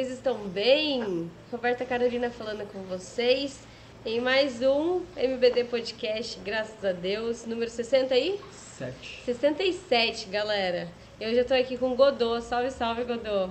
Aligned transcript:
vocês 0.00 0.12
estão 0.12 0.38
bem? 0.48 1.30
Roberta 1.52 1.84
Carolina 1.84 2.30
falando 2.30 2.66
com 2.72 2.80
vocês 2.84 3.60
em 4.06 4.18
mais 4.18 4.62
um 4.62 5.02
MBD 5.14 5.64
Podcast, 5.64 6.40
graças 6.42 6.82
a 6.82 6.92
Deus, 6.92 7.44
número 7.44 7.70
60 7.70 8.14
aí? 8.14 8.40
7. 8.78 9.22
67, 9.26 10.30
galera. 10.30 10.88
Eu 11.20 11.34
já 11.34 11.44
tô 11.44 11.52
aqui 11.52 11.76
com 11.76 11.92
o 11.92 11.94
Godô. 11.94 12.40
Salve, 12.40 12.70
salve, 12.70 13.04
Godô. 13.04 13.50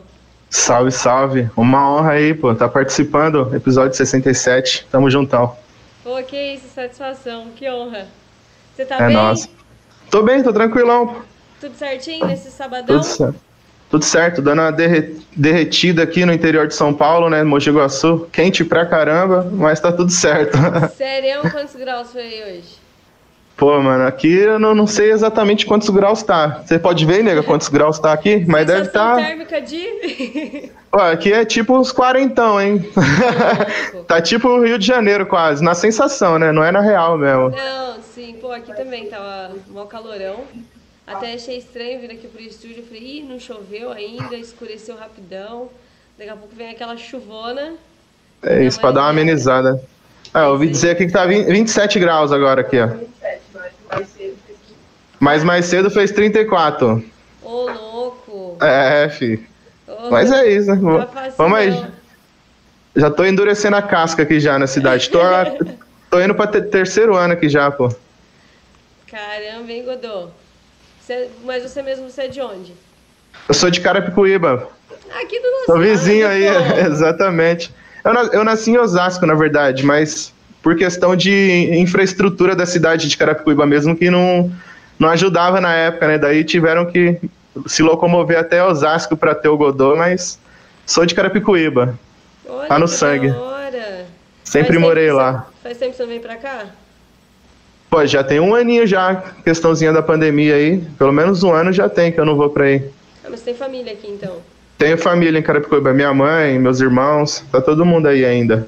Salve, 0.50 0.92
salve. 0.92 1.52
Uma 1.56 1.88
honra 1.88 2.14
aí, 2.14 2.34
pô, 2.34 2.56
tá 2.56 2.68
participando, 2.68 3.56
episódio 3.56 3.96
67. 3.96 4.88
Tamo 4.90 5.08
juntão. 5.08 5.56
Pô, 6.04 6.16
que 6.24 6.54
isso, 6.54 6.68
satisfação, 6.74 7.52
que 7.56 7.70
honra. 7.70 8.08
Você 8.76 8.86
tá 8.86 8.96
é 8.96 9.06
bem? 9.06 9.16
Nossa. 9.16 9.48
Tô 10.10 10.24
bem, 10.24 10.42
tô 10.42 10.52
tranquilão. 10.52 11.22
Tudo 11.62 11.76
certinho 11.76 12.26
nesse 12.26 12.50
sabadão? 12.50 13.00
Tudo 13.00 13.06
certo. 13.06 13.49
Tudo 13.90 14.06
certo, 14.06 14.42
dando 14.42 14.62
uma 14.62 14.72
derre 14.72 15.18
derretida 15.36 16.04
aqui 16.04 16.26
no 16.26 16.34
interior 16.34 16.68
de 16.68 16.76
São 16.76 16.94
Paulo, 16.94 17.30
né? 17.30 17.44
Mogi 17.44 17.72
Guaçu. 17.72 18.28
Quente 18.32 18.64
pra 18.64 18.86
caramba, 18.86 19.50
mas 19.52 19.80
tá 19.80 19.92
tudo 19.92 20.12
certo. 20.12 20.58
Sério, 20.96 21.42
quantos 21.52 21.76
graus 21.76 22.12
foi 22.12 22.22
aí 22.22 22.58
hoje? 22.58 22.80
Pô, 23.60 23.78
mano, 23.82 24.08
aqui 24.08 24.34
eu 24.34 24.58
não, 24.58 24.74
não 24.74 24.88
sei 24.88 25.12
exatamente 25.12 25.66
quantos 25.66 25.90
graus 25.90 26.24
tá. 26.24 26.62
Você 26.66 26.80
pode 26.80 27.06
ver, 27.06 27.22
nega, 27.22 27.44
quantos 27.44 27.68
graus 27.68 28.00
tá 28.00 28.14
aqui? 28.14 28.46
Mas 28.48 28.66
deve 28.66 28.84
estar. 28.84 29.18
Tá... 29.18 29.22
térmica 29.22 29.62
de. 29.62 30.72
Pô, 30.90 30.98
aqui 30.98 31.34
é 31.34 31.44
tipo 31.44 31.78
uns 31.78 31.92
quarentão, 31.92 32.60
hein? 32.60 32.90
tá 34.08 34.22
tipo 34.22 34.48
o 34.48 34.64
Rio 34.64 34.80
de 34.80 34.88
Janeiro 34.88 35.26
quase, 35.26 35.64
na 35.64 35.76
sensação, 35.76 36.40
né? 36.40 36.52
Não 36.52 36.64
é 36.64 36.72
na 36.72 36.80
real 36.80 37.18
mesmo. 37.18 37.50
Não, 37.50 38.02
sim, 38.02 38.38
pô, 38.40 38.52
aqui 38.52 38.74
também 38.74 39.08
tava 39.08 39.52
mó 39.68 39.86
calorão. 39.86 40.38
Até 41.10 41.34
achei 41.34 41.58
estranho 41.58 42.00
vir 42.00 42.12
aqui 42.12 42.28
pro 42.28 42.40
estúdio. 42.40 42.86
Falei, 42.86 43.18
ih, 43.18 43.24
não 43.24 43.40
choveu 43.40 43.92
ainda, 43.92 44.36
escureceu 44.36 44.96
rapidão. 44.96 45.70
Daqui 46.18 46.30
a 46.30 46.36
pouco 46.36 46.56
vem 46.56 46.70
aquela 46.70 46.96
chuvona. 46.98 47.74
É 48.44 48.64
isso, 48.64 48.80
pra 48.80 48.92
dar 48.92 49.02
uma 49.02 49.10
amenizada. 49.10 49.82
Ah, 50.32 50.42
eu 50.42 50.52
ouvi 50.52 50.68
dizer 50.70 50.92
aqui 50.92 51.08
que 51.08 51.12
tá 51.12 51.26
20, 51.26 51.48
27 51.48 52.00
graus 52.00 52.32
agora 52.32 52.62
aqui, 52.62 52.80
ó. 52.80 52.88
27, 52.88 53.42
mais 53.90 54.08
cedo 54.10 54.38
Mas 55.20 55.44
mais 55.44 55.66
cedo 55.66 55.90
fez 55.90 56.12
34. 56.12 57.04
Ô, 57.42 57.72
louco. 57.72 58.58
É, 58.62 59.10
fi. 59.10 59.44
Oh, 59.88 60.12
Mas 60.12 60.32
é 60.32 60.48
isso, 60.48 60.76
né? 60.76 61.06
Tá 61.12 61.30
Vamos 61.36 61.58
aí. 61.58 61.86
Já 62.96 63.10
tô 63.10 63.26
endurecendo 63.26 63.76
a 63.76 63.82
casca 63.82 64.22
aqui 64.22 64.40
já 64.40 64.60
na 64.60 64.68
cidade. 64.68 65.10
Tô, 65.10 65.20
tô 66.12 66.22
indo 66.22 66.36
pra 66.36 66.46
terceiro 66.46 67.16
ano 67.16 67.34
aqui 67.34 67.50
já, 67.50 67.72
pô. 67.72 67.92
Caramba, 69.08 69.72
hein, 69.72 69.84
Godô? 69.84 70.30
Você, 71.10 71.28
mas 71.44 71.64
você 71.64 71.82
mesmo, 71.82 72.08
você 72.08 72.22
é 72.22 72.28
de 72.28 72.40
onde? 72.40 72.72
Eu 73.48 73.54
sou 73.56 73.72
de 73.72 73.82
Carapicuíba. 73.82 74.70
Aqui 75.20 75.40
do 75.40 75.50
nosso 75.50 75.66
Sou 75.66 75.80
vizinho 75.80 76.28
aí, 76.28 76.46
exatamente. 76.86 77.74
Eu, 78.06 78.14
eu 78.32 78.44
nasci 78.44 78.70
em 78.70 78.78
Osasco, 78.78 79.26
na 79.26 79.34
verdade, 79.34 79.84
mas 79.84 80.32
por 80.62 80.76
questão 80.76 81.16
de 81.16 81.68
infraestrutura 81.80 82.56
da 82.56 82.68
cidade 82.68 83.08
de 83.08 83.18
Carapicuíba 83.18 83.66
mesmo, 83.66 83.98
que 83.98 84.12
não, 84.12 84.52
não 85.00 85.10
ajudava 85.10 85.60
na 85.60 85.74
época, 85.74 86.08
né? 86.08 86.20
Daí 86.20 86.44
tiveram 86.44 86.86
que 86.86 87.20
se 87.66 87.82
locomover 87.82 88.38
até 88.38 88.64
Osasco 88.64 89.18
para 89.18 89.34
ter 89.34 89.50
o 89.50 89.58
Godô, 89.58 89.96
mas 89.96 90.38
sou 90.86 91.08
de 91.08 91.16
Carapicuíba. 91.16 91.98
Olha, 92.48 92.68
tá 92.68 92.78
no 92.78 92.88
sangue. 92.88 93.32
Hora. 93.32 94.06
Sempre 94.44 94.74
faz 94.74 94.80
morei 94.80 95.12
lá. 95.12 95.48
Faz 95.64 95.76
tempo 95.76 95.90
que 95.90 95.98
você 95.98 96.04
não 96.04 96.10
vem 96.10 96.20
pra 96.20 96.36
cá? 96.36 96.68
Pô, 97.90 98.06
já 98.06 98.24
tem 98.24 98.40
um 98.40 98.54
aninho 98.54 98.86
já, 98.86 99.16
questãozinha 99.44 99.92
da 99.92 100.04
pandemia 100.04 100.56
aí. 100.56 100.78
Pelo 100.98 101.12
menos 101.12 101.42
um 101.42 101.52
ano 101.52 101.74
já 101.74 101.90
tem 101.90 102.12
que 102.12 102.20
eu 102.20 102.26
não 102.26 102.36
vou 102.36 102.50
pra 102.50 102.66
aí. 102.66 102.90
Ah, 103.24 103.28
mas 103.30 103.42
tem 103.42 103.56
família 103.56 103.94
aqui 103.94 104.08
então? 104.08 104.38
Tenho 104.78 104.98
família 104.98 105.40
em 105.40 105.42
Carapicuíba, 105.42 105.94
minha 105.94 106.14
mãe, 106.14 106.58
meus 106.60 106.80
irmãos, 106.80 107.44
tá 107.52 107.60
todo 107.60 107.86
mundo 107.86 108.08
aí 108.08 108.24
ainda. 108.24 108.68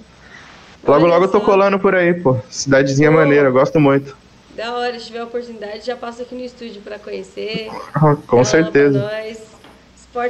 Logo, 0.83 1.05
Olha 1.05 1.13
logo 1.13 1.27
só. 1.27 1.37
eu 1.37 1.39
tô 1.39 1.45
colando 1.45 1.79
por 1.79 1.95
aí, 1.95 2.13
pô. 2.13 2.37
Cidadezinha 2.49 3.11
pô. 3.11 3.17
maneira, 3.17 3.47
eu 3.49 3.53
gosto 3.53 3.79
muito. 3.79 4.17
Da 4.55 4.73
hora, 4.73 4.99
se 4.99 5.05
tiver 5.05 5.19
a 5.19 5.23
oportunidade, 5.23 5.85
já 5.85 5.95
passa 5.95 6.23
aqui 6.23 6.35
no 6.35 6.43
estúdio 6.43 6.81
pra 6.81 6.99
conhecer. 6.99 7.69
Com 8.27 8.43
certeza. 8.43 9.09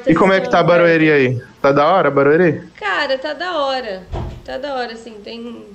E 0.05 0.13
como 0.13 0.31
é 0.33 0.39
que 0.39 0.49
tá 0.49 0.59
a 0.59 0.63
Barueri 0.63 1.11
aí? 1.11 1.41
Tá 1.61 1.71
da 1.71 1.87
hora 1.87 2.09
a 2.09 2.11
Barueri? 2.11 2.61
Cara, 2.75 3.17
tá 3.17 3.33
da 3.33 3.57
hora. 3.57 4.03
Tá 4.45 4.57
da 4.57 4.75
hora, 4.75 4.93
assim, 4.93 5.15
tem. 5.23 5.65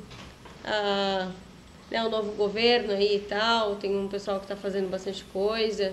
Uh, 0.65 1.27
né, 1.91 2.03
o 2.05 2.11
novo 2.11 2.33
governo 2.33 2.93
aí 2.93 3.17
e 3.17 3.21
tal, 3.21 3.77
tem 3.77 3.97
um 3.97 4.09
pessoal 4.09 4.39
que 4.39 4.45
está 4.45 4.57
fazendo 4.57 4.91
bastante 4.91 5.25
coisa. 5.33 5.93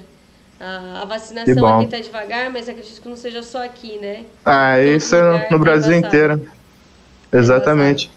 A, 0.59 1.01
a 1.01 1.05
vacinação 1.05 1.67
aqui 1.75 1.85
está 1.85 1.99
devagar, 1.99 2.49
mas 2.49 2.69
acredito 2.69 3.01
que 3.01 3.09
não 3.09 3.15
seja 3.15 3.43
só 3.43 3.63
aqui, 3.63 3.97
né? 3.99 4.23
Ah, 4.45 4.75
Todo 4.77 4.87
isso 4.87 5.15
é 5.15 5.47
no 5.51 5.59
Brasil 5.59 5.93
inteiro. 5.93 6.41
Exatamente. 7.31 8.09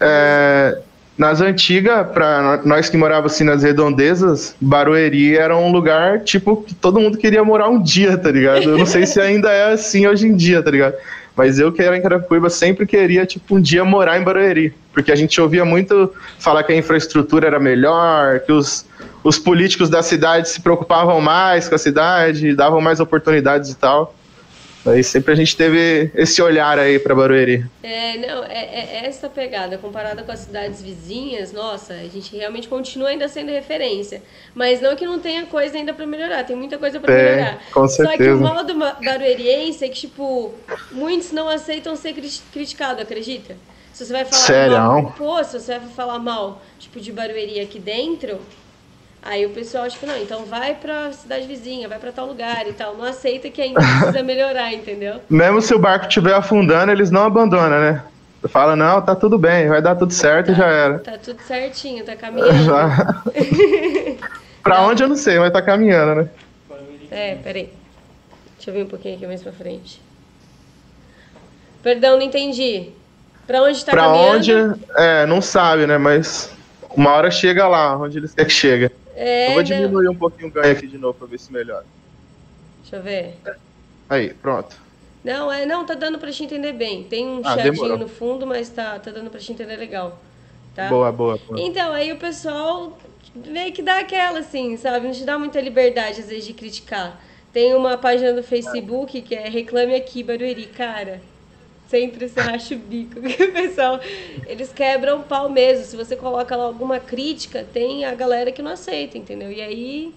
É, 0.00 0.78
nas 1.16 1.40
antigas, 1.40 2.08
para 2.08 2.62
nós 2.64 2.88
que 2.88 2.96
morávamos 2.96 3.34
assim 3.34 3.44
nas 3.44 3.62
redondezas, 3.62 4.56
Barueri 4.60 5.36
era 5.36 5.56
um 5.56 5.70
lugar, 5.70 6.20
tipo, 6.20 6.62
que 6.62 6.74
todo 6.74 6.98
mundo 6.98 7.18
queria 7.18 7.44
morar 7.44 7.68
um 7.68 7.80
dia, 7.82 8.16
tá 8.16 8.30
ligado? 8.30 8.62
Eu 8.62 8.78
não 8.78 8.86
sei 8.86 9.06
se 9.06 9.20
ainda 9.20 9.52
é 9.52 9.72
assim 9.72 10.06
hoje 10.06 10.26
em 10.26 10.34
dia, 10.34 10.62
tá 10.62 10.70
ligado? 10.70 10.94
Mas 11.40 11.58
eu 11.58 11.72
que 11.72 11.80
era 11.80 11.96
em 11.96 12.02
Carapicuíba 12.02 12.50
sempre 12.50 12.86
queria, 12.86 13.24
tipo, 13.24 13.56
um 13.56 13.60
dia 13.62 13.82
morar 13.82 14.20
em 14.20 14.22
Barueri. 14.22 14.74
Porque 14.92 15.10
a 15.10 15.16
gente 15.16 15.40
ouvia 15.40 15.64
muito 15.64 16.12
falar 16.38 16.62
que 16.64 16.70
a 16.70 16.76
infraestrutura 16.76 17.46
era 17.46 17.58
melhor, 17.58 18.40
que 18.40 18.52
os, 18.52 18.84
os 19.24 19.38
políticos 19.38 19.88
da 19.88 20.02
cidade 20.02 20.50
se 20.50 20.60
preocupavam 20.60 21.18
mais 21.18 21.66
com 21.66 21.74
a 21.74 21.78
cidade, 21.78 22.54
davam 22.54 22.78
mais 22.82 23.00
oportunidades 23.00 23.70
e 23.70 23.74
tal. 23.74 24.14
Aí 24.86 25.04
sempre 25.04 25.32
a 25.32 25.36
gente 25.36 25.56
teve 25.56 26.10
esse 26.14 26.40
olhar 26.40 26.78
aí 26.78 26.98
para 26.98 27.14
Barueri. 27.14 27.64
É, 27.82 28.16
não, 28.16 28.44
é, 28.44 29.02
é, 29.02 29.06
essa 29.06 29.28
pegada. 29.28 29.76
Comparada 29.76 30.22
com 30.22 30.32
as 30.32 30.40
cidades 30.40 30.80
vizinhas, 30.80 31.52
nossa, 31.52 31.92
a 31.92 32.08
gente 32.08 32.34
realmente 32.34 32.66
continua 32.66 33.08
ainda 33.08 33.28
sendo 33.28 33.50
referência. 33.50 34.22
Mas 34.54 34.80
não 34.80 34.96
que 34.96 35.04
não 35.04 35.18
tenha 35.18 35.44
coisa 35.46 35.76
ainda 35.76 35.92
para 35.92 36.06
melhorar, 36.06 36.44
tem 36.44 36.56
muita 36.56 36.78
coisa 36.78 36.98
para 36.98 37.14
melhorar. 37.14 37.58
Com 37.72 37.86
certeza. 37.86 38.18
Só 38.18 38.24
que 38.24 38.30
o 38.30 38.40
mal 38.40 38.64
do 38.64 38.74
barueriense 38.74 39.84
é 39.84 39.88
que, 39.88 40.00
tipo, 40.00 40.54
muitos 40.90 41.30
não 41.30 41.48
aceitam 41.48 41.94
ser 41.94 42.14
criticado, 42.52 43.02
acredita? 43.02 43.56
Se 43.92 44.06
você 44.06 44.12
vai 44.12 44.24
falar 44.24 44.42
Sério? 44.42 44.78
mal, 44.78 45.14
pô, 45.16 45.44
se 45.44 45.60
você 45.60 45.78
vai 45.78 45.88
falar 45.88 46.18
mal, 46.18 46.62
tipo, 46.78 47.00
de 47.00 47.12
Barueri 47.12 47.60
aqui 47.60 47.78
dentro, 47.78 48.38
Aí 49.22 49.44
o 49.44 49.50
pessoal 49.50 49.84
acha 49.84 49.98
que 49.98 50.06
não, 50.06 50.16
então 50.16 50.44
vai 50.46 50.74
pra 50.74 51.12
cidade 51.12 51.46
vizinha, 51.46 51.88
vai 51.88 51.98
pra 51.98 52.10
tal 52.10 52.26
lugar 52.26 52.66
e 52.66 52.72
tal. 52.72 52.96
Não 52.96 53.04
aceita 53.04 53.50
que 53.50 53.60
ainda 53.60 53.80
precisa 53.80 54.22
melhorar, 54.24 54.72
entendeu? 54.72 55.20
Mesmo 55.28 55.60
se 55.60 55.74
o 55.74 55.78
barco 55.78 56.06
estiver 56.06 56.34
afundando, 56.34 56.90
eles 56.90 57.10
não 57.10 57.24
abandonam, 57.24 57.78
né? 57.80 58.02
Fala, 58.48 58.74
não, 58.74 59.02
tá 59.02 59.14
tudo 59.14 59.36
bem, 59.36 59.68
vai 59.68 59.82
dar 59.82 59.94
tudo 59.94 60.14
certo 60.14 60.46
tá, 60.46 60.52
e 60.52 60.54
já 60.54 60.66
era. 60.66 60.98
Tá 61.00 61.18
tudo 61.18 61.42
certinho, 61.42 62.02
tá 62.04 62.16
caminhando. 62.16 62.64
Já. 62.64 63.22
pra 64.64 64.82
onde 64.82 65.02
eu 65.02 65.08
não 65.08 65.16
sei, 65.16 65.38
mas 65.38 65.52
tá 65.52 65.60
caminhando, 65.60 66.22
né? 66.22 66.28
É, 67.10 67.34
peraí. 67.34 67.70
Deixa 68.56 68.70
eu 68.70 68.74
vir 68.74 68.84
um 68.84 68.88
pouquinho 68.88 69.16
aqui 69.16 69.26
mais 69.26 69.42
pra 69.42 69.52
frente. 69.52 70.00
Perdão, 71.82 72.16
não 72.16 72.22
entendi. 72.22 72.90
Pra 73.46 73.62
onde 73.62 73.84
tá 73.84 73.92
pra 73.92 74.04
caminhando? 74.04 74.44
Pra 74.46 74.56
onde, 74.64 74.80
é, 74.96 75.26
não 75.26 75.42
sabe, 75.42 75.86
né? 75.86 75.98
Mas 75.98 76.50
uma 76.96 77.10
hora 77.10 77.30
chega 77.30 77.68
lá, 77.68 77.96
onde 77.98 78.16
eles 78.16 78.32
querem 78.32 78.48
que 78.48 78.54
chega. 78.54 78.92
É, 79.22 79.50
eu 79.50 79.52
vou 79.52 79.62
diminuir 79.62 80.08
um 80.08 80.14
pouquinho 80.14 80.48
o 80.48 80.50
ganho 80.50 80.72
aqui 80.72 80.86
de 80.86 80.96
novo 80.96 81.18
pra 81.18 81.26
ver 81.26 81.38
se 81.38 81.52
melhora. 81.52 81.84
Deixa 82.80 82.96
eu 82.96 83.02
ver. 83.02 83.36
Aí, 84.08 84.32
pronto. 84.32 84.80
Não, 85.22 85.52
é, 85.52 85.66
não, 85.66 85.84
tá 85.84 85.92
dando 85.92 86.18
pra 86.18 86.32
te 86.32 86.42
entender 86.42 86.72
bem. 86.72 87.04
Tem 87.04 87.26
um 87.26 87.42
ah, 87.44 87.54
chatinho 87.54 87.98
no 87.98 88.08
fundo, 88.08 88.46
mas 88.46 88.70
tá, 88.70 88.98
tá 88.98 89.10
dando 89.10 89.28
pra 89.28 89.38
te 89.38 89.52
entender 89.52 89.76
legal. 89.76 90.18
Tá? 90.74 90.88
Boa, 90.88 91.12
boa, 91.12 91.38
boa. 91.46 91.60
Então, 91.60 91.92
aí 91.92 92.10
o 92.10 92.16
pessoal 92.16 92.98
meio 93.34 93.70
que 93.74 93.82
dá 93.82 93.98
aquela, 93.98 94.38
assim, 94.38 94.78
sabe? 94.78 95.06
Não 95.06 95.12
te 95.12 95.24
dá 95.24 95.38
muita 95.38 95.60
liberdade, 95.60 96.22
às 96.22 96.28
vezes, 96.28 96.46
de 96.46 96.54
criticar. 96.54 97.22
Tem 97.52 97.74
uma 97.74 97.98
página 97.98 98.32
do 98.32 98.42
Facebook 98.42 99.20
que 99.20 99.34
é 99.34 99.50
Reclame 99.50 99.96
Aqui 99.96 100.22
Barueri, 100.22 100.64
cara 100.64 101.20
sempre 101.90 102.28
se 102.28 102.40
racha 102.40 102.74
o 102.74 102.78
bico. 102.78 103.18
Porque 103.20 103.42
o 103.42 103.52
pessoal, 103.52 104.00
eles 104.46 104.72
quebram 104.72 105.18
o 105.18 105.22
pau 105.24 105.50
mesmo. 105.50 105.84
Se 105.84 105.96
você 105.96 106.14
coloca 106.14 106.54
lá 106.56 106.64
alguma 106.64 107.00
crítica, 107.00 107.66
tem 107.74 108.04
a 108.04 108.14
galera 108.14 108.52
que 108.52 108.62
não 108.62 108.70
aceita, 108.70 109.18
entendeu? 109.18 109.50
E 109.50 109.60
aí. 109.60 110.14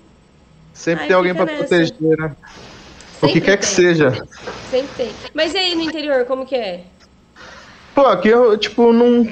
Sempre 0.73 1.03
aí 1.03 1.07
tem 1.07 1.17
alguém 1.17 1.33
para 1.33 1.47
proteger, 1.47 2.17
né? 2.17 2.35
Sempre 3.19 3.29
o 3.29 3.33
que 3.33 3.41
quer 3.41 3.51
tem. 3.51 3.57
que 3.57 3.65
seja. 3.65 4.27
Sempre 4.69 4.89
tem. 4.95 5.11
Mas 5.33 5.53
e 5.53 5.57
aí 5.57 5.75
no 5.75 5.81
interior, 5.81 6.25
como 6.25 6.45
que 6.45 6.55
é? 6.55 6.81
Pô, 7.93 8.05
aqui 8.07 8.29
eu, 8.29 8.57
tipo, 8.57 8.91
não 8.91 9.27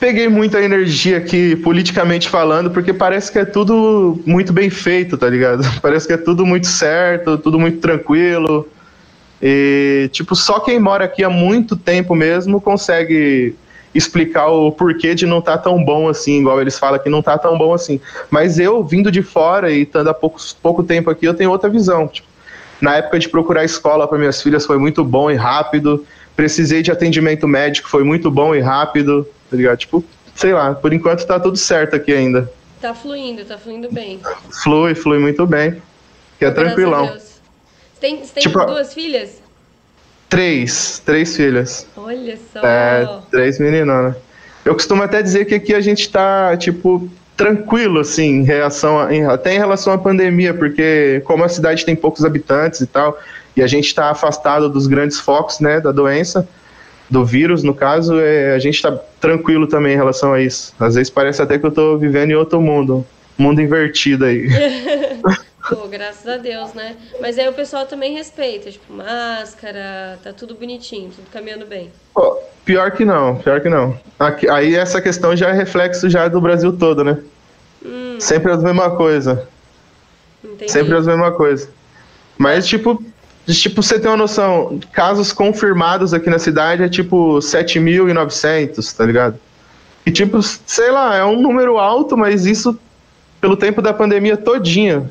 peguei 0.00 0.28
muita 0.28 0.62
energia 0.62 1.18
aqui, 1.18 1.56
politicamente 1.56 2.28
falando, 2.28 2.70
porque 2.70 2.92
parece 2.92 3.30
que 3.30 3.38
é 3.38 3.44
tudo 3.44 4.18
muito 4.24 4.52
bem 4.52 4.70
feito, 4.70 5.18
tá 5.18 5.28
ligado? 5.28 5.62
Parece 5.82 6.06
que 6.06 6.12
é 6.12 6.16
tudo 6.16 6.46
muito 6.46 6.66
certo, 6.68 7.36
tudo 7.36 7.58
muito 7.58 7.80
tranquilo. 7.80 8.66
E, 9.42 10.08
tipo, 10.12 10.34
só 10.34 10.60
quem 10.60 10.78
mora 10.78 11.04
aqui 11.04 11.22
há 11.22 11.30
muito 11.30 11.76
tempo 11.76 12.14
mesmo 12.14 12.60
consegue 12.60 13.54
explicar 13.94 14.48
o 14.48 14.70
porquê 14.70 15.14
de 15.14 15.26
não 15.26 15.38
estar 15.38 15.58
tá 15.58 15.64
tão 15.64 15.82
bom 15.82 16.08
assim, 16.08 16.40
igual 16.40 16.60
eles 16.60 16.78
falam 16.78 16.98
que 16.98 17.08
não 17.08 17.20
está 17.20 17.38
tão 17.38 17.56
bom 17.56 17.72
assim. 17.72 18.00
Mas 18.30 18.58
eu, 18.58 18.84
vindo 18.84 19.10
de 19.10 19.22
fora 19.22 19.70
e 19.70 19.82
estando 19.82 20.08
há 20.08 20.14
pouco, 20.14 20.40
pouco 20.62 20.82
tempo 20.82 21.10
aqui, 21.10 21.26
eu 21.26 21.34
tenho 21.34 21.50
outra 21.50 21.68
visão. 21.68 22.06
Tipo, 22.06 22.28
na 22.80 22.96
época 22.96 23.18
de 23.18 23.28
procurar 23.28 23.64
escola 23.64 24.06
para 24.06 24.18
minhas 24.18 24.42
filhas 24.42 24.66
foi 24.66 24.78
muito 24.78 25.04
bom 25.04 25.30
e 25.30 25.34
rápido. 25.34 26.04
precisei 26.36 26.82
de 26.82 26.92
atendimento 26.92 27.48
médico, 27.48 27.88
foi 27.88 28.04
muito 28.04 28.30
bom 28.30 28.54
e 28.54 28.60
rápido, 28.60 29.26
tá 29.50 29.56
ligado? 29.56 29.78
Tipo, 29.78 30.04
sei 30.34 30.52
lá, 30.52 30.74
por 30.74 30.92
enquanto 30.92 31.26
tá 31.26 31.40
tudo 31.40 31.56
certo 31.56 31.96
aqui 31.96 32.12
ainda. 32.12 32.50
Tá 32.80 32.94
fluindo, 32.94 33.44
tá 33.44 33.58
fluindo 33.58 33.88
bem. 33.90 34.20
Flui, 34.62 34.94
flui 34.94 35.18
muito 35.18 35.44
bem. 35.46 35.82
Que 36.38 36.44
é 36.44 36.50
tranquilão. 36.50 37.12
Tem, 38.00 38.16
tem 38.18 38.42
Tipo, 38.42 38.64
duas 38.64 38.92
filhas? 38.94 39.42
Três, 40.28 41.00
três 41.04 41.36
filhas. 41.36 41.86
Olha 41.96 42.38
só. 42.52 42.60
É, 42.62 43.08
três 43.30 43.58
meninonas. 43.58 44.14
Eu 44.64 44.74
costumo 44.74 45.02
até 45.02 45.22
dizer 45.22 45.46
que 45.46 45.54
aqui 45.54 45.74
a 45.74 45.80
gente 45.80 46.10
tá, 46.10 46.54
tipo, 46.56 47.08
tranquilo, 47.36 48.00
assim, 48.00 48.40
em 48.40 48.44
relação 48.44 49.00
a- 49.00 49.14
em- 49.14 49.24
até 49.24 49.54
em 49.54 49.58
relação 49.58 49.92
à 49.92 49.98
pandemia, 49.98 50.52
porque 50.52 51.22
como 51.24 51.44
a 51.44 51.48
cidade 51.48 51.84
tem 51.84 51.96
poucos 51.96 52.24
habitantes 52.24 52.80
e 52.80 52.86
tal, 52.86 53.16
e 53.56 53.62
a 53.62 53.66
gente 53.66 53.94
tá 53.94 54.10
afastado 54.10 54.68
dos 54.68 54.86
grandes 54.86 55.18
focos, 55.18 55.60
né, 55.60 55.80
da 55.80 55.92
doença, 55.92 56.46
do 57.08 57.24
vírus, 57.24 57.62
no 57.62 57.72
caso, 57.74 58.18
é, 58.20 58.54
a 58.54 58.58
gente 58.58 58.82
tá 58.82 58.92
tranquilo 59.20 59.66
também 59.66 59.94
em 59.94 59.96
relação 59.96 60.34
a 60.34 60.40
isso. 60.42 60.74
Às 60.78 60.94
vezes 60.96 61.08
parece 61.08 61.40
até 61.40 61.58
que 61.58 61.64
eu 61.64 61.70
tô 61.70 61.96
vivendo 61.96 62.32
em 62.32 62.34
outro 62.34 62.60
mundo, 62.60 63.06
mundo 63.38 63.62
invertido 63.62 64.26
aí. 64.26 64.46
Pô, 65.68 65.86
graças 65.88 66.26
a 66.26 66.36
Deus, 66.36 66.72
né? 66.74 66.96
Mas 67.20 67.38
aí 67.38 67.48
o 67.48 67.52
pessoal 67.52 67.86
também 67.86 68.14
respeita, 68.14 68.70
tipo, 68.70 68.92
máscara, 68.92 70.18
tá 70.22 70.32
tudo 70.32 70.54
bonitinho, 70.54 71.10
tudo 71.14 71.26
caminhando 71.30 71.66
bem. 71.66 71.92
Pô, 72.14 72.38
pior 72.64 72.90
que 72.92 73.04
não, 73.04 73.36
pior 73.36 73.60
que 73.60 73.68
não. 73.68 73.98
Aqui- 74.18 74.48
aí 74.48 74.74
essa 74.74 75.00
questão 75.00 75.36
já 75.36 75.48
é 75.50 75.52
reflexo 75.52 76.08
já 76.08 76.26
do 76.28 76.40
Brasil 76.40 76.72
todo, 76.76 77.04
né? 77.04 77.18
Hum, 77.84 78.16
Sempre 78.18 78.52
a 78.52 78.56
mesma 78.56 78.96
coisa. 78.96 79.46
entendi. 80.42 80.70
Sempre 80.72 80.96
as 80.96 81.06
mesma 81.06 81.32
coisa. 81.32 81.68
Mas, 82.36 82.66
tipo, 82.66 83.02
tipo, 83.46 83.82
você 83.82 83.98
tem 83.98 84.10
uma 84.10 84.16
noção, 84.16 84.78
casos 84.92 85.32
confirmados 85.32 86.14
aqui 86.14 86.30
na 86.30 86.38
cidade 86.38 86.82
é 86.82 86.88
tipo 86.88 87.40
7.900, 87.40 88.92
tá 88.92 89.04
ligado? 89.04 89.38
E, 90.06 90.10
tipo, 90.10 90.40
sei 90.42 90.90
lá, 90.90 91.16
é 91.16 91.24
um 91.24 91.40
número 91.40 91.78
alto, 91.78 92.16
mas 92.16 92.46
isso 92.46 92.78
pelo 93.40 93.56
tempo 93.56 93.80
da 93.82 93.92
pandemia 93.92 94.36
todinha. 94.36 95.10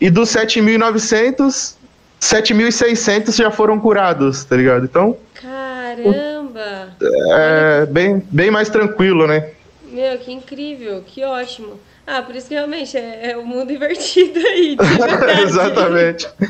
E 0.00 0.10
dos 0.10 0.28
7.900, 0.30 1.74
7.600 2.20 3.34
já 3.36 3.50
foram 3.50 3.78
curados, 3.80 4.44
tá 4.44 4.56
ligado? 4.56 4.84
Então, 4.84 5.16
Caramba! 5.34 6.88
é 7.00 7.86
bem, 7.86 8.22
bem 8.30 8.50
mais 8.50 8.68
tranquilo, 8.68 9.26
né? 9.26 9.50
Meu, 9.90 10.18
que 10.18 10.32
incrível, 10.32 11.02
que 11.06 11.24
ótimo. 11.24 11.80
Ah, 12.06 12.22
por 12.22 12.36
isso 12.36 12.48
que 12.48 12.54
realmente 12.54 12.96
é, 12.96 13.32
é 13.32 13.36
o 13.36 13.44
mundo 13.44 13.72
invertido 13.72 14.38
aí. 14.38 14.76
Exatamente. 15.42 16.28
Tem 16.38 16.48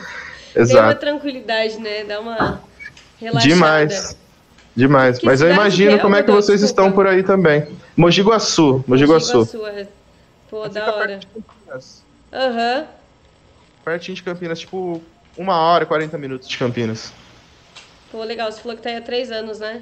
uma 0.56 0.62
Exato. 0.62 1.00
tranquilidade, 1.00 1.78
né? 1.78 2.04
Dá 2.04 2.20
uma 2.20 2.60
relaxada. 3.18 3.54
Demais. 3.54 4.16
Demais. 4.74 5.18
Que 5.18 5.26
Mas 5.26 5.40
eu 5.40 5.50
imagino 5.50 5.92
é, 5.96 5.98
como 5.98 6.16
é 6.16 6.22
que 6.22 6.30
vocês 6.30 6.60
Desculpa. 6.60 6.82
estão 6.82 6.92
por 6.92 7.06
aí 7.06 7.22
também. 7.22 7.66
Mogi 7.96 8.22
Guaçu. 8.22 8.84
Mogi 8.86 9.04
Guaçu. 9.04 9.38
Guaçu, 9.38 9.66
é. 9.66 9.86
Pô, 10.50 10.68
da 10.68 10.94
hora. 10.94 11.20
Aham. 12.32 12.84
Pertinho 13.86 14.16
de 14.16 14.22
Campinas, 14.24 14.58
tipo, 14.58 15.00
uma 15.38 15.54
hora 15.60 15.84
e 15.84 15.86
40 15.86 16.18
minutos 16.18 16.48
de 16.48 16.58
Campinas. 16.58 17.12
Pô, 18.10 18.24
legal. 18.24 18.50
Você 18.50 18.60
falou 18.60 18.76
que 18.76 18.82
tá 18.82 18.88
aí 18.88 18.96
há 18.96 19.00
três 19.00 19.30
anos, 19.30 19.60
né? 19.60 19.80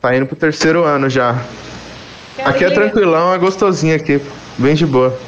Tá 0.00 0.14
indo 0.16 0.26
pro 0.26 0.36
terceiro 0.36 0.84
ano 0.84 1.10
já. 1.10 1.34
Cara, 2.36 2.50
aqui 2.50 2.62
é 2.64 2.68
legal. 2.68 2.84
tranquilão, 2.84 3.34
é 3.34 3.38
gostosinho 3.38 3.96
aqui. 3.96 4.20
Bem 4.56 4.76
de 4.76 4.86
boa. 4.86 5.18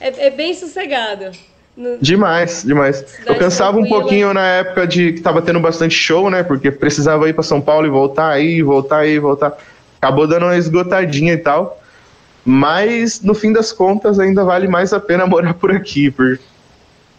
É, 0.00 0.28
é 0.28 0.30
bem 0.30 0.54
sossegado. 0.54 1.30
No- 1.76 1.98
Demais, 1.98 2.62
demais. 2.62 3.02
Eu 3.02 3.06
Cidade 3.08 3.38
cansava 3.38 3.78
um 3.78 3.84
pouquinho 3.86 4.32
na 4.32 4.46
época 4.46 4.86
de 4.86 5.12
que 5.12 5.20
tava 5.20 5.42
tendo 5.42 5.60
bastante 5.60 5.94
show, 5.94 6.30
né? 6.30 6.42
Porque 6.42 6.70
precisava 6.70 7.28
ir 7.28 7.34
pra 7.34 7.42
São 7.42 7.60
Paulo 7.60 7.86
e 7.86 7.90
voltar 7.90 8.30
aí, 8.30 8.62
voltar 8.62 9.00
aí, 9.00 9.18
voltar. 9.18 9.52
Acabou 10.00 10.26
dando 10.26 10.46
uma 10.46 10.56
esgotadinha 10.56 11.34
e 11.34 11.38
tal. 11.38 11.82
Mas 12.46 13.20
no 13.20 13.34
fim 13.34 13.52
das 13.52 13.72
contas 13.72 14.18
ainda 14.18 14.42
vale 14.42 14.66
mais 14.68 14.94
a 14.94 15.00
pena 15.00 15.26
morar 15.28 15.52
por 15.52 15.70
aqui, 15.70 16.10
por 16.10 16.38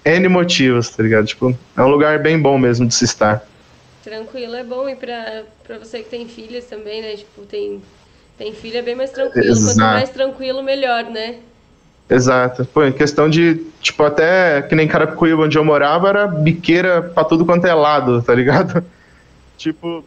N 0.05 0.27
motivos, 0.29 0.89
tá 0.89 1.01
ligado? 1.01 1.25
Tipo, 1.25 1.57
é 1.75 1.81
um 1.81 1.87
lugar 1.87 2.19
bem 2.19 2.39
bom 2.39 2.57
mesmo 2.59 2.85
de 2.87 2.93
se 2.93 3.05
estar. 3.05 3.43
Tranquilo 4.03 4.55
é 4.55 4.63
bom. 4.63 4.87
E 4.87 4.95
pra, 4.95 5.43
pra 5.63 5.79
você 5.79 6.03
que 6.03 6.09
tem 6.09 6.27
filhas 6.27 6.65
também, 6.65 7.01
né? 7.01 7.15
Tipo, 7.15 7.41
tem, 7.41 7.81
tem 8.37 8.53
filha 8.53 8.77
é 8.77 8.81
bem 8.83 8.95
mais 8.95 9.09
tranquilo. 9.09 9.47
Quanto 9.47 9.57
Exato. 9.57 9.79
mais 9.79 10.09
tranquilo, 10.11 10.61
melhor, 10.61 11.05
né? 11.05 11.37
Exato. 12.07 12.65
Pô, 12.65 12.83
em 12.83 12.91
questão 12.91 13.27
de, 13.27 13.65
tipo, 13.81 14.03
até 14.03 14.61
que 14.61 14.75
nem 14.75 14.87
Carapicuíba, 14.87 15.43
onde 15.43 15.57
eu 15.57 15.65
morava, 15.65 16.07
era 16.09 16.27
biqueira 16.27 17.01
pra 17.01 17.24
tudo 17.24 17.43
quanto 17.43 17.65
é 17.65 17.74
lado, 17.74 18.21
tá 18.21 18.33
ligado? 18.33 18.85
Tipo, 19.57 20.03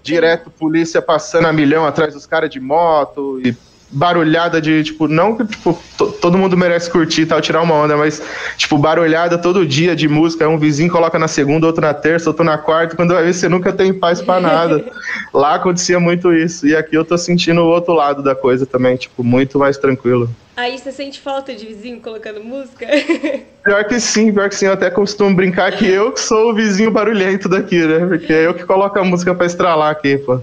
direto 0.00 0.48
polícia 0.48 1.02
passando 1.02 1.48
a 1.48 1.52
milhão 1.52 1.84
atrás 1.84 2.14
dos 2.14 2.24
caras 2.24 2.48
de 2.48 2.60
moto 2.60 3.40
e 3.44 3.52
barulhada 3.92 4.60
de, 4.60 4.82
tipo, 4.82 5.06
não 5.06 5.36
que 5.36 5.44
tipo, 5.46 5.78
to- 5.98 6.12
todo 6.12 6.38
mundo 6.38 6.56
merece 6.56 6.90
curtir 6.90 7.22
e 7.22 7.26
tal, 7.26 7.40
tirar 7.40 7.60
uma 7.62 7.74
onda, 7.74 7.96
mas, 7.96 8.22
tipo, 8.56 8.78
barulhada 8.78 9.36
todo 9.38 9.66
dia 9.66 9.94
de 9.94 10.08
música, 10.08 10.48
um 10.48 10.58
vizinho 10.58 10.90
coloca 10.90 11.18
na 11.18 11.28
segunda, 11.28 11.66
outro 11.66 11.82
na 11.82 11.92
terça, 11.94 12.30
outro 12.30 12.44
na 12.44 12.56
quarta, 12.58 12.96
quando 12.96 13.12
vai 13.14 13.22
ver 13.24 13.34
você 13.34 13.48
nunca 13.48 13.72
tem 13.72 13.92
paz 13.92 14.22
pra 14.22 14.40
nada. 14.40 14.82
Lá 15.32 15.54
acontecia 15.56 16.00
muito 16.00 16.32
isso, 16.32 16.66
e 16.66 16.74
aqui 16.74 16.96
eu 16.96 17.04
tô 17.04 17.16
sentindo 17.18 17.60
o 17.60 17.66
outro 17.68 17.92
lado 17.94 18.22
da 18.22 18.34
coisa 18.34 18.66
também, 18.66 18.96
tipo, 18.96 19.22
muito 19.22 19.58
mais 19.58 19.76
tranquilo. 19.76 20.34
Aí 20.56 20.78
você 20.78 20.92
sente 20.92 21.20
falta 21.20 21.54
de 21.54 21.66
vizinho 21.66 22.00
colocando 22.00 22.42
música? 22.42 22.86
Pior 23.64 23.84
que 23.84 24.00
sim, 24.00 24.32
pior 24.32 24.48
que 24.48 24.56
sim. 24.56 24.66
Eu 24.66 24.72
até 24.72 24.90
costumo 24.90 25.34
brincar 25.36 25.70
que 25.76 25.86
eu 25.86 26.12
que 26.12 26.20
sou 26.20 26.50
o 26.50 26.54
vizinho 26.54 26.90
barulhento 26.90 27.48
daqui, 27.48 27.78
né? 27.86 28.04
Porque 28.06 28.32
é 28.32 28.46
eu 28.46 28.54
que 28.54 28.64
coloco 28.64 28.98
a 28.98 29.04
música 29.04 29.34
pra 29.34 29.46
estralar 29.46 29.90
aqui, 29.92 30.18
pô. 30.18 30.40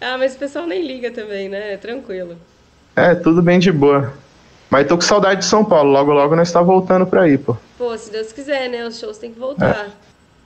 ah, 0.00 0.18
mas 0.18 0.34
o 0.34 0.38
pessoal 0.38 0.66
nem 0.66 0.86
liga 0.86 1.10
também, 1.12 1.48
né? 1.48 1.74
É 1.74 1.76
tranquilo. 1.78 2.46
É, 2.94 3.14
tudo 3.14 3.42
bem 3.42 3.58
de 3.58 3.72
boa. 3.72 4.12
Mas 4.70 4.86
tô 4.86 4.96
com 4.96 5.02
saudade 5.02 5.40
de 5.40 5.46
São 5.46 5.64
Paulo. 5.64 5.90
Logo, 5.90 6.12
logo 6.12 6.34
nós 6.36 6.50
tá 6.50 6.62
voltando 6.62 7.06
pra 7.06 7.22
aí, 7.22 7.36
pô. 7.36 7.56
Pô, 7.76 7.96
se 7.96 8.10
Deus 8.10 8.32
quiser, 8.32 8.68
né? 8.68 8.86
Os 8.86 8.98
shows 8.98 9.18
têm 9.18 9.32
que 9.32 9.38
voltar. 9.38 9.90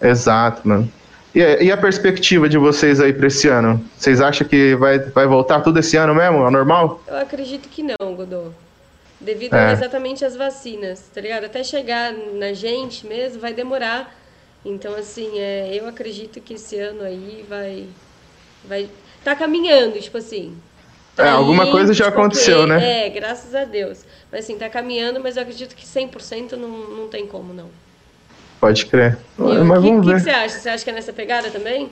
Exato, 0.00 0.66
mano. 0.66 0.90
E, 1.34 1.40
e 1.64 1.70
a 1.70 1.76
perspectiva 1.76 2.48
de 2.48 2.58
vocês 2.58 3.00
aí 3.00 3.12
pra 3.12 3.26
esse 3.26 3.46
ano? 3.48 3.84
Vocês 3.96 4.20
acham 4.20 4.46
que 4.46 4.74
vai, 4.76 4.98
vai 4.98 5.26
voltar 5.26 5.60
tudo 5.60 5.78
esse 5.78 5.96
ano 5.96 6.14
mesmo? 6.14 6.38
Ao 6.38 6.50
normal? 6.50 7.00
Eu 7.06 7.18
acredito 7.18 7.68
que 7.68 7.82
não, 7.82 8.14
Godô. 8.14 8.48
Devido 9.20 9.54
É. 9.54 9.72
exatamente 9.72 10.24
às 10.24 10.36
vacinas, 10.36 11.04
tá 11.14 11.20
ligado? 11.20 11.44
Até 11.44 11.62
chegar 11.64 12.12
na 12.12 12.52
gente 12.52 13.06
mesmo 13.06 13.40
vai 13.40 13.52
demorar. 13.52 14.14
Então, 14.64 14.94
assim, 14.94 15.38
é, 15.38 15.70
eu 15.72 15.86
acredito 15.86 16.40
que 16.40 16.54
esse 16.54 16.78
ano 16.78 17.02
aí 17.02 17.44
vai. 17.48 17.86
vai 18.64 18.88
tá 19.22 19.34
caminhando, 19.36 20.00
tipo 20.00 20.18
assim. 20.18 20.54
É, 21.18 21.28
alguma 21.28 21.66
coisa 21.70 21.94
já 21.94 22.08
aconteceu, 22.08 22.66
né? 22.66 23.06
É, 23.06 23.08
graças 23.10 23.54
a 23.54 23.64
Deus. 23.64 24.04
Mas 24.30 24.44
assim, 24.44 24.56
tá 24.58 24.68
caminhando, 24.68 25.18
mas 25.22 25.36
eu 25.36 25.42
acredito 25.42 25.74
que 25.74 25.86
100% 25.86 26.52
não, 26.52 26.68
não 26.68 27.08
tem 27.08 27.26
como, 27.26 27.54
não. 27.54 27.68
Pode 28.60 28.86
crer. 28.86 29.18
E 29.38 29.42
o 29.42 29.64
Mas 29.64 29.78
que, 29.82 29.86
vamos 29.88 30.06
ver. 30.06 30.14
que 30.16 30.20
você 30.20 30.30
acha? 30.30 30.58
Você 30.58 30.68
acha 30.68 30.84
que 30.84 30.90
é 30.90 30.92
nessa 30.92 31.12
pegada 31.12 31.50
também? 31.50 31.90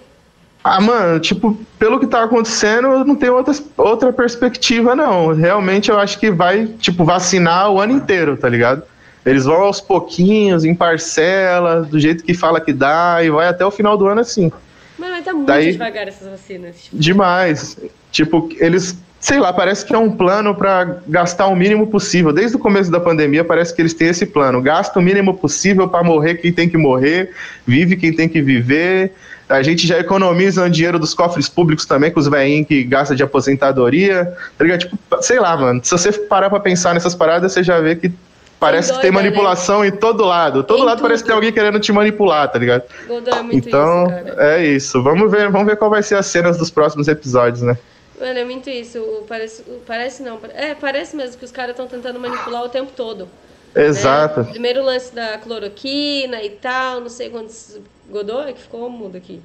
Ah, 0.63 0.81
mano, 0.81 1.21
tipo, 1.21 1.59
pelo 1.79 2.01
que 2.01 2.07
tá 2.07 2.25
acontecendo, 2.25 2.89
eu 2.89 3.05
não 3.05 3.15
tenho 3.17 3.35
outra, 3.35 3.55
outra 3.77 4.13
perspectiva, 4.13 4.97
não. 4.97 5.35
Realmente 5.35 5.91
eu 5.91 5.99
acho 5.99 6.19
que 6.19 6.31
vai, 6.31 6.67
tipo, 6.67 7.05
vacinar 7.05 7.71
o 7.71 7.79
ano 7.81 7.93
inteiro, 7.93 8.37
tá 8.37 8.49
ligado? 8.49 8.83
Eles 9.27 9.45
vão 9.45 9.57
aos 9.63 9.81
pouquinhos, 9.81 10.65
em 10.65 10.75
parcela, 10.75 11.83
do 11.83 11.99
jeito 12.01 12.25
que 12.25 12.33
fala 12.35 12.61
que 12.61 12.73
dá, 12.73 13.23
e 13.23 13.31
vai 13.31 13.47
até 13.49 13.65
o 13.65 13.71
final 13.71 13.97
do 13.97 14.07
ano 14.07 14.21
assim. 14.23 14.51
Mano, 14.99 15.13
mas 15.13 15.25
tá 15.25 15.33
muito 15.35 15.47
Daí- 15.47 15.73
devagar 15.73 16.09
essas 16.09 16.29
vacinas. 16.29 16.77
Tipo, 16.85 16.97
Demais. 16.97 17.77
Tipo, 18.11 18.49
eles, 18.59 18.97
sei 19.25 19.39
lá, 19.39 19.55
parece 19.55 19.87
que 19.87 19.95
é 19.95 19.99
um 19.99 20.11
plano 20.11 20.55
pra 20.55 20.99
gastar 21.09 21.47
o 21.47 21.57
mínimo 21.57 21.87
possível. 21.87 22.31
Desde 22.31 22.57
o 22.57 22.59
começo 22.59 22.91
da 22.91 23.01
pandemia, 23.01 23.43
parece 23.43 23.75
que 23.75 23.81
eles 23.81 23.95
têm 23.95 24.09
esse 24.09 24.27
plano. 24.27 24.61
Gasta 24.61 24.99
o 24.99 25.03
mínimo 25.03 25.33
possível 25.33 25.89
pra 25.89 26.03
morrer 26.03 26.35
quem 26.35 26.53
tem 26.53 26.69
que 26.69 26.77
morrer, 26.77 27.31
vive 27.67 27.97
quem 27.97 28.13
tem 28.13 28.29
que 28.29 28.43
viver. 28.43 29.15
A 29.49 29.63
gente 29.63 29.87
já 29.87 29.99
economiza 29.99 30.63
o 30.63 30.69
dinheiro 30.69 30.99
dos 30.99 31.15
cofres 31.15 31.49
públicos 31.49 31.87
também, 31.87 32.11
com 32.11 32.21
os 32.21 32.29
velhinhos 32.29 32.69
que 32.69 32.85
gastam 32.85 33.17
de 33.17 33.23
aposentadoria. 33.23 34.31
Tá? 34.59 34.77
Tipo, 34.77 34.99
sei 35.23 35.41
lá, 35.41 35.57
mano. 35.57 35.81
Se 35.83 35.93
você 35.93 36.13
parar 36.13 36.51
pra 36.51 36.61
pensar 36.61 36.93
nessas 36.93 37.15
paradas, 37.15 37.51
você 37.51 37.63
já 37.63 37.81
vê 37.81 37.97
que 37.97 38.13
parece 38.61 38.93
que 38.93 39.01
tem 39.01 39.11
doida, 39.11 39.23
né? 39.23 39.31
manipulação 39.31 39.83
em 39.83 39.91
todo 39.91 40.23
lado. 40.23 40.63
Todo 40.63 40.83
Em 40.83 40.85
lado 40.85 41.01
parece 41.01 41.23
que 41.23 41.29
tem 41.29 41.35
tudo. 41.35 41.47
alguém 41.47 41.51
querendo 41.51 41.81
te 41.81 41.91
manipular, 41.93 42.53
tá 42.53 42.59
ligado? 42.59 42.83
Godô 43.09 43.31
é 43.31 43.41
muito 43.41 43.69
então, 43.69 44.05
isso, 44.05 44.39
é 44.41 44.67
isso. 44.67 45.03
Vamos 45.03 45.31
ver, 45.31 45.49
vamos 45.49 45.67
ver 45.67 45.77
qual 45.77 45.91
vai 45.91 46.03
ser 46.03 46.17
as 46.17 46.27
cenas 46.27 46.59
dos 46.59 46.71
próximos 46.71 47.09
episódios, 47.09 47.63
né? 47.63 47.79
Mano, 48.19 48.39
é 48.39 48.45
muito 48.45 48.71
isso. 48.71 49.01
O- 49.03 49.25
Parece, 49.25 49.63
o- 49.63 49.81
parece 49.81 50.23
não. 50.23 50.41
É, 50.53 50.75
parece 50.75 51.17
mesmo 51.17 51.39
que 51.39 51.45
os 51.45 51.51
caras 51.51 51.73
estão 51.73 51.87
tentando 51.87 52.19
manipular 52.21 52.63
o 52.65 52.69
tempo 52.69 52.93
todo. 52.93 53.27
né? 53.75 53.83
Exato. 53.83 54.45
Primeiro 54.51 54.83
o 54.83 54.85
lance 54.85 55.13
da 55.15 55.37
cloroquina 55.39 56.43
e 56.43 56.51
tal, 56.51 57.01
não 57.01 57.09
sei 57.09 57.29
quantos. 57.31 57.81
Godô 58.09 58.41
é 58.43 58.53
que 58.53 58.61
ficou 58.61 58.89
mudo 58.89 59.17
aqui. 59.17 59.43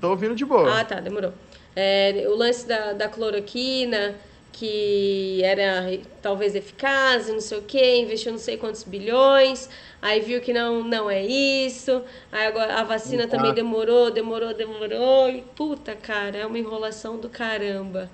Tô 0.00 0.10
ouvindo 0.10 0.34
de 0.34 0.44
boa. 0.44 0.80
Ah, 0.80 0.84
tá, 0.84 1.00
demorou. 1.00 1.32
É, 1.74 2.24
o 2.28 2.36
lance 2.36 2.68
da, 2.68 2.92
da 2.92 3.08
cloroquina, 3.08 4.14
que 4.56 5.42
era 5.42 5.98
talvez 6.22 6.54
eficaz, 6.54 7.28
não 7.28 7.40
sei 7.40 7.58
o 7.58 7.62
que, 7.62 7.96
investiu 7.98 8.30
não 8.30 8.38
sei 8.38 8.56
quantos 8.56 8.84
bilhões, 8.84 9.68
aí 10.00 10.20
viu 10.20 10.40
que 10.40 10.52
não, 10.52 10.84
não 10.84 11.10
é 11.10 11.24
isso, 11.26 12.02
aí 12.30 12.46
agora 12.46 12.74
a 12.74 12.84
vacina 12.84 13.26
também 13.26 13.52
demorou, 13.52 14.12
demorou, 14.12 14.54
demorou, 14.54 15.28
e 15.28 15.42
puta, 15.56 15.96
cara, 15.96 16.38
é 16.38 16.46
uma 16.46 16.56
enrolação 16.56 17.16
do 17.16 17.28
caramba, 17.28 18.08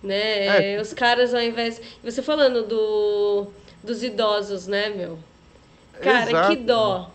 né? 0.00 0.74
É. 0.74 0.80
Os 0.80 0.94
caras 0.94 1.34
ao 1.34 1.42
invés... 1.42 1.82
Você 2.04 2.22
falando 2.22 2.62
do, 2.62 3.48
dos 3.82 4.04
idosos, 4.04 4.68
né, 4.68 4.90
meu? 4.90 5.18
Cara, 6.00 6.30
Exato. 6.30 6.48
que 6.50 6.56
dó. 6.56 7.10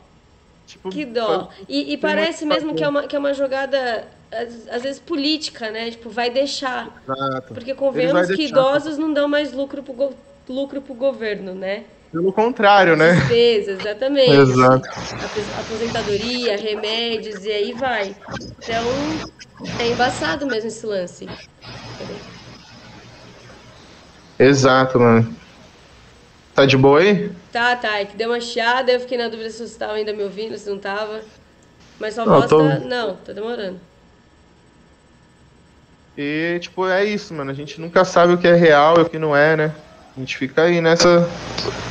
Tipo, 0.65 0.89
que 0.89 1.05
dó. 1.05 1.49
E, 1.69 1.93
e 1.93 1.97
parece 1.97 2.45
mesmo 2.45 2.73
que 2.73 2.83
é, 2.83 2.87
uma, 2.87 3.03
que 3.03 3.15
é 3.15 3.19
uma 3.19 3.33
jogada 3.33 4.07
às, 4.69 4.81
vezes 4.81 4.99
política, 4.99 5.69
né? 5.71 5.91
Tipo, 5.91 6.09
vai 6.09 6.29
deixar. 6.29 7.01
Exato. 7.07 7.53
Porque 7.53 7.73
convenhamos 7.73 8.27
que 8.27 8.45
idosos 8.45 8.97
não 8.97 9.13
dão 9.13 9.27
mais 9.27 9.53
lucro 9.53 9.83
pro, 9.83 10.13
lucro 10.49 10.81
pro 10.81 10.93
governo, 10.93 11.53
né? 11.53 11.83
Pelo 12.11 12.31
contrário, 12.31 12.95
né? 12.95 13.13
Despesas, 13.13 13.79
exatamente. 13.79 14.31
Exato. 14.31 14.87
Aposentadoria, 15.59 16.57
remédios 16.57 17.43
e 17.45 17.51
aí 17.51 17.73
vai. 17.73 18.15
Então, 18.57 18.83
é 19.79 19.87
embaçado 19.87 20.45
mesmo 20.45 20.67
esse 20.67 20.85
lance. 20.85 21.27
Exato, 24.39 24.99
mano. 24.99 25.35
Tá 26.55 26.65
de 26.65 26.77
boa 26.77 27.01
aí? 27.01 27.29
Tá, 27.51 27.75
tá. 27.75 27.99
É 27.99 28.05
que 28.05 28.15
deu 28.15 28.29
uma 28.29 28.39
chiada, 28.39 28.89
eu 28.89 28.99
fiquei 29.01 29.17
na 29.17 29.27
dúvida 29.27 29.49
se 29.49 29.57
você 29.57 29.63
estava 29.65 29.93
ainda 29.93 30.13
me 30.13 30.23
ouvindo, 30.23 30.57
se 30.57 30.69
não 30.69 30.79
tava. 30.79 31.19
Mas 31.99 32.13
sua 32.13 32.23
voz 32.23 32.49
tô... 32.49 32.57
tá... 32.59 32.79
Não, 32.79 33.17
tá 33.17 33.33
demorando. 33.33 33.77
E, 36.17 36.57
tipo, 36.61 36.87
é 36.87 37.03
isso, 37.03 37.33
mano. 37.33 37.51
A 37.51 37.53
gente 37.53 37.79
nunca 37.81 38.05
sabe 38.05 38.33
o 38.33 38.37
que 38.37 38.47
é 38.47 38.55
real 38.55 38.97
e 38.97 39.01
o 39.01 39.09
que 39.09 39.19
não 39.19 39.35
é, 39.35 39.57
né? 39.57 39.75
A 40.15 40.19
gente 40.21 40.37
fica 40.37 40.61
aí 40.61 40.79
nessa 40.79 41.29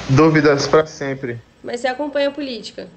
dúvidas 0.09 0.67
para 0.67 0.87
sempre. 0.87 1.39
Mas 1.63 1.81
você 1.81 1.89
acompanha 1.89 2.29
a 2.29 2.33
política? 2.33 2.89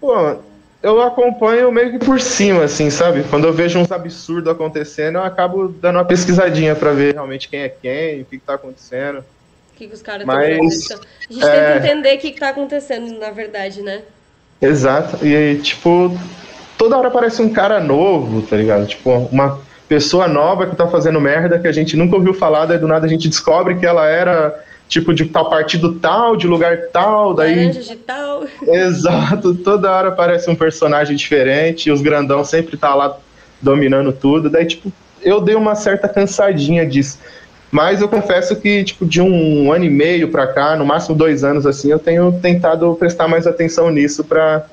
Pô, 0.00 0.38
eu 0.82 1.02
acompanho 1.02 1.70
meio 1.70 1.92
que 1.92 1.98
por 1.98 2.18
cima, 2.18 2.64
assim, 2.64 2.88
sabe? 2.88 3.24
Quando 3.24 3.46
eu 3.46 3.52
vejo 3.52 3.78
uns 3.78 3.92
absurdos 3.92 4.50
acontecendo, 4.50 5.16
eu 5.16 5.22
acabo 5.22 5.68
dando 5.68 5.96
uma 5.96 6.04
pesquisadinha 6.06 6.74
para 6.74 6.92
ver 6.92 7.12
realmente 7.12 7.46
quem 7.46 7.60
é 7.60 7.68
quem, 7.68 8.22
o 8.22 8.24
que, 8.24 8.38
que 8.38 8.46
tá 8.46 8.54
acontecendo. 8.54 9.22
Que, 9.80 9.86
que 9.86 9.94
os 9.94 10.02
caras 10.02 10.28
estão 10.28 10.36
fazendo. 10.36 11.00
A 11.30 11.32
gente 11.32 11.46
é... 11.46 11.72
tenta 11.72 11.86
entender 11.86 12.14
o 12.14 12.18
que, 12.18 12.32
que 12.32 12.40
tá 12.40 12.50
acontecendo, 12.50 13.18
na 13.18 13.30
verdade, 13.30 13.80
né? 13.80 14.02
Exato. 14.60 15.24
E, 15.24 15.56
tipo, 15.62 16.14
toda 16.76 16.98
hora 16.98 17.08
aparece 17.08 17.40
um 17.40 17.48
cara 17.48 17.80
novo, 17.80 18.42
tá 18.42 18.56
ligado? 18.56 18.86
Tipo, 18.86 19.10
uma 19.32 19.58
pessoa 19.88 20.28
nova 20.28 20.66
que 20.66 20.76
tá 20.76 20.86
fazendo 20.86 21.18
merda 21.18 21.58
que 21.58 21.66
a 21.66 21.72
gente 21.72 21.96
nunca 21.96 22.14
ouviu 22.14 22.34
falar, 22.34 22.66
daí 22.66 22.78
do 22.78 22.86
nada 22.86 23.06
a 23.06 23.08
gente 23.08 23.26
descobre 23.26 23.76
que 23.76 23.86
ela 23.86 24.06
era 24.06 24.62
tipo 24.86 25.14
de 25.14 25.24
tal 25.24 25.48
partido 25.48 25.94
tal, 25.94 26.36
de 26.36 26.46
lugar 26.46 26.88
tal, 26.92 27.32
daí. 27.32 27.54
Laranja 27.54 27.82
de 27.82 27.96
tal. 27.96 28.44
Exato, 28.68 29.54
toda 29.54 29.90
hora 29.90 30.08
aparece 30.08 30.50
um 30.50 30.54
personagem 30.54 31.16
diferente, 31.16 31.88
e 31.88 31.92
os 31.92 32.02
grandão 32.02 32.44
sempre 32.44 32.76
tá 32.76 32.94
lá 32.94 33.16
dominando 33.62 34.12
tudo, 34.12 34.50
daí 34.50 34.66
tipo, 34.66 34.92
eu 35.22 35.40
dei 35.40 35.54
uma 35.54 35.74
certa 35.74 36.06
cansadinha 36.06 36.84
disso. 36.84 37.18
Mas 37.70 38.00
eu 38.00 38.08
confesso 38.08 38.56
que, 38.56 38.82
tipo, 38.82 39.06
de 39.06 39.20
um 39.20 39.72
ano 39.72 39.84
e 39.84 39.90
meio 39.90 40.28
pra 40.28 40.46
cá, 40.48 40.74
no 40.76 40.84
máximo 40.84 41.16
dois 41.16 41.44
anos, 41.44 41.66
assim, 41.66 41.90
eu 41.90 41.98
tenho 41.98 42.32
tentado 42.40 42.94
prestar 42.96 43.28
mais 43.28 43.46
atenção 43.46 43.90
nisso 43.90 44.24
pra 44.24 44.66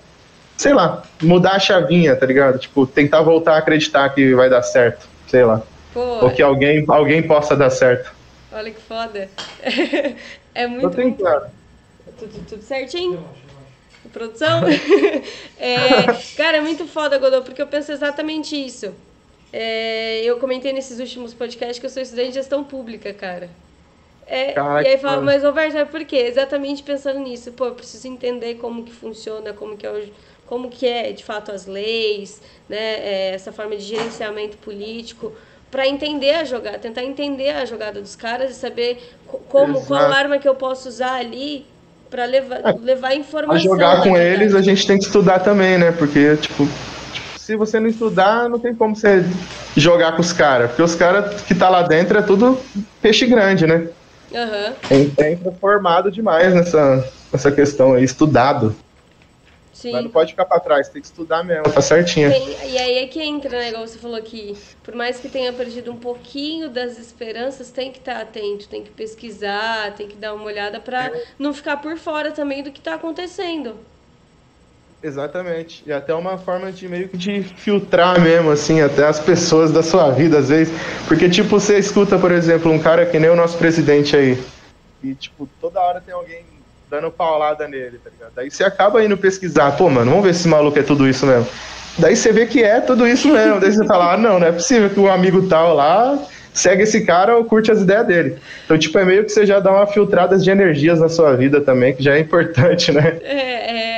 sei 0.57 0.73
lá, 0.73 1.03
mudar 1.21 1.51
a 1.51 1.59
chavinha, 1.59 2.15
tá 2.15 2.25
ligado? 2.25 2.57
Tipo, 2.57 2.87
tentar 2.87 3.21
voltar 3.21 3.53
a 3.53 3.57
acreditar 3.59 4.09
que 4.09 4.33
vai 4.33 4.49
dar 4.49 4.63
certo, 4.63 5.07
sei 5.27 5.45
lá. 5.45 5.61
Pô, 5.93 6.25
Ou 6.25 6.31
que 6.31 6.41
alguém, 6.41 6.83
alguém 6.87 7.21
possa 7.21 7.55
dar 7.55 7.69
certo. 7.69 8.11
Olha 8.51 8.71
que 8.71 8.81
foda. 8.81 9.29
é 10.55 10.67
muito. 10.67 10.89
Tô 10.89 10.89
tentando. 10.89 11.45
Tudo, 12.17 12.45
tudo 12.49 12.63
certinho? 12.63 13.23
Produção? 14.11 14.61
é, 15.59 16.03
cara, 16.35 16.57
é 16.57 16.61
muito 16.61 16.87
foda, 16.87 17.19
Godô, 17.19 17.43
porque 17.43 17.61
eu 17.61 17.67
penso 17.67 17.91
exatamente 17.91 18.55
isso. 18.55 18.93
É, 19.51 20.21
eu 20.23 20.37
comentei 20.37 20.73
nesses 20.73 20.99
últimos 20.99 21.33
podcasts 21.33 21.79
que 21.79 21.85
eu 21.85 21.89
sou 21.89 22.01
estudante 22.01 22.29
de 22.29 22.33
gestão 22.35 22.63
pública, 22.63 23.13
cara. 23.13 23.49
É, 24.29 24.53
e 24.83 24.87
aí 24.87 24.97
fala, 24.97 25.21
mas 25.21 25.41
Roberto, 25.41 25.89
por 25.89 26.03
quê? 26.03 26.17
Exatamente 26.17 26.83
pensando 26.83 27.19
nisso. 27.19 27.51
Pô, 27.53 27.67
eu 27.67 27.75
preciso 27.75 28.07
entender 28.09 28.55
como 28.55 28.83
que 28.83 28.91
funciona, 28.91 29.53
como 29.53 29.77
que 29.77 29.85
é 29.85 29.89
o 29.89 30.03
como 30.47 30.69
que 30.69 30.87
é 30.87 31.11
de 31.11 31.23
fato 31.23 31.51
as 31.51 31.65
leis, 31.65 32.41
né, 32.67 32.77
é, 32.77 33.31
essa 33.35 33.51
forma 33.51 33.75
de 33.75 33.83
gerenciamento 33.83 34.57
político, 34.57 35.33
para 35.69 35.85
entender 35.85 36.31
a 36.31 36.45
jogada, 36.45 36.79
tentar 36.79 37.03
entender 37.03 37.49
a 37.49 37.65
jogada 37.65 38.01
dos 38.01 38.15
caras 38.15 38.51
e 38.51 38.53
saber 38.53 39.15
como 39.49 39.73
Exato. 39.73 39.87
qual 39.87 40.11
arma 40.11 40.39
que 40.39 40.47
eu 40.47 40.55
posso 40.55 40.87
usar 40.87 41.15
ali 41.15 41.65
para 42.09 42.23
levar, 42.23 42.61
é, 42.65 42.71
levar 42.81 43.13
informação. 43.15 43.55
A 43.55 43.75
jogar 43.75 44.03
com 44.03 44.15
eles 44.15 44.55
a 44.55 44.61
gente 44.61 44.87
tem 44.87 44.97
que 44.97 45.03
estudar 45.03 45.39
também, 45.39 45.77
né? 45.77 45.91
Porque 45.91 46.37
tipo, 46.37 46.65
se 47.47 47.55
você 47.55 47.79
não 47.79 47.87
estudar, 47.87 48.49
não 48.49 48.59
tem 48.59 48.75
como 48.75 48.93
você 48.93 49.23
jogar 49.73 50.11
com 50.11 50.21
os 50.21 50.33
caras, 50.33 50.67
porque 50.67 50.81
os 50.81 50.95
caras 50.95 51.43
que 51.43 51.55
tá 51.55 51.69
lá 51.69 51.81
dentro 51.81 52.17
é 52.17 52.21
tudo 52.21 52.59
peixe 53.01 53.25
grande, 53.25 53.65
né? 53.65 53.87
Uhum. 54.33 55.15
É, 55.17 55.37
formado 55.57 56.11
demais 56.11 56.53
nessa, 56.53 57.09
nessa 57.31 57.49
questão 57.49 57.93
aí, 57.93 58.03
estudado. 58.03 58.75
Sim. 59.71 59.93
Mas 59.93 60.03
não 60.03 60.11
pode 60.11 60.31
ficar 60.31 60.43
para 60.43 60.59
trás, 60.59 60.89
tem 60.89 61.01
que 61.01 61.07
estudar 61.07 61.41
mesmo, 61.41 61.71
tá 61.71 61.79
certinho. 61.79 62.29
Tem, 62.29 62.69
e 62.69 62.77
aí 62.77 62.97
é 62.97 63.07
que 63.07 63.23
entra, 63.23 63.57
né, 63.57 63.69
igual 63.69 63.87
você 63.87 63.97
falou 63.97 64.17
aqui, 64.17 64.57
por 64.83 64.93
mais 64.93 65.17
que 65.17 65.29
tenha 65.29 65.53
perdido 65.53 65.89
um 65.89 65.97
pouquinho 65.97 66.69
das 66.69 66.99
esperanças, 66.99 67.71
tem 67.71 67.93
que 67.93 67.99
estar 67.99 68.15
tá 68.15 68.21
atento, 68.23 68.67
tem 68.67 68.83
que 68.83 68.89
pesquisar, 68.89 69.93
tem 69.95 70.09
que 70.09 70.17
dar 70.17 70.33
uma 70.33 70.43
olhada 70.43 70.81
para 70.81 71.13
não 71.39 71.53
ficar 71.53 71.77
por 71.77 71.97
fora 71.97 72.29
também 72.29 72.61
do 72.61 72.73
que 72.73 72.79
está 72.79 72.95
acontecendo. 72.95 73.77
Exatamente. 75.01 75.83
E 75.85 75.93
até 75.93 76.13
uma 76.13 76.37
forma 76.37 76.71
de 76.71 76.87
meio 76.87 77.07
que 77.07 77.17
de 77.17 77.43
filtrar 77.43 78.19
mesmo, 78.19 78.51
assim, 78.51 78.81
até 78.81 79.05
as 79.05 79.19
pessoas 79.19 79.71
da 79.71 79.83
sua 79.83 80.09
vida, 80.11 80.39
às 80.39 80.49
vezes. 80.49 80.73
Porque, 81.07 81.29
tipo, 81.29 81.59
você 81.59 81.77
escuta, 81.77 82.17
por 82.17 82.31
exemplo, 82.31 82.71
um 82.71 82.79
cara 82.79 83.05
que 83.05 83.19
nem 83.19 83.29
o 83.29 83.35
nosso 83.35 83.57
presidente 83.57 84.15
aí. 84.15 84.37
E, 85.03 85.13
tipo, 85.13 85.47
toda 85.61 85.79
hora 85.79 86.01
tem 86.01 86.13
alguém 86.13 86.43
dando 86.89 87.11
paulada 87.11 87.67
nele, 87.67 87.99
tá 88.03 88.09
ligado? 88.09 88.31
Daí 88.35 88.49
você 88.49 88.63
acaba 88.63 89.03
indo 89.03 89.17
pesquisar, 89.17 89.71
pô, 89.73 89.89
mano, 89.89 90.09
vamos 90.09 90.25
ver 90.25 90.33
se 90.33 90.41
esse 90.41 90.49
maluco 90.49 90.79
é 90.79 90.83
tudo 90.83 91.07
isso 91.07 91.25
mesmo. 91.25 91.47
Daí 91.99 92.15
você 92.15 92.31
vê 92.31 92.45
que 92.45 92.63
é 92.63 92.79
tudo 92.79 93.07
isso 93.07 93.27
mesmo. 93.27 93.59
Daí 93.59 93.71
você 93.71 93.85
fala, 93.85 94.13
ah, 94.13 94.17
não, 94.17 94.39
não 94.39 94.47
é 94.47 94.51
possível 94.51 94.89
que 94.89 94.99
um 94.99 95.11
amigo 95.11 95.47
tal 95.47 95.75
lá 95.75 96.17
segue 96.53 96.83
esse 96.83 97.05
cara 97.05 97.35
ou 97.37 97.45
curte 97.45 97.71
as 97.71 97.81
ideias 97.81 98.07
dele. 98.07 98.37
Então, 98.65 98.77
tipo, 98.77 98.97
é 98.97 99.05
meio 99.05 99.23
que 99.23 99.29
você 99.29 99.45
já 99.45 99.59
dá 99.59 99.71
uma 99.71 99.85
filtrada 99.85 100.37
de 100.37 100.49
energias 100.49 100.99
na 100.99 101.09
sua 101.09 101.35
vida 101.35 101.61
também, 101.61 101.93
que 101.95 102.03
já 102.03 102.15
é 102.15 102.19
importante, 102.19 102.91
né? 102.91 103.17
É, 103.21 103.93
é. 103.93 103.96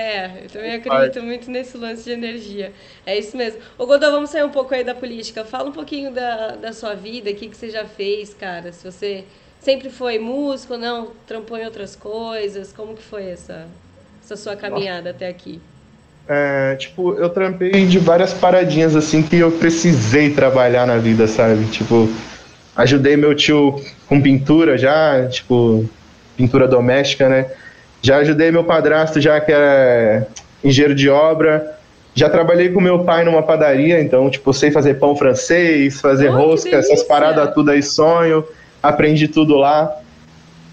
Eu 0.49 0.61
também 0.61 0.75
acredito 0.75 1.23
muito 1.23 1.51
nesse 1.51 1.77
lance 1.77 2.03
de 2.03 2.11
energia. 2.11 2.73
É 3.05 3.17
isso 3.17 3.37
mesmo. 3.37 3.59
Ô, 3.77 3.85
Godô, 3.85 4.11
vamos 4.11 4.29
sair 4.29 4.43
um 4.43 4.49
pouco 4.49 4.73
aí 4.73 4.83
da 4.83 4.95
política. 4.95 5.45
Fala 5.45 5.69
um 5.69 5.71
pouquinho 5.71 6.11
da, 6.11 6.55
da 6.55 6.73
sua 6.73 6.95
vida, 6.95 7.29
o 7.29 7.35
que, 7.35 7.47
que 7.47 7.55
você 7.55 7.69
já 7.69 7.85
fez, 7.85 8.33
cara. 8.33 8.71
Se 8.71 8.89
você 8.89 9.25
sempre 9.59 9.89
foi 9.89 10.17
músico, 10.17 10.77
não? 10.77 11.11
Trampou 11.27 11.57
em 11.57 11.65
outras 11.65 11.95
coisas? 11.95 12.73
Como 12.73 12.95
que 12.95 13.03
foi 13.03 13.29
essa, 13.29 13.67
essa 14.23 14.35
sua 14.35 14.55
caminhada 14.55 15.11
até 15.11 15.27
aqui? 15.27 15.61
É, 16.27 16.75
tipo, 16.75 17.13
eu 17.15 17.29
trampei 17.29 17.87
de 17.87 17.97
várias 17.97 18.33
paradinhas 18.33 18.95
assim 18.95 19.23
que 19.23 19.37
eu 19.37 19.51
precisei 19.51 20.31
trabalhar 20.31 20.85
na 20.85 20.97
vida, 20.97 21.27
sabe? 21.27 21.65
Tipo, 21.71 22.07
ajudei 22.75 23.17
meu 23.17 23.33
tio 23.35 23.83
com 24.07 24.21
pintura 24.21 24.77
já, 24.77 25.27
tipo, 25.27 25.89
pintura 26.37 26.67
doméstica, 26.67 27.27
né? 27.27 27.51
Já 28.01 28.17
ajudei 28.17 28.51
meu 28.51 28.63
padrasto 28.63 29.19
já 29.19 29.39
que 29.39 29.51
era 29.51 30.27
engenheiro 30.63 30.95
de 30.95 31.09
obra. 31.09 31.77
Já 32.15 32.29
trabalhei 32.29 32.69
com 32.69 32.81
meu 32.81 33.03
pai 33.03 33.23
numa 33.23 33.43
padaria, 33.43 34.01
então, 34.01 34.29
tipo, 34.29 34.53
sei 34.53 34.71
fazer 34.71 34.95
pão 34.95 35.15
francês, 35.15 36.01
fazer 36.01 36.29
oh, 36.29 36.37
rosca, 36.37 36.75
essas 36.75 37.03
paradas 37.03 37.53
tudo 37.53 37.71
aí 37.71 37.83
sonho 37.83 38.43
aprendi 38.81 39.27
tudo 39.27 39.55
lá. 39.55 39.93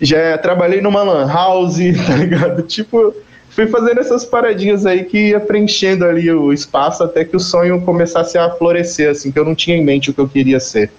Já 0.01 0.37
trabalhei 0.39 0.81
numa 0.81 1.03
lan 1.03 1.27
house, 1.27 1.79
tá 2.07 2.17
ligado? 2.17 2.63
Tipo, 2.63 3.15
fui 3.51 3.67
fazendo 3.67 4.01
essas 4.01 4.25
paradinhas 4.25 4.87
aí 4.87 5.05
que 5.05 5.31
ia 5.31 5.41
preenchendo 5.41 6.05
ali 6.05 6.31
o 6.31 6.53
espaço 6.53 7.03
até 7.03 7.25
que 7.25 7.37
o 7.37 7.41
sonho 7.41 7.81
começasse 7.83 8.37
a 8.39 8.51
florescer, 8.51 9.11
assim, 9.11 9.31
que 9.31 9.39
eu 9.39 9.45
não 9.45 9.55
tinha 9.55 9.77
em 9.77 9.85
mente 9.85 10.11
o 10.11 10.15
que 10.15 10.21
eu 10.21 10.29
queria 10.29 10.61
ser. 10.61 10.91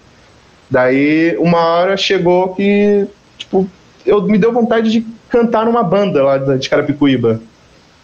Daí, 0.70 1.38
uma 1.38 1.64
hora 1.64 1.96
chegou 1.96 2.54
que, 2.54 3.08
tipo, 3.38 3.70
eu 4.06 4.22
me 4.24 4.38
deu 4.38 4.52
vontade 4.52 4.92
de 4.92 5.06
cantar 5.30 5.66
numa 5.66 5.84
banda 5.84 6.24
lá 6.24 6.38
de 6.38 6.70
Carapicuíba. 6.70 7.40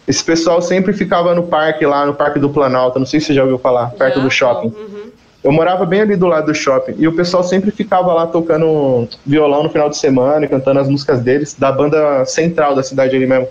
Esse 0.08 0.24
pessoal 0.24 0.62
sempre 0.62 0.92
ficava 0.92 1.34
no 1.34 1.44
parque 1.44 1.86
lá, 1.86 2.06
no 2.06 2.14
Parque 2.14 2.38
do 2.38 2.50
Planalto, 2.50 3.00
não 3.00 3.06
sei 3.06 3.20
se 3.20 3.28
você 3.28 3.34
já 3.34 3.42
ouviu 3.44 3.58
falar, 3.58 3.92
perto 3.92 4.20
do 4.20 4.30
shopping. 4.30 4.68
Uhum. 4.68 5.12
Eu 5.44 5.52
morava 5.52 5.86
bem 5.86 6.02
ali 6.02 6.16
do 6.16 6.28
lado 6.28 6.48
do 6.48 6.56
shopping 6.56 6.96
e 6.98 7.08
o 7.08 7.16
pessoal 7.16 7.44
sempre 7.44 7.72
ficava 7.72 8.14
lá 8.14 8.28
tocando 8.28 9.08
violão 9.26 9.64
no 9.64 9.70
final 9.70 9.90
de 9.90 9.98
semana, 9.98 10.48
cantando 10.48 10.80
as 10.80 10.88
músicas 10.88 11.22
deles, 11.22 11.54
da 11.54 11.72
banda 11.72 12.26
central 12.26 12.76
da 12.76 12.84
cidade 12.84 13.16
ali 13.16 13.26
mesmo. 13.26 13.48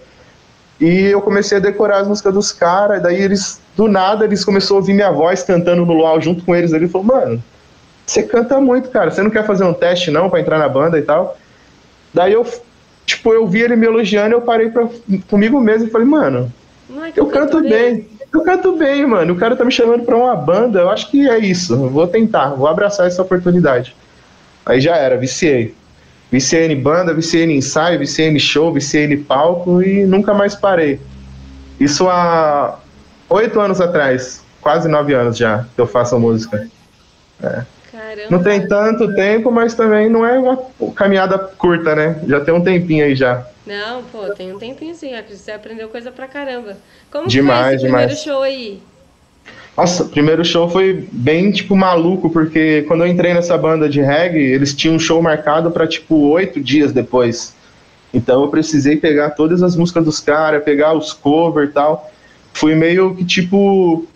E 0.81 1.07
eu 1.07 1.21
comecei 1.21 1.59
a 1.59 1.61
decorar 1.61 1.99
as 1.99 2.09
músicas 2.09 2.35
dos 2.35 2.51
caras, 2.51 3.03
daí 3.03 3.21
eles, 3.21 3.61
do 3.77 3.89
nada, 3.89 4.25
eles 4.25 4.45
começaram 4.45 4.77
a 4.77 4.79
ouvir 4.81 4.95
minha 4.95 5.13
voz 5.13 5.43
cantando 5.43 5.87
no 5.87 5.93
luau 5.93 6.21
junto 6.21 6.45
com 6.45 6.57
eles. 6.57 6.73
Ele 6.73 6.89
falou, 6.89 7.07
mano, 7.07 7.45
você 8.07 8.23
canta 8.23 8.61
muito, 8.61 8.91
cara. 8.91 9.11
Você 9.11 9.23
não 9.23 9.31
quer 9.31 9.47
fazer 9.47 9.65
um 9.65 9.73
teste, 9.73 10.11
não, 10.11 10.29
para 10.29 10.41
entrar 10.41 10.59
na 10.59 10.69
banda 10.69 10.99
e 10.99 11.03
tal? 11.03 11.37
Daí 12.13 12.33
eu, 12.33 12.45
tipo, 13.07 13.33
eu 13.33 13.47
vi 13.47 13.61
ele 13.61 13.77
me 13.77 13.87
elogiando, 13.87 14.35
eu 14.35 14.41
parei 14.41 14.71
pra, 14.71 14.89
comigo 15.29 15.61
mesmo 15.61 15.89
e 15.89 15.91
falei, 15.91 16.07
mano, 16.07 16.53
é 16.91 17.13
eu 17.17 17.27
canto 17.27 17.61
bem. 17.61 17.71
bem. 17.71 18.09
Eu 18.33 18.43
canto 18.43 18.77
bem, 18.77 19.07
mano. 19.07 19.35
O 19.35 19.37
cara 19.37 19.55
tá 19.55 19.65
me 19.65 19.71
chamando 19.71 20.05
pra 20.05 20.17
uma 20.17 20.35
banda, 20.35 20.81
eu 20.81 20.91
acho 20.91 21.11
que 21.11 21.29
é 21.29 21.39
isso. 21.39 21.75
Eu 21.75 21.91
vou 21.91 22.07
tentar, 22.07 22.51
vou 22.51 22.67
abraçar 22.67 23.07
essa 23.07 23.21
oportunidade. 23.21 23.95
Aí 24.65 24.81
já 24.81 24.97
era, 24.97 25.17
viciei. 25.17 25.75
Viciei 26.31 26.73
em 26.73 26.81
banda, 26.81 27.13
viciei 27.13 27.45
em 27.45 27.59
ensaio, 27.59 27.99
viciei 27.99 28.29
em 28.29 28.39
show, 28.39 28.73
viciei 28.73 29.05
em 29.05 29.23
palco 29.23 29.83
e 29.83 30.07
nunca 30.07 30.33
mais 30.33 30.55
parei. 30.55 30.99
Isso 31.79 32.09
há 32.09 32.79
oito 33.29 33.61
anos 33.61 33.83
atrás, 33.83 34.43
quase 34.63 34.89
nove 34.89 35.13
anos 35.13 35.37
já 35.37 35.67
que 35.75 35.81
eu 35.81 35.87
faço 35.87 36.19
música. 36.19 36.67
É. 37.43 37.65
Não 38.31 38.43
tem 38.43 38.67
tanto 38.67 39.15
tempo, 39.15 39.51
mas 39.51 39.75
também 39.75 40.09
não 40.09 40.25
é 40.27 40.39
uma 40.39 40.59
caminhada 40.95 41.39
curta, 41.39 41.95
né? 41.95 42.21
Já 42.27 42.41
tem 42.41 42.55
um 42.55 42.63
tempinho 42.63 43.05
aí 43.05 43.15
já. 43.15 43.47
Não, 43.67 44.03
pô, 44.05 44.31
tem 44.35 44.53
um 44.53 44.59
tempinho 44.59 44.95
sim. 44.95 45.13
Você 45.29 45.53
aprendeu 45.53 45.89
coisa 45.89 46.11
pra 46.11 46.27
caramba. 46.27 46.77
Como 47.11 47.29
demais, 47.29 47.81
foi 47.81 47.87
demais. 47.87 48.07
primeiro 48.07 48.25
show 48.25 48.43
aí? 48.43 48.83
Nossa, 49.77 50.03
o 50.05 50.09
primeiro 50.09 50.45
show 50.45 50.69
foi 50.69 51.09
bem, 51.11 51.51
tipo, 51.51 51.75
maluco, 51.75 52.29
porque 52.29 52.83
quando 52.83 53.05
eu 53.05 53.07
entrei 53.07 53.33
nessa 53.33 53.57
banda 53.57 53.89
de 53.89 54.03
reggae, 54.03 54.39
eles 54.39 54.75
tinham 54.75 54.97
um 54.97 54.99
show 54.99 55.23
marcado 55.23 55.71
para 55.71 55.87
tipo, 55.87 56.15
oito 56.31 56.61
dias 56.61 56.93
depois. 56.93 57.55
Então 58.13 58.43
eu 58.43 58.49
precisei 58.49 58.97
pegar 58.97 59.31
todas 59.31 59.63
as 59.63 59.75
músicas 59.75 60.05
dos 60.05 60.21
caras, 60.21 60.63
pegar 60.63 60.93
os 60.93 61.13
covers 61.13 61.71
e 61.71 61.73
tal. 61.73 62.11
Fui 62.53 62.75
meio 62.75 63.15
que, 63.15 63.25
tipo, 63.25 64.07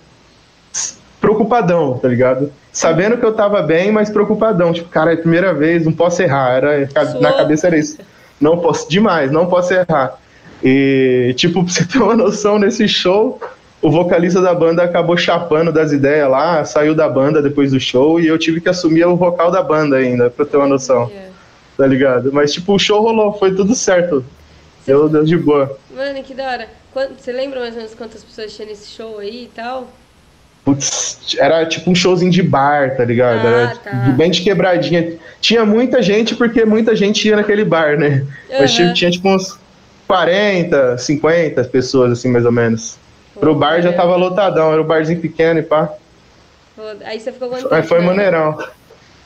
preocupadão, 1.20 1.98
tá 1.98 2.08
ligado? 2.08 2.52
Sabendo 2.72 3.16
que 3.16 3.24
eu 3.24 3.32
tava 3.32 3.62
bem, 3.62 3.90
mas 3.90 4.10
preocupadão. 4.10 4.72
Tipo, 4.72 4.88
cara, 4.88 5.12
é 5.12 5.14
a 5.14 5.18
primeira 5.18 5.54
vez, 5.54 5.84
não 5.84 5.92
posso 5.92 6.22
errar. 6.22 6.56
Era, 6.56 6.88
na 7.20 7.32
cabeça 7.32 7.66
era 7.66 7.78
isso. 7.78 7.98
Não 8.40 8.58
posso, 8.58 8.88
demais, 8.88 9.30
não 9.30 9.46
posso 9.46 9.72
errar. 9.72 10.18
E, 10.62 11.34
tipo, 11.36 11.62
pra 11.64 11.72
você 11.72 11.84
ter 11.84 11.98
uma 11.98 12.14
noção, 12.16 12.58
nesse 12.58 12.86
show, 12.86 13.40
o 13.80 13.90
vocalista 13.90 14.40
da 14.40 14.54
banda 14.54 14.82
acabou 14.82 15.16
chapando 15.16 15.72
das 15.72 15.92
ideias 15.92 16.30
lá, 16.30 16.64
saiu 16.64 16.94
da 16.94 17.08
banda 17.08 17.40
depois 17.40 17.72
do 17.72 17.80
show 17.80 18.20
e 18.20 18.26
eu 18.26 18.38
tive 18.38 18.60
que 18.60 18.68
assumir 18.68 19.06
o 19.06 19.16
vocal 19.16 19.50
da 19.50 19.62
banda 19.62 19.96
ainda, 19.96 20.28
pra 20.28 20.44
ter 20.44 20.56
uma 20.56 20.66
noção. 20.66 21.08
Yeah. 21.08 21.26
Tá 21.76 21.86
ligado? 21.86 22.32
Mas, 22.32 22.52
tipo, 22.52 22.74
o 22.74 22.78
show 22.78 23.02
rolou, 23.02 23.32
foi 23.34 23.54
tudo 23.54 23.74
certo. 23.74 24.24
Deu, 24.86 25.08
deu 25.08 25.24
de 25.24 25.36
boa. 25.36 25.78
Mano, 25.94 26.22
que 26.22 26.32
da 26.32 26.48
hora. 26.48 26.68
Você 27.18 27.32
lembra 27.32 27.60
mais 27.60 27.74
ou 27.74 27.78
menos 27.80 27.94
quantas 27.94 28.24
pessoas 28.24 28.54
tinha 28.54 28.66
nesse 28.66 28.88
show 28.88 29.18
aí 29.18 29.44
e 29.44 29.48
tal? 29.48 29.88
Putz, 30.66 31.36
era 31.38 31.64
tipo 31.64 31.88
um 31.92 31.94
showzinho 31.94 32.32
de 32.32 32.42
bar, 32.42 32.96
tá 32.96 33.04
ligado? 33.04 33.46
Ah, 33.46 33.48
era 33.48 33.76
tá. 33.76 33.90
bem 34.16 34.32
de 34.32 34.42
quebradinha. 34.42 35.14
Tinha 35.40 35.64
muita 35.64 36.02
gente 36.02 36.34
porque 36.34 36.64
muita 36.64 36.96
gente 36.96 37.28
ia 37.28 37.36
naquele 37.36 37.64
bar, 37.64 37.96
né? 37.96 38.26
Uhum. 38.50 38.58
Mas 38.58 38.72
tinha, 38.72 38.92
tinha 38.92 39.08
tipo 39.08 39.28
uns 39.28 39.56
40, 40.08 40.98
50 40.98 41.62
pessoas, 41.64 42.10
assim, 42.10 42.28
mais 42.28 42.44
ou 42.44 42.50
menos. 42.50 42.98
Pro 43.38 43.54
bar 43.54 43.80
já 43.80 43.92
tava 43.92 44.16
lotadão, 44.16 44.72
era 44.72 44.82
um 44.82 44.84
barzinho 44.84 45.20
pequeno 45.20 45.60
e 45.60 45.62
pá. 45.62 45.88
Aí 47.04 47.20
você 47.20 47.30
ficou 47.30 47.48
quanto 47.48 47.72
Aí 47.72 47.84
foi 47.84 48.00
né? 48.00 48.06
maneirão. 48.06 48.58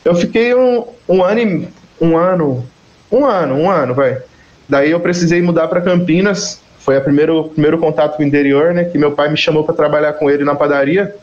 Eu 0.05 0.15
fiquei 0.15 0.55
um, 0.55 0.85
um 1.09 1.25
ano 1.25 1.41
e, 1.41 1.69
um 2.03 2.19
ano, 2.19 2.67
um 3.11 3.25
ano, 3.25 3.55
um 3.55 3.71
ano, 3.71 3.95
vai. 3.95 4.21
Daí 4.69 4.91
eu 4.91 5.01
precisei 5.01 5.41
mudar 5.41 5.69
para 5.69 5.81
Campinas. 5.81 6.61
Foi 6.81 6.99
o 6.99 7.01
primeiro, 7.01 7.45
primeiro 7.45 7.79
contato 7.79 8.19
com 8.19 8.23
o 8.23 8.27
interior, 8.27 8.75
né? 8.75 8.85
Que 8.85 8.99
meu 8.99 9.13
pai 9.13 9.31
me 9.31 9.39
chamou 9.39 9.65
para 9.65 9.75
trabalhar 9.75 10.13
com 10.13 10.31
ele 10.31 10.45
na 10.45 10.55
padaria 10.55 11.17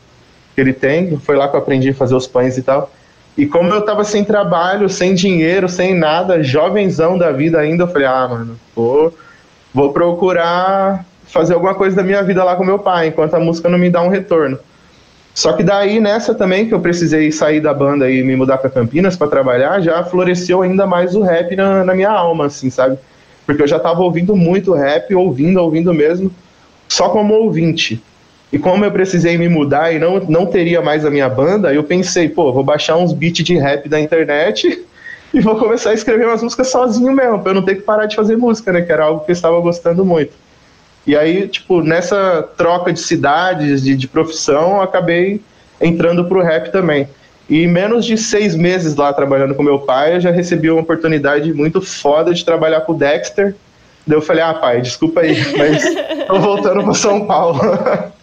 que 0.58 0.62
ele 0.62 0.74
tem. 0.74 1.16
Foi 1.18 1.36
lá 1.36 1.48
que 1.48 1.56
eu 1.56 1.60
aprendi 1.60 1.90
a 1.90 1.94
fazer 1.94 2.16
os 2.16 2.26
pães 2.26 2.58
e 2.58 2.64
tal. 2.64 2.92
E 3.38 3.46
como 3.46 3.72
eu 3.72 3.84
tava 3.84 4.04
sem 4.04 4.24
trabalho, 4.26 4.90
sem 4.90 5.14
dinheiro, 5.14 5.70
sem 5.70 5.94
nada, 5.94 6.42
jovenzão 6.42 7.16
da 7.16 7.32
vida 7.32 7.60
ainda, 7.60 7.84
eu 7.84 7.88
falei, 7.88 8.08
ah, 8.08 8.28
mano, 8.28 8.60
vou, 8.76 9.14
vou 9.72 9.94
procurar 9.94 11.06
fazer 11.28 11.54
alguma 11.54 11.76
coisa 11.76 11.96
da 11.96 12.02
minha 12.02 12.24
vida 12.24 12.44
lá 12.44 12.56
com 12.56 12.66
meu 12.66 12.80
pai, 12.80 13.10
enquanto 13.10 13.36
a 13.36 13.40
música 13.40 13.70
não 13.70 13.78
me 13.78 13.92
dá 13.92 14.02
um 14.02 14.10
retorno. 14.10 14.58
Só 15.36 15.54
que 15.54 15.62
daí, 15.62 16.00
nessa 16.00 16.34
também, 16.34 16.68
que 16.68 16.74
eu 16.74 16.80
precisei 16.80 17.32
sair 17.32 17.62
da 17.62 17.72
banda 17.72 18.10
e 18.10 18.24
me 18.24 18.36
mudar 18.36 18.58
para 18.58 18.72
Campinas 18.72 19.16
para 19.16 19.28
trabalhar, 19.28 19.80
já 19.82 20.04
floresceu 20.04 20.64
ainda 20.64 20.88
mais 20.88 21.14
o 21.14 21.22
rap 21.22 21.56
na, 21.56 21.86
na, 21.86 21.94
minha 21.94 22.10
alma, 22.10 22.48
assim, 22.48 22.72
sabe? 22.72 22.98
Porque 23.46 23.62
eu 23.62 23.68
já 23.68 23.78
tava 23.78 24.02
ouvindo 24.02 24.36
muito 24.36 24.74
rap, 24.74 25.14
ouvindo, 25.14 25.62
ouvindo 25.62 25.94
mesmo, 25.94 26.32
só 26.88 27.10
como 27.10 27.36
ouvinte. 27.36 28.02
E 28.52 28.58
como 28.58 28.86
eu 28.86 28.92
precisei 28.92 29.38
me 29.38 29.50
mudar 29.50 29.94
e 29.94 30.00
não, 30.00 30.20
não 30.22 30.46
teria 30.46 30.82
mais 30.82 31.06
a 31.06 31.10
minha 31.10 31.28
banda, 31.28 31.74
eu 31.74 31.84
pensei, 31.84 32.30
pô, 32.30 32.54
vou 32.54 32.64
baixar 32.64 32.96
uns 32.96 33.12
beats 33.12 33.44
de 33.44 33.58
rap 33.58 33.90
da 33.90 34.00
internet 34.00 34.86
e 35.34 35.40
vou 35.42 35.58
começar 35.58 35.90
a 35.90 35.94
escrever 35.94 36.26
umas 36.26 36.42
músicas 36.42 36.70
sozinho 36.70 37.12
mesmo, 37.12 37.40
pra 37.40 37.52
eu 37.52 37.56
não 37.56 37.62
ter 37.62 37.76
que 37.76 37.82
parar 37.82 38.06
de 38.06 38.16
fazer 38.16 38.38
música, 38.38 38.72
né? 38.72 38.82
Que 38.82 38.92
era 38.92 39.04
algo 39.04 39.26
que 39.26 39.32
eu 39.32 39.34
estava 39.34 39.60
gostando 39.60 40.06
muito. 40.06 40.34
E 41.06 41.16
aí, 41.16 41.48
tipo, 41.48 41.82
nessa 41.82 42.44
troca 42.58 42.92
de 42.92 43.00
cidades, 43.00 43.84
de, 43.84 43.96
de 43.96 44.08
profissão, 44.08 44.82
acabei 44.82 45.42
entrando 45.80 46.26
pro 46.26 46.42
rap 46.42 46.72
também. 46.72 47.08
E 47.50 47.66
menos 47.66 48.06
de 48.06 48.18
seis 48.18 48.56
meses 48.56 48.96
lá 48.96 49.14
trabalhando 49.14 49.56
com 49.56 49.64
meu 49.64 49.80
pai, 49.80 50.16
eu 50.16 50.22
já 50.22 50.32
recebi 50.32 50.70
uma 50.70 50.82
oportunidade 50.82 51.54
muito 51.54 51.82
foda 51.82 52.34
de 52.34 52.44
trabalhar 52.44 52.82
com 52.82 52.92
o 52.92 52.98
Dexter. 52.98 53.56
Daí 54.06 54.18
eu 54.18 54.22
falei, 54.22 54.44
ah, 54.44 54.54
pai, 54.54 54.82
desculpa 54.82 55.22
aí, 55.22 55.38
mas 55.58 55.84
tô 56.28 56.40
voltando 56.40 56.84
para 56.84 56.94
São 56.94 57.26
Paulo. 57.26 57.60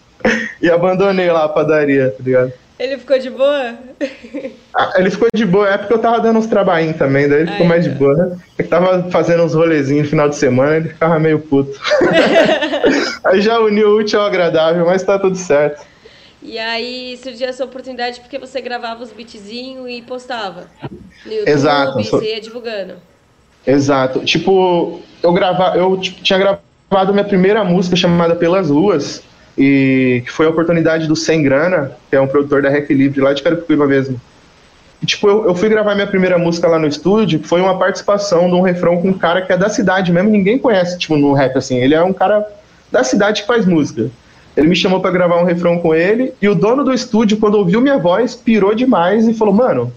e 0.65 0.71
abandonei 0.71 1.31
lá 1.31 1.45
a 1.45 1.49
padaria, 1.49 2.09
tá 2.09 2.23
ligado? 2.23 2.53
Ele 2.77 2.97
ficou 2.97 3.17
de 3.17 3.29
boa? 3.29 3.73
Ah, 4.73 4.93
ele 4.97 5.09
ficou 5.09 5.29
de 5.33 5.45
boa, 5.45 5.69
é 5.69 5.77
porque 5.77 5.93
eu 5.93 5.99
tava 5.99 6.19
dando 6.19 6.39
uns 6.39 6.47
trabalhinhos 6.47 6.97
também, 6.97 7.29
daí 7.29 7.41
ele 7.41 7.51
ficou 7.51 7.65
mais 7.65 7.85
de 7.85 7.89
boa, 7.91 8.13
né? 8.13 8.37
Ele 8.59 8.67
tava 8.67 9.09
fazendo 9.11 9.43
uns 9.43 9.53
rolezinhos 9.53 10.03
no 10.03 10.09
final 10.09 10.27
de 10.27 10.35
semana, 10.35 10.75
ele 10.77 10.89
ficava 10.89 11.17
meio 11.17 11.39
puto. 11.39 11.79
aí 13.23 13.39
já 13.41 13.59
uniu 13.59 13.91
o 13.91 13.99
útil 13.99 14.19
ao 14.19 14.25
agradável, 14.25 14.85
mas 14.85 15.03
tá 15.03 15.17
tudo 15.17 15.37
certo. 15.37 15.85
E 16.41 16.59
aí 16.59 17.17
surgiu 17.23 17.47
essa 17.47 17.63
oportunidade 17.63 18.19
porque 18.19 18.37
você 18.37 18.59
gravava 18.59 19.01
os 19.01 19.11
beatzinhos 19.11 19.89
e 19.89 20.01
postava 20.01 20.67
no 21.25 21.31
YouTube, 21.31 21.49
Exato. 21.49 22.03
você 22.03 22.33
ia 22.33 22.41
divulgando. 22.41 22.95
Exato. 23.65 24.19
Tipo, 24.25 24.99
eu 25.23 25.31
gravava, 25.31 25.77
eu 25.77 25.97
tipo, 25.97 26.21
tinha 26.21 26.37
gravado 26.37 27.13
minha 27.13 27.25
primeira 27.25 27.63
música 27.63 27.95
chamada 27.95 28.35
Pelas 28.35 28.69
Ruas, 28.69 29.23
e 29.57 30.21
que 30.25 30.31
foi 30.31 30.45
a 30.45 30.49
oportunidade 30.49 31.07
do 31.07 31.15
Sem 31.15 31.41
Grana, 31.41 31.91
que 32.09 32.15
é 32.15 32.21
um 32.21 32.27
produtor 32.27 32.61
da 32.61 32.69
Rec 32.69 32.89
Livre 32.89 33.21
lá 33.21 33.33
de 33.33 33.41
Carapicuíba 33.41 33.87
mesmo. 33.87 34.19
E, 35.01 35.05
tipo, 35.05 35.27
eu, 35.27 35.45
eu, 35.45 35.55
fui 35.55 35.69
gravar 35.69 35.93
minha 35.93 36.07
primeira 36.07 36.37
música 36.37 36.67
lá 36.67 36.79
no 36.79 36.87
estúdio, 36.87 37.39
que 37.39 37.47
foi 37.47 37.61
uma 37.61 37.77
participação 37.77 38.49
de 38.49 38.55
um 38.55 38.61
refrão 38.61 39.01
com 39.01 39.09
um 39.09 39.13
cara 39.13 39.41
que 39.41 39.51
é 39.51 39.57
da 39.57 39.69
cidade 39.69 40.11
mesmo, 40.11 40.29
ninguém 40.29 40.57
conhece, 40.57 40.97
tipo, 40.97 41.17
no 41.17 41.33
rap, 41.33 41.57
assim. 41.57 41.77
Ele 41.77 41.93
é 41.93 42.03
um 42.03 42.13
cara 42.13 42.45
da 42.91 43.03
cidade 43.03 43.41
que 43.41 43.47
faz 43.47 43.65
música. 43.65 44.09
Ele 44.55 44.67
me 44.67 44.75
chamou 44.75 45.01
para 45.01 45.11
gravar 45.11 45.41
um 45.41 45.45
refrão 45.45 45.79
com 45.79 45.93
ele, 45.93 46.33
e 46.41 46.47
o 46.47 46.55
dono 46.55 46.83
do 46.83 46.93
estúdio, 46.93 47.37
quando 47.37 47.55
ouviu 47.55 47.81
minha 47.81 47.97
voz, 47.97 48.35
pirou 48.35 48.73
demais 48.73 49.27
e 49.27 49.33
falou, 49.33 49.53
mano, 49.53 49.91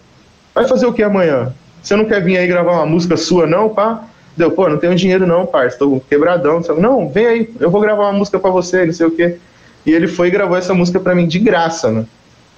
vai 0.54 0.66
fazer 0.66 0.86
o 0.86 0.92
que 0.92 1.02
amanhã? 1.02 1.52
Você 1.80 1.94
não 1.94 2.04
quer 2.04 2.22
vir 2.22 2.36
aí 2.36 2.46
gravar 2.46 2.72
uma 2.72 2.86
música 2.86 3.16
sua, 3.16 3.46
não, 3.46 3.68
pá? 3.68 4.04
Deu, 4.36 4.50
pô, 4.50 4.68
não 4.68 4.78
tenho 4.78 4.94
dinheiro 4.94 5.26
não, 5.26 5.46
parça, 5.46 5.78
tô 5.78 6.00
quebradão. 6.08 6.60
Não, 6.78 7.08
vem 7.08 7.26
aí, 7.26 7.50
eu 7.58 7.70
vou 7.70 7.80
gravar 7.80 8.04
uma 8.04 8.12
música 8.12 8.38
para 8.38 8.50
você, 8.50 8.84
não 8.84 8.92
sei 8.92 9.06
o 9.06 9.10
quê. 9.10 9.38
E 9.88 9.90
ele 9.90 10.06
foi 10.06 10.28
e 10.28 10.30
gravou 10.30 10.54
essa 10.54 10.74
música 10.74 11.00
para 11.00 11.14
mim 11.14 11.26
de 11.26 11.38
graça, 11.38 11.90
né? 11.90 12.04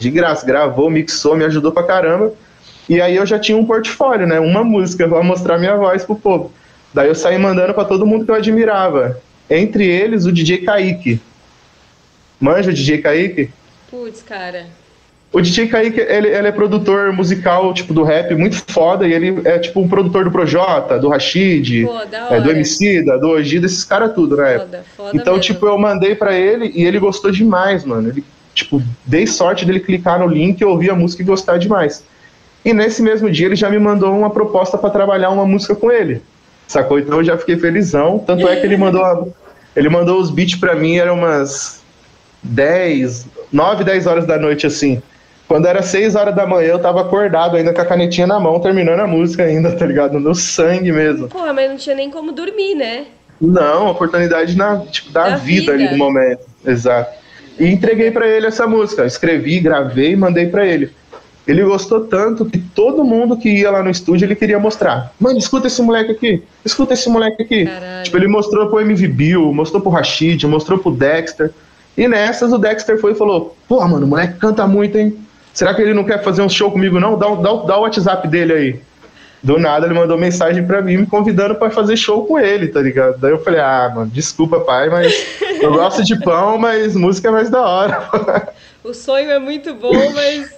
De 0.00 0.10
graça, 0.10 0.44
gravou, 0.44 0.90
mixou, 0.90 1.36
me 1.36 1.44
ajudou 1.44 1.70
pra 1.70 1.84
caramba. 1.84 2.34
E 2.88 3.00
aí 3.00 3.14
eu 3.14 3.24
já 3.24 3.38
tinha 3.38 3.56
um 3.56 3.64
portfólio, 3.64 4.26
né? 4.26 4.40
Uma 4.40 4.64
música 4.64 5.08
para 5.08 5.22
mostrar 5.22 5.56
minha 5.56 5.76
voz 5.76 6.04
pro 6.04 6.16
povo. 6.16 6.52
Daí 6.92 7.06
eu 7.06 7.14
saí 7.14 7.38
mandando 7.38 7.72
para 7.72 7.84
todo 7.84 8.04
mundo 8.04 8.24
que 8.24 8.32
eu 8.32 8.34
admirava. 8.34 9.22
Entre 9.48 9.86
eles, 9.86 10.26
o 10.26 10.32
DJ 10.32 10.58
Kaique. 10.62 11.20
Manja 12.40 12.70
o 12.72 12.74
DJ 12.74 12.98
Kaique? 12.98 13.50
Putz, 13.88 14.22
cara. 14.22 14.66
O 15.32 15.40
DJ 15.40 15.68
Kaique, 15.68 16.00
ele, 16.00 16.28
ele, 16.28 16.48
é 16.48 16.52
produtor 16.52 17.12
musical, 17.12 17.72
tipo, 17.72 17.94
do 17.94 18.02
rap, 18.02 18.34
muito 18.34 18.64
foda, 18.72 19.06
e 19.06 19.12
ele 19.12 19.40
é, 19.44 19.60
tipo, 19.60 19.80
um 19.80 19.88
produtor 19.88 20.24
do 20.24 20.30
Projota, 20.30 20.98
do 20.98 21.08
Rashid, 21.08 21.86
Pô, 21.86 22.00
é, 22.34 22.40
do 22.40 22.50
Emicida, 22.50 23.16
do 23.16 23.28
Oji, 23.28 23.60
desses 23.60 23.84
caras 23.84 24.12
tudo, 24.12 24.36
né? 24.36 24.58
Foda, 24.58 24.84
foda 24.96 25.10
então, 25.14 25.34
mesmo. 25.34 25.54
tipo, 25.54 25.66
eu 25.66 25.78
mandei 25.78 26.16
para 26.16 26.34
ele 26.34 26.72
e 26.74 26.84
ele 26.84 26.98
gostou 26.98 27.30
demais, 27.30 27.84
mano. 27.84 28.08
Ele, 28.08 28.24
tipo, 28.52 28.82
dei 29.06 29.24
sorte 29.24 29.64
dele 29.64 29.78
clicar 29.78 30.18
no 30.18 30.26
link, 30.26 30.64
ouvir 30.64 30.90
a 30.90 30.96
música 30.96 31.22
e 31.22 31.26
gostar 31.26 31.58
demais. 31.58 32.02
E 32.64 32.72
nesse 32.72 33.00
mesmo 33.00 33.30
dia 33.30 33.46
ele 33.46 33.56
já 33.56 33.70
me 33.70 33.78
mandou 33.78 34.12
uma 34.16 34.30
proposta 34.30 34.76
para 34.76 34.90
trabalhar 34.90 35.30
uma 35.30 35.46
música 35.46 35.76
com 35.76 35.92
ele. 35.92 36.22
Sacou? 36.66 36.98
Então 36.98 37.18
eu 37.18 37.24
já 37.24 37.38
fiquei 37.38 37.56
felizão. 37.56 38.18
Tanto 38.18 38.48
é 38.48 38.56
que 38.56 38.66
ele 38.66 38.76
mandou, 38.76 39.04
a, 39.04 39.24
ele 39.76 39.88
mandou 39.88 40.20
os 40.20 40.28
beats 40.28 40.56
para 40.56 40.74
mim, 40.74 40.96
eram 40.96 41.14
umas 41.14 41.80
10, 42.42 43.26
9, 43.52 43.84
10 43.84 44.06
horas 44.06 44.26
da 44.26 44.38
noite, 44.38 44.66
assim. 44.66 45.00
Quando 45.50 45.66
era 45.66 45.82
6 45.82 46.14
horas 46.14 46.32
da 46.32 46.46
manhã, 46.46 46.68
eu 46.68 46.78
tava 46.78 47.00
acordado 47.00 47.56
ainda 47.56 47.74
com 47.74 47.80
a 47.80 47.84
canetinha 47.84 48.24
na 48.24 48.38
mão, 48.38 48.60
terminando 48.60 49.00
a 49.00 49.06
música 49.08 49.42
ainda, 49.42 49.72
tá 49.74 49.84
ligado? 49.84 50.20
No 50.20 50.32
sangue 50.32 50.92
mesmo. 50.92 51.26
Porra, 51.26 51.52
mas 51.52 51.68
não 51.68 51.76
tinha 51.76 51.96
nem 51.96 52.08
como 52.08 52.30
dormir, 52.30 52.76
né? 52.76 53.06
Não, 53.40 53.88
oportunidade 53.88 54.56
na, 54.56 54.78
tipo, 54.78 55.10
da, 55.10 55.30
da 55.30 55.36
vida, 55.38 55.72
vida, 55.72 55.72
ali 55.72 55.90
no 55.90 55.98
momento. 55.98 56.42
Exato. 56.64 57.18
E 57.58 57.66
entreguei 57.66 58.12
para 58.12 58.28
ele 58.28 58.46
essa 58.46 58.64
música. 58.64 59.04
Escrevi, 59.04 59.58
gravei 59.58 60.12
e 60.12 60.16
mandei 60.16 60.46
para 60.46 60.64
ele. 60.64 60.92
Ele 61.48 61.64
gostou 61.64 62.02
tanto 62.02 62.44
que 62.44 62.60
todo 62.60 63.02
mundo 63.02 63.36
que 63.36 63.48
ia 63.48 63.72
lá 63.72 63.82
no 63.82 63.90
estúdio 63.90 64.26
ele 64.26 64.36
queria 64.36 64.60
mostrar. 64.60 65.12
Mano, 65.18 65.36
escuta 65.36 65.66
esse 65.66 65.82
moleque 65.82 66.12
aqui, 66.12 66.44
escuta 66.64 66.94
esse 66.94 67.08
moleque 67.08 67.42
aqui. 67.42 67.64
Caralho. 67.64 68.04
Tipo, 68.04 68.16
ele 68.18 68.28
mostrou 68.28 68.68
pro 68.68 68.80
MV 68.82 69.08
Bill, 69.08 69.52
mostrou 69.52 69.82
pro 69.82 69.90
Rashid, 69.90 70.46
mostrou 70.46 70.78
pro 70.78 70.92
Dexter. 70.92 71.50
E 71.98 72.06
nessas 72.06 72.52
o 72.52 72.58
Dexter 72.58 73.00
foi 73.00 73.10
e 73.12 73.16
falou: 73.16 73.56
Pô, 73.66 73.84
mano, 73.88 74.06
o 74.06 74.08
moleque 74.08 74.38
canta 74.38 74.64
muito, 74.64 74.96
hein? 74.96 75.18
Será 75.52 75.74
que 75.74 75.82
ele 75.82 75.94
não 75.94 76.04
quer 76.04 76.22
fazer 76.22 76.42
um 76.42 76.48
show 76.48 76.70
comigo, 76.70 77.00
não? 77.00 77.18
Dá, 77.18 77.28
dá, 77.34 77.54
dá 77.66 77.76
o 77.78 77.82
WhatsApp 77.82 78.26
dele 78.28 78.52
aí. 78.52 78.80
Do 79.42 79.58
nada 79.58 79.86
ele 79.86 79.94
mandou 79.94 80.18
mensagem 80.18 80.66
pra 80.66 80.82
mim 80.82 80.98
me 80.98 81.06
convidando 81.06 81.54
para 81.54 81.70
fazer 81.70 81.96
show 81.96 82.26
com 82.26 82.38
ele, 82.38 82.68
tá 82.68 82.80
ligado? 82.80 83.18
Daí 83.18 83.30
eu 83.30 83.42
falei, 83.42 83.60
ah, 83.60 83.90
mano, 83.94 84.10
desculpa, 84.10 84.60
pai, 84.60 84.90
mas 84.90 85.14
eu 85.62 85.72
gosto 85.72 86.04
de 86.04 86.18
pão, 86.20 86.58
mas 86.58 86.94
música 86.94 87.28
é 87.28 87.30
mais 87.30 87.50
da 87.50 87.62
hora. 87.62 88.50
O 88.82 88.94
sonho 88.94 89.30
é 89.30 89.38
muito 89.38 89.74
bom, 89.74 89.92
mas. 90.14 90.50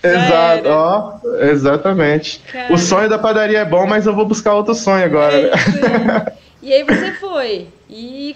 Exato, 0.00 0.68
ó, 0.68 1.14
exatamente. 1.40 2.40
Cara. 2.52 2.72
O 2.72 2.78
sonho 2.78 3.08
da 3.08 3.18
padaria 3.18 3.58
é 3.58 3.64
bom, 3.64 3.84
mas 3.84 4.06
eu 4.06 4.14
vou 4.14 4.24
buscar 4.24 4.54
outro 4.54 4.76
sonho 4.76 5.04
agora. 5.04 5.36
É 5.36 5.50
né? 5.50 6.26
e 6.62 6.72
aí 6.72 6.84
você 6.84 7.12
foi. 7.14 7.66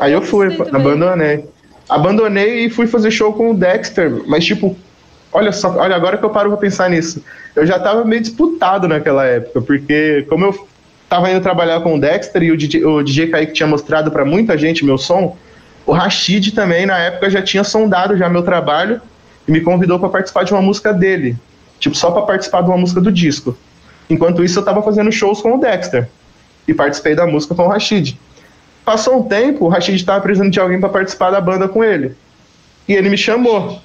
Aí 0.00 0.12
eu 0.12 0.22
fui, 0.22 0.52
abandonei. 0.72 1.44
Abandonei 1.88 2.64
e 2.64 2.70
fui 2.70 2.88
fazer 2.88 3.12
show 3.12 3.32
com 3.32 3.52
o 3.52 3.54
Dexter, 3.54 4.10
mas 4.26 4.44
tipo, 4.44 4.76
Olha 5.32 5.50
só, 5.52 5.74
olha, 5.78 5.96
agora 5.96 6.18
que 6.18 6.24
eu 6.24 6.30
paro 6.30 6.50
pra 6.50 6.58
pensar 6.58 6.90
nisso. 6.90 7.24
Eu 7.56 7.66
já 7.66 7.78
tava 7.78 8.04
meio 8.04 8.20
disputado 8.20 8.86
naquela 8.86 9.24
época, 9.24 9.62
porque 9.62 10.26
como 10.28 10.44
eu 10.44 10.68
tava 11.08 11.30
indo 11.30 11.40
trabalhar 11.40 11.80
com 11.80 11.94
o 11.96 12.00
Dexter 12.00 12.42
e 12.42 12.52
o 12.52 12.56
DJ, 12.56 12.84
o 12.84 13.02
DJ 13.02 13.28
Kaique 13.28 13.52
tinha 13.52 13.66
mostrado 13.66 14.10
para 14.10 14.24
muita 14.24 14.56
gente 14.58 14.84
meu 14.84 14.98
som, 14.98 15.36
o 15.86 15.92
Rashid 15.92 16.52
também, 16.52 16.86
na 16.86 16.98
época, 16.98 17.30
já 17.30 17.42
tinha 17.42 17.64
sondado 17.64 18.16
já 18.16 18.28
meu 18.28 18.42
trabalho 18.42 19.00
e 19.46 19.52
me 19.52 19.60
convidou 19.60 19.98
para 19.98 20.08
participar 20.08 20.44
de 20.44 20.52
uma 20.52 20.62
música 20.62 20.92
dele. 20.92 21.36
Tipo, 21.80 21.96
só 21.96 22.10
para 22.10 22.22
participar 22.22 22.62
de 22.62 22.68
uma 22.68 22.78
música 22.78 23.00
do 23.00 23.10
disco. 23.10 23.56
Enquanto 24.08 24.44
isso, 24.44 24.58
eu 24.58 24.64
tava 24.64 24.82
fazendo 24.82 25.10
shows 25.10 25.40
com 25.40 25.56
o 25.56 25.58
Dexter. 25.58 26.08
E 26.68 26.72
participei 26.72 27.14
da 27.14 27.26
música 27.26 27.54
com 27.54 27.64
o 27.64 27.68
Rashid. 27.68 28.16
Passou 28.84 29.18
um 29.18 29.22
tempo, 29.24 29.64
o 29.64 29.68
Rashid 29.68 30.04
tava 30.04 30.20
precisando 30.20 30.50
de 30.50 30.60
alguém 30.60 30.78
para 30.78 30.88
participar 30.88 31.30
da 31.30 31.40
banda 31.40 31.68
com 31.68 31.82
ele. 31.82 32.14
E 32.86 32.94
ele 32.94 33.08
me 33.08 33.18
chamou. 33.18 33.80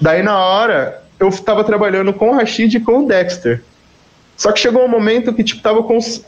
Daí 0.00 0.22
na 0.22 0.38
hora, 0.38 1.02
eu 1.18 1.30
tava 1.30 1.64
trabalhando 1.64 2.12
com 2.12 2.30
o 2.30 2.34
Rashid 2.34 2.76
e 2.76 2.80
com 2.80 3.04
o 3.04 3.06
Dexter. 3.06 3.62
Só 4.36 4.50
que 4.52 4.60
chegou 4.60 4.84
um 4.84 4.88
momento 4.88 5.32
que, 5.32 5.44
tipo, 5.44 5.62
tava 5.62 5.84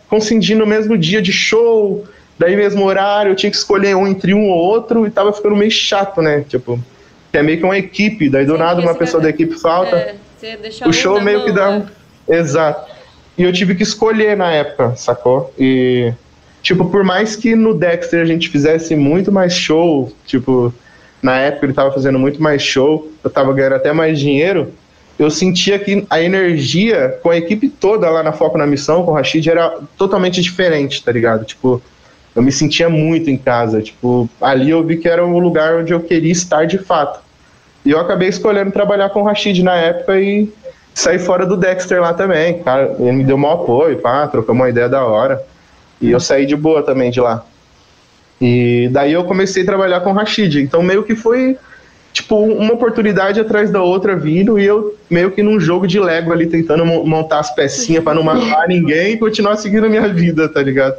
coincidindo 0.08 0.62
o 0.62 0.66
mesmo 0.66 0.96
dia 0.96 1.20
de 1.20 1.32
show, 1.32 2.04
daí 2.38 2.56
mesmo 2.56 2.84
horário, 2.84 3.32
eu 3.32 3.36
tinha 3.36 3.50
que 3.50 3.56
escolher 3.56 3.96
um 3.96 4.06
entre 4.06 4.32
um 4.32 4.48
ou 4.48 4.56
outro, 4.56 5.06
e 5.06 5.10
tava 5.10 5.32
ficando 5.32 5.56
meio 5.56 5.70
chato, 5.70 6.22
né? 6.22 6.44
Tipo, 6.48 6.78
que 7.32 7.38
é 7.38 7.42
meio 7.42 7.58
que 7.58 7.64
uma 7.64 7.76
equipe, 7.76 8.30
daí 8.30 8.46
do 8.46 8.52
Sim, 8.52 8.58
nada 8.58 8.80
uma 8.80 8.94
pessoa 8.94 9.22
da 9.22 9.28
equipe 9.28 9.58
falta. 9.58 9.96
É, 9.96 10.14
o 10.86 10.92
show 10.92 11.20
meio 11.20 11.38
mão, 11.38 11.46
que 11.46 11.52
dá. 11.52 11.78
Né? 11.78 11.86
Exato. 12.28 12.90
E 13.36 13.42
eu 13.42 13.52
tive 13.52 13.74
que 13.74 13.82
escolher 13.82 14.36
na 14.36 14.52
época, 14.52 14.94
sacou? 14.96 15.52
E, 15.58 16.12
tipo, 16.62 16.84
por 16.86 17.02
mais 17.02 17.34
que 17.34 17.56
no 17.56 17.74
Dexter 17.74 18.22
a 18.22 18.24
gente 18.24 18.48
fizesse 18.48 18.94
muito 18.94 19.32
mais 19.32 19.52
show, 19.52 20.12
tipo, 20.24 20.72
na 21.22 21.38
época 21.38 21.66
ele 21.66 21.72
estava 21.72 21.92
fazendo 21.92 22.18
muito 22.18 22.42
mais 22.42 22.62
show, 22.62 23.10
eu 23.22 23.28
estava 23.28 23.52
ganhando 23.52 23.76
até 23.76 23.92
mais 23.92 24.18
dinheiro, 24.18 24.72
eu 25.18 25.30
sentia 25.30 25.78
que 25.78 26.06
a 26.10 26.20
energia 26.20 27.18
com 27.22 27.30
a 27.30 27.36
equipe 27.36 27.68
toda 27.68 28.08
lá 28.10 28.22
na 28.22 28.32
Foco 28.32 28.58
na 28.58 28.66
Missão, 28.66 29.04
com 29.04 29.12
o 29.12 29.14
Rashid, 29.14 29.48
era 29.48 29.78
totalmente 29.96 30.42
diferente, 30.42 31.02
tá 31.02 31.10
ligado? 31.10 31.44
Tipo, 31.44 31.82
eu 32.34 32.42
me 32.42 32.52
sentia 32.52 32.88
muito 32.90 33.30
em 33.30 33.38
casa. 33.38 33.80
Tipo, 33.80 34.28
ali 34.40 34.70
eu 34.70 34.84
vi 34.84 34.98
que 34.98 35.08
era 35.08 35.24
o 35.24 35.38
lugar 35.38 35.74
onde 35.76 35.92
eu 35.92 36.00
queria 36.00 36.30
estar 36.30 36.66
de 36.66 36.76
fato. 36.76 37.20
E 37.82 37.90
eu 37.90 37.98
acabei 37.98 38.28
escolhendo 38.28 38.70
trabalhar 38.70 39.08
com 39.08 39.22
o 39.22 39.24
Rashid 39.24 39.62
na 39.62 39.74
época 39.74 40.20
e 40.20 40.52
sair 40.92 41.18
fora 41.18 41.46
do 41.46 41.56
Dexter 41.56 42.00
lá 42.00 42.12
também. 42.12 42.62
Cara, 42.62 42.94
ele 42.98 43.12
me 43.12 43.24
deu 43.24 43.36
um 43.36 43.50
apoio, 43.50 43.98
pá, 43.98 44.26
trocamos 44.26 44.60
uma 44.60 44.68
ideia 44.68 44.88
da 44.88 45.02
hora. 45.02 45.42
E 45.98 46.10
eu 46.10 46.20
saí 46.20 46.44
de 46.44 46.54
boa 46.54 46.82
também 46.82 47.10
de 47.10 47.20
lá. 47.20 47.42
E 48.40 48.88
daí 48.92 49.12
eu 49.12 49.24
comecei 49.24 49.62
a 49.62 49.66
trabalhar 49.66 50.00
com 50.00 50.10
o 50.10 50.12
Rashid. 50.12 50.60
Então 50.60 50.82
meio 50.82 51.02
que 51.02 51.14
foi 51.14 51.56
tipo 52.12 52.38
uma 52.38 52.72
oportunidade 52.72 53.38
atrás 53.38 53.70
da 53.70 53.82
outra 53.82 54.16
vindo 54.16 54.58
e 54.58 54.64
eu 54.64 54.96
meio 55.10 55.30
que 55.30 55.42
num 55.42 55.60
jogo 55.60 55.86
de 55.86 56.00
Lego 56.00 56.32
ali 56.32 56.46
tentando 56.46 56.84
montar 56.84 57.40
as 57.40 57.54
pecinhas 57.54 58.02
para 58.02 58.14
não 58.14 58.22
matar 58.22 58.66
ninguém 58.68 59.12
e 59.12 59.18
continuar 59.18 59.56
seguindo 59.56 59.84
a 59.84 59.88
minha 59.88 60.08
vida, 60.08 60.48
tá 60.48 60.62
ligado? 60.62 60.96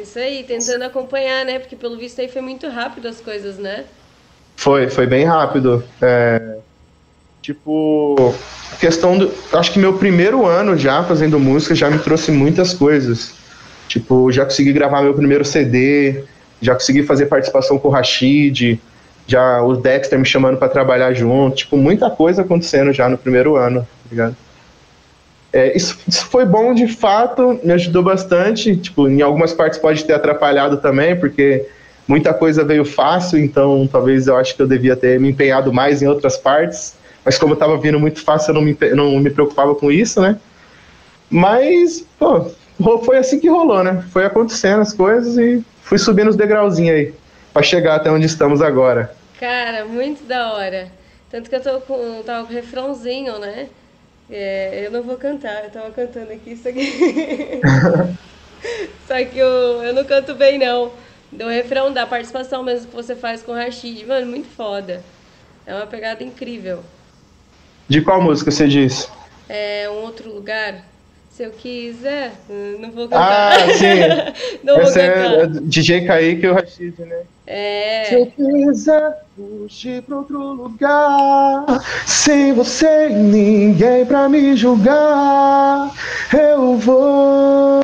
Isso 0.00 0.18
aí, 0.18 0.42
tentando 0.42 0.82
acompanhar, 0.82 1.44
né? 1.44 1.58
Porque 1.58 1.76
pelo 1.76 1.96
visto 1.96 2.20
aí 2.20 2.28
foi 2.28 2.42
muito 2.42 2.68
rápido 2.68 3.08
as 3.08 3.20
coisas, 3.20 3.58
né? 3.58 3.84
Foi, 4.56 4.88
foi 4.88 5.06
bem 5.06 5.24
rápido. 5.24 5.84
É, 6.00 6.56
tipo, 7.42 8.34
questão 8.80 9.18
do. 9.18 9.30
Acho 9.52 9.72
que 9.72 9.78
meu 9.78 9.94
primeiro 9.94 10.46
ano 10.46 10.76
já 10.76 11.02
fazendo 11.04 11.38
música 11.38 11.74
já 11.74 11.90
me 11.90 11.98
trouxe 11.98 12.30
muitas 12.30 12.72
coisas. 12.74 13.34
Tipo, 13.88 14.32
já 14.32 14.44
consegui 14.44 14.72
gravar 14.72 15.02
meu 15.02 15.14
primeiro 15.14 15.44
CD, 15.44 16.24
já 16.60 16.74
consegui 16.74 17.02
fazer 17.02 17.26
participação 17.26 17.78
com 17.78 17.88
o 17.88 17.90
Rashid, 17.90 18.80
já 19.26 19.62
o 19.62 19.76
Dexter 19.76 20.18
me 20.18 20.24
chamando 20.24 20.58
para 20.58 20.68
trabalhar 20.68 21.12
junto, 21.14 21.56
tipo, 21.56 21.76
muita 21.76 22.10
coisa 22.10 22.42
acontecendo 22.42 22.92
já 22.92 23.08
no 23.08 23.16
primeiro 23.16 23.56
ano, 23.56 23.80
tá 23.80 24.10
ligado? 24.10 24.36
É, 25.52 25.76
isso, 25.76 25.98
isso, 26.06 26.26
foi 26.26 26.44
bom 26.44 26.74
de 26.74 26.88
fato, 26.88 27.60
me 27.62 27.72
ajudou 27.72 28.02
bastante, 28.02 28.76
tipo, 28.76 29.08
em 29.08 29.22
algumas 29.22 29.52
partes 29.52 29.78
pode 29.78 30.04
ter 30.04 30.12
atrapalhado 30.12 30.78
também, 30.78 31.14
porque 31.14 31.66
muita 32.08 32.34
coisa 32.34 32.64
veio 32.64 32.84
fácil, 32.84 33.38
então 33.38 33.88
talvez 33.90 34.26
eu 34.26 34.36
acho 34.36 34.56
que 34.56 34.60
eu 34.60 34.66
devia 34.66 34.96
ter 34.96 35.18
me 35.20 35.30
empenhado 35.30 35.72
mais 35.72 36.02
em 36.02 36.08
outras 36.08 36.36
partes, 36.36 36.96
mas 37.24 37.38
como 37.38 37.54
estava 37.54 37.78
vindo 37.78 38.00
muito 38.00 38.20
fácil, 38.22 38.50
eu 38.50 38.54
não 38.54 38.62
me, 38.62 38.76
não 38.94 39.18
me 39.20 39.30
preocupava 39.30 39.74
com 39.74 39.90
isso, 39.90 40.20
né? 40.20 40.36
Mas, 41.30 42.04
pô, 42.18 42.50
foi 43.04 43.18
assim 43.18 43.38
que 43.38 43.48
rolou, 43.48 43.82
né? 43.82 44.04
Foi 44.12 44.26
acontecendo 44.26 44.80
as 44.80 44.92
coisas 44.92 45.38
e 45.38 45.64
fui 45.84 45.98
subindo 45.98 46.28
os 46.28 46.36
degrauzinhos 46.36 46.96
aí, 46.96 47.14
para 47.52 47.62
chegar 47.62 47.94
até 47.94 48.10
onde 48.10 48.26
estamos 48.26 48.60
agora. 48.60 49.14
Cara, 49.38 49.84
muito 49.84 50.24
da 50.24 50.54
hora. 50.54 50.90
Tanto 51.30 51.48
que 51.48 51.56
eu 51.56 51.62
tô 51.62 51.80
com, 51.80 52.22
tava 52.24 52.46
com 52.46 52.52
o 52.52 52.56
refrãozinho, 52.56 53.38
né? 53.38 53.68
É, 54.30 54.86
eu 54.86 54.90
não 54.90 55.02
vou 55.02 55.16
cantar, 55.16 55.64
eu 55.64 55.70
tava 55.70 55.90
cantando 55.90 56.32
aqui 56.32 56.52
isso 56.52 56.66
aqui. 56.66 57.60
Só 59.06 59.22
que 59.24 59.38
eu, 59.38 59.82
eu 59.82 59.92
não 59.92 60.04
canto 60.04 60.34
bem, 60.34 60.58
não. 60.58 60.92
Do 61.30 61.48
refrão 61.48 61.92
da 61.92 62.06
participação 62.06 62.62
mesmo 62.62 62.88
que 62.88 62.96
você 62.96 63.14
faz 63.14 63.42
com 63.42 63.52
o 63.52 63.54
Rashid. 63.54 64.06
Mano, 64.06 64.26
muito 64.26 64.48
foda. 64.48 65.02
É 65.66 65.74
uma 65.74 65.86
pegada 65.86 66.22
incrível. 66.22 66.82
De 67.88 68.00
qual 68.00 68.22
música 68.22 68.50
você 68.50 68.66
disse? 68.66 69.08
É 69.48 69.88
um 69.90 70.02
outro 70.02 70.32
lugar. 70.32 70.93
Se 71.34 71.42
eu 71.42 71.50
quiser, 71.50 72.32
não 72.78 72.92
vou 72.92 73.08
cantar. 73.08 73.58
Ah, 73.58 73.74
sim. 73.74 74.60
não 74.62 74.78
Essa 74.78 75.00
vou 75.00 75.14
cantar. 75.14 75.40
É 75.40 75.46
DJ 75.62 76.06
Kaique 76.06 76.46
e 76.46 76.48
o 76.48 76.54
Rashid, 76.54 76.96
né? 77.00 77.22
É. 77.44 78.04
Se 78.04 78.14
eu 78.14 78.26
quiser 78.26 79.24
fugir 79.34 80.02
pra 80.02 80.18
outro 80.18 80.38
lugar, 80.52 81.64
sem 82.06 82.52
você 82.52 83.08
e 83.08 83.14
ninguém 83.14 84.06
pra 84.06 84.28
me 84.28 84.54
julgar, 84.54 85.92
eu 86.32 86.76
vou. 86.76 87.82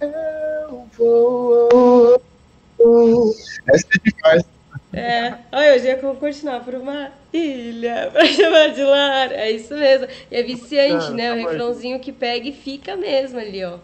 Eu 0.00 0.88
vou. 0.96 2.22
Essa 3.68 3.86
é 3.86 4.10
demais. 4.10 4.51
É, 4.92 5.34
olha, 5.50 5.74
hoje 5.74 5.86
ia 5.86 5.96
continuar 5.96 6.60
por 6.60 6.74
uma 6.74 7.08
ilha 7.32 8.10
pra 8.12 8.26
chamar 8.26 8.68
de 8.68 8.82
lar. 8.82 9.32
É 9.32 9.50
isso 9.50 9.74
mesmo. 9.74 10.06
E 10.30 10.36
é 10.36 10.42
viciante, 10.42 11.06
ah, 11.08 11.10
né? 11.10 11.32
O 11.32 11.36
refrãozinho 11.36 11.98
que 11.98 12.12
pega 12.12 12.48
e 12.48 12.52
fica 12.52 12.94
mesmo 12.94 13.38
ali, 13.38 13.64
ó. 13.64 13.78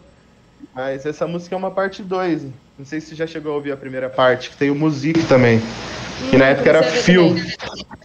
Mas 0.75 1.07
essa 1.07 1.27
música 1.27 1.55
é 1.55 1.59
uma 1.59 1.71
parte 1.71 2.03
2. 2.03 2.45
Não 2.79 2.85
sei 2.85 3.01
se 3.01 3.09
você 3.09 3.15
já 3.15 3.27
chegou 3.27 3.53
a 3.53 3.55
ouvir 3.57 3.73
a 3.73 3.77
primeira 3.77 4.09
parte, 4.09 4.51
que 4.51 4.57
tem 4.57 4.71
o 4.71 4.75
Music 4.75 5.25
também. 5.25 5.59
Hum, 5.59 6.31
que 6.31 6.37
na 6.37 6.47
época 6.47 6.69
era 6.69 6.83
Fio. 6.83 7.35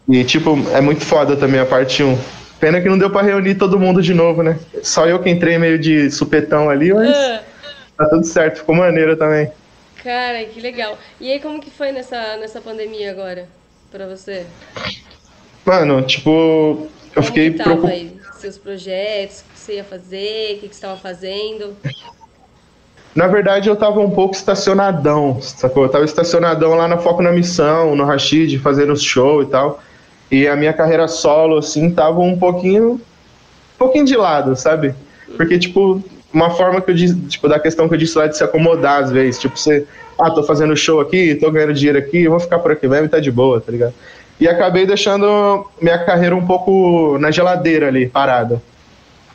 E, 0.07 0.23
tipo, 0.23 0.57
é 0.73 0.81
muito 0.81 1.03
foda 1.03 1.35
também 1.35 1.59
a 1.59 1.65
parte 1.65 2.03
1. 2.03 2.09
Um. 2.09 2.17
Pena 2.59 2.79
que 2.79 2.87
não 2.87 2.97
deu 2.97 3.09
pra 3.09 3.21
reunir 3.21 3.55
todo 3.55 3.77
mundo 3.77 4.01
de 4.01 4.13
novo, 4.13 4.41
né? 4.41 4.57
Só 4.81 5.05
eu 5.05 5.19
que 5.19 5.29
entrei 5.29 5.57
meio 5.57 5.77
de 5.77 6.09
supetão 6.09 6.69
ali, 6.69 6.93
mas 6.93 7.13
ah. 7.13 7.41
tá 7.97 8.09
tudo 8.09 8.25
certo. 8.25 8.59
Ficou 8.59 8.73
maneiro 8.73 9.17
também. 9.17 9.51
Cara, 10.03 10.43
que 10.45 10.59
legal. 10.59 10.97
E 11.19 11.31
aí, 11.31 11.39
como 11.39 11.61
que 11.61 11.71
foi 11.71 11.91
nessa, 11.93 12.35
nessa 12.35 12.59
pandemia 12.59 13.09
agora, 13.09 13.47
pra 13.89 14.05
você? 14.05 14.45
Mano, 15.65 16.01
tipo, 16.01 16.29
eu 16.29 16.89
como 17.15 17.27
fiquei 17.27 17.51
preocupado. 17.51 18.23
Seus 18.33 18.57
projetos, 18.57 19.39
o 19.39 19.53
que 19.53 19.59
você 19.59 19.75
ia 19.75 19.83
fazer, 19.85 20.57
o 20.57 20.59
que, 20.59 20.67
que 20.67 20.75
você 20.75 20.85
estava 20.85 20.97
fazendo? 20.99 21.77
Na 23.15 23.27
verdade, 23.27 23.69
eu 23.69 23.75
tava 23.77 24.01
um 24.01 24.09
pouco 24.09 24.35
estacionadão, 24.35 25.39
sacou? 25.41 25.83
Eu 25.83 25.89
tava 25.89 26.03
estacionadão 26.03 26.75
lá 26.75 26.85
na 26.87 26.97
Foco 26.97 27.21
na 27.21 27.31
Missão, 27.31 27.95
no 27.95 28.03
Rashid, 28.03 28.59
fazendo 28.59 28.97
show 28.97 29.41
e 29.41 29.45
tal. 29.45 29.81
E 30.29 30.47
a 30.47 30.55
minha 30.57 30.73
carreira 30.73 31.07
solo, 31.07 31.59
assim, 31.59 31.91
tava 31.91 32.19
um 32.19 32.37
pouquinho. 32.37 32.93
Um 32.93 33.77
pouquinho 33.77 34.03
de 34.03 34.17
lado, 34.17 34.55
sabe? 34.57 34.93
Porque, 35.37 35.57
tipo, 35.57 36.03
uma 36.33 36.49
forma 36.49 36.81
que 36.81 36.91
eu 36.91 36.95
disse, 36.95 37.15
tipo, 37.27 37.47
da 37.47 37.59
questão 37.59 37.87
que 37.87 37.93
eu 37.93 37.97
disse 37.97 38.17
lá 38.17 38.27
de 38.27 38.37
se 38.37 38.43
acomodar 38.43 39.03
às 39.03 39.11
vezes. 39.11 39.39
Tipo, 39.39 39.57
você, 39.57 39.85
ah, 40.19 40.31
tô 40.31 40.43
fazendo 40.43 40.75
show 40.75 40.99
aqui, 40.99 41.35
tô 41.35 41.51
ganhando 41.51 41.73
dinheiro 41.73 41.99
aqui, 41.99 42.23
eu 42.23 42.31
vou 42.31 42.39
ficar 42.39 42.59
por 42.59 42.71
aqui 42.71 42.87
mesmo 42.87 43.05
e 43.05 43.09
tá 43.09 43.19
de 43.19 43.31
boa, 43.31 43.61
tá 43.61 43.71
ligado? 43.71 43.93
e 44.39 44.47
acabei 44.47 44.85
deixando 44.85 45.65
minha 45.81 45.97
carreira 45.99 46.35
um 46.35 46.45
pouco 46.45 47.17
na 47.19 47.31
geladeira 47.31 47.87
ali, 47.87 48.07
parada. 48.07 48.61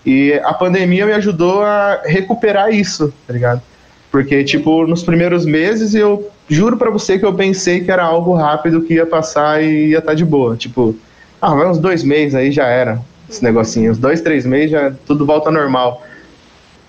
E 0.04 0.34
a 0.44 0.52
pandemia 0.52 1.06
me 1.06 1.12
ajudou 1.12 1.62
a 1.62 2.02
recuperar 2.04 2.70
isso, 2.72 3.12
tá 3.26 3.32
ligado? 3.32 3.62
Porque, 4.10 4.42
tipo, 4.42 4.86
nos 4.86 5.02
primeiros 5.02 5.44
meses 5.44 5.94
eu 5.94 6.30
juro 6.48 6.76
para 6.76 6.90
você 6.90 7.18
que 7.18 7.24
eu 7.24 7.34
pensei 7.34 7.80
que 7.80 7.90
era 7.90 8.02
algo 8.02 8.34
rápido 8.34 8.82
que 8.82 8.94
ia 8.94 9.06
passar 9.06 9.62
e 9.62 9.88
ia 9.88 9.98
estar 9.98 10.10
tá 10.10 10.14
de 10.14 10.24
boa. 10.24 10.56
Tipo, 10.56 10.94
ah, 11.40 11.54
vai 11.54 11.66
uns 11.66 11.78
dois 11.78 12.02
meses 12.02 12.34
aí 12.34 12.50
já 12.50 12.66
era 12.66 13.00
esse 13.28 13.42
negocinho. 13.42 13.90
Uns 13.90 13.98
dois, 13.98 14.20
três 14.20 14.46
meses 14.46 14.70
já 14.70 14.92
tudo 15.06 15.26
volta 15.26 15.50
normal. 15.50 16.02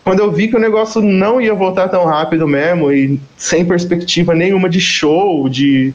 Quando 0.09 0.21
eu 0.21 0.31
vi 0.31 0.47
que 0.47 0.55
o 0.55 0.59
negócio 0.59 1.03
não 1.03 1.39
ia 1.39 1.53
voltar 1.53 1.87
tão 1.87 2.03
rápido 2.03 2.47
mesmo 2.47 2.91
e 2.91 3.19
sem 3.37 3.63
perspectiva 3.63 4.33
nenhuma 4.33 4.67
de 4.67 4.81
show, 4.81 5.47
de 5.47 5.93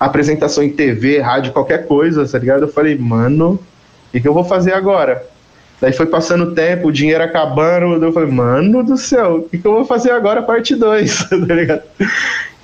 apresentação 0.00 0.64
em 0.64 0.70
TV, 0.70 1.20
rádio, 1.20 1.52
qualquer 1.52 1.86
coisa, 1.86 2.26
tá 2.26 2.38
ligado? 2.38 2.62
Eu 2.62 2.68
falei, 2.68 2.96
mano, 2.96 3.60
o 4.08 4.12
que, 4.12 4.20
que 4.22 4.26
eu 4.26 4.32
vou 4.32 4.44
fazer 4.44 4.72
agora? 4.72 5.26
Daí 5.78 5.92
foi 5.92 6.06
passando 6.06 6.44
o 6.44 6.54
tempo, 6.54 6.88
o 6.88 6.92
dinheiro 6.92 7.22
acabando, 7.22 8.02
eu 8.02 8.14
falei, 8.14 8.30
mano 8.30 8.82
do 8.82 8.96
céu, 8.96 9.40
o 9.40 9.42
que, 9.42 9.58
que 9.58 9.66
eu 9.66 9.74
vou 9.74 9.84
fazer 9.84 10.12
agora, 10.12 10.40
parte 10.40 10.74
2, 10.74 11.28
tá 11.28 11.36
ligado? 11.36 11.82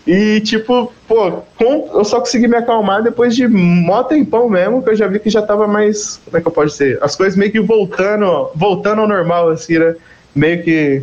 E, 0.07 0.40
tipo, 0.40 0.90
pô, 1.07 1.43
eu 1.61 2.05
só 2.07 2.21
consegui 2.21 2.49
me 2.49 2.57
acalmar 2.57 3.03
depois 3.03 3.37
de 3.37 3.47
mó 3.47 4.03
tempão 4.03 4.49
mesmo, 4.49 4.83
que 4.83 4.88
eu 4.88 4.97
já 4.97 5.07
vi 5.07 5.21
que 5.21 5.29
já 5.29 5.43
tava 5.43 5.66
mais. 5.66 6.19
Como 6.25 6.38
é 6.38 6.40
que 6.40 6.49
eu 6.49 6.53
posso 6.53 6.69
dizer? 6.69 6.99
As 7.03 7.14
coisas 7.14 7.37
meio 7.37 7.53
que 7.53 7.61
voltando, 7.61 8.51
voltando 8.55 9.03
ao 9.03 9.07
normal, 9.07 9.51
assim, 9.51 9.79
né? 9.79 9.95
Meio 10.35 10.62
que. 10.62 11.03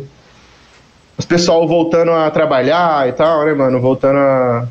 Os 1.16 1.24
pessoal 1.24 1.66
voltando 1.66 2.12
a 2.12 2.30
trabalhar 2.30 3.08
e 3.08 3.12
tal, 3.12 3.44
né, 3.44 3.52
mano? 3.52 3.80
Voltando 3.80 4.18
a 4.18 4.68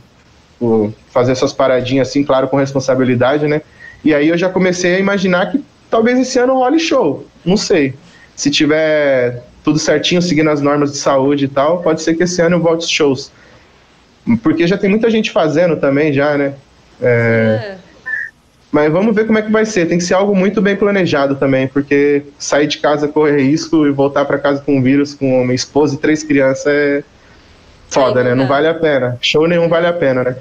fazer 1.10 1.36
suas 1.36 1.54
paradinhas, 1.54 2.08
assim, 2.08 2.24
claro, 2.24 2.48
com 2.48 2.58
responsabilidade, 2.58 3.48
né? 3.48 3.62
E 4.04 4.14
aí 4.14 4.30
eu 4.30 4.38
já 4.38 4.50
comecei 4.50 4.96
a 4.96 5.00
imaginar 5.00 5.52
que 5.52 5.64
talvez 5.90 6.18
esse 6.18 6.40
ano 6.40 6.54
role 6.54 6.80
show. 6.80 7.26
Não 7.44 7.58
sei. 7.58 7.94
Se 8.36 8.50
tiver 8.50 9.44
tudo 9.64 9.78
certinho, 9.78 10.22
seguindo 10.22 10.50
as 10.50 10.62
normas 10.62 10.92
de 10.92 10.98
saúde 10.98 11.46
e 11.46 11.48
tal, 11.48 11.82
pode 11.82 12.02
ser 12.02 12.16
que 12.16 12.24
esse 12.24 12.42
ano 12.42 12.56
eu 12.56 12.62
volte 12.62 12.88
shows. 12.88 13.32
Porque 14.42 14.66
já 14.66 14.78
tem 14.78 14.90
muita 14.90 15.10
gente 15.10 15.32
fazendo 15.32 15.78
também, 15.78 16.14
já, 16.14 16.38
né? 16.38 16.54
É... 17.02 17.08
É. 17.74 17.77
Mas 18.72 18.92
vamos 18.92 19.16
ver 19.16 19.26
como 19.26 19.40
é 19.40 19.42
que 19.42 19.52
vai 19.52 19.66
ser. 19.66 19.88
Tem 19.88 19.98
que 19.98 20.04
ser 20.04 20.14
algo 20.14 20.36
muito 20.36 20.62
bem 20.62 20.76
planejado 20.76 21.36
também, 21.36 21.68
porque 21.68 22.24
sair 22.38 22.68
de 22.68 22.78
casa, 22.80 23.08
correr 23.08 23.42
risco 23.42 23.88
e 23.88 23.92
voltar 23.92 24.26
para 24.26 24.38
casa 24.38 24.62
com 24.62 24.78
um 24.78 24.82
vírus, 24.82 25.14
com 25.14 25.42
uma 25.42 25.54
esposa 25.54 25.96
e 25.96 25.98
três 25.98 26.24
crianças 26.24 26.68
é 26.68 27.04
foda, 27.90 28.24
né? 28.24 28.36
Não 28.36 28.48
vale 28.48 28.68
a 28.68 28.74
pena. 28.74 29.18
Show 29.22 29.48
nenhum 29.48 29.70
vale 29.70 29.88
a 29.88 29.94
pena, 29.94 30.24
né? 30.24 30.36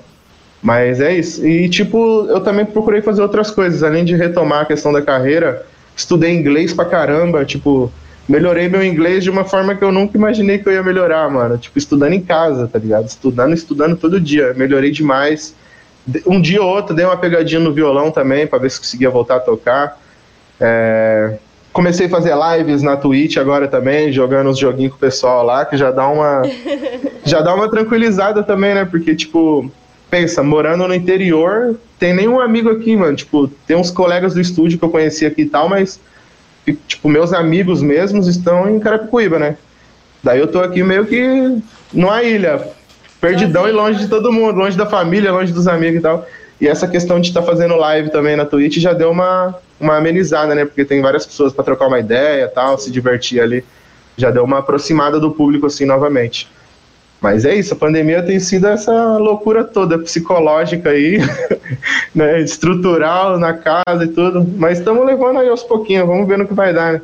Mas 0.62 1.01
é 1.01 1.17
isso. 1.17 1.47
E, 1.47 1.69
tipo, 1.69 2.27
eu 2.29 2.41
também 2.41 2.65
procurei 2.65 3.01
fazer 3.01 3.23
outras 3.23 3.51
coisas. 3.51 3.83
Além 3.83 4.05
de 4.05 4.17
retomar 4.17 4.62
a 4.62 4.65
questão 4.65 4.93
da 4.93 5.01
carreira, 5.01 5.65
estudei 5.97 6.35
inglês 6.35 6.73
pra 6.73 6.85
caramba. 6.85 7.45
Tipo, 7.45 7.93
melhorei 8.29 8.69
meu 8.69 8.83
inglês 8.83 9.23
de 9.23 9.31
uma 9.31 9.45
forma 9.45 9.77
que 9.77 9.85
eu 9.85 9.93
nunca 9.93 10.17
imaginei 10.17 10.59
que 10.59 10.69
eu 10.69 10.73
ia 10.73 10.83
melhorar, 10.83 11.31
mano. 11.31 11.57
Tipo, 11.57 11.79
estudando 11.79 12.15
em 12.15 12.21
casa, 12.21 12.67
tá 12.67 12.79
ligado? 12.79 13.07
Estudando, 13.07 13.55
estudando 13.55 13.97
todo 13.97 14.21
dia. 14.21 14.53
Melhorei 14.55 14.91
demais. 14.91 15.55
Um 16.27 16.40
dia 16.40 16.62
ou 16.62 16.69
outro 16.69 16.95
dei 16.95 17.05
uma 17.05 17.16
pegadinha 17.16 17.61
no 17.61 17.73
violão 17.73 18.11
também, 18.11 18.47
para 18.47 18.59
ver 18.59 18.71
se 18.71 18.79
conseguia 18.79 19.11
voltar 19.11 19.37
a 19.37 19.40
tocar. 19.40 19.99
É... 20.61 21.38
Comecei 21.73 22.07
a 22.07 22.11
fazer 22.11 22.35
lives 22.35 22.83
na 22.83 22.97
Twitch 22.97 23.37
agora 23.37 23.69
também, 23.69 24.11
jogando 24.12 24.49
uns 24.49 24.59
joguinhos 24.59 24.92
com 24.92 24.97
o 24.97 25.01
pessoal 25.01 25.45
lá, 25.45 25.64
que 25.64 25.77
já 25.77 25.90
dá 25.90 26.09
uma. 26.09 26.42
já 27.25 27.40
dá 27.40 27.55
uma 27.55 27.69
tranquilizada 27.71 28.42
também, 28.42 28.75
né? 28.75 28.85
Porque, 28.85 29.14
tipo, 29.14 29.71
pensa, 30.11 30.42
morando 30.42 30.87
no 30.88 30.95
interior, 30.95 31.77
tem 31.99 32.14
nenhum 32.14 32.40
amigo 32.40 32.71
aqui, 32.71 32.97
mano. 32.97 33.16
Tipo, 33.16 33.49
tem 33.66 33.77
uns 33.77 33.90
colegas 33.90 34.35
do 34.35 34.40
estúdio 34.40 34.79
que 34.79 34.85
eu 34.85 34.90
conheci 34.90 35.27
aqui 35.27 35.42
e 35.42 35.49
tal, 35.49 35.69
mas 35.69 36.01
tipo, 36.87 37.09
meus 37.09 37.33
amigos 37.33 37.83
mesmos 37.83 38.27
estão 38.27 38.69
em 38.69 38.81
Carapicuíba, 38.81 39.38
né? 39.38 39.57
Daí 40.23 40.40
eu 40.40 40.49
tô 40.49 40.61
aqui 40.61 40.83
meio 40.83 41.07
que 41.07 41.59
numa 41.92 42.23
ilha, 42.23 42.69
perdidão 43.21 43.69
e 43.69 43.73
longe 43.73 43.99
de 43.99 44.09
todo 44.09 44.33
mundo, 44.33 44.59
longe 44.59 44.77
da 44.77 44.87
família, 44.87 45.33
longe 45.33 45.53
dos 45.53 45.67
amigos 45.69 46.01
e 46.01 46.03
tal. 46.03 46.27
E 46.61 46.67
essa 46.67 46.89
questão 46.89 47.21
de 47.21 47.29
estar 47.29 47.43
tá 47.43 47.47
fazendo 47.47 47.77
live 47.77 48.11
também 48.11 48.37
na 48.37 48.45
Twitch 48.45 48.79
já 48.79 48.93
deu 48.93 49.11
uma, 49.11 49.55
uma 49.79 49.97
amenizada, 49.97 50.55
né? 50.55 50.65
Porque 50.65 50.85
tem 50.85 51.03
várias 51.03 51.27
pessoas 51.27 51.53
para 51.53 51.65
trocar 51.65 51.87
uma 51.87 51.99
ideia 51.99 52.49
tal, 52.49 52.79
se 52.79 52.91
divertir 52.91 53.41
ali. 53.41 53.65
Já 54.17 54.31
deu 54.31 54.45
uma 54.45 54.59
aproximada 54.59 55.21
do 55.21 55.31
público 55.31 55.67
assim 55.67 55.85
novamente. 55.85 56.49
Mas 57.21 57.45
é 57.45 57.55
isso, 57.55 57.73
a 57.73 57.77
pandemia 57.77 58.23
tem 58.23 58.39
sido 58.39 58.67
essa 58.67 59.17
loucura 59.17 59.65
toda 59.65 59.99
psicológica 59.99 60.91
aí, 60.91 61.19
né, 62.15 62.41
estrutural 62.41 63.39
na 63.39 63.55
casa 63.55 64.05
e 64.05 64.09
tudo. 64.09 64.47
Mas 64.57 64.79
estamos 64.79 65.05
levando 65.05 65.39
aí 65.39 65.49
aos 65.49 65.63
pouquinhos, 65.63 66.07
vamos 66.07 66.29
ver 66.29 66.39
no 66.39 66.47
que 66.47 66.55
vai 66.55 66.73
dar, 66.73 66.95
né? 66.95 67.03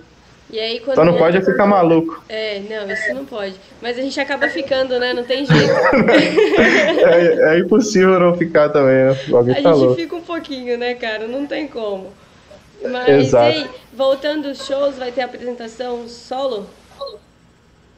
E 0.52 0.60
aí, 0.60 0.80
quando 0.80 0.96
Só 0.96 1.04
não 1.04 1.16
pode 1.16 1.40
ficar 1.40 1.66
maluco. 1.66 2.22
É, 2.28 2.60
não, 2.60 2.92
isso 2.92 3.14
não 3.14 3.24
pode. 3.24 3.54
Mas 3.80 3.98
a 3.98 4.02
gente 4.02 4.20
acaba 4.20 4.50
ficando, 4.50 4.98
né? 5.00 5.14
Não 5.14 5.24
tem 5.24 5.46
jeito. 5.46 5.72
é, 7.08 7.56
é, 7.56 7.58
impossível 7.58 8.20
não 8.20 8.36
ficar 8.36 8.68
também, 8.68 9.06
né? 9.06 9.18
Alguém 9.32 9.56
a 9.56 9.62
falou. 9.62 9.88
gente 9.88 10.02
fica 10.02 10.14
um 10.14 10.20
pouquinho, 10.20 10.76
né, 10.76 10.92
cara? 10.94 11.26
Não 11.26 11.46
tem 11.46 11.66
como. 11.66 12.12
Mas 12.82 13.08
Exato. 13.08 13.70
voltando 13.94 14.48
aos 14.48 14.66
shows, 14.66 14.96
vai 14.98 15.10
ter 15.10 15.22
apresentação 15.22 16.06
solo? 16.06 16.66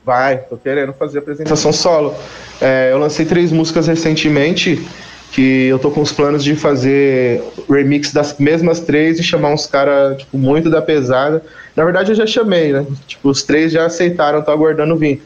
Vai, 0.05 0.39
tô 0.39 0.57
querendo 0.57 0.93
fazer 0.93 1.19
apresentação 1.19 1.73
solo. 1.73 2.15
É, 2.61 2.93
eu 2.93 2.99
lancei 2.99 3.27
três 3.27 3.51
músicas 3.51 3.89
recentemente 3.89 4.87
que 5.35 5.67
eu 5.67 5.81
tô 5.81 5.91
com 5.91 6.01
os 6.01 6.13
planos 6.13 6.45
de 6.45 6.55
fazer 6.55 7.43
remix 7.69 8.13
das 8.13 8.39
mesmas 8.39 8.79
três 8.79 9.19
e 9.19 9.23
chamar 9.25 9.53
uns 9.53 9.67
caras, 9.67 10.19
tipo, 10.19 10.39
muito 10.39 10.71
da 10.71 10.81
pesada. 10.81 11.43
Na 11.75 11.83
verdade, 11.83 12.13
eu 12.13 12.15
já 12.15 12.25
chamei, 12.25 12.73
né? 12.73 12.87
Tipo, 13.05 13.31
os 13.31 13.43
três 13.43 13.73
já 13.73 13.85
aceitaram, 13.85 14.43
tô 14.43 14.53
aguardando 14.53 14.97
vir. 14.97 15.21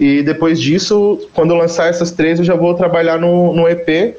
E 0.00 0.20
depois 0.24 0.60
disso, 0.60 1.28
quando 1.32 1.52
eu 1.52 1.58
lançar 1.58 1.88
essas 1.88 2.10
três, 2.10 2.40
eu 2.40 2.44
já 2.44 2.56
vou 2.56 2.74
trabalhar 2.74 3.20
no, 3.20 3.54
no 3.54 3.68
EP, 3.68 4.16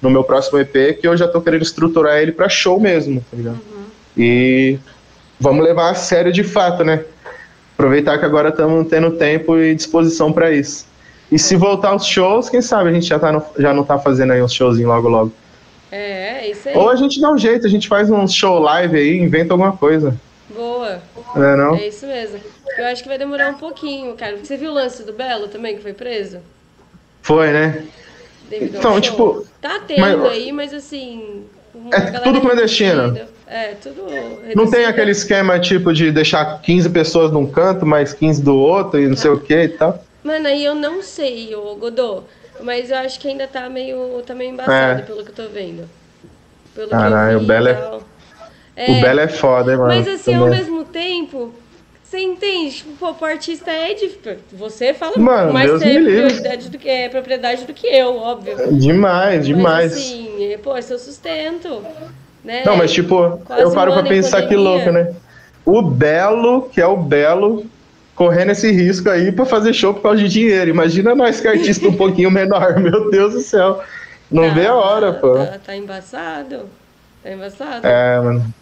no 0.00 0.08
meu 0.08 0.22
próximo 0.22 0.60
EP, 0.60 1.00
que 1.00 1.08
eu 1.08 1.16
já 1.16 1.26
tô 1.26 1.40
querendo 1.40 1.62
estruturar 1.62 2.18
ele 2.18 2.30
para 2.30 2.48
show 2.48 2.78
mesmo, 2.78 3.20
tá 3.28 3.36
ligado? 3.36 3.54
Uhum. 3.54 3.82
E 4.16 4.78
vamos 5.40 5.64
levar 5.64 5.90
a 5.90 5.94
sério 5.94 6.32
de 6.32 6.44
fato, 6.44 6.84
né? 6.84 7.04
Aproveitar 7.74 8.16
que 8.16 8.24
agora 8.24 8.50
estamos 8.50 8.86
tendo 8.86 9.10
tempo 9.10 9.58
e 9.58 9.74
disposição 9.74 10.32
para 10.32 10.52
isso. 10.52 10.86
E 11.32 11.38
se 11.38 11.56
voltar 11.56 11.88
aos 11.88 12.06
shows, 12.06 12.50
quem 12.50 12.60
sabe 12.60 12.90
a 12.90 12.92
gente 12.92 13.06
já, 13.06 13.18
tá 13.18 13.32
no, 13.32 13.42
já 13.58 13.72
não 13.72 13.82
tá 13.82 13.98
fazendo 13.98 14.34
aí 14.34 14.42
uns 14.42 14.52
showzinhos 14.52 14.90
logo 14.90 15.08
logo. 15.08 15.32
É, 15.90 16.44
é, 16.44 16.50
isso 16.50 16.68
aí. 16.68 16.76
Ou 16.76 16.90
a 16.90 16.94
gente 16.94 17.18
dá 17.18 17.32
um 17.32 17.38
jeito, 17.38 17.66
a 17.66 17.70
gente 17.70 17.88
faz 17.88 18.10
um 18.10 18.28
show 18.28 18.58
live 18.58 18.98
aí, 18.98 19.16
inventa 19.16 19.54
alguma 19.54 19.74
coisa. 19.74 20.14
Boa. 20.54 21.00
É, 21.34 21.56
não? 21.56 21.74
é 21.74 21.88
isso 21.88 22.06
mesmo. 22.06 22.38
Eu 22.76 22.84
acho 22.84 23.02
que 23.02 23.08
vai 23.08 23.16
demorar 23.16 23.48
um 23.48 23.54
pouquinho, 23.54 24.14
cara. 24.14 24.36
Você 24.36 24.58
viu 24.58 24.72
o 24.72 24.74
lance 24.74 25.04
do 25.04 25.14
Belo 25.14 25.48
também, 25.48 25.74
que 25.74 25.82
foi 25.82 25.94
preso? 25.94 26.38
Foi, 27.22 27.50
né? 27.50 27.82
então, 28.50 29.00
tipo. 29.00 29.46
Tá 29.58 29.80
tendo 29.86 30.00
mas, 30.00 30.22
aí, 30.26 30.52
mas 30.52 30.74
assim. 30.74 31.44
É 31.90 32.20
tudo 32.20 32.42
clandestino. 32.42 33.18
É, 33.46 33.68
tudo. 33.82 34.04
Não 34.54 34.70
tem 34.70 34.84
aquele 34.84 35.12
esquema 35.12 35.58
tipo 35.58 35.94
de 35.94 36.12
deixar 36.12 36.60
15 36.60 36.90
pessoas 36.90 37.32
num 37.32 37.46
canto, 37.46 37.86
mais 37.86 38.12
15 38.12 38.42
do 38.42 38.54
outro 38.54 39.00
e 39.00 39.08
não 39.08 39.16
sei 39.16 39.30
o 39.30 39.40
que 39.40 39.54
e 39.54 39.68
tal? 39.68 39.98
Mano, 40.22 40.46
aí 40.46 40.64
eu 40.64 40.74
não 40.74 41.02
sei, 41.02 41.54
ô 41.54 41.74
Godô. 41.76 42.22
Mas 42.60 42.90
eu 42.90 42.96
acho 42.98 43.18
que 43.18 43.28
ainda 43.28 43.46
tá 43.46 43.68
meio, 43.68 44.22
tá 44.26 44.34
meio 44.34 44.52
embaçado, 44.52 45.00
é. 45.00 45.02
pelo 45.02 45.24
que 45.24 45.30
eu 45.30 45.34
tô 45.34 45.48
vendo. 45.52 45.88
Pelo 46.74 46.90
Caralho, 46.90 47.38
o 47.38 47.42
Belo 47.44 47.68
é... 47.68 48.00
é... 48.76 48.90
O 48.90 49.00
Belo 49.00 49.20
é 49.20 49.28
foda, 49.28 49.72
hein, 49.72 49.78
mano. 49.78 49.94
Mas 49.94 50.08
assim, 50.08 50.32
também. 50.32 50.40
ao 50.40 50.48
mesmo 50.48 50.84
tempo, 50.84 51.52
você 52.12 52.18
entende? 52.18 52.76
Tipo, 52.76 53.14
pô, 53.14 53.14
o 53.18 53.24
artista 53.24 53.70
é 53.70 53.94
de. 53.94 54.10
Você 54.52 54.92
fala 54.92 55.16
Mano, 55.16 55.52
mais 55.52 55.70
Deus 55.70 55.82
propriedade 55.82 56.68
do, 56.68 56.78
que, 56.78 56.88
é, 56.88 57.08
propriedade 57.08 57.64
do 57.64 57.72
que 57.72 57.86
eu, 57.86 58.16
óbvio. 58.16 58.56
Demais, 58.76 59.46
demais. 59.46 59.92
Mas, 59.92 60.02
assim, 60.02 60.52
é, 60.52 60.58
pô, 60.58 60.76
é 60.76 60.82
seu 60.82 60.98
sustento. 60.98 61.82
Né? 62.44 62.64
Não, 62.66 62.76
mas 62.76 62.92
tipo, 62.92 63.38
Quase 63.46 63.62
eu 63.62 63.72
paro 63.72 63.92
pra 63.92 64.02
pensar 64.02 64.46
que 64.46 64.54
louco, 64.54 64.90
né? 64.90 65.14
O 65.64 65.80
Belo, 65.80 66.68
que 66.70 66.80
é 66.80 66.86
o 66.86 66.96
Belo, 66.96 67.64
correndo 68.14 68.50
esse 68.50 68.70
risco 68.70 69.08
aí 69.08 69.32
pra 69.32 69.44
fazer 69.44 69.72
show 69.72 69.94
por 69.94 70.02
causa 70.02 70.18
de 70.18 70.28
dinheiro. 70.28 70.70
Imagina 70.70 71.14
nós 71.14 71.40
que 71.40 71.48
é 71.48 71.52
artista 71.52 71.88
um 71.88 71.96
pouquinho 71.96 72.30
menor, 72.32 72.78
meu 72.78 73.10
Deus 73.10 73.32
do 73.32 73.40
céu. 73.40 73.82
Não 74.30 74.48
tá, 74.48 74.54
vê 74.54 74.66
a 74.66 74.74
hora, 74.74 75.12
pô. 75.12 75.34
Tá, 75.34 75.58
tá, 75.58 75.76
embaçado. 75.76 76.68
Tá 77.22 77.32
embaçado. 77.32 77.86
É, 77.86 78.20
mano. 78.20 78.54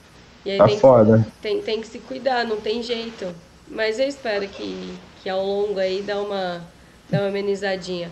tá 0.58 0.66
tem 0.66 0.78
foda. 0.78 1.18
Que, 1.18 1.42
tem, 1.42 1.62
tem 1.62 1.80
que 1.80 1.86
se 1.86 1.98
cuidar, 1.98 2.44
não 2.44 2.56
tem 2.56 2.82
jeito. 2.82 3.26
Mas 3.68 3.98
eu 3.98 4.08
espero 4.08 4.46
que, 4.48 4.94
que 5.22 5.28
ao 5.28 5.44
longo 5.44 5.78
aí 5.78 6.02
dá 6.02 6.20
uma, 6.20 6.60
dá 7.08 7.20
uma 7.20 7.28
amenizadinha. 7.28 8.10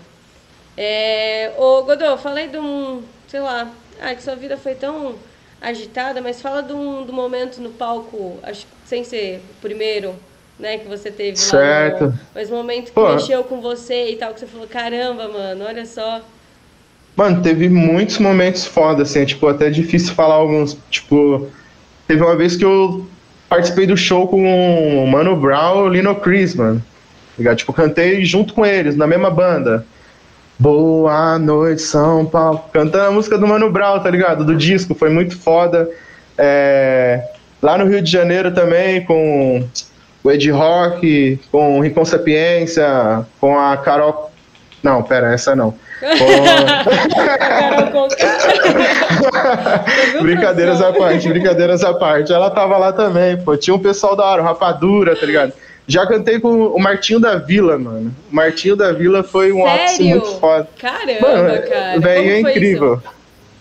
É, 0.77 1.53
ô, 1.59 1.83
Godô, 1.83 2.17
falei 2.17 2.47
de 2.47 2.57
um, 2.57 3.03
sei 3.27 3.41
lá, 3.41 3.69
ah, 4.01 4.15
que 4.15 4.23
sua 4.23 4.37
vida 4.37 4.57
foi 4.57 4.77
tão 4.77 5.17
agitada, 5.61 6.21
mas 6.21 6.41
fala 6.41 6.63
do, 6.63 7.05
do 7.05 7.13
momento 7.13 7.61
no 7.61 7.71
palco, 7.71 8.39
acho, 8.45 8.65
sem 8.87 9.03
ser 9.03 9.43
o 9.51 9.61
primeiro, 9.61 10.15
né, 10.59 10.79
que 10.79 10.89
você 10.89 11.11
teve 11.11 11.37
certo. 11.37 12.05
lá. 12.05 12.11
No, 12.11 12.19
mas 12.35 12.51
momento 12.51 12.87
que 12.87 12.93
Pô. 12.93 13.13
mexeu 13.15 13.45
com 13.45 13.61
você 13.61 14.11
e 14.11 14.17
tal, 14.17 14.35
que 14.35 14.41
você 14.41 14.47
falou, 14.47 14.67
caramba, 14.67 15.29
mano, 15.29 15.65
olha 15.65 15.87
só. 15.87 16.21
Mano, 17.17 17.43
teve 17.43 17.69
muitos 17.69 18.19
momentos 18.19 18.65
foda, 18.65 19.03
assim, 19.03 19.21
é, 19.21 19.25
tipo, 19.25 19.47
até 19.47 19.71
difícil 19.71 20.15
falar 20.15 20.35
alguns. 20.35 20.77
Tipo, 20.91 21.49
teve 22.07 22.23
uma 22.23 22.37
vez 22.37 22.57
que 22.57 22.65
eu 22.65 23.07
participei 23.49 23.87
do 23.87 23.97
show 23.97 24.29
com 24.29 25.05
o 25.05 25.07
Mano 25.07 25.37
Brown 25.37 25.81
e 25.81 25.83
o 25.83 25.89
Lino 25.89 26.15
Chris, 26.17 26.55
mano. 26.55 26.83
Ligado? 27.37 27.57
Tipo, 27.57 27.73
cantei 27.73 28.25
junto 28.25 28.53
com 28.53 28.65
eles, 28.65 28.97
na 28.97 29.07
mesma 29.07 29.31
banda. 29.31 29.87
Boa 30.59 31.39
noite, 31.39 31.83
São 31.83 32.27
Paulo. 32.27 32.65
Cantando 32.73 33.05
a 33.05 33.11
música 33.13 33.39
do 33.39 33.47
Mano 33.47 33.71
Brown, 33.71 34.01
tá 34.01 34.11
ligado? 34.11 34.45
Do 34.45 34.57
disco, 34.57 34.95
foi 34.95 35.09
muito 35.09 35.39
foda. 35.39 35.89
É... 36.37 37.23
Lá 37.63 37.79
no 37.79 37.87
Rio 37.87 38.03
de 38.03 38.11
Janeiro 38.11 38.53
também, 38.53 39.05
com 39.05 39.65
o 40.23 40.31
Ed 40.31 40.51
Rock, 40.51 41.41
com 41.51 41.79
o 41.79 41.81
Rincon 41.81 42.05
Sapiência, 42.05 43.27
com 43.41 43.59
a 43.59 43.77
Carol. 43.77 44.31
Não, 44.83 45.03
pera, 45.03 45.33
essa 45.33 45.57
não. 45.57 45.75
Com... 46.01 48.09
brincadeiras 50.23 50.81
à 50.81 50.93
parte, 50.93 51.29
brincadeiras 51.29 51.83
à 51.83 51.95
parte. 51.95 52.33
Ela 52.33 52.51
tava 52.51 52.77
lá 52.77 52.93
também, 52.93 53.37
pô. 53.37 53.57
Tinha 53.57 53.75
um 53.75 53.81
pessoal 53.81 54.15
da 54.15 54.25
hora, 54.25 54.43
Rapadura, 54.43 55.17
tá 55.17 55.27
ligado? 55.27 55.53
Já 55.89 56.07
cantei 56.07 56.39
com 56.39 56.67
o 56.67 56.79
Martinho 56.79 57.19
da 57.19 57.37
Vila, 57.37 57.79
mano. 57.79 58.15
O 58.31 58.37
Martinho 58.37 58.77
da 58.77 58.93
Vila 58.93 59.23
foi 59.23 59.53
um 59.53 59.67
ápice 59.67 60.05
muito 60.05 60.39
foda. 60.39 60.69
Caramba, 60.79 61.29
mano, 61.29 61.63
cara. 61.63 61.99
Velho, 61.99 62.31
é 62.31 62.41
incrível. 62.41 62.95
Isso? 62.95 63.03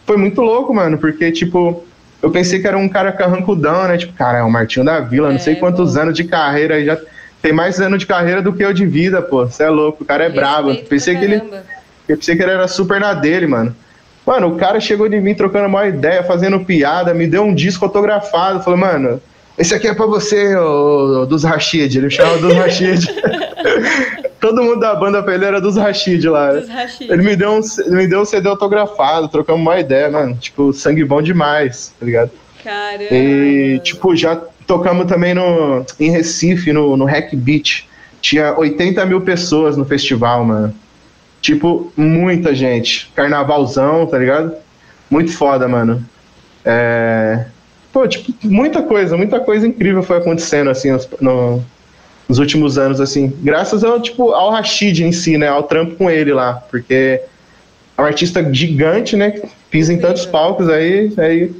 Foi 0.05 0.17
muito 0.17 0.41
louco, 0.41 0.73
mano, 0.73 0.97
porque, 0.97 1.31
tipo, 1.31 1.85
eu 2.21 2.31
pensei 2.31 2.59
que 2.59 2.67
era 2.67 2.77
um 2.77 2.89
cara 2.89 3.11
carrancudão, 3.11 3.87
né? 3.87 3.97
Tipo, 3.97 4.13
cara, 4.13 4.39
é 4.39 4.43
o 4.43 4.49
Martinho 4.49 4.85
da 4.85 4.99
Vila, 4.99 5.29
é, 5.29 5.33
não 5.33 5.39
sei 5.39 5.55
quantos 5.55 5.93
bom. 5.93 6.01
anos 6.01 6.15
de 6.15 6.23
carreira, 6.23 6.83
já 6.83 6.97
tem 7.41 7.53
mais 7.53 7.79
anos 7.79 7.99
de 7.99 8.05
carreira 8.05 8.41
do 8.41 8.53
que 8.53 8.63
eu 8.63 8.73
de 8.73 8.85
vida, 8.85 9.21
pô. 9.21 9.45
Você 9.45 9.63
é 9.63 9.69
louco, 9.69 10.03
o 10.03 10.05
cara 10.05 10.23
é 10.23 10.27
Respeito 10.27 10.45
brabo. 10.45 10.75
Pensei 10.89 11.15
que 11.15 11.23
ele. 11.23 11.41
Eu 12.07 12.17
pensei 12.17 12.35
que 12.35 12.41
ele 12.41 12.51
era 12.51 12.67
super 12.67 12.99
na 12.99 13.13
dele, 13.13 13.47
mano. 13.47 13.75
Mano, 14.25 14.47
o 14.47 14.57
cara 14.57 14.79
chegou 14.79 15.07
de 15.07 15.19
mim 15.21 15.33
trocando 15.33 15.67
uma 15.67 15.87
ideia, 15.87 16.23
fazendo 16.23 16.59
piada, 16.59 17.13
me 17.13 17.27
deu 17.27 17.43
um 17.43 17.53
disco 17.53 17.85
autografado. 17.85 18.61
Falou, 18.61 18.77
mano, 18.77 19.21
esse 19.57 19.73
aqui 19.73 19.87
é 19.87 19.93
pra 19.93 20.05
você, 20.05 20.55
ô, 20.55 21.25
dos 21.25 21.43
Rashid. 21.43 21.97
Ele 21.97 22.07
me 22.07 22.11
chamava 22.11 22.37
dos 22.39 22.53
Rashid. 22.53 23.07
Todo 24.39 24.61
mundo 24.63 24.79
da 24.79 24.95
banda 24.95 25.21
pra 25.23 25.33
ele 25.33 25.45
era 25.45 25.59
dos 25.59 25.77
Rashid 25.77 26.27
lá. 26.27 26.53
Dos 26.53 26.69
Rashid. 26.69 27.11
Ele 27.11 27.23
me 27.23 27.35
deu 27.35 27.51
um, 27.51 27.61
ele 27.85 27.95
me 27.95 28.07
deu 28.07 28.21
um 28.21 28.25
CD 28.25 28.47
autografado, 28.47 29.27
trocamos 29.27 29.61
uma 29.61 29.79
ideia, 29.79 30.09
mano. 30.09 30.35
Tipo, 30.35 30.71
sangue 30.73 31.03
bom 31.03 31.21
demais, 31.21 31.93
tá 31.99 32.05
ligado? 32.05 32.31
Caramba. 32.63 33.13
E, 33.13 33.79
tipo, 33.79 34.15
já 34.15 34.35
tocamos 34.65 35.07
também 35.07 35.33
no, 35.33 35.85
em 35.99 36.11
Recife, 36.11 36.71
no, 36.71 36.95
no 36.95 37.05
Hack 37.05 37.33
Beach. 37.35 37.87
Tinha 38.21 38.57
80 38.57 39.05
mil 39.05 39.21
pessoas 39.21 39.77
no 39.77 39.85
festival, 39.85 40.43
mano. 40.43 40.73
Tipo, 41.41 41.91
muita 41.95 42.53
gente. 42.53 43.11
Carnavalzão, 43.15 44.05
tá 44.05 44.17
ligado? 44.17 44.53
Muito 45.09 45.31
foda, 45.31 45.67
mano. 45.67 46.03
É 46.65 47.45
pô, 47.97 48.07
tipo, 48.07 48.31
muita 48.43 48.83
coisa, 48.83 49.17
muita 49.17 49.39
coisa 49.39 49.67
incrível 49.67 50.03
foi 50.03 50.17
acontecendo, 50.17 50.69
assim, 50.69 50.89
no, 51.19 51.63
nos 52.27 52.39
últimos 52.39 52.77
anos, 52.77 52.99
assim. 52.99 53.33
Graças 53.41 53.83
ao, 53.83 54.01
tipo, 54.01 54.31
ao 54.31 54.51
Rashid 54.51 55.03
em 55.03 55.11
si, 55.11 55.37
né? 55.37 55.47
Ao 55.47 55.63
trampo 55.63 55.95
com 55.95 56.09
ele 56.09 56.33
lá. 56.33 56.55
Porque 56.69 57.21
é 57.97 58.01
um 58.01 58.05
artista 58.05 58.53
gigante, 58.53 59.15
né? 59.15 59.41
Pisa 59.71 59.93
em 59.93 59.99
tantos 59.99 60.25
palcos 60.25 60.69
aí, 60.69 61.11
aí 61.17 61.51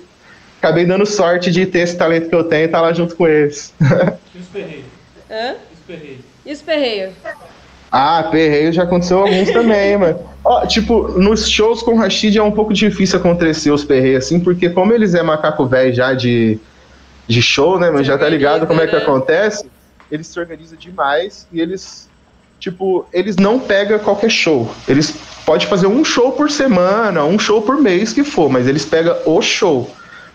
acabei 0.59 0.85
dando 0.85 1.05
sorte 1.05 1.51
de 1.51 1.65
ter 1.65 1.79
esse 1.79 1.97
talento 1.97 2.29
que 2.29 2.35
eu 2.35 2.43
tenho 2.43 2.63
e 2.63 2.65
estar 2.65 2.79
tá 2.79 2.83
lá 2.83 2.93
junto 2.93 3.15
com 3.15 3.27
eles. 3.27 3.73
E 4.35 4.39
os 4.39 4.47
perreios? 4.47 4.85
Hã? 5.31 5.55
Os 5.73 5.79
perreios. 5.87 6.19
E 6.45 6.51
os 6.53 6.61
perreios? 6.61 7.13
Ah, 7.91 8.27
perreio 8.29 8.71
já 8.71 8.83
aconteceu 8.83 9.19
alguns 9.19 9.49
também, 9.49 9.97
mano. 9.97 10.19
Ó, 10.43 10.65
tipo, 10.65 11.07
nos 11.19 11.49
shows 11.49 11.81
com 11.81 11.93
o 11.93 11.97
Rashid 11.97 12.37
é 12.37 12.43
um 12.43 12.51
pouco 12.51 12.73
difícil 12.73 13.17
acontecer 13.17 13.71
os 13.71 13.83
perreios, 13.83 14.25
assim, 14.25 14.39
porque 14.39 14.69
como 14.69 14.93
eles 14.93 15.15
é 15.15 15.23
macaco 15.23 15.65
velho 15.65 15.93
já 15.93 16.13
de, 16.13 16.59
de 17.27 17.41
show, 17.41 17.79
né, 17.79 17.89
mas 17.89 18.05
já 18.05 18.17
tá 18.17 18.29
ligado 18.29 18.67
como 18.67 18.79
é 18.81 18.87
que 18.87 18.95
né? 18.95 19.01
acontece, 19.01 19.65
eles 20.11 20.27
se 20.27 20.39
organizam 20.39 20.77
demais 20.77 21.47
e 21.51 21.59
eles, 21.59 22.09
tipo, 22.59 23.05
eles 23.13 23.35
não 23.35 23.59
pegam 23.59 23.99
qualquer 23.99 24.29
show. 24.29 24.71
Eles 24.87 25.11
podem 25.45 25.67
fazer 25.67 25.87
um 25.87 26.03
show 26.03 26.31
por 26.31 26.49
semana, 26.51 27.23
um 27.23 27.39
show 27.39 27.61
por 27.61 27.77
mês 27.77 28.13
que 28.13 28.23
for, 28.23 28.49
mas 28.49 28.67
eles 28.67 28.85
pegam 28.85 29.15
o 29.25 29.41
show. 29.41 29.89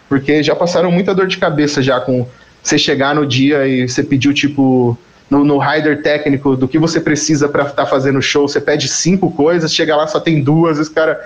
Porque 0.08 0.42
já 0.42 0.54
passaram 0.54 0.90
muita 0.90 1.14
dor 1.14 1.26
de 1.26 1.38
cabeça 1.38 1.82
já 1.82 2.00
com 2.00 2.26
você 2.62 2.78
chegar 2.78 3.14
no 3.14 3.26
dia 3.26 3.66
e 3.66 3.88
você 3.88 4.02
pediu, 4.02 4.32
tipo, 4.32 4.96
no, 5.28 5.44
no 5.44 5.58
rider 5.58 6.02
técnico 6.02 6.54
do 6.54 6.68
que 6.68 6.78
você 6.78 7.00
precisa 7.00 7.48
para 7.48 7.64
estar 7.64 7.85
tá 7.85 7.87
fazendo 7.87 8.20
show, 8.20 8.46
você 8.46 8.61
pede 8.61 8.88
cinco 8.88 9.30
coisas, 9.30 9.74
chega 9.74 9.96
lá 9.96 10.06
só 10.06 10.20
tem 10.20 10.42
duas, 10.42 10.78
esse 10.78 10.90
cara 10.90 11.18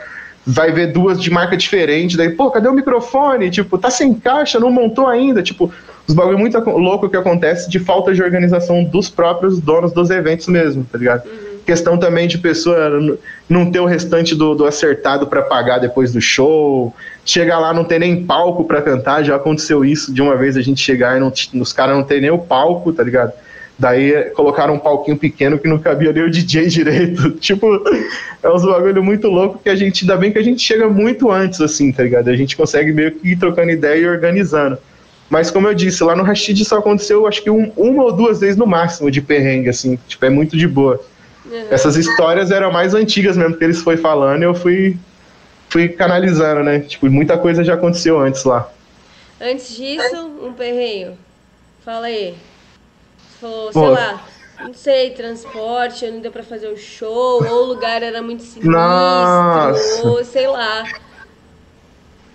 vai 0.47 0.71
ver 0.71 0.93
duas 0.93 1.21
de 1.21 1.29
marca 1.29 1.57
diferente, 1.57 2.17
daí, 2.17 2.31
pô, 2.31 2.51
cadê 2.53 2.69
o 2.69 2.73
microfone? 2.73 3.51
Tipo, 3.51 3.77
tá 3.77 3.91
sem 3.91 4.15
caixa, 4.15 4.61
não 4.61 4.71
montou 4.71 5.09
ainda, 5.09 5.43
tipo, 5.43 5.73
os 6.07 6.15
bagulho 6.15 6.39
muito 6.39 6.59
louco 6.59 7.09
que 7.09 7.17
acontece 7.17 7.69
de 7.69 7.79
falta 7.79 8.15
de 8.15 8.23
organização 8.23 8.85
dos 8.85 9.09
próprios 9.09 9.61
donos 9.61 9.93
dos 9.93 10.11
eventos 10.11 10.47
mesmo, 10.47 10.85
tá 10.91 10.99
ligado? 10.99 11.27
Uhum. 11.27 11.59
Questão 11.67 11.99
também 11.99 12.29
de 12.29 12.39
pessoa 12.39 13.19
não 13.49 13.71
ter 13.73 13.81
o 13.81 13.87
restante 13.87 14.35
do, 14.35 14.55
do 14.55 14.67
acertado 14.67 15.27
para 15.27 15.43
pagar 15.43 15.79
depois 15.79 16.13
do 16.13 16.21
show, 16.21 16.95
chega 17.25 17.59
lá 17.59 17.75
não 17.75 17.83
tem 17.83 17.99
nem 17.99 18.25
palco 18.25 18.65
para 18.65 18.81
cantar, 18.81 19.25
já 19.25 19.35
aconteceu 19.35 19.85
isso 19.85 20.15
de 20.15 20.23
uma 20.23 20.37
vez 20.37 20.57
a 20.57 20.63
gente 20.63 20.81
chegar 20.81 21.17
e 21.17 21.21
não, 21.21 21.33
os 21.61 21.73
caras 21.73 21.97
não 21.97 22.05
tem 22.05 22.21
nem 22.21 22.31
o 22.31 22.39
palco, 22.39 22.93
tá 22.93 23.03
ligado? 23.03 23.33
Daí 23.79 24.31
colocaram 24.31 24.75
um 24.75 24.79
palquinho 24.79 25.19
pequeno 25.19 25.59
que 25.59 25.69
não 25.69 25.79
cabia 25.79 26.13
nem 26.13 26.23
o 26.23 26.31
DJ 26.31 26.67
direito. 26.71 27.33
tipo, 27.33 27.67
é 28.43 28.49
uns 28.49 28.65
bagulho 28.65 29.03
muito 29.03 29.29
louco 29.29 29.61
que 29.63 29.69
a 29.69 29.75
gente, 29.75 30.05
ainda 30.05 30.17
bem 30.17 30.33
que 30.33 30.39
a 30.39 30.43
gente 30.43 30.63
chega 30.63 30.89
muito 30.89 31.31
antes, 31.31 31.61
assim, 31.61 31.91
tá 31.93 32.05
ligado? 32.05 32.31
A 32.31 32.37
gente 32.37 32.57
consegue 32.57 32.93
meio 32.93 33.13
que 33.13 33.33
ir 33.33 33.37
trocando 33.37 33.71
ideia 33.71 34.01
e 34.01 34.09
organizando. 34.09 34.79
Mas 35.29 35.51
como 35.51 35.67
eu 35.67 35.75
disse, 35.75 36.05
lá 36.05 36.15
no 36.15 36.23
Rashid 36.23 36.65
só 36.65 36.79
aconteceu 36.79 37.27
acho 37.27 37.43
que 37.43 37.51
um, 37.51 37.73
uma 37.77 38.05
ou 38.05 38.13
duas 38.13 38.41
vezes 38.41 38.57
no 38.57 38.67
máximo 38.67 39.11
de 39.11 39.21
perrengue, 39.21 39.69
assim, 39.69 39.99
tipo, 40.07 40.25
é 40.25 40.31
muito 40.31 40.57
de 40.57 40.69
boa. 40.69 41.01
Uhum. 41.45 41.67
Essas 41.71 41.97
histórias 41.97 42.51
eram 42.51 42.73
mais 42.73 42.95
antigas 42.95 43.37
mesmo 43.37 43.57
que 43.57 43.65
eles 43.65 43.81
foi 43.83 43.97
falando 43.97 44.43
e 44.43 44.45
eu 44.45 44.55
fui, 44.55 44.97
fui 45.69 45.89
canalizando, 45.89 46.63
né? 46.63 46.81
Tipo, 46.81 47.11
muita 47.11 47.37
coisa 47.37 47.65
já 47.65 47.75
aconteceu 47.75 48.21
antes 48.21 48.45
lá. 48.45 48.71
Antes 49.41 49.77
disso, 49.77 50.17
um 50.43 50.53
perreio. 50.53 51.19
Fala 51.85 52.07
aí 52.07 52.35
falou, 53.41 53.73
sei 53.73 53.83
Pô. 53.83 53.89
lá, 53.89 54.25
não 54.61 54.75
sei, 54.75 55.11
transporte, 55.11 56.11
não 56.11 56.21
deu 56.21 56.33
pra 56.33 56.43
fazer 56.43 56.69
o 56.69 56.77
show, 56.77 57.45
ou 57.45 57.65
o 57.65 57.67
lugar 57.67 58.03
era 58.03 58.23
muito 58.23 58.43
sinistro, 58.43 58.71
Nossa. 58.71 60.07
ou 60.07 60.25
sei 60.25 60.47
lá. 60.49 60.85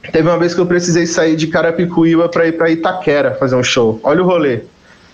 Teve 0.10 0.28
uma 0.28 0.38
vez 0.38 0.54
que 0.54 0.60
eu 0.60 0.66
precisei 0.66 1.06
sair 1.06 1.36
de 1.36 1.48
Carapicuíba 1.48 2.28
pra 2.28 2.48
ir 2.48 2.54
pra 2.54 2.70
Itaquera 2.70 3.36
fazer 3.36 3.56
um 3.56 3.64
show. 3.64 4.00
Olha 4.04 4.24
o 4.24 4.26
rolê. 4.26 4.62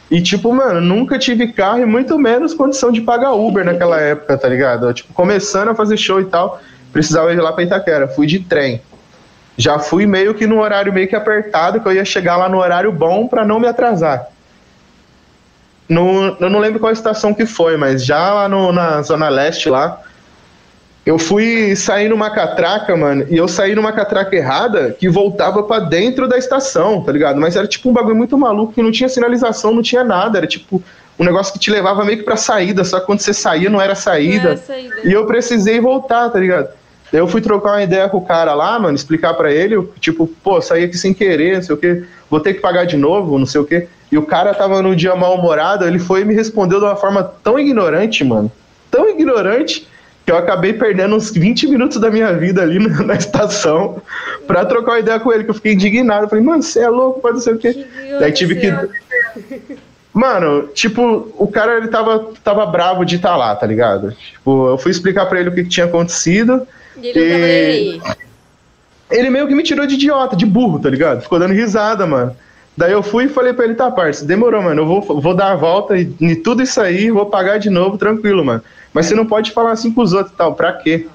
E, 0.10 0.22
tipo, 0.22 0.54
mano, 0.54 0.80
nunca 0.80 1.20
tive 1.20 1.52
carro 1.52 1.80
e 1.80 1.86
muito 1.86 2.18
menos 2.18 2.54
condição 2.54 2.92
de 2.92 3.02
pagar 3.02 3.34
Uber 3.34 3.66
naquela 3.66 4.00
época, 4.00 4.38
tá 4.38 4.48
ligado? 4.48 4.88
Eu, 4.88 4.94
tipo, 4.94 5.14
começando 5.14 5.70
a 5.70 5.76
fazer 5.76 5.98
show 5.98 6.22
e 6.22 6.26
tal, 6.26 6.62
precisava 6.94 7.34
ir 7.34 7.42
lá 7.42 7.52
pra 7.52 7.64
Itaquera. 7.64 8.08
Fui 8.08 8.26
de 8.26 8.40
trem. 8.40 8.82
Já 9.58 9.80
fui 9.80 10.06
meio 10.06 10.34
que 10.34 10.48
no 10.48 10.60
horário 10.62 10.94
meio 10.94 11.08
que 11.08 11.16
apertado, 11.16 11.82
que 11.82 11.88
eu 11.88 11.94
ia 11.94 12.06
chegar 12.06 12.38
lá 12.38 12.48
no 12.48 12.60
horário 12.60 12.92
bom 12.92 13.28
para 13.28 13.44
não 13.44 13.60
me 13.60 13.68
atrasar. 13.68 14.28
No, 15.90 16.38
eu 16.40 16.50
não 16.50 16.60
lembro 16.60 16.80
qual 16.80 16.92
estação 16.92 17.34
que 17.34 17.46
foi, 17.46 17.76
mas 17.76 18.06
já 18.06 18.34
lá 18.34 18.48
no, 18.48 18.72
na 18.72 19.02
Zona 19.02 19.30
Leste 19.30 19.70
lá, 19.70 20.02
eu 21.08 21.18
fui 21.18 21.74
sair 21.74 22.10
numa 22.10 22.30
catraca, 22.30 22.93
mano, 22.93 23.26
e 23.30 23.38
eu 23.38 23.47
saí 23.47 23.74
numa 23.74 23.93
catraca 23.93 24.36
errada 24.36 24.93
que 24.99 25.08
voltava 25.08 25.64
para 25.64 25.86
dentro 25.86 26.28
da 26.28 26.38
estação, 26.38 27.01
tá 27.01 27.14
ligado? 27.14 27.39
Mas 27.39 27.55
era 27.55 27.66
tipo 27.66 27.89
um 27.89 27.93
bagulho 27.93 28.18
muito 28.18 28.38
maluco 28.38 28.74
que 28.74 28.84
não 28.84 28.91
tinha 28.91 29.08
sinalização, 29.08 29.74
não 29.74 29.82
tinha 29.82 30.03
nada, 30.03 30.38
era 30.38 30.45
tipo 30.45 30.84
um 31.18 31.24
negócio 31.24 31.53
que 31.53 31.60
te 31.60 31.72
levava 31.72 32.03
meio 32.03 32.18
que 32.18 32.26
pra 32.26 32.36
saída, 32.36 32.84
só 32.84 32.99
que 32.99 33.05
quando 33.05 33.22
você 33.22 33.34
saía 33.34 33.70
não 33.70 33.82
era 33.82 33.95
saída. 33.95 34.43
Não 34.43 34.49
era 34.49 34.58
saída. 34.58 34.95
E 35.05 35.14
eu 35.14 35.26
precisei 35.26 35.80
voltar, 35.80 36.30
tá 36.30 36.39
ligado? 36.39 36.68
Eu 37.14 37.26
fui 37.26 37.39
trocar 37.39 37.72
uma 37.72 37.84
ideia 37.84 38.10
com 38.10 38.18
o 38.18 38.26
cara 38.26 38.53
lá, 38.53 38.78
mano, 38.78 38.93
explicar 38.93 39.34
para 39.36 39.49
ele, 39.49 39.82
tipo, 40.01 40.28
pô, 40.28 40.62
saí 40.62 40.84
aqui 40.84 40.97
sem 40.97 41.14
querer, 41.14 41.55
não 41.55 41.64
sei 41.64 41.74
o 41.74 41.78
quê, 41.78 42.03
vou 42.30 42.41
ter 42.41 42.53
que 42.53 42.60
pagar 42.60 42.84
de 42.84 42.97
novo, 42.97 43.39
não 43.39 43.45
sei 43.45 43.62
o 43.62 43.66
quê. 43.66 43.88
E 44.12 44.18
o 44.18 44.24
cara 44.24 44.53
tava 44.53 44.82
num 44.82 44.93
dia 44.93 45.16
mal-humorado, 45.16 45.86
ele 45.86 45.99
foi 45.99 46.24
e 46.24 46.26
me 46.26 46.34
respondeu 46.34 46.80
de 46.80 46.86
uma 46.86 46.97
forma 46.97 47.24
tão 47.24 47.58
ignorante, 47.58 48.26
mano. 48.26 48.51
Tão 48.91 49.10
ignorante, 49.10 49.88
que 50.28 50.32
eu 50.32 50.36
acabei 50.36 50.74
perdendo 50.74 51.16
uns 51.16 51.32
20 51.32 51.68
minutos 51.68 52.02
da 52.02 52.12
minha 52.12 52.34
vida 52.34 52.62
ali 52.62 52.80
na, 52.86 53.02
na 53.02 53.16
estação 53.16 54.02
pra 54.46 54.66
trocar 54.66 54.92
uma 54.92 55.00
ideia 55.00 55.22
com 55.22 55.32
ele, 55.32 55.46
que 55.46 55.50
eu 55.52 55.54
fiquei 55.54 55.72
indignado. 55.72 56.28
falei, 56.28 56.44
mano, 56.44 56.62
você 56.62 56.82
é 56.82 56.90
louco, 56.90 57.22
pode 57.22 57.42
ser 57.42 57.54
o 57.54 57.58
quê. 57.58 57.88
Daí 58.20 58.34
tive 58.34 58.58
que. 58.58 58.68
Mano, 60.12 60.68
tipo, 60.74 61.32
o 61.38 61.48
cara 61.48 61.78
ele 61.78 61.88
tava, 61.88 62.34
tava 62.44 62.66
bravo 62.66 63.06
de 63.06 63.16
estar 63.16 63.30
tá 63.30 63.38
lá, 63.38 63.56
tá 63.56 63.66
ligado? 63.66 64.12
Tipo, 64.12 64.68
eu 64.68 64.78
fui 64.78 64.92
explicar 64.92 65.28
pra 65.28 65.40
ele 65.40 65.48
o 65.48 65.54
que, 65.54 65.64
que 65.64 65.70
tinha 65.70 65.86
acontecido. 65.86 66.68
E 67.02 67.08
ele 67.08 68.00
e... 68.00 68.02
Ele 69.10 69.30
meio 69.30 69.48
que 69.48 69.56
me 69.56 69.64
tirou 69.64 69.88
de 69.88 69.94
idiota, 69.94 70.36
de 70.36 70.46
burro, 70.46 70.78
tá 70.78 70.90
ligado? 70.90 71.22
Ficou 71.22 71.40
dando 71.40 71.54
risada, 71.54 72.06
mano. 72.06 72.36
Daí 72.76 72.92
eu 72.92 73.02
fui 73.02 73.26
e 73.26 73.30
falei 73.30 73.54
pra 73.54 73.64
ele, 73.64 73.76
tá, 73.76 73.90
parça, 73.90 74.26
demorou, 74.26 74.62
mano, 74.62 74.82
eu 74.82 74.86
vou, 74.86 75.22
vou 75.22 75.34
dar 75.34 75.54
a 75.54 75.56
volta 75.56 75.98
e, 75.98 76.14
e 76.20 76.36
tudo 76.36 76.62
isso 76.62 76.82
aí, 76.82 77.10
vou 77.10 77.28
pagar 77.28 77.60
de 77.60 77.70
novo, 77.70 77.98
tranquilo, 77.98 78.44
mano. 78.44 78.62
Mas 78.98 79.06
você 79.06 79.14
não 79.14 79.28
pode 79.28 79.52
falar 79.52 79.74
assim 79.74 79.93
com 79.93 80.02
os 80.02 80.12
outros 80.12 80.34
e 80.34 80.36
tal, 80.36 80.56
pra 80.56 80.74
quê? 80.74 81.08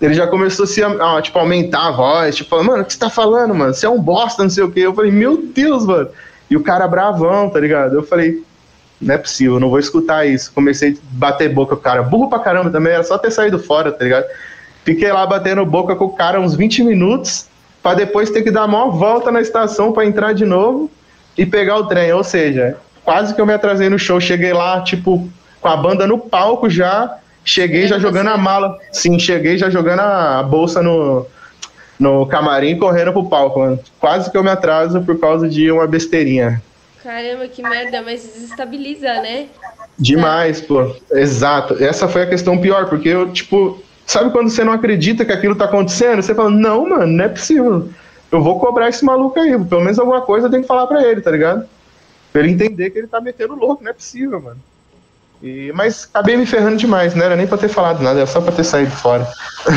ele 0.00 0.14
já 0.14 0.24
começou 0.24 0.62
a 0.62 0.66
se, 0.68 0.80
tipo, 1.22 1.38
aumentar 1.38 1.88
a 1.88 1.90
voz, 1.90 2.36
tipo, 2.36 2.62
mano, 2.62 2.82
o 2.82 2.84
que 2.84 2.92
você 2.92 2.98
tá 2.98 3.10
falando, 3.10 3.52
mano? 3.52 3.74
Você 3.74 3.84
é 3.84 3.88
um 3.88 4.00
bosta, 4.00 4.44
não 4.44 4.50
sei 4.50 4.62
o 4.62 4.70
quê. 4.70 4.80
Eu 4.80 4.94
falei, 4.94 5.10
meu 5.10 5.36
Deus, 5.36 5.84
mano. 5.84 6.10
E 6.48 6.56
o 6.56 6.62
cara 6.62 6.86
bravão, 6.86 7.50
tá 7.50 7.58
ligado? 7.58 7.96
Eu 7.96 8.04
falei, 8.04 8.40
não 9.00 9.16
é 9.16 9.18
possível, 9.18 9.58
não 9.58 9.68
vou 9.68 9.80
escutar 9.80 10.24
isso. 10.24 10.52
Comecei 10.54 10.92
a 10.92 10.94
bater 11.10 11.52
boca 11.52 11.74
com 11.74 11.80
o 11.80 11.82
cara. 11.82 12.04
Burro 12.04 12.28
pra 12.28 12.38
caramba 12.38 12.70
também, 12.70 12.92
era 12.92 13.02
só 13.02 13.18
ter 13.18 13.32
saído 13.32 13.58
fora, 13.58 13.90
tá 13.90 14.04
ligado? 14.04 14.26
Fiquei 14.84 15.10
lá 15.10 15.26
batendo 15.26 15.66
boca 15.66 15.96
com 15.96 16.04
o 16.04 16.12
cara 16.14 16.40
uns 16.40 16.54
20 16.54 16.84
minutos, 16.84 17.48
para 17.82 17.96
depois 17.96 18.30
ter 18.30 18.42
que 18.42 18.50
dar 18.52 18.62
a 18.62 18.68
maior 18.68 18.90
volta 18.90 19.32
na 19.32 19.40
estação 19.40 19.90
para 19.90 20.06
entrar 20.06 20.34
de 20.34 20.44
novo 20.44 20.88
e 21.36 21.44
pegar 21.44 21.78
o 21.78 21.86
trem. 21.86 22.12
Ou 22.12 22.22
seja, 22.22 22.76
quase 23.02 23.34
que 23.34 23.40
eu 23.40 23.46
me 23.46 23.54
atrasei 23.54 23.88
no 23.88 23.98
show. 23.98 24.20
Cheguei 24.20 24.52
lá, 24.52 24.82
tipo, 24.82 25.28
com 25.60 25.68
a 25.68 25.76
banda 25.76 26.06
no 26.06 26.18
palco 26.18 26.68
já. 26.68 27.18
Cheguei 27.44 27.86
já 27.86 27.98
jogando 27.98 28.28
a 28.28 28.38
mala. 28.38 28.78
Sim, 28.90 29.18
cheguei 29.18 29.58
já 29.58 29.68
jogando 29.68 30.00
a 30.00 30.42
bolsa 30.42 30.82
no, 30.82 31.26
no 31.98 32.26
camarim 32.26 32.78
correndo 32.78 33.12
pro 33.12 33.28
palco, 33.28 33.60
mano. 33.60 33.78
Quase 34.00 34.30
que 34.30 34.36
eu 34.36 34.42
me 34.42 34.50
atraso 34.50 35.02
por 35.02 35.18
causa 35.18 35.48
de 35.48 35.70
uma 35.70 35.86
besteirinha. 35.86 36.62
Caramba, 37.02 37.46
que 37.46 37.62
merda, 37.62 38.00
mas 38.00 38.22
desestabiliza, 38.22 39.08
né? 39.20 39.46
Demais, 39.98 40.62
pô. 40.62 40.96
Exato. 41.12 41.82
Essa 41.82 42.08
foi 42.08 42.22
a 42.22 42.26
questão 42.26 42.58
pior, 42.58 42.88
porque 42.88 43.10
eu, 43.10 43.30
tipo, 43.30 43.82
sabe 44.06 44.30
quando 44.30 44.48
você 44.48 44.64
não 44.64 44.72
acredita 44.72 45.24
que 45.24 45.32
aquilo 45.32 45.54
tá 45.54 45.66
acontecendo? 45.66 46.22
Você 46.22 46.34
fala, 46.34 46.48
não, 46.48 46.88
mano, 46.88 47.06
não 47.06 47.24
é 47.24 47.28
possível. 47.28 47.90
Eu 48.32 48.42
vou 48.42 48.58
cobrar 48.58 48.88
esse 48.88 49.04
maluco 49.04 49.38
aí. 49.38 49.50
Pelo 49.64 49.82
menos 49.82 49.98
alguma 49.98 50.22
coisa 50.22 50.46
eu 50.46 50.50
tenho 50.50 50.62
que 50.62 50.68
falar 50.68 50.86
pra 50.86 51.06
ele, 51.06 51.20
tá 51.20 51.30
ligado? 51.30 51.68
Pra 52.32 52.42
ele 52.42 52.52
entender 52.52 52.90
que 52.90 52.98
ele 52.98 53.06
tá 53.06 53.20
metendo 53.20 53.54
louco, 53.54 53.84
não 53.84 53.90
é 53.90 53.94
possível, 53.94 54.40
mano. 54.40 54.60
E, 55.44 55.70
mas 55.74 56.08
acabei 56.10 56.38
me 56.38 56.46
ferrando 56.46 56.78
demais, 56.78 57.14
não 57.14 57.22
era 57.22 57.36
nem 57.36 57.46
pra 57.46 57.58
ter 57.58 57.68
falado 57.68 58.02
nada, 58.02 58.20
era 58.20 58.26
só 58.26 58.40
pra 58.40 58.50
ter 58.50 58.64
saído 58.64 58.90
fora. 58.92 59.28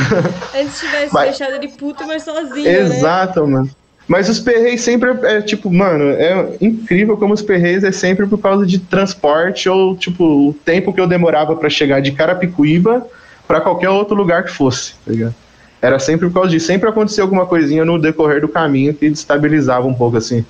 Antes 0.56 0.80
tivesse 0.80 1.14
mas... 1.14 1.26
deixado 1.26 1.56
ele 1.56 1.68
puto, 1.68 2.08
mas 2.08 2.24
sozinho. 2.24 2.64
Né? 2.64 2.80
Exato, 2.80 3.46
né? 3.46 3.52
mano. 3.52 3.70
Mas 4.08 4.30
os 4.30 4.40
perreios 4.40 4.80
sempre 4.80 5.10
é 5.24 5.42
tipo, 5.42 5.70
mano, 5.70 6.06
é 6.12 6.56
incrível 6.62 7.18
como 7.18 7.34
os 7.34 7.42
perreios 7.42 7.84
é 7.84 7.92
sempre 7.92 8.26
por 8.26 8.38
causa 8.38 8.66
de 8.66 8.80
transporte 8.80 9.68
ou 9.68 9.98
tipo 9.98 10.24
o 10.24 10.54
tempo 10.54 10.94
que 10.94 11.02
eu 11.02 11.06
demorava 11.06 11.54
para 11.58 11.70
chegar 11.70 12.02
de 12.02 12.14
Carapicuíba 12.14 13.06
para 13.46 13.60
qualquer 13.60 13.90
outro 13.90 14.16
lugar 14.16 14.46
que 14.46 14.52
fosse, 14.52 14.94
tá 15.06 15.12
ligado? 15.12 15.36
Era 15.82 16.00
sempre 16.00 16.28
por 16.28 16.36
causa 16.36 16.50
disso, 16.50 16.68
sempre 16.68 16.88
acontecia 16.88 17.22
alguma 17.22 17.46
coisinha 17.46 17.84
no 17.84 18.00
decorrer 18.00 18.40
do 18.40 18.48
caminho 18.48 18.94
que 18.94 19.10
destabilizava 19.10 19.86
um 19.86 19.94
pouco 19.94 20.16
assim. 20.16 20.46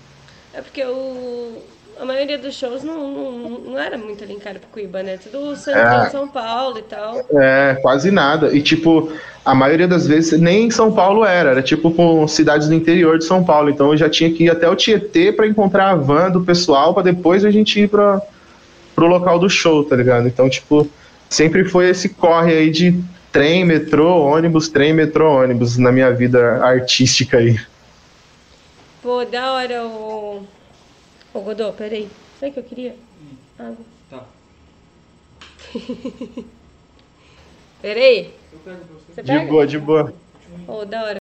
É 0.53 0.61
porque 0.61 0.83
o, 0.83 1.26
a 1.99 2.05
maioria 2.05 2.37
dos 2.37 2.55
shows 2.55 2.83
não, 2.83 3.11
não, 3.11 3.49
não 3.59 3.79
era 3.79 3.97
muito 3.97 4.23
ali 4.23 4.33
em 4.33 4.39
Carapicuíba, 4.39 5.01
né? 5.03 5.17
Tudo 5.17 5.55
centro 5.55 5.81
é, 5.81 6.09
São 6.09 6.27
Paulo 6.27 6.77
e 6.77 6.81
tal. 6.83 7.25
É, 7.31 7.77
quase 7.81 8.11
nada. 8.11 8.55
E 8.55 8.61
tipo, 8.61 9.11
a 9.43 9.55
maioria 9.55 9.87
das 9.87 10.07
vezes 10.07 10.39
nem 10.39 10.65
em 10.65 10.71
São 10.71 10.91
Paulo 10.91 11.25
era, 11.25 11.51
era 11.51 11.61
tipo 11.61 11.91
com 11.91 12.27
cidades 12.27 12.67
do 12.67 12.73
interior 12.73 13.17
de 13.17 13.25
São 13.25 13.43
Paulo. 13.43 13.69
Então 13.69 13.91
eu 13.91 13.97
já 13.97 14.09
tinha 14.09 14.31
que 14.31 14.45
ir 14.45 14.49
até 14.49 14.69
o 14.69 14.75
Tietê 14.75 15.31
para 15.31 15.47
encontrar 15.47 15.89
a 15.89 15.95
van 15.95 16.31
do 16.31 16.41
pessoal 16.41 16.93
para 16.93 17.03
depois 17.03 17.43
a 17.43 17.51
gente 17.51 17.79
ir 17.79 17.87
para 17.87 18.21
pro 18.95 19.05
local 19.05 19.37
do 19.37 19.47
show, 19.47 19.83
tá 19.83 19.95
ligado? 19.95 20.27
Então, 20.27 20.49
tipo, 20.49 20.89
sempre 21.29 21.63
foi 21.65 21.89
esse 21.89 22.09
corre 22.09 22.51
aí 22.51 22.71
de 22.71 22.99
trem, 23.31 23.63
metrô, 23.63 24.23
ônibus, 24.23 24.67
trem, 24.69 24.91
metrô, 24.91 25.43
ônibus 25.43 25.77
na 25.77 25.91
minha 25.91 26.11
vida 26.11 26.63
artística 26.63 27.37
aí. 27.37 27.59
Pô, 29.03 29.23
da 29.23 29.53
hora 29.53 29.83
o. 29.83 30.43
Ô, 31.37 31.41
Godô, 31.41 31.71
peraí. 31.71 32.09
Sabe 32.39 32.49
o 32.49 32.53
que 32.53 32.59
eu 32.59 32.63
queria? 32.63 32.95
Água. 33.59 33.77
Tá. 34.09 34.23
peraí. 37.79 38.33
Eu 38.51 38.59
pego 38.59 38.77
pra 38.77 38.95
você. 39.13 39.21
de 39.21 39.39
boa, 39.45 39.67
de 39.67 39.77
boa. 39.77 40.13
Ô, 40.67 40.79
oh, 40.79 40.85
da 40.85 41.03
hora. 41.03 41.19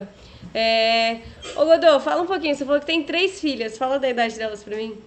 É... 0.54 1.20
Ô, 1.58 1.66
Godô, 1.66 2.00
fala 2.00 2.22
um 2.22 2.26
pouquinho. 2.26 2.56
Você 2.56 2.64
falou 2.64 2.80
que 2.80 2.86
tem 2.86 3.04
três 3.04 3.42
filhas. 3.42 3.78
Fala 3.78 4.00
da 4.00 4.10
idade 4.10 4.38
delas 4.38 4.64
pra 4.64 4.78
mim. 4.78 4.98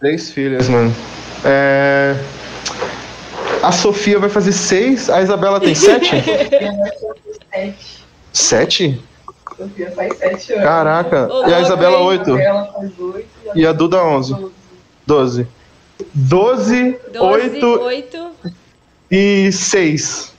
Três 0.00 0.32
filhas, 0.32 0.68
mano. 0.68 0.92
É... 1.44 2.16
A 3.62 3.70
Sofia 3.70 4.18
vai 4.18 4.30
fazer 4.30 4.52
seis, 4.52 5.08
a 5.08 5.22
Isabela 5.22 5.60
tem 5.60 5.76
sete? 5.76 6.10
sete? 8.32 9.00
Sofia 9.60 9.90
faz 9.92 10.16
sete 10.16 10.52
anos. 10.54 10.64
Caraca. 10.64 11.28
Ô, 11.30 11.46
e 11.46 11.52
a 11.52 11.60
Isabela, 11.60 11.98
oito. 11.98 12.34
E 13.54 13.66
a 13.66 13.72
Duda, 13.72 14.02
onze. 14.02 14.34
Doze. 15.06 15.46
Doze, 16.14 16.98
oito 17.18 18.30
e 19.10 19.52
seis. 19.52 20.30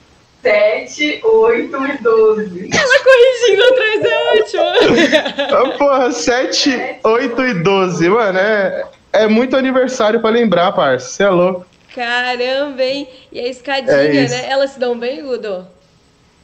7, 0.42 1.20
8 1.22 1.86
e 1.86 1.98
12. 1.98 2.70
Ela 2.72 2.98
corrigindo 3.04 3.62
atrás 3.62 4.04
é 4.04 4.18
ótimo. 4.32 5.56
Ah, 5.56 5.78
porra, 5.78 6.10
7, 6.10 6.98
8 7.04 7.42
e 7.44 7.54
12. 7.62 8.08
Mano, 8.08 8.38
é, 8.40 8.84
é 9.12 9.28
muito 9.28 9.56
aniversário 9.56 10.20
pra 10.20 10.30
lembrar, 10.30 10.72
parça. 10.72 11.06
Você 11.08 11.22
é 11.22 11.28
louco. 11.28 11.64
Caramba, 11.94 12.82
hein? 12.82 13.08
E 13.30 13.38
a 13.38 13.46
escadinha, 13.46 13.92
é 13.92 14.28
né? 14.28 14.50
Elas 14.50 14.72
se 14.72 14.80
dão 14.80 14.98
bem, 14.98 15.22
Gudo? 15.22 15.64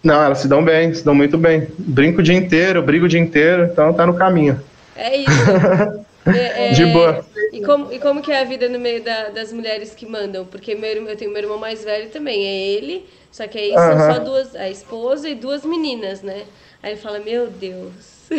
Não, 0.03 0.23
elas 0.23 0.39
se 0.39 0.49
dão 0.49 0.65
bem, 0.65 0.95
se 0.95 1.05
dão 1.05 1.15
muito 1.15 1.37
bem. 1.37 1.69
Brinco 1.79 2.21
o 2.21 2.23
dia 2.23 2.37
inteiro, 2.37 2.83
brigo 2.83 3.07
o 3.07 3.09
dia 3.09 3.21
inteiro, 3.21 3.65
então 3.65 3.93
tá 3.93 4.07
no 4.07 4.15
caminho. 4.15 4.61
É 4.97 5.17
isso. 5.17 5.29
É, 6.27 6.69
é, 6.69 6.73
de 6.73 6.85
boa. 6.85 7.25
E 7.55 7.63
como, 7.63 7.91
e 7.91 7.99
como 7.99 8.21
que 8.21 8.31
é 8.31 8.43
a 8.43 8.45
vida 8.45 8.69
no 8.69 8.79
meio 8.79 9.03
da, 9.03 9.31
das 9.31 9.51
mulheres 9.51 9.95
que 9.95 10.05
mandam? 10.05 10.45
Porque 10.45 10.75
meu, 10.75 10.91
eu 10.91 11.17
tenho 11.17 11.33
meu 11.33 11.41
irmão 11.41 11.57
mais 11.57 11.83
velho 11.83 12.11
também, 12.11 12.45
é 12.45 12.69
ele 12.75 13.07
só 13.31 13.47
que 13.47 13.59
aí 13.59 13.73
são 13.73 14.15
só 14.15 14.19
duas, 14.19 14.57
a 14.57 14.69
esposa 14.69 15.29
e 15.29 15.35
duas 15.35 15.65
meninas, 15.65 16.23
né? 16.23 16.43
Aí 16.83 16.93
ele 16.93 17.01
fala, 17.01 17.19
meu 17.21 17.49
Deus. 17.49 18.19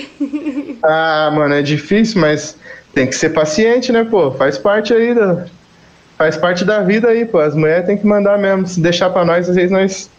Ah, 0.84 1.32
mano, 1.34 1.56
é 1.56 1.62
difícil, 1.62 2.22
mas 2.22 2.56
tem 2.94 3.08
que 3.08 3.16
ser 3.16 3.32
paciente, 3.32 3.92
né, 3.92 4.04
pô? 4.04 4.32
Faz 4.32 4.58
parte 4.58 4.94
aí 4.94 5.16
da. 5.16 5.46
Faz 6.18 6.38
parte 6.38 6.64
da 6.64 6.82
vida 6.82 7.08
aí, 7.08 7.26
pô. 7.26 7.40
As 7.40 7.56
mulheres 7.56 7.86
têm 7.86 7.98
que 7.98 8.06
mandar 8.06 8.38
mesmo. 8.38 8.68
Se 8.68 8.80
deixar 8.80 9.10
pra 9.10 9.26
nós, 9.26 9.50
às 9.50 9.56
vezes 9.56 9.72
nós 9.72 10.10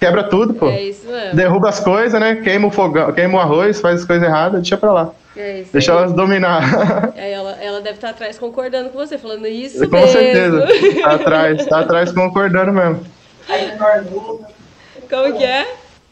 quebra 0.00 0.24
tudo, 0.24 0.54
pô. 0.54 0.68
É 0.68 0.82
isso 0.82 1.06
mesmo. 1.08 1.36
Derruba 1.36 1.68
as 1.68 1.80
coisas, 1.80 2.18
né? 2.20 2.36
Queima 2.36 2.68
o 2.68 2.70
fogão, 2.70 3.12
queima 3.12 3.38
o 3.38 3.40
arroz, 3.40 3.80
faz 3.80 4.00
as 4.00 4.06
coisas 4.06 4.26
erradas, 4.26 4.60
deixa 4.60 4.76
pra 4.76 4.92
lá. 4.92 5.10
É 5.36 5.60
isso 5.60 5.70
Deixa 5.72 5.92
aí. 5.92 5.98
elas 5.98 6.12
dominar. 6.12 7.12
É, 7.16 7.32
ela, 7.32 7.56
ela 7.62 7.80
deve 7.80 7.94
estar 7.96 8.10
atrás 8.10 8.36
concordando 8.38 8.90
com 8.90 8.98
você, 8.98 9.16
falando 9.16 9.46
isso. 9.46 9.88
Com 9.88 9.96
mesmo. 9.96 10.08
certeza. 10.12 10.66
Tá 11.02 11.12
atrás, 11.14 11.66
tá 11.66 11.80
atrás 11.80 12.12
concordando 12.12 12.72
mesmo. 12.72 13.00
Aí 13.48 13.68
menor 13.68 14.02
número. 14.02 14.46
Como 15.08 15.38
que 15.38 15.44
é? 15.44 15.66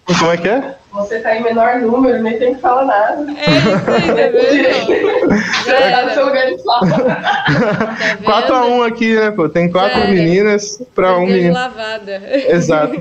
Como 0.07 0.31
é 0.33 0.37
que 0.37 0.49
é? 0.49 0.75
Você 0.93 1.19
tá 1.19 1.37
em 1.37 1.43
menor 1.43 1.81
número, 1.81 2.23
nem 2.23 2.39
tem 2.39 2.55
que 2.55 2.61
falar 2.61 2.85
nada. 2.85 3.27
É 3.33 3.51
isso 3.51 3.91
aí, 3.91 4.07
tá 4.09 4.29
vendo? 4.31 5.43
Já 5.67 5.91
tá 5.91 6.03
no 6.07 6.15
seu 6.15 6.27
lugar 6.27 6.47
de 6.47 6.63
fala. 6.63 6.87
4x1 8.23 8.79
tá 8.81 8.87
aqui, 8.87 9.17
né, 9.17 9.31
pô? 9.33 9.49
Tem 9.49 9.71
quatro 9.71 9.99
Sério? 9.99 10.15
meninas 10.15 10.81
pra 10.95 11.17
um 11.19 11.27
menino. 11.27 11.53
lavada. 11.55 12.23
Exato. 12.49 12.95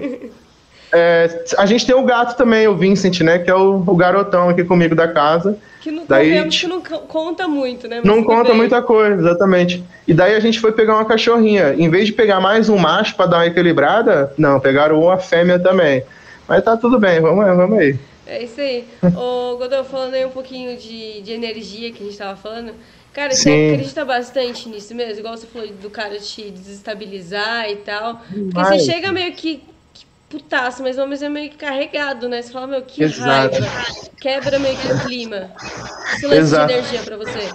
É, 0.96 1.44
a 1.58 1.66
gente 1.66 1.86
tem 1.86 1.94
o 1.94 2.04
gato 2.04 2.38
também, 2.38 2.68
o 2.70 2.76
Vincent, 2.76 3.20
né? 3.20 3.38
Que 3.38 3.50
é 3.50 3.56
o, 3.56 3.84
o 3.86 3.96
garotão 3.96 4.48
aqui 4.48 4.64
comigo 4.64 4.96
da 4.96 5.10
casa. 5.10 5.58
Que 5.82 5.92
não, 5.92 6.06
daí, 6.08 6.48
que 6.50 6.68
não 6.68 6.82
conta 6.82 7.48
muito, 7.48 7.88
né? 7.88 7.98
Mas 7.98 8.06
não 8.06 8.24
conta 8.24 8.50
bem. 8.50 8.58
muita 8.58 8.82
coisa, 8.82 9.22
exatamente. 9.22 9.84
E 10.08 10.14
daí 10.14 10.34
a 10.34 10.40
gente 10.40 10.60
foi 10.60 10.72
pegar 10.72 10.96
uma 10.96 11.06
cachorrinha. 11.06 11.76
Em 11.78 11.90
vez 11.90 12.08
de 12.08 12.14
pegar 12.14 12.40
mais 12.40 12.70
um 12.70 12.78
macho 12.78 13.16
para 13.16 13.26
dar 13.26 13.38
uma 13.38 13.48
equilibrada, 13.48 14.34
não, 14.38 14.58
pegaram 14.60 15.00
uma 15.02 15.18
fêmea 15.18 15.60
também. 15.60 16.02
Mas 16.48 16.64
tá 16.64 16.78
tudo 16.78 16.98
bem, 16.98 17.20
vamos, 17.20 17.46
vamos 17.46 17.78
aí. 17.78 18.00
É 18.26 18.44
isso 18.44 18.62
aí. 18.62 18.88
Ô, 19.16 19.58
Godô, 19.58 19.84
falando 19.84 20.14
aí 20.14 20.26
um 20.26 20.30
pouquinho 20.30 20.78
de, 20.78 21.22
de 21.22 21.34
energia 21.34 21.92
que 21.92 22.02
a 22.02 22.06
gente 22.06 22.18
tava 22.18 22.38
falando. 22.38 22.72
Cara, 23.12 23.32
Sim. 23.32 23.44
você 23.44 23.74
acredita 23.74 24.06
bastante 24.06 24.70
nisso 24.70 24.96
mesmo? 24.96 25.20
Igual 25.20 25.38
você 25.38 25.46
falou 25.46 25.68
do 25.68 25.90
cara 25.90 26.18
te 26.20 26.50
desestabilizar 26.50 27.70
e 27.70 27.76
tal. 27.76 28.22
Porque 28.28 28.50
Vai. 28.54 28.80
você 28.80 28.92
chega 28.92 29.12
meio 29.12 29.34
que 29.34 29.62
putaço, 30.30 30.82
mas 30.82 30.98
mesmo 30.98 31.26
é 31.26 31.30
meio 31.30 31.50
que 31.50 31.58
carregado, 31.58 32.28
né? 32.28 32.42
Você 32.42 32.52
fala, 32.52 32.68
meu, 32.68 32.82
que 32.82 33.04
Exato. 33.04 33.62
raiva. 33.62 33.86
Quebra 34.20 34.60
meio 34.60 34.78
que 34.78 34.92
o 34.92 35.00
clima. 35.00 35.52
Silêncio 36.20 36.58
de 36.58 36.74
energia 36.74 37.02
pra 37.04 37.18
você. 37.18 37.50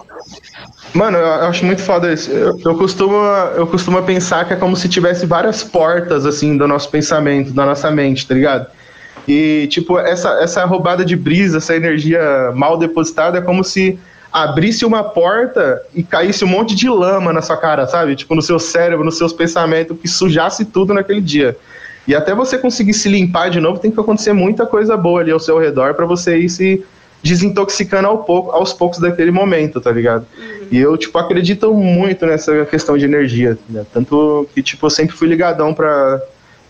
Mano, 0.95 1.19
eu 1.19 1.49
acho 1.49 1.65
muito 1.65 1.83
foda 1.83 2.13
isso. 2.13 2.31
Eu, 2.31 2.59
eu, 2.65 2.77
costumo, 2.77 3.17
eu 3.57 3.67
costumo 3.67 4.03
pensar 4.03 4.45
que 4.45 4.53
é 4.53 4.57
como 4.57 4.77
se 4.77 4.89
tivesse 4.89 5.27
várias 5.27 5.63
portas, 5.63 6.27
assim, 6.27 6.57
do 6.57 6.67
nosso 6.67 6.89
pensamento, 6.91 7.53
da 7.53 7.67
nossa 7.67 7.91
mente, 7.91 8.27
tá 8.27 8.35
ligado? 8.35 8.67
E, 9.27 9.67
tipo, 9.69 9.99
essa, 9.99 10.41
essa 10.41 10.65
roubada 10.65 11.05
de 11.05 11.17
brisa, 11.17 11.59
essa 11.59 11.75
energia 11.77 12.53
mal 12.55 12.77
depositada, 12.77 13.39
é 13.39 13.41
como 13.41 13.63
se 13.63 13.99
abrisse 14.33 14.85
uma 14.85 15.03
porta 15.03 15.81
e 15.95 16.03
caísse 16.03 16.45
um 16.45 16.49
monte 16.49 16.75
de 16.75 16.89
lama 16.89 17.33
na 17.33 17.43
sua 17.43 17.57
cara, 17.57 17.87
sabe? 17.87 18.15
Tipo, 18.17 18.35
no 18.35 18.43
seu 18.43 18.59
cérebro, 18.59 19.05
nos 19.05 19.19
seus 19.19 19.33
pensamentos, 19.33 19.97
que 20.01 20.09
sujasse 20.09 20.65
tudo 20.65 20.95
naquele 20.95 21.21
dia. 21.21 21.57
E 22.07 22.15
até 22.15 22.35
você 22.35 22.59
conseguir 22.59 22.95
se 22.95 23.09
limpar 23.09 23.51
de 23.51 23.61
novo, 23.61 23.79
tem 23.79 23.91
que 23.91 24.01
acontecer 24.01 24.33
muita 24.33 24.67
coisa 24.67 24.97
boa 24.97 25.21
ali 25.21 25.31
ao 25.31 25.41
seu 25.41 25.59
redor 25.59 25.95
para 25.95 26.07
você 26.07 26.39
ir 26.39 26.49
se 26.49 26.85
desintoxicando 27.23 28.09
ao 28.09 28.19
pouco, 28.25 28.51
aos 28.51 28.73
poucos 28.73 28.99
daquele 28.99 29.31
momento, 29.31 29.81
tá 29.81 29.93
ligado? 29.93 30.27
Uhum. 30.39 30.67
E 30.71 30.79
eu, 30.79 30.97
tipo, 30.97 31.19
acredito 31.19 31.73
muito 31.75 32.25
nessa 32.25 32.65
questão 32.65 32.97
de 32.97 33.05
energia, 33.05 33.59
né? 33.69 33.85
Tanto 33.93 34.49
que, 34.55 34.63
tipo, 34.63 34.87
eu 34.87 34.91
sempre 34.91 35.15
fui 35.15 35.29
ligadão 35.29 35.75
pra, 35.75 36.21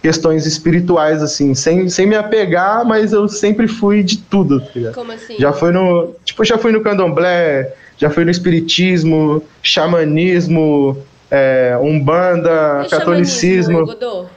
questões 0.03 0.47
espirituais, 0.47 1.23
assim, 1.23 1.55
sem, 1.55 1.89
sem 1.89 2.07
me 2.07 2.17
apegar, 2.17 2.85
mas 2.85 3.13
eu 3.13 3.29
sempre 3.29 3.69
fui 3.69 4.03
de 4.03 4.19
tudo. 4.19 4.61
Tá 4.61 4.93
Como 4.95 5.13
assim? 5.13 5.37
Já 5.39 5.53
fui 5.53 5.71
no. 5.71 6.15
Tipo, 6.25 6.45
já 6.45 6.57
fui 6.59 6.73
no 6.73 6.81
candomblé, 6.81 7.75
já 7.99 8.09
fui 8.11 8.25
no 8.25 8.31
espiritismo, 8.31 9.43
xamanismo, 9.63 10.97
é, 11.31 11.79
umbanda, 11.81 12.85
E 12.87 12.91
catolicismo. 12.91 13.87
xamanismo? 13.87 14.31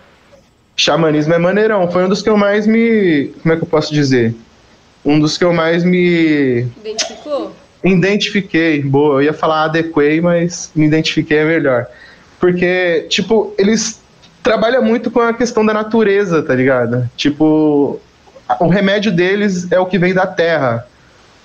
Xamanismo 0.76 1.34
é 1.34 1.38
maneirão. 1.38 1.90
Foi 1.92 2.04
um 2.04 2.10
dos 2.10 2.22
que 2.22 2.30
eu 2.30 2.38
mais 2.38 2.66
me. 2.66 3.32
Como 3.42 3.54
é 3.54 3.58
que 3.58 3.64
eu 3.64 3.68
posso 3.68 3.94
dizer? 3.94 4.34
Um 5.06 5.20
dos 5.20 5.38
que 5.38 5.44
eu 5.44 5.54
mais 5.54 5.84
me 5.84 6.68
Identificou? 6.82 7.54
identifiquei. 7.84 8.82
Boa, 8.82 9.16
eu 9.16 9.24
ia 9.24 9.34
falar 9.34 9.66
adequei, 9.66 10.22
mas 10.22 10.72
me 10.74 10.86
identifiquei 10.86 11.40
é 11.40 11.46
melhor. 11.46 11.86
Porque, 12.40 13.06
tipo, 13.10 13.54
eles 13.58 14.02
trabalham 14.42 14.84
muito 14.84 15.12
com 15.12 15.20
a 15.20 15.34
questão 15.34 15.66
da 15.66 15.74
natureza, 15.74 16.42
tá 16.42 16.56
ligado? 16.56 17.10
Tipo, 17.16 18.00
o 18.60 18.68
remédio 18.68 19.12
deles 19.12 19.72
é 19.72 19.80
o 19.80 19.86
que 19.86 19.98
vem 19.98 20.14
da 20.14 20.26
terra, 20.28 20.86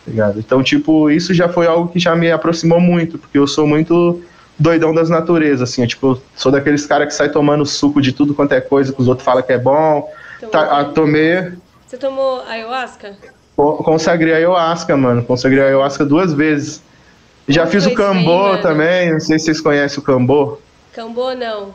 tá 0.04 0.10
ligado? 0.10 0.38
Então, 0.38 0.62
tipo, 0.62 1.10
isso 1.10 1.34
já 1.34 1.48
foi 1.48 1.66
algo 1.66 1.92
que 1.92 1.98
já 1.98 2.14
me 2.16 2.30
aproximou 2.30 2.80
muito, 2.80 3.18
porque 3.18 3.38
eu 3.38 3.46
sou 3.46 3.66
muito 3.66 4.22
doidão 4.58 4.94
das 4.94 5.08
naturezas, 5.08 5.70
assim, 5.70 5.82
eu, 5.82 5.88
tipo, 5.88 6.20
sou 6.34 6.50
daqueles 6.50 6.84
caras 6.86 7.08
que 7.08 7.14
sai 7.14 7.28
tomando 7.28 7.64
suco 7.64 8.00
de 8.02 8.12
tudo 8.12 8.34
quanto 8.34 8.52
é 8.52 8.60
coisa 8.60 8.92
que 8.92 9.00
os 9.00 9.08
outros 9.08 9.24
falam 9.24 9.42
que 9.42 9.52
é 9.52 9.58
bom. 9.58 10.10
Tá, 10.50 10.80
ah, 10.80 10.84
tomei, 10.84 11.52
Você 11.86 11.96
tomou 11.96 12.42
ayahuasca? 12.48 13.14
co- 13.56 13.76
consagrei 13.78 14.32
a 14.34 14.36
ayahuasca, 14.36 14.96
mano, 14.96 15.22
consagrei 15.24 15.62
a 15.62 15.66
ayahuasca 15.66 16.04
duas 16.04 16.32
vezes. 16.32 16.82
Já 17.46 17.62
Como 17.62 17.72
fiz 17.72 17.86
o 17.86 17.88
aí, 17.90 17.94
cambô 17.94 18.42
mano? 18.48 18.62
também, 18.62 19.12
não 19.12 19.20
sei 19.20 19.38
se 19.38 19.46
vocês 19.46 19.60
conhecem 19.60 19.98
o 19.98 20.02
cambô. 20.02 20.58
Cambô 20.92 21.34
não. 21.34 21.74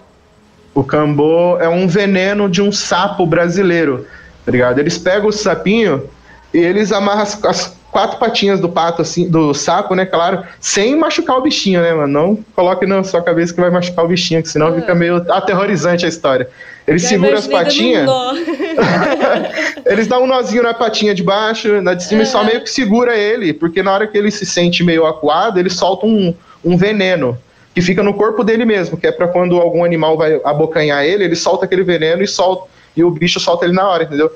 O 0.75 0.83
cambô 0.83 1.57
é 1.59 1.67
um 1.69 1.87
veneno 1.87 2.49
de 2.49 2.61
um 2.61 2.71
sapo 2.71 3.25
brasileiro, 3.25 4.05
tá 4.45 4.51
ligado? 4.51 4.79
Eles 4.79 4.97
pegam 4.97 5.29
o 5.29 5.31
sapinho 5.31 6.09
e 6.53 6.57
eles 6.57 6.91
amarram 6.91 7.21
as, 7.21 7.43
as 7.45 7.77
quatro 7.93 8.17
patinhas 8.17 8.59
do 8.59 8.67
pato, 8.67 9.03
assim, 9.03 9.29
do 9.29 9.53
sapo, 9.53 9.93
né, 9.95 10.05
claro, 10.05 10.43
sem 10.59 10.95
machucar 10.95 11.37
o 11.37 11.41
bichinho, 11.41 11.79
né, 11.79 11.93
mano? 11.93 12.07
Não 12.07 12.39
coloque 12.55 12.85
na 12.85 13.03
sua 13.03 13.21
cabeça 13.21 13.53
que 13.53 13.61
vai 13.61 13.69
machucar 13.69 14.03
o 14.03 14.07
bichinho, 14.07 14.41
que 14.41 14.49
senão 14.49 14.67
Ah. 14.67 14.73
fica 14.73 14.95
meio 14.95 15.17
aterrorizante 15.31 16.05
a 16.05 16.09
história. 16.09 16.49
Eles 16.85 17.03
Já 17.03 17.09
seguram 17.09 17.37
as 17.37 17.47
patinhas, 17.47 18.09
eles 19.85 20.07
dão 20.07 20.23
um 20.23 20.27
nozinho 20.27 20.63
na 20.63 20.73
patinha 20.73 21.13
de 21.13 21.23
baixo, 21.23 21.81
na 21.81 21.93
de 21.93 22.03
cima, 22.03 22.23
e 22.23 22.25
só 22.25 22.43
meio 22.43 22.61
que 22.61 22.69
segura 22.69 23.15
ele, 23.15 23.53
porque 23.53 23.81
na 23.81 23.93
hora 23.93 24.07
que 24.07 24.17
ele 24.17 24.31
se 24.31 24.45
sente 24.45 24.83
meio 24.83 25.05
acuado, 25.05 25.59
ele 25.59 25.69
solta 25.69 26.05
um, 26.05 26.33
um 26.65 26.75
veneno 26.75 27.37
que 27.73 27.81
fica 27.81 28.03
no 28.03 28.13
corpo 28.13 28.43
dele 28.43 28.65
mesmo, 28.65 28.97
que 28.97 29.07
é 29.07 29.11
pra 29.11 29.27
quando 29.27 29.57
algum 29.59 29.83
animal 29.83 30.17
vai 30.17 30.41
abocanhar 30.43 31.05
ele, 31.05 31.23
ele 31.23 31.35
solta 31.35 31.65
aquele 31.65 31.83
veneno 31.83 32.21
e 32.21 32.27
solta 32.27 32.67
e 32.95 33.03
o 33.03 33.09
bicho 33.09 33.39
solta 33.39 33.65
ele 33.65 33.73
na 33.73 33.87
hora, 33.87 34.03
entendeu? 34.03 34.31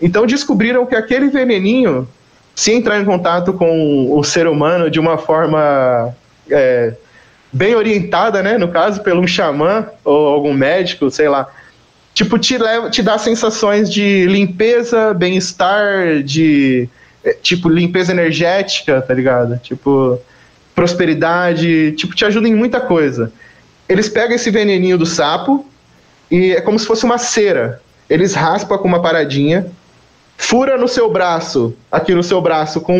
Então 0.00 0.26
descobriram 0.26 0.84
que 0.84 0.94
aquele 0.96 1.28
veneninho, 1.28 2.08
se 2.54 2.72
entrar 2.72 3.00
em 3.00 3.04
contato 3.04 3.52
com 3.52 4.16
o 4.16 4.22
ser 4.22 4.46
humano 4.46 4.90
de 4.90 5.00
uma 5.00 5.16
forma 5.16 6.14
é, 6.50 6.94
bem 7.52 7.74
orientada, 7.74 8.42
né, 8.42 8.58
no 8.58 8.68
caso, 8.68 9.02
pelo 9.02 9.20
um 9.20 9.26
xamã 9.26 9.86
ou 10.04 10.28
algum 10.28 10.52
médico, 10.52 11.10
sei 11.10 11.28
lá, 11.28 11.48
tipo, 12.14 12.38
te, 12.38 12.58
leva, 12.58 12.90
te 12.90 13.02
dá 13.02 13.18
sensações 13.18 13.90
de 13.90 14.26
limpeza, 14.26 15.14
bem-estar, 15.14 16.22
de 16.22 16.88
é, 17.24 17.32
tipo, 17.34 17.68
limpeza 17.68 18.12
energética, 18.12 19.00
tá 19.00 19.14
ligado? 19.14 19.58
Tipo, 19.58 20.18
prosperidade, 20.74 21.92
tipo, 21.92 22.14
te 22.14 22.24
ajuda 22.24 22.48
em 22.48 22.54
muita 22.54 22.80
coisa. 22.80 23.32
Eles 23.88 24.08
pegam 24.08 24.34
esse 24.34 24.50
veneninho 24.50 24.98
do 24.98 25.06
sapo 25.06 25.66
e 26.30 26.52
é 26.52 26.60
como 26.60 26.78
se 26.78 26.86
fosse 26.86 27.04
uma 27.04 27.18
cera. 27.18 27.80
Eles 28.08 28.34
raspam 28.34 28.78
com 28.78 28.88
uma 28.88 29.02
paradinha, 29.02 29.66
fura 30.44 30.76
no 30.76 30.88
seu 30.88 31.08
braço, 31.10 31.72
aqui 31.90 32.14
no 32.14 32.22
seu 32.22 32.40
braço, 32.40 32.80
com 32.80 32.98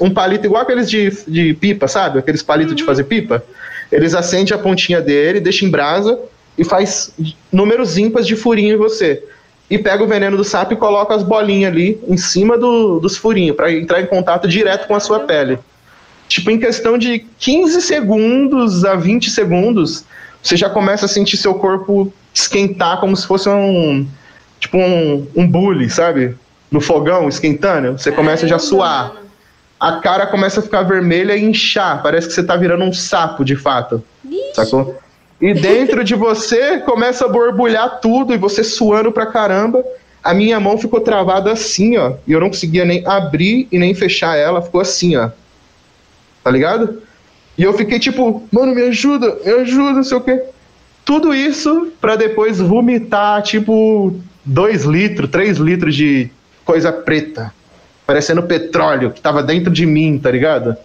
um, 0.00 0.06
um 0.06 0.10
palito 0.10 0.46
igual 0.46 0.62
aqueles 0.62 0.90
de, 0.90 1.10
de 1.28 1.54
pipa, 1.54 1.86
sabe? 1.86 2.18
Aqueles 2.18 2.42
palitos 2.42 2.74
de 2.74 2.82
fazer 2.82 3.04
pipa. 3.04 3.42
Eles 3.90 4.14
acendem 4.14 4.52
a 4.52 4.58
pontinha 4.58 5.00
dele, 5.00 5.38
deixam 5.38 5.68
em 5.68 5.70
brasa 5.70 6.18
e 6.58 6.64
faz 6.64 7.14
números 7.52 7.96
ímpares 7.96 8.26
de 8.26 8.34
furinho 8.34 8.74
em 8.74 8.76
você. 8.76 9.22
E 9.70 9.78
pega 9.78 10.02
o 10.02 10.08
veneno 10.08 10.36
do 10.36 10.42
sapo 10.44 10.74
e 10.74 10.76
coloca 10.76 11.14
as 11.14 11.22
bolinhas 11.22 11.70
ali 11.72 12.00
em 12.06 12.16
cima 12.16 12.58
do- 12.58 12.98
dos 12.98 13.16
furinhos, 13.16 13.56
para 13.56 13.72
entrar 13.72 14.02
em 14.02 14.06
contato 14.06 14.48
direto 14.48 14.86
com 14.88 14.94
a 14.96 15.00
sua 15.00 15.20
pele. 15.20 15.58
Tipo, 16.28 16.50
em 16.50 16.58
questão 16.58 16.98
de 16.98 17.24
15 17.38 17.80
segundos 17.80 18.84
a 18.84 18.96
20 18.96 19.30
segundos, 19.30 20.04
você 20.42 20.56
já 20.56 20.68
começa 20.68 21.06
a 21.06 21.08
sentir 21.08 21.36
seu 21.36 21.54
corpo 21.54 22.12
esquentar 22.34 22.98
como 23.00 23.16
se 23.16 23.26
fosse 23.26 23.48
um. 23.48 24.06
Tipo 24.58 24.78
um, 24.78 25.26
um 25.36 25.46
bule, 25.48 25.88
sabe? 25.88 26.34
No 26.72 26.80
fogão, 26.80 27.28
esquentando. 27.28 27.92
Você 27.92 28.10
começa 28.10 28.48
já 28.48 28.56
a 28.56 28.58
suar. 28.58 29.12
A 29.78 29.96
cara 29.96 30.26
começa 30.26 30.60
a 30.60 30.62
ficar 30.62 30.82
vermelha 30.82 31.36
e 31.36 31.44
inchar. 31.44 32.02
Parece 32.02 32.26
que 32.26 32.32
você 32.32 32.42
tá 32.42 32.56
virando 32.56 32.82
um 32.82 32.92
sapo, 32.92 33.44
de 33.44 33.54
fato. 33.54 34.02
Vixe. 34.24 34.54
Sacou? 34.54 34.98
E 35.40 35.52
dentro 35.52 36.02
de 36.02 36.14
você 36.14 36.78
começa 36.78 37.26
a 37.26 37.28
borbulhar 37.28 38.00
tudo 38.00 38.32
e 38.32 38.38
você 38.38 38.64
suando 38.64 39.12
pra 39.12 39.26
caramba. 39.26 39.84
A 40.24 40.32
minha 40.32 40.58
mão 40.58 40.78
ficou 40.78 41.00
travada 41.00 41.52
assim, 41.52 41.98
ó. 41.98 42.14
E 42.26 42.32
eu 42.32 42.40
não 42.40 42.48
conseguia 42.48 42.84
nem 42.84 43.06
abrir 43.06 43.68
e 43.70 43.78
nem 43.78 43.92
fechar 43.92 44.36
ela. 44.36 44.62
Ficou 44.62 44.80
assim, 44.80 45.16
ó. 45.16 45.30
Tá 46.42 46.50
ligado? 46.50 47.02
E 47.58 47.62
eu 47.64 47.72
fiquei 47.74 47.98
tipo, 47.98 48.48
mano, 48.50 48.74
me 48.74 48.82
ajuda, 48.82 49.36
me 49.44 49.52
ajuda, 49.52 49.92
não 49.92 50.04
sei 50.04 50.16
o 50.16 50.20
quê. 50.20 50.42
Tudo 51.04 51.34
isso 51.34 51.92
pra 52.00 52.16
depois 52.16 52.60
vomitar, 52.60 53.42
tipo, 53.42 54.14
2 54.44 54.84
litros, 54.84 55.28
3 55.28 55.58
litros 55.58 55.94
de 55.94 56.30
coisa 56.64 56.92
preta. 56.92 57.52
Parecendo 58.06 58.42
petróleo 58.42 59.10
que 59.10 59.20
tava 59.20 59.42
dentro 59.42 59.70
de 59.72 59.86
mim, 59.86 60.18
tá 60.18 60.30
ligado? 60.30 60.76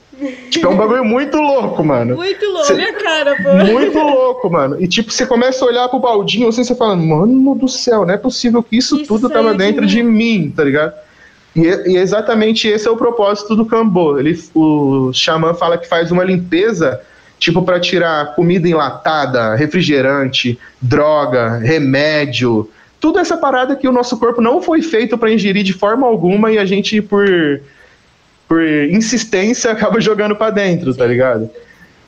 Tipo, 0.50 0.68
é 0.68 0.70
um 0.70 0.78
bagulho 0.78 1.04
muito 1.04 1.38
louco, 1.38 1.84
mano. 1.84 2.16
Muito 2.16 2.46
louco, 2.46 2.66
Cê- 2.66 2.74
minha 2.76 2.94
cara, 2.94 3.36
pô. 3.42 3.66
Muito 3.72 3.98
louco, 4.00 4.50
mano. 4.50 4.78
E 4.82 4.88
tipo, 4.88 5.12
você 5.12 5.26
começa 5.26 5.64
a 5.66 5.68
olhar 5.68 5.90
pro 5.90 6.00
baldinho 6.00 6.48
assim, 6.48 6.64
você 6.64 6.76
fala, 6.76 6.96
mano 6.96 7.56
do 7.56 7.68
céu, 7.68 8.06
não 8.06 8.14
é 8.14 8.18
possível 8.18 8.62
que 8.64 8.78
isso, 8.78 8.98
Isso 8.98 9.08
tudo 9.08 9.30
tava 9.30 9.52
de 9.52 9.58
dentro 9.58 9.82
mim. 9.82 9.88
de 9.88 10.04
mim, 10.04 10.54
tá 10.56 10.64
ligado? 10.64 10.94
E, 11.56 11.62
e 11.92 11.98
exatamente 11.98 12.68
esse 12.68 12.88
é 12.88 12.92
o 12.92 12.96
propósito 12.98 13.56
do 13.56 13.66
Cambô. 13.66 14.20
Ele, 14.20 14.40
o 14.54 15.12
xamã 15.12 15.54
fala 15.56 15.78
que 15.78 15.88
faz 15.88 16.12
uma 16.12 16.24
limpeza, 16.24 17.02
tipo, 17.40 17.64
para 17.64 17.80
tirar 17.80 18.36
comida 18.36 18.70
enlatada, 18.70 19.56
refrigerante, 19.56 20.58
droga, 20.80 21.58
remédio, 21.58 22.70
tudo 23.00 23.20
essa 23.20 23.38
parada 23.38 23.76
que 23.76 23.88
o 23.88 23.92
nosso 23.92 24.18
corpo 24.18 24.42
não 24.42 24.62
foi 24.62 24.82
feito 24.82 25.18
para 25.18 25.32
ingerir 25.32 25.64
de 25.64 25.74
forma 25.74 26.08
alguma 26.08 26.52
e 26.52 26.58
a 26.58 26.66
gente, 26.66 27.02
por, 27.02 27.26
por 28.48 28.62
insistência, 28.90 29.72
acaba 29.74 30.00
jogando 30.02 30.36
para 30.36 30.52
dentro, 30.52 30.94
tá 30.96 31.06
ligado? 31.06 31.50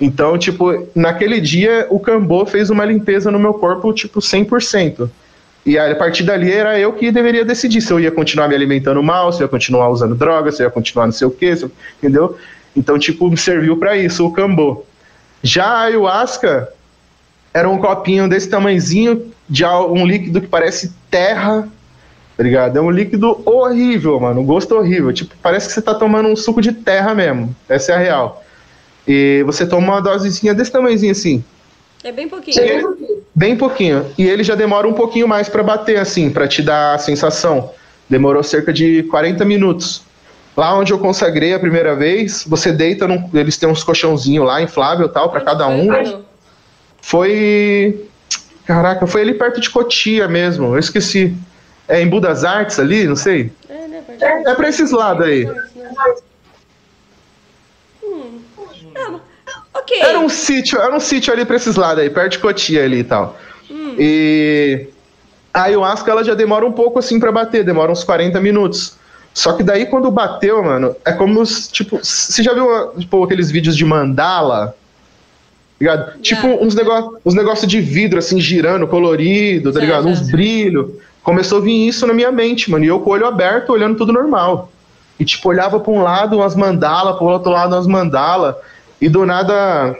Então, 0.01 0.37
tipo, 0.37 0.87
naquele 0.95 1.41
dia 1.41 1.85
o 1.89 1.99
Cambô 1.99 2.45
fez 2.45 2.69
uma 2.69 2.85
limpeza 2.85 3.29
no 3.29 3.37
meu 3.37 3.53
corpo, 3.53 3.91
tipo, 3.93 4.19
100%. 4.19 5.09
E 5.65 5.77
a 5.77 5.93
partir 5.95 6.23
dali 6.23 6.51
era 6.51 6.79
eu 6.79 6.93
que 6.93 7.11
deveria 7.11 7.43
decidir 7.43 7.81
se 7.81 7.91
eu 7.91 7.99
ia 7.99 8.09
continuar 8.09 8.47
me 8.47 8.55
alimentando 8.55 9.03
mal, 9.03 9.31
se 9.33 9.41
eu 9.41 9.45
ia 9.45 9.49
continuar 9.49 9.89
usando 9.89 10.15
drogas, 10.15 10.55
se 10.55 10.63
eu 10.63 10.67
ia 10.67 10.71
continuar 10.71 11.05
não 11.05 11.11
sei 11.11 11.27
o 11.27 11.31
quê, 11.31 11.53
eu- 11.61 11.71
entendeu? 11.97 12.37
Então, 12.75 12.97
tipo, 12.97 13.29
me 13.29 13.35
serviu 13.37 13.75
para 13.75 13.97
isso 13.97 14.25
o 14.25 14.31
Cambô. 14.31 14.85
Já 15.43 15.65
a 15.65 15.81
ayahuasca 15.81 16.69
era 17.53 17.69
um 17.69 17.77
copinho 17.77 18.27
desse 18.29 18.49
tamanhozinho 18.49 19.31
de 19.47 19.65
um 19.65 20.05
líquido 20.05 20.41
que 20.41 20.47
parece 20.47 20.93
terra, 21.09 21.67
tá 22.37 22.43
ligado? 22.43 22.77
É 22.77 22.81
um 22.81 22.91
líquido 22.91 23.41
horrível, 23.45 24.19
mano, 24.19 24.41
um 24.41 24.45
gosto 24.45 24.75
horrível. 24.75 25.11
Tipo, 25.11 25.35
parece 25.41 25.67
que 25.67 25.73
você 25.73 25.81
tá 25.81 25.95
tomando 25.95 26.29
um 26.29 26.35
suco 26.35 26.61
de 26.61 26.71
terra 26.71 27.15
mesmo. 27.15 27.55
Essa 27.67 27.93
é 27.93 27.95
a 27.95 27.99
real. 27.99 28.43
E 29.07 29.43
você 29.45 29.65
toma 29.65 29.93
uma 29.93 30.01
dosezinha 30.01 30.53
desse 30.53 30.71
tamanhozinho 30.71 31.11
assim, 31.11 31.43
É 32.03 32.11
bem 32.11 32.29
pouquinho. 32.29 32.53
Chega 32.53 32.87
bem 33.33 33.55
pouquinho. 33.57 34.05
E 34.17 34.27
ele 34.27 34.43
já 34.43 34.53
demora 34.53 34.87
um 34.87 34.93
pouquinho 34.93 35.27
mais 35.27 35.49
pra 35.49 35.63
bater 35.63 35.97
assim, 35.97 36.29
pra 36.29 36.47
te 36.47 36.61
dar 36.61 36.95
a 36.95 36.97
sensação. 36.97 37.71
Demorou 38.07 38.43
cerca 38.43 38.71
de 38.71 39.03
40 39.03 39.43
minutos. 39.45 40.03
Lá 40.55 40.77
onde 40.77 40.91
eu 40.91 40.99
consagrei 40.99 41.53
a 41.53 41.59
primeira 41.59 41.95
vez, 41.95 42.43
você 42.45 42.71
deita 42.71 43.07
num, 43.07 43.29
eles 43.33 43.57
têm 43.57 43.69
uns 43.69 43.83
colchãozinhos 43.83 44.45
lá 44.45 44.61
inflável 44.61 45.07
e 45.07 45.09
tal 45.09 45.29
pra 45.29 45.41
cada 45.41 45.67
um. 45.67 45.87
mano? 45.87 46.25
Foi 47.01 48.09
Caraca, 48.69 49.07
foi 49.07 49.21
ali 49.21 49.33
perto 49.33 49.59
de 49.59 49.67
Cotia 49.67 50.27
mesmo. 50.27 50.75
Eu 50.75 50.77
esqueci. 50.77 51.35
É 51.87 51.99
em 51.99 52.07
Budas 52.07 52.43
Artes 52.43 52.77
ali, 52.77 53.07
não 53.07 53.15
sei. 53.15 53.51
É, 53.67 53.87
né? 53.87 54.03
É 54.45 54.53
pra 54.53 54.69
esses 54.69 54.91
lados 54.91 55.25
aí. 55.25 55.49
Hum. 58.03 58.39
Ah, 58.95 59.19
ok. 59.73 59.99
Era 59.99 60.19
um 60.19 60.29
sítio, 60.29 60.79
era 60.79 60.95
um 60.95 60.99
sítio 60.99 61.33
ali 61.33 61.45
pra 61.45 61.55
esses 61.55 61.75
lados 61.75 62.03
aí, 62.03 62.11
perto 62.11 62.33
de 62.33 62.37
Cotia 62.37 62.83
ali 62.83 62.99
e 62.99 63.03
tal. 63.03 63.35
Hum. 63.71 63.95
E 63.97 64.87
a 65.51 65.63
ayahuasca 65.63 66.11
ela 66.11 66.23
já 66.23 66.35
demora 66.35 66.63
um 66.63 66.71
pouco 66.71 66.99
assim 66.99 67.19
pra 67.19 67.31
bater, 67.31 67.63
demora 67.63 67.91
uns 67.91 68.03
40 68.03 68.39
minutos. 68.39 68.99
Só 69.33 69.53
que 69.53 69.63
daí 69.63 69.87
quando 69.87 70.11
bateu, 70.11 70.61
mano, 70.61 70.95
é 71.03 71.11
como 71.13 71.43
tipo, 71.71 71.97
você 71.97 72.43
já 72.43 72.53
viu 72.53 72.91
tipo, 72.99 73.23
aqueles 73.23 73.49
vídeos 73.49 73.75
de 73.75 73.83
mandala? 73.83 74.75
Ligado? 75.79 76.19
Tipo 76.21 76.47
uns 76.47 76.75
negócios 76.75 77.13
uns 77.25 77.33
negócio 77.33 77.67
de 77.67 77.79
vidro, 77.79 78.19
assim, 78.19 78.39
girando, 78.39 78.87
colorido, 78.87 79.71
tá 79.71 79.79
ligado? 79.79 80.07
Uns 80.07 80.29
brilhos. 80.29 80.91
Começou 81.23 81.59
a 81.59 81.61
vir 81.61 81.87
isso 81.87 82.07
na 82.07 82.13
minha 82.13 82.31
mente, 82.31 82.71
mano. 82.71 82.83
E 82.83 82.87
eu 82.87 82.99
com 82.99 83.09
o 83.09 83.13
olho 83.13 83.25
aberto, 83.25 83.71
olhando 83.71 83.97
tudo 83.97 84.11
normal. 84.11 84.71
E, 85.19 85.25
tipo, 85.25 85.49
olhava 85.49 85.79
pra 85.79 85.91
um 85.91 86.01
lado 86.01 86.37
umas 86.37 86.55
mandala, 86.55 87.15
pro 87.17 87.27
outro 87.27 87.51
lado 87.51 87.75
umas 87.75 87.87
mandala. 87.87 88.57
E 89.01 89.09
do 89.09 89.25
nada. 89.25 89.95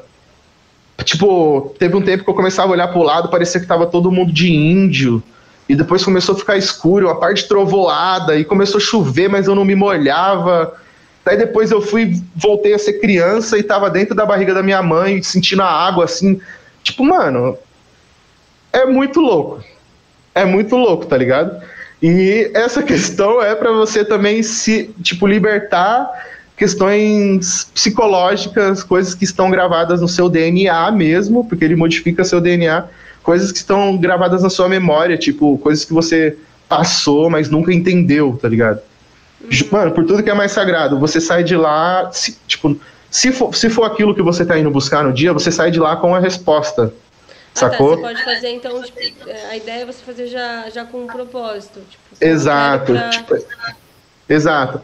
Tipo, 1.04 1.76
teve 1.78 1.96
um 1.96 2.02
tempo 2.02 2.24
que 2.24 2.30
eu 2.30 2.34
começava 2.34 2.70
a 2.70 2.72
olhar 2.72 2.88
pro 2.88 3.04
lado, 3.04 3.30
parecia 3.30 3.60
que 3.60 3.68
tava 3.68 3.86
todo 3.86 4.12
mundo 4.12 4.32
de 4.32 4.52
índio. 4.52 5.22
E 5.68 5.76
depois 5.76 6.04
começou 6.04 6.36
a 6.36 6.38
ficar 6.38 6.58
escuro, 6.58 7.08
uma 7.08 7.20
parte 7.20 7.48
trovoada, 7.48 8.36
e 8.38 8.44
começou 8.44 8.80
a 8.80 8.82
chover, 8.82 9.30
mas 9.30 9.48
eu 9.48 9.54
não 9.54 9.64
me 9.64 9.76
molhava. 9.76 10.74
Daí 11.30 11.38
depois 11.38 11.70
eu 11.70 11.80
fui, 11.80 12.20
voltei 12.36 12.74
a 12.74 12.80
ser 12.80 12.94
criança 12.94 13.56
e 13.56 13.62
tava 13.62 13.88
dentro 13.88 14.16
da 14.16 14.26
barriga 14.26 14.52
da 14.52 14.64
minha 14.64 14.82
mãe, 14.82 15.22
sentindo 15.22 15.62
a 15.62 15.70
água 15.70 16.06
assim. 16.06 16.42
Tipo, 16.82 17.06
mano, 17.06 17.56
é 18.74 18.84
muito 18.88 19.22
louco. 19.22 19.64
É 20.34 20.44
muito 20.44 20.76
louco, 20.76 21.06
tá 21.06 21.16
ligado? 21.16 21.62
E 22.02 22.50
essa 22.56 22.82
questão 22.82 23.40
é 23.44 23.54
para 23.54 23.72
você 23.72 24.04
também 24.04 24.42
se, 24.42 24.90
tipo, 25.04 25.28
libertar 25.28 26.10
questões 26.58 27.70
psicológicas, 27.76 28.82
coisas 28.82 29.14
que 29.14 29.24
estão 29.24 29.52
gravadas 29.52 30.02
no 30.02 30.08
seu 30.08 30.30
DNA 30.30 30.92
mesmo, 30.92 31.48
porque 31.48 31.64
ele 31.64 31.76
modifica 31.76 32.24
seu 32.24 32.42
DNA, 32.42 32.86
coisas 33.22 33.52
que 33.52 33.60
estão 33.60 33.96
gravadas 33.98 34.42
na 34.42 34.50
sua 34.50 34.68
memória, 34.68 35.16
tipo, 35.16 35.60
coisas 35.60 35.86
que 35.86 35.94
você 35.94 36.36
passou, 36.68 37.30
mas 37.30 37.52
nunca 37.52 37.72
entendeu, 37.72 38.36
tá 38.42 38.50
ligado? 38.50 38.82
Ju- 39.48 39.68
Mano, 39.72 39.92
por 39.92 40.06
tudo 40.06 40.22
que 40.24 40.30
é 40.30 40.34
mais 40.34 40.52
sagrado, 40.52 41.00
você 41.00 41.22
sai 41.22 41.44
de 41.44 41.56
lá, 41.56 42.10
se- 42.12 42.38
tipo, 42.48 42.76
se 43.10 43.32
for, 43.32 43.56
se 43.56 43.70
for 43.70 43.84
aquilo 43.86 44.14
que 44.14 44.22
você 44.22 44.46
tá 44.46 44.58
indo 44.58 44.70
buscar 44.72 45.04
no 45.04 45.14
dia, 45.14 45.32
você 45.32 45.52
sai 45.52 45.72
de 45.72 45.80
lá 45.80 45.96
com 45.96 46.14
a 46.14 46.20
resposta. 46.20 46.92
Ah, 46.94 47.32
tá, 47.54 47.60
Sacou? 47.72 47.96
você 47.96 48.02
pode 48.02 48.24
fazer, 48.24 48.50
então, 48.50 48.82
tipo, 48.84 49.00
é, 49.28 49.46
a 49.52 49.58
ideia 49.58 49.82
é 49.82 49.86
você 49.86 50.04
fazer 50.04 50.28
já, 50.28 50.70
já 50.74 50.86
com 50.86 51.04
um 51.04 51.08
propósito. 51.08 51.80
Tipo, 51.90 52.04
Exato. 52.22 52.94
pra- 52.94 53.10
tipo, 53.10 53.36
exato. 54.28 54.82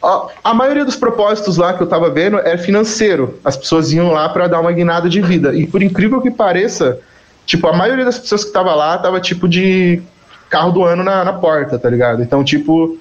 Ó, 0.00 0.28
A 0.44 0.54
maioria 0.54 0.84
dos 0.84 0.96
propósitos 0.96 1.56
lá 1.56 1.74
que 1.74 1.82
eu 1.82 1.86
tava 1.86 2.08
vendo 2.10 2.38
é 2.38 2.56
financeiro. 2.56 3.38
As 3.44 3.56
pessoas 3.56 3.92
iam 3.92 4.12
lá 4.12 4.28
para 4.28 4.46
dar 4.46 4.60
uma 4.60 4.72
guinada 4.72 5.08
de 5.08 5.20
vida. 5.20 5.54
E 5.54 5.66
por 5.66 5.82
incrível 5.82 6.20
que 6.20 6.30
pareça, 6.30 6.98
tipo, 7.44 7.66
a 7.66 7.72
maioria 7.72 8.04
das 8.04 8.18
pessoas 8.18 8.44
que 8.44 8.52
tava 8.52 8.74
lá 8.74 8.96
tava 8.98 9.20
tipo 9.20 9.48
de 9.48 10.00
carro 10.48 10.70
do 10.72 10.84
ano 10.84 11.02
na, 11.02 11.24
na 11.24 11.32
porta, 11.32 11.78
tá 11.78 11.90
ligado? 11.90 12.22
Então, 12.22 12.44
tipo, 12.44 12.96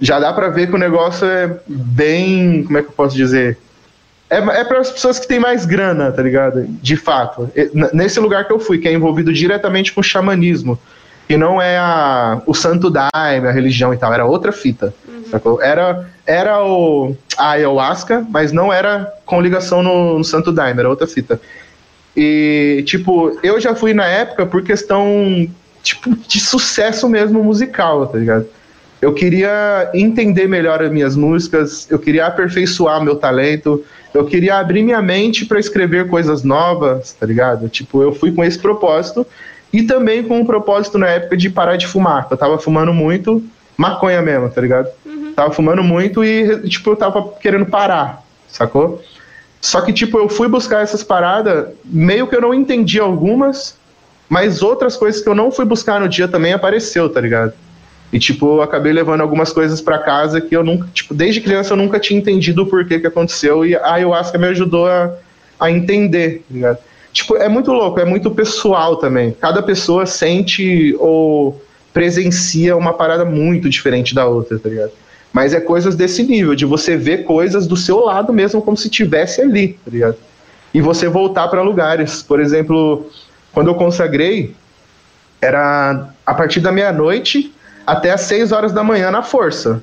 já 0.00 0.18
dá 0.20 0.32
pra 0.32 0.48
ver 0.48 0.68
que 0.68 0.74
o 0.74 0.78
negócio 0.78 1.26
é 1.26 1.58
bem. 1.66 2.64
Como 2.64 2.78
é 2.78 2.82
que 2.82 2.88
eu 2.88 2.92
posso 2.92 3.16
dizer? 3.16 3.58
É, 4.28 4.38
é 4.38 4.64
para 4.64 4.80
as 4.80 4.90
pessoas 4.90 5.18
que 5.18 5.28
têm 5.28 5.38
mais 5.38 5.64
grana, 5.64 6.10
tá 6.10 6.22
ligado? 6.22 6.64
De 6.66 6.96
fato. 6.96 7.50
Nesse 7.92 8.18
lugar 8.20 8.46
que 8.46 8.52
eu 8.52 8.58
fui, 8.58 8.78
que 8.78 8.88
é 8.88 8.92
envolvido 8.92 9.32
diretamente 9.32 9.92
com 9.92 10.02
xamanismo. 10.02 10.78
E 11.28 11.36
não 11.36 11.60
é 11.60 11.76
a, 11.76 12.40
o 12.46 12.54
santo 12.54 12.88
daime, 12.88 13.48
a 13.48 13.50
religião 13.50 13.92
e 13.92 13.96
tal, 13.96 14.12
era 14.12 14.24
outra 14.24 14.52
fita. 14.52 14.94
sacou? 15.30 15.60
Era, 15.60 16.08
era 16.24 16.64
o, 16.64 17.16
a 17.36 17.50
ayahuasca, 17.50 18.24
mas 18.30 18.52
não 18.52 18.72
era 18.72 19.12
com 19.24 19.40
ligação 19.40 19.82
no, 19.82 20.18
no 20.18 20.24
santo 20.24 20.52
daime, 20.52 20.80
era 20.80 20.88
outra 20.88 21.06
fita. 21.06 21.40
E, 22.16 22.82
tipo, 22.86 23.38
eu 23.42 23.60
já 23.60 23.74
fui 23.74 23.92
na 23.92 24.06
época 24.06 24.46
por 24.46 24.62
questão, 24.62 25.48
tipo, 25.82 26.14
de 26.14 26.40
sucesso 26.40 27.08
mesmo 27.08 27.42
musical, 27.42 28.06
tá 28.06 28.18
ligado? 28.18 28.46
Eu 29.06 29.14
queria 29.14 29.88
entender 29.94 30.48
melhor 30.48 30.82
as 30.82 30.90
minhas 30.90 31.14
músicas, 31.14 31.88
eu 31.88 31.96
queria 31.96 32.26
aperfeiçoar 32.26 33.00
meu 33.00 33.14
talento, 33.14 33.84
eu 34.12 34.24
queria 34.24 34.58
abrir 34.58 34.82
minha 34.82 35.00
mente 35.00 35.46
para 35.46 35.60
escrever 35.60 36.08
coisas 36.08 36.42
novas, 36.42 37.12
tá 37.12 37.24
ligado? 37.24 37.68
Tipo, 37.68 38.02
eu 38.02 38.12
fui 38.12 38.32
com 38.32 38.42
esse 38.42 38.58
propósito 38.58 39.24
e 39.72 39.84
também 39.84 40.24
com 40.24 40.40
o 40.40 40.44
propósito 40.44 40.98
na 40.98 41.06
época 41.06 41.36
de 41.36 41.48
parar 41.48 41.76
de 41.76 41.86
fumar. 41.86 42.26
Eu 42.28 42.36
tava 42.36 42.58
fumando 42.58 42.92
muito, 42.92 43.44
maconha 43.76 44.20
mesmo, 44.20 44.50
tá 44.50 44.60
ligado? 44.60 44.88
Tava 45.36 45.52
fumando 45.52 45.84
muito 45.84 46.24
e, 46.24 46.68
tipo, 46.68 46.90
eu 46.90 46.96
tava 46.96 47.28
querendo 47.40 47.66
parar, 47.66 48.24
sacou? 48.48 49.00
Só 49.60 49.82
que, 49.82 49.92
tipo, 49.92 50.18
eu 50.18 50.28
fui 50.28 50.48
buscar 50.48 50.82
essas 50.82 51.04
paradas, 51.04 51.68
meio 51.84 52.26
que 52.26 52.34
eu 52.34 52.40
não 52.40 52.52
entendi 52.52 52.98
algumas, 52.98 53.76
mas 54.28 54.62
outras 54.62 54.96
coisas 54.96 55.22
que 55.22 55.28
eu 55.28 55.34
não 55.36 55.52
fui 55.52 55.64
buscar 55.64 56.00
no 56.00 56.08
dia 56.08 56.26
também 56.26 56.52
apareceu, 56.52 57.08
tá 57.08 57.20
ligado? 57.20 57.52
E, 58.12 58.18
tipo, 58.18 58.60
acabei 58.60 58.92
levando 58.92 59.20
algumas 59.20 59.52
coisas 59.52 59.80
pra 59.80 59.98
casa 59.98 60.40
que 60.40 60.56
eu 60.56 60.62
nunca, 60.62 60.86
tipo, 60.94 61.12
desde 61.12 61.40
criança 61.40 61.72
eu 61.72 61.76
nunca 61.76 61.98
tinha 61.98 62.18
entendido 62.18 62.62
o 62.62 62.66
porquê 62.66 63.00
que 63.00 63.06
aconteceu 63.06 63.66
e 63.66 63.74
a 63.74 63.94
ayahuasca 63.94 64.38
me 64.38 64.46
ajudou 64.46 64.86
a, 64.86 65.12
a 65.58 65.70
entender, 65.70 66.44
tá 66.48 66.54
ligado? 66.54 66.78
Tipo, 67.12 67.36
é 67.36 67.48
muito 67.48 67.72
louco, 67.72 67.98
é 67.98 68.04
muito 68.04 68.30
pessoal 68.30 68.96
também. 68.96 69.34
Cada 69.40 69.62
pessoa 69.62 70.06
sente 70.06 70.94
ou 70.98 71.60
presencia 71.92 72.76
uma 72.76 72.92
parada 72.92 73.24
muito 73.24 73.70
diferente 73.70 74.14
da 74.14 74.26
outra, 74.26 74.58
tá 74.58 74.68
ligado? 74.68 74.92
Mas 75.32 75.54
é 75.54 75.60
coisas 75.60 75.96
desse 75.96 76.22
nível, 76.22 76.54
de 76.54 76.64
você 76.64 76.96
ver 76.96 77.24
coisas 77.24 77.66
do 77.66 77.76
seu 77.76 78.00
lado 78.00 78.32
mesmo 78.32 78.60
como 78.62 78.76
se 78.76 78.88
tivesse 78.88 79.40
ali, 79.40 79.78
tá 79.84 79.90
ligado? 79.90 80.16
E 80.72 80.80
você 80.80 81.08
voltar 81.08 81.48
pra 81.48 81.62
lugares. 81.62 82.22
Por 82.22 82.38
exemplo, 82.38 83.10
quando 83.52 83.68
eu 83.68 83.74
consagrei, 83.74 84.54
era 85.40 86.10
a 86.24 86.34
partir 86.34 86.60
da 86.60 86.70
meia-noite 86.70 87.52
até 87.86 88.10
as 88.10 88.22
6 88.22 88.52
horas 88.52 88.72
da 88.72 88.82
manhã 88.82 89.10
na 89.10 89.22
força. 89.22 89.82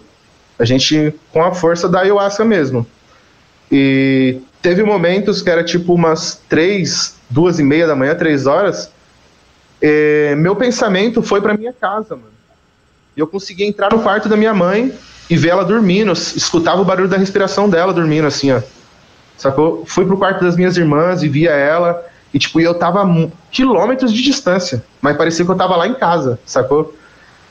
A 0.59 0.65
gente 0.65 1.13
com 1.31 1.43
a 1.43 1.53
força 1.53 1.87
da 1.87 2.01
ayahuasca 2.01 2.43
mesmo. 2.43 2.85
E 3.71 4.41
teve 4.61 4.83
momentos 4.83 5.41
que 5.41 5.49
era 5.49 5.63
tipo 5.63 5.93
umas 5.93 6.41
três, 6.47 7.15
duas 7.29 7.59
e 7.59 7.63
meia 7.63 7.87
da 7.87 7.95
manhã, 7.95 8.13
três 8.15 8.45
horas. 8.45 8.91
eh, 9.81 10.35
meu 10.37 10.55
pensamento 10.55 11.21
foi 11.21 11.41
pra 11.41 11.55
minha 11.57 11.73
casa, 11.73 12.15
mano. 12.15 12.33
E 13.15 13.19
eu 13.19 13.27
consegui 13.27 13.63
entrar 13.63 13.91
no 13.91 14.01
quarto 14.01 14.29
da 14.29 14.37
minha 14.37 14.53
mãe 14.53 14.93
e 15.29 15.35
ver 15.35 15.49
ela 15.49 15.65
dormindo. 15.65 16.11
Escutava 16.13 16.81
o 16.81 16.85
barulho 16.85 17.09
da 17.09 17.17
respiração 17.17 17.69
dela 17.69 17.93
dormindo, 17.93 18.27
assim, 18.27 18.51
ó. 18.51 18.61
Sacou? 19.37 19.83
Fui 19.85 20.05
pro 20.05 20.17
quarto 20.17 20.43
das 20.43 20.55
minhas 20.55 20.77
irmãs 20.77 21.21
e 21.23 21.27
via 21.27 21.51
ela. 21.51 22.05
E, 22.33 22.39
tipo, 22.39 22.59
eu 22.59 22.73
tava 22.73 23.05
quilômetros 23.51 24.13
de 24.13 24.21
distância. 24.21 24.83
Mas 25.01 25.17
parecia 25.17 25.43
que 25.45 25.51
eu 25.51 25.55
tava 25.55 25.75
lá 25.75 25.87
em 25.87 25.93
casa, 25.93 26.39
sacou? 26.45 26.95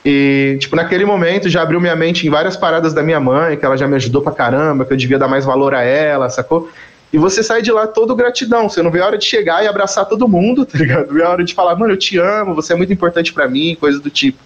E, 0.05 0.57
tipo, 0.59 0.75
naquele 0.75 1.05
momento 1.05 1.47
já 1.49 1.61
abriu 1.61 1.79
minha 1.79 1.95
mente 1.95 2.27
em 2.27 2.29
várias 2.29 2.57
paradas 2.57 2.93
da 2.93 3.01
minha 3.01 3.19
mãe, 3.19 3.55
que 3.55 3.65
ela 3.65 3.77
já 3.77 3.87
me 3.87 3.95
ajudou 3.95 4.21
pra 4.21 4.33
caramba, 4.33 4.83
que 4.83 4.91
eu 4.91 4.97
devia 4.97 5.17
dar 5.17 5.27
mais 5.27 5.45
valor 5.45 5.73
a 5.73 5.81
ela, 5.81 6.29
sacou? 6.29 6.69
E 7.11 7.17
você 7.17 7.43
sai 7.43 7.61
de 7.61 7.71
lá 7.71 7.87
todo 7.87 8.15
gratidão. 8.15 8.67
Você 8.67 8.81
não 8.81 8.91
vê 8.91 8.99
a 8.99 9.05
hora 9.05 9.17
de 9.17 9.25
chegar 9.25 9.63
e 9.63 9.67
abraçar 9.67 10.05
todo 10.05 10.27
mundo, 10.27 10.65
tá 10.65 10.77
ligado? 10.77 11.07
Não 11.07 11.13
vê 11.13 11.23
a 11.23 11.29
hora 11.29 11.43
de 11.43 11.53
falar, 11.53 11.75
mano, 11.75 11.93
eu 11.93 11.97
te 11.97 12.17
amo, 12.17 12.55
você 12.55 12.73
é 12.73 12.75
muito 12.75 12.91
importante 12.91 13.31
pra 13.31 13.47
mim, 13.47 13.77
coisas 13.79 14.01
do 14.01 14.09
tipo. 14.09 14.39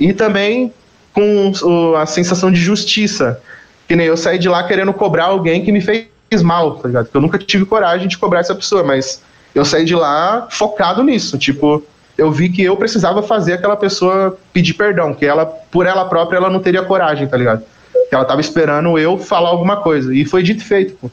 E 0.00 0.12
também 0.12 0.72
com 1.12 1.52
a 1.96 2.06
sensação 2.06 2.50
de 2.50 2.58
justiça. 2.58 3.40
Que 3.86 3.94
nem 3.94 4.06
eu 4.06 4.16
saí 4.16 4.38
de 4.38 4.48
lá 4.48 4.64
querendo 4.66 4.92
cobrar 4.92 5.26
alguém 5.26 5.62
que 5.62 5.70
me 5.70 5.80
fez 5.80 6.08
mal, 6.42 6.76
tá 6.76 6.88
ligado? 6.88 7.08
Que 7.08 7.16
eu 7.16 7.20
nunca 7.20 7.38
tive 7.38 7.64
coragem 7.66 8.08
de 8.08 8.18
cobrar 8.18 8.40
essa 8.40 8.54
pessoa, 8.54 8.82
mas 8.82 9.22
eu 9.54 9.64
saí 9.64 9.84
de 9.84 9.94
lá 9.94 10.48
focado 10.50 11.04
nisso. 11.04 11.38
Tipo, 11.38 11.84
eu 12.16 12.30
vi 12.30 12.48
que 12.48 12.62
eu 12.62 12.76
precisava 12.76 13.22
fazer 13.22 13.54
aquela 13.54 13.76
pessoa 13.76 14.38
pedir 14.52 14.74
perdão, 14.74 15.12
que 15.12 15.26
ela, 15.26 15.44
por 15.46 15.86
ela 15.86 16.04
própria, 16.04 16.36
ela 16.38 16.50
não 16.50 16.60
teria 16.60 16.82
coragem, 16.82 17.26
tá 17.26 17.36
ligado? 17.36 17.62
Que 18.08 18.14
ela 18.14 18.24
tava 18.24 18.40
esperando 18.40 18.98
eu 18.98 19.18
falar 19.18 19.48
alguma 19.48 19.78
coisa. 19.78 20.14
E 20.14 20.24
foi 20.24 20.42
dito 20.42 20.60
e 20.60 20.64
feito, 20.64 20.94
pô. 20.94 21.10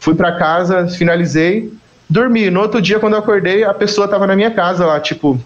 Fui 0.00 0.14
pra 0.14 0.32
casa, 0.32 0.86
finalizei, 0.88 1.72
dormi. 2.08 2.50
No 2.50 2.60
outro 2.60 2.80
dia, 2.80 2.98
quando 2.98 3.14
eu 3.14 3.18
acordei, 3.18 3.64
a 3.64 3.74
pessoa 3.74 4.08
tava 4.08 4.26
na 4.26 4.36
minha 4.36 4.50
casa 4.50 4.86
lá, 4.86 5.00
tipo, 5.00 5.38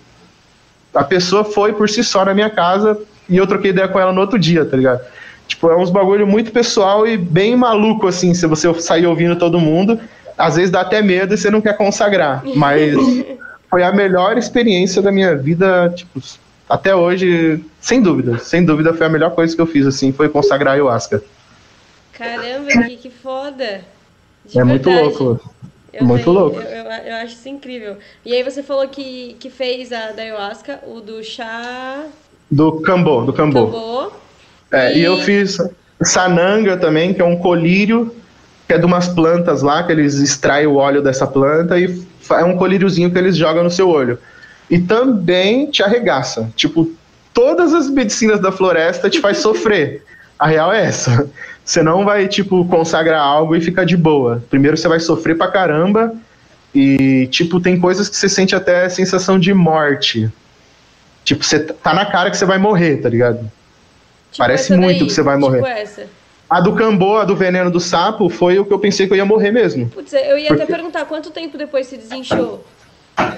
a 0.94 1.02
pessoa 1.02 1.42
foi 1.42 1.72
por 1.72 1.88
si 1.88 2.04
só 2.04 2.24
na 2.24 2.34
minha 2.34 2.50
casa 2.50 2.98
e 3.28 3.36
eu 3.36 3.46
troquei 3.46 3.70
ideia 3.70 3.88
com 3.88 3.98
ela 3.98 4.12
no 4.12 4.20
outro 4.20 4.38
dia, 4.38 4.64
tá 4.64 4.76
ligado? 4.76 5.00
Tipo, 5.48 5.70
é 5.70 5.76
uns 5.76 5.90
bagulho 5.90 6.26
muito 6.26 6.52
pessoal 6.52 7.06
e 7.06 7.16
bem 7.16 7.56
maluco, 7.56 8.06
assim, 8.06 8.34
se 8.34 8.46
você 8.46 8.72
sair 8.74 9.06
ouvindo 9.06 9.36
todo 9.36 9.58
mundo. 9.58 9.98
Às 10.36 10.56
vezes 10.56 10.70
dá 10.70 10.80
até 10.80 11.02
medo 11.02 11.34
e 11.34 11.38
você 11.38 11.50
não 11.50 11.60
quer 11.60 11.76
consagrar. 11.76 12.42
Mas 12.54 12.94
foi 13.72 13.82
a 13.82 13.90
melhor 13.90 14.36
experiência 14.36 15.00
da 15.00 15.10
minha 15.10 15.34
vida, 15.34 15.90
tipo, 15.96 16.20
até 16.68 16.94
hoje, 16.94 17.64
sem 17.80 18.02
dúvida. 18.02 18.36
Sem 18.38 18.62
dúvida 18.66 18.92
foi 18.92 19.06
a 19.06 19.08
melhor 19.08 19.30
coisa 19.30 19.56
que 19.56 19.62
eu 19.62 19.66
fiz, 19.66 19.86
assim, 19.86 20.12
foi 20.12 20.28
consagrar 20.28 20.72
a 20.72 20.74
ayahuasca. 20.74 21.22
Caramba, 22.12 22.68
que, 22.86 22.96
que 22.98 23.08
foda. 23.10 23.80
De 24.44 24.58
é 24.58 24.62
muito 24.62 24.90
verdade. 24.90 25.16
louco. 25.18 25.50
Eu 25.90 26.04
Muito 26.06 26.24
tenho- 26.24 26.36
louco. 26.38 26.58
Eu, 26.58 26.64
eu, 26.66 26.84
eu 26.84 27.14
acho 27.16 27.32
isso 27.34 27.48
incrível. 27.48 27.96
E 28.26 28.34
aí 28.34 28.42
você 28.42 28.62
falou 28.62 28.86
que, 28.88 29.36
que 29.40 29.48
fez 29.48 29.90
a 29.90 30.10
da 30.12 30.20
ayahuasca, 30.22 30.80
o 30.86 31.00
do 31.00 31.24
chá 31.24 32.04
Do 32.50 32.80
cambô, 32.82 33.22
do 33.22 33.32
cambô. 33.32 33.64
tambor. 33.64 34.12
É, 34.70 34.98
e 34.98 35.02
eu 35.02 35.16
fiz 35.18 35.56
sananga 36.02 36.76
também, 36.76 37.14
que 37.14 37.22
é 37.22 37.24
um 37.24 37.36
colírio, 37.38 38.14
que 38.66 38.74
é 38.74 38.78
de 38.78 38.84
umas 38.84 39.08
plantas 39.08 39.62
lá, 39.62 39.82
que 39.82 39.92
eles 39.92 40.14
extraem 40.18 40.66
o 40.66 40.76
óleo 40.76 41.00
dessa 41.02 41.26
planta 41.26 41.78
e 41.78 42.02
é 42.30 42.44
um 42.44 42.56
colíriozinho 42.56 43.10
que 43.10 43.18
eles 43.18 43.36
jogam 43.36 43.64
no 43.64 43.70
seu 43.70 43.88
olho. 43.88 44.18
E 44.70 44.78
também 44.78 45.70
te 45.70 45.82
arregaça. 45.82 46.50
Tipo, 46.56 46.90
todas 47.34 47.74
as 47.74 47.90
medicinas 47.90 48.40
da 48.40 48.50
floresta 48.52 49.10
te 49.10 49.20
faz 49.20 49.38
sofrer. 49.42 50.04
A 50.38 50.46
real 50.46 50.72
é 50.72 50.84
essa. 50.86 51.28
Você 51.64 51.82
não 51.82 52.04
vai, 52.04 52.26
tipo, 52.26 52.64
consagrar 52.66 53.20
algo 53.20 53.54
e 53.54 53.60
ficar 53.60 53.84
de 53.84 53.96
boa. 53.96 54.42
Primeiro 54.50 54.76
você 54.76 54.88
vai 54.88 54.98
sofrer 54.98 55.36
pra 55.36 55.48
caramba 55.48 56.12
E, 56.74 57.28
tipo, 57.30 57.60
tem 57.60 57.78
coisas 57.78 58.08
que 58.08 58.16
você 58.16 58.28
sente 58.28 58.54
até 58.56 58.88
sensação 58.88 59.38
de 59.38 59.52
morte. 59.54 60.30
Tipo, 61.24 61.44
você 61.44 61.60
tá 61.60 61.92
na 61.94 62.06
cara 62.06 62.30
que 62.30 62.36
você 62.36 62.46
vai 62.46 62.58
morrer, 62.58 62.96
tá 62.96 63.08
ligado? 63.08 63.38
Tipo 64.32 64.38
Parece 64.38 64.74
muito 64.74 64.98
daí, 65.00 65.06
que 65.06 65.12
você 65.12 65.22
vai 65.22 65.36
tipo 65.36 65.50
morrer. 65.50 65.62
essa. 65.70 66.06
A 66.52 66.60
do 66.60 66.74
Cambô, 66.74 67.16
a 67.16 67.24
do 67.24 67.34
veneno 67.34 67.70
do 67.70 67.80
sapo, 67.80 68.28
foi 68.28 68.58
o 68.58 68.64
que 68.66 68.72
eu 68.74 68.78
pensei 68.78 69.06
que 69.06 69.14
eu 69.14 69.16
ia 69.16 69.24
morrer 69.24 69.50
mesmo. 69.50 69.88
Putz, 69.88 70.12
eu 70.12 70.36
ia 70.36 70.48
até 70.48 70.56
Porque- 70.58 70.72
perguntar 70.74 71.06
quanto 71.06 71.30
tempo 71.30 71.56
depois 71.56 71.86
se 71.86 71.96
desinchou. 71.96 72.62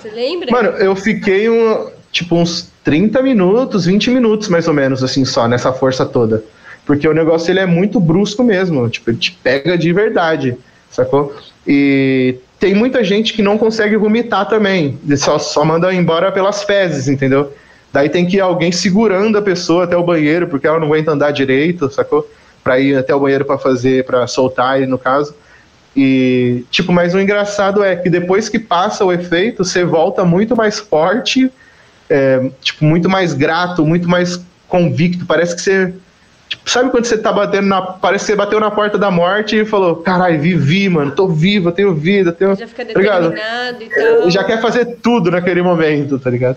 Você 0.00 0.10
lembra? 0.10 0.50
Mano, 0.50 0.70
eu 0.70 0.96
fiquei 0.96 1.48
um, 1.48 1.90
tipo 2.10 2.34
uns 2.34 2.72
30 2.82 3.22
minutos, 3.22 3.86
20 3.86 4.10
minutos 4.10 4.48
mais 4.48 4.66
ou 4.66 4.74
menos, 4.74 5.04
assim, 5.04 5.24
só, 5.24 5.46
nessa 5.46 5.72
força 5.72 6.04
toda. 6.04 6.42
Porque 6.84 7.06
o 7.06 7.14
negócio 7.14 7.52
ele 7.52 7.60
é 7.60 7.66
muito 7.66 8.00
brusco 8.00 8.42
mesmo, 8.42 8.88
tipo, 8.90 9.10
ele 9.10 9.18
te 9.18 9.30
pega 9.30 9.78
de 9.78 9.92
verdade, 9.92 10.56
sacou? 10.90 11.36
E 11.64 12.34
tem 12.58 12.74
muita 12.74 13.04
gente 13.04 13.32
que 13.32 13.42
não 13.42 13.56
consegue 13.56 13.96
vomitar 13.96 14.48
também, 14.48 14.98
só, 15.16 15.38
só 15.38 15.64
manda 15.64 15.94
embora 15.94 16.32
pelas 16.32 16.64
fezes, 16.64 17.06
entendeu? 17.06 17.52
Daí 17.92 18.08
tem 18.08 18.26
que 18.26 18.38
ir 18.38 18.40
alguém 18.40 18.72
segurando 18.72 19.38
a 19.38 19.42
pessoa 19.42 19.84
até 19.84 19.96
o 19.96 20.02
banheiro, 20.02 20.48
porque 20.48 20.66
ela 20.66 20.80
não 20.80 20.88
aguenta 20.88 21.12
andar 21.12 21.30
direito, 21.30 21.88
sacou? 21.92 22.28
Pra 22.64 22.80
ir 22.80 22.96
até 22.96 23.14
o 23.14 23.20
banheiro 23.20 23.44
pra 23.44 23.58
fazer, 23.58 24.04
pra 24.04 24.26
soltar 24.26 24.78
ele, 24.78 24.86
no 24.86 24.98
caso. 24.98 25.34
E, 25.96 26.64
tipo, 26.70 26.92
mas 26.92 27.14
o 27.14 27.20
engraçado 27.20 27.84
é 27.84 27.94
que 27.94 28.10
depois 28.10 28.48
que 28.48 28.58
passa 28.58 29.04
o 29.04 29.12
efeito, 29.12 29.64
você 29.64 29.84
volta 29.84 30.24
muito 30.24 30.56
mais 30.56 30.80
forte, 30.80 31.52
é, 32.10 32.50
tipo, 32.60 32.84
muito 32.84 33.08
mais 33.08 33.32
grato, 33.32 33.84
muito 33.84 34.08
mais 34.08 34.40
convicto. 34.66 35.24
Parece 35.24 35.54
que 35.54 35.62
você. 35.62 35.94
Tipo, 36.48 36.68
sabe 36.68 36.90
quando 36.90 37.04
você 37.04 37.16
tá 37.16 37.32
batendo 37.32 37.68
na. 37.68 37.80
Parece 37.80 38.24
que 38.24 38.32
você 38.32 38.36
bateu 38.36 38.58
na 38.58 38.70
porta 38.70 38.98
da 38.98 39.10
morte 39.10 39.60
e 39.60 39.64
falou: 39.64 39.96
caralho, 39.96 40.40
vivi, 40.40 40.88
mano, 40.88 41.12
tô 41.12 41.28
vivo, 41.28 41.70
tenho 41.70 41.94
vida, 41.94 42.32
tenho. 42.32 42.56
Já 42.56 42.66
fica 42.66 42.84
Tá 42.84 43.00
determinado 43.00 43.82
e 43.82 43.88
tal. 43.88 44.30
Já 44.30 44.42
quer 44.42 44.60
fazer 44.60 44.96
tudo 45.02 45.30
naquele 45.30 45.62
momento, 45.62 46.18
tá 46.18 46.28
ligado? 46.28 46.56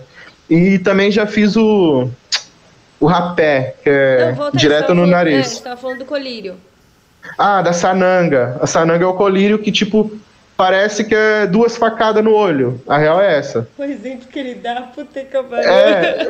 E 0.50 0.78
também 0.78 1.10
já 1.10 1.26
fiz 1.26 1.56
o. 1.56 2.08
O 3.00 3.06
rapé, 3.06 3.74
que 3.82 3.88
é 3.90 4.34
Não, 4.36 4.50
direto 4.52 4.88
no 4.90 5.02
falando- 5.02 5.10
nariz. 5.10 5.36
É, 5.38 5.42
você 5.56 5.62
tava 5.62 5.76
falando 5.76 5.98
do 6.00 6.04
colírio. 6.04 6.54
Ah, 7.38 7.62
da 7.62 7.72
sananga. 7.72 8.56
A 8.60 8.66
sananga 8.66 9.04
é 9.04 9.06
o 9.06 9.14
colírio 9.14 9.58
que, 9.58 9.70
tipo, 9.70 10.10
parece 10.56 11.04
que 11.04 11.14
é 11.14 11.46
duas 11.46 11.76
facadas 11.76 12.24
no 12.24 12.34
olho. 12.34 12.80
A 12.88 12.98
real 12.98 13.20
é 13.20 13.36
essa. 13.38 13.68
O 13.78 13.84
exemplo 13.84 14.26
que 14.28 14.38
ele 14.38 14.54
dá, 14.56 14.82
puta 14.94 15.20
que 15.20 15.42
pariu. 15.42 15.68
É, 15.68 16.28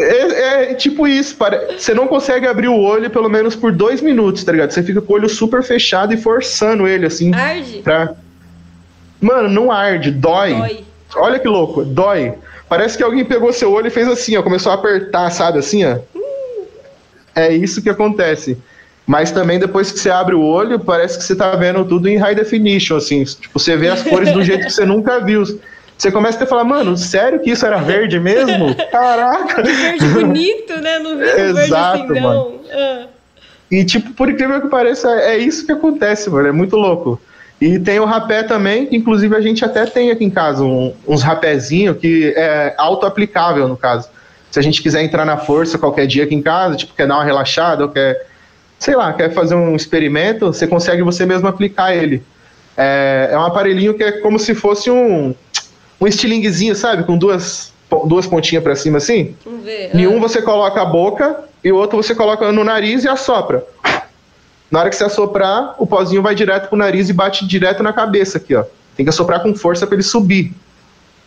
é, 0.00 0.72
é 0.72 0.74
tipo 0.74 1.06
isso. 1.08 1.36
pare- 1.36 1.78
Você 1.78 1.94
não 1.94 2.06
consegue 2.06 2.46
abrir 2.46 2.68
o 2.68 2.78
olho 2.78 3.08
pelo 3.08 3.28
menos 3.28 3.56
por 3.56 3.72
dois 3.72 4.00
minutos, 4.02 4.44
tá 4.44 4.52
ligado? 4.52 4.70
Você 4.72 4.82
fica 4.82 5.00
com 5.00 5.12
o 5.12 5.16
olho 5.16 5.28
super 5.28 5.62
fechado 5.62 6.12
e 6.12 6.16
forçando 6.16 6.86
ele, 6.86 7.06
assim, 7.06 7.32
Arde? 7.34 7.78
pra. 7.82 8.14
Mano, 9.20 9.48
não 9.48 9.70
arde, 9.72 10.10
dói. 10.10 10.54
Dói. 10.54 10.84
Olha 11.16 11.38
que 11.38 11.48
louco, 11.48 11.84
dói. 11.84 12.34
Parece 12.70 12.96
que 12.96 13.02
alguém 13.02 13.24
pegou 13.24 13.52
seu 13.52 13.72
olho 13.72 13.88
e 13.88 13.90
fez 13.90 14.06
assim, 14.06 14.36
ó, 14.36 14.44
começou 14.44 14.70
a 14.70 14.76
apertar, 14.76 15.28
sabe, 15.30 15.58
assim, 15.58 15.84
ó. 15.84 15.98
É 17.34 17.52
isso 17.52 17.82
que 17.82 17.90
acontece. 17.90 18.56
Mas 19.04 19.32
também 19.32 19.58
depois 19.58 19.90
que 19.90 19.98
você 19.98 20.08
abre 20.08 20.36
o 20.36 20.40
olho, 20.40 20.78
parece 20.78 21.18
que 21.18 21.24
você 21.24 21.34
tá 21.34 21.50
vendo 21.56 21.84
tudo 21.84 22.08
em 22.08 22.16
high 22.16 22.32
definition, 22.32 22.96
assim. 22.96 23.24
Tipo, 23.24 23.58
você 23.58 23.76
vê 23.76 23.88
as 23.88 24.04
cores 24.04 24.32
do 24.32 24.44
jeito 24.44 24.66
que 24.66 24.72
você 24.72 24.84
nunca 24.84 25.18
viu. 25.18 25.42
Você 25.98 26.12
começa 26.12 26.44
a 26.44 26.46
falar, 26.46 26.62
mano, 26.62 26.96
sério 26.96 27.40
que 27.40 27.50
isso 27.50 27.66
era 27.66 27.78
verde 27.78 28.20
mesmo? 28.20 28.72
Caraca! 28.92 29.62
Verde 29.66 30.06
bonito, 30.06 30.76
né? 30.76 31.00
Não 31.00 31.18
vi 31.18 31.24
um 31.24 31.26
verde 31.26 31.60
Exato, 31.62 32.04
assim, 32.04 32.20
não. 32.20 32.60
Ah. 32.72 33.06
E, 33.68 33.84
tipo, 33.84 34.12
por 34.12 34.30
incrível 34.30 34.60
que 34.60 34.68
pareça, 34.68 35.10
é 35.10 35.36
isso 35.36 35.66
que 35.66 35.72
acontece, 35.72 36.30
mano. 36.30 36.46
É 36.46 36.52
muito 36.52 36.76
louco. 36.76 37.20
E 37.60 37.78
tem 37.78 37.98
o 38.00 38.04
rapé 38.06 38.42
também, 38.42 38.86
que 38.86 38.96
inclusive 38.96 39.36
a 39.36 39.40
gente 39.40 39.64
até 39.64 39.84
tem 39.84 40.10
aqui 40.10 40.24
em 40.24 40.30
casa 40.30 40.64
um- 40.64 40.94
uns 41.06 41.22
rapézinhos 41.22 41.98
que 41.98 42.32
é 42.36 42.74
auto-aplicável, 42.78 43.68
no 43.68 43.76
caso. 43.76 44.08
Se 44.50 44.58
a 44.58 44.62
gente 44.62 44.82
quiser 44.82 45.02
entrar 45.02 45.24
na 45.24 45.36
força 45.36 45.76
qualquer 45.78 46.06
dia 46.06 46.24
aqui 46.24 46.34
em 46.34 46.42
casa, 46.42 46.76
tipo, 46.76 46.94
quer 46.94 47.06
dar 47.06 47.16
uma 47.16 47.24
relaxada 47.24 47.84
ou 47.84 47.90
quer, 47.90 48.26
sei 48.78 48.96
lá, 48.96 49.12
quer 49.12 49.32
fazer 49.32 49.54
um 49.54 49.76
experimento, 49.76 50.46
você 50.46 50.66
consegue 50.66 51.02
você 51.02 51.26
mesmo 51.26 51.46
aplicar 51.48 51.94
ele. 51.94 52.22
É, 52.76 53.28
é 53.32 53.38
um 53.38 53.42
aparelhinho 53.44 53.92
que 53.94 54.02
é 54.02 54.12
como 54.12 54.38
se 54.38 54.54
fosse 54.54 54.90
um, 54.90 55.34
um 56.00 56.06
estilinguezinho, 56.06 56.74
sabe? 56.74 57.04
Com 57.04 57.18
duas, 57.18 57.72
duas 58.06 58.26
pontinhas 58.26 58.64
pra 58.64 58.74
cima 58.74 58.96
assim. 58.96 59.36
Vamos 59.44 59.64
ver. 59.64 59.90
Em 59.94 60.06
Ah. 60.06 60.08
um 60.08 60.18
você 60.18 60.40
coloca 60.40 60.80
a 60.80 60.84
boca 60.86 61.40
e 61.62 61.70
o 61.70 61.76
outro 61.76 62.02
você 62.02 62.14
coloca 62.14 62.50
no 62.50 62.64
nariz 62.64 63.04
e 63.04 63.08
assopra. 63.08 63.62
Na 64.70 64.80
hora 64.80 64.90
que 64.90 64.96
você 64.96 65.04
assoprar, 65.04 65.74
o 65.78 65.86
pozinho 65.86 66.22
vai 66.22 66.34
direto 66.34 66.68
pro 66.68 66.78
nariz 66.78 67.08
e 67.08 67.12
bate 67.12 67.46
direto 67.46 67.82
na 67.82 67.92
cabeça 67.92 68.38
aqui, 68.38 68.54
ó. 68.54 68.64
Tem 68.96 69.04
que 69.04 69.10
assoprar 69.10 69.42
com 69.42 69.54
força 69.54 69.86
para 69.86 69.96
ele 69.96 70.02
subir. 70.02 70.52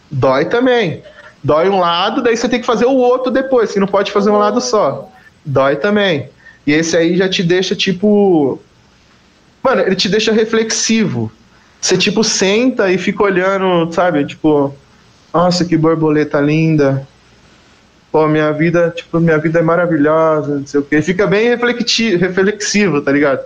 Dói 0.09 0.45
também. 0.45 1.03
Dói 1.43 1.67
um 1.67 1.79
lado, 1.79 2.21
daí 2.21 2.37
você 2.37 2.47
tem 2.47 2.61
que 2.61 2.65
fazer 2.65 2.85
o 2.85 2.95
outro 2.95 3.31
depois, 3.31 3.69
você 3.69 3.79
não 3.79 3.87
pode 3.87 4.11
fazer 4.11 4.29
um 4.29 4.37
lado 4.37 4.61
só. 4.61 5.09
Dói 5.43 5.75
também. 5.75 6.29
E 6.65 6.71
esse 6.71 6.95
aí 6.95 7.17
já 7.17 7.27
te 7.27 7.43
deixa 7.43 7.75
tipo 7.75 8.61
Mano, 9.61 9.81
ele 9.81 9.95
te 9.95 10.09
deixa 10.09 10.31
reflexivo. 10.31 11.31
Você 11.79 11.97
tipo 11.97 12.23
senta 12.23 12.91
e 12.91 12.97
fica 12.97 13.23
olhando, 13.23 13.91
sabe? 13.93 14.25
Tipo, 14.25 14.73
nossa, 15.33 15.65
que 15.65 15.77
borboleta 15.77 16.39
linda 16.39 17.07
pô, 18.13 18.27
minha 18.27 18.51
vida, 18.53 18.93
tipo, 18.95 19.19
minha 19.19 19.39
vida 19.39 19.57
é 19.57 19.61
maravilhosa, 19.63 20.59
não 20.59 20.67
sei 20.67 20.79
o 20.79 20.83
quê. 20.83 21.01
Fica 21.01 21.25
bem 21.25 21.49
reflexivo, 21.49 23.01
tá 23.01 23.11
ligado? 23.11 23.41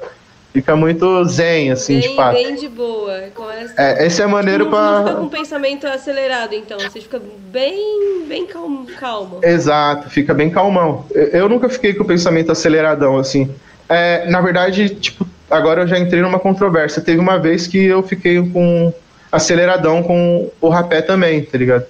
Fica 0.51 0.75
muito 0.75 1.23
zen, 1.23 1.71
assim, 1.71 1.99
de 1.99 2.07
bem, 2.07 2.15
fato. 2.17 2.33
bem 2.33 2.55
de 2.55 2.67
boa. 2.67 3.13
Começa... 3.33 3.73
É, 3.77 4.05
esse 4.05 4.21
é 4.21 4.27
maneiro 4.27 4.65
não, 4.65 4.71
não 4.71 4.97
fica 4.97 5.03
pra. 5.03 5.19
com 5.21 5.25
o 5.25 5.29
pensamento 5.29 5.87
acelerado, 5.87 6.53
então. 6.53 6.77
Você 6.79 6.99
fica 6.99 7.21
bem, 7.49 8.25
bem 8.27 8.45
calmo. 8.45 8.85
calmo. 8.99 9.39
Exato, 9.41 10.09
fica 10.09 10.33
bem 10.33 10.49
calmão. 10.49 11.05
Eu, 11.11 11.27
eu 11.27 11.49
nunca 11.49 11.69
fiquei 11.69 11.93
com 11.93 12.03
o 12.03 12.07
pensamento 12.07 12.51
aceleradão, 12.51 13.17
assim. 13.17 13.49
É, 13.87 14.29
na 14.29 14.41
verdade, 14.41 14.89
tipo, 14.89 15.25
agora 15.49 15.83
eu 15.83 15.87
já 15.87 15.97
entrei 15.97 16.21
numa 16.21 16.39
controvérsia. 16.39 17.01
Teve 17.01 17.19
uma 17.19 17.37
vez 17.39 17.67
que 17.67 17.85
eu 17.85 18.03
fiquei 18.03 18.37
com 18.49 18.93
aceleradão 19.31 20.03
com 20.03 20.51
o 20.59 20.67
rapé 20.67 21.01
também, 21.01 21.41
tá 21.43 21.57
ligado? 21.57 21.85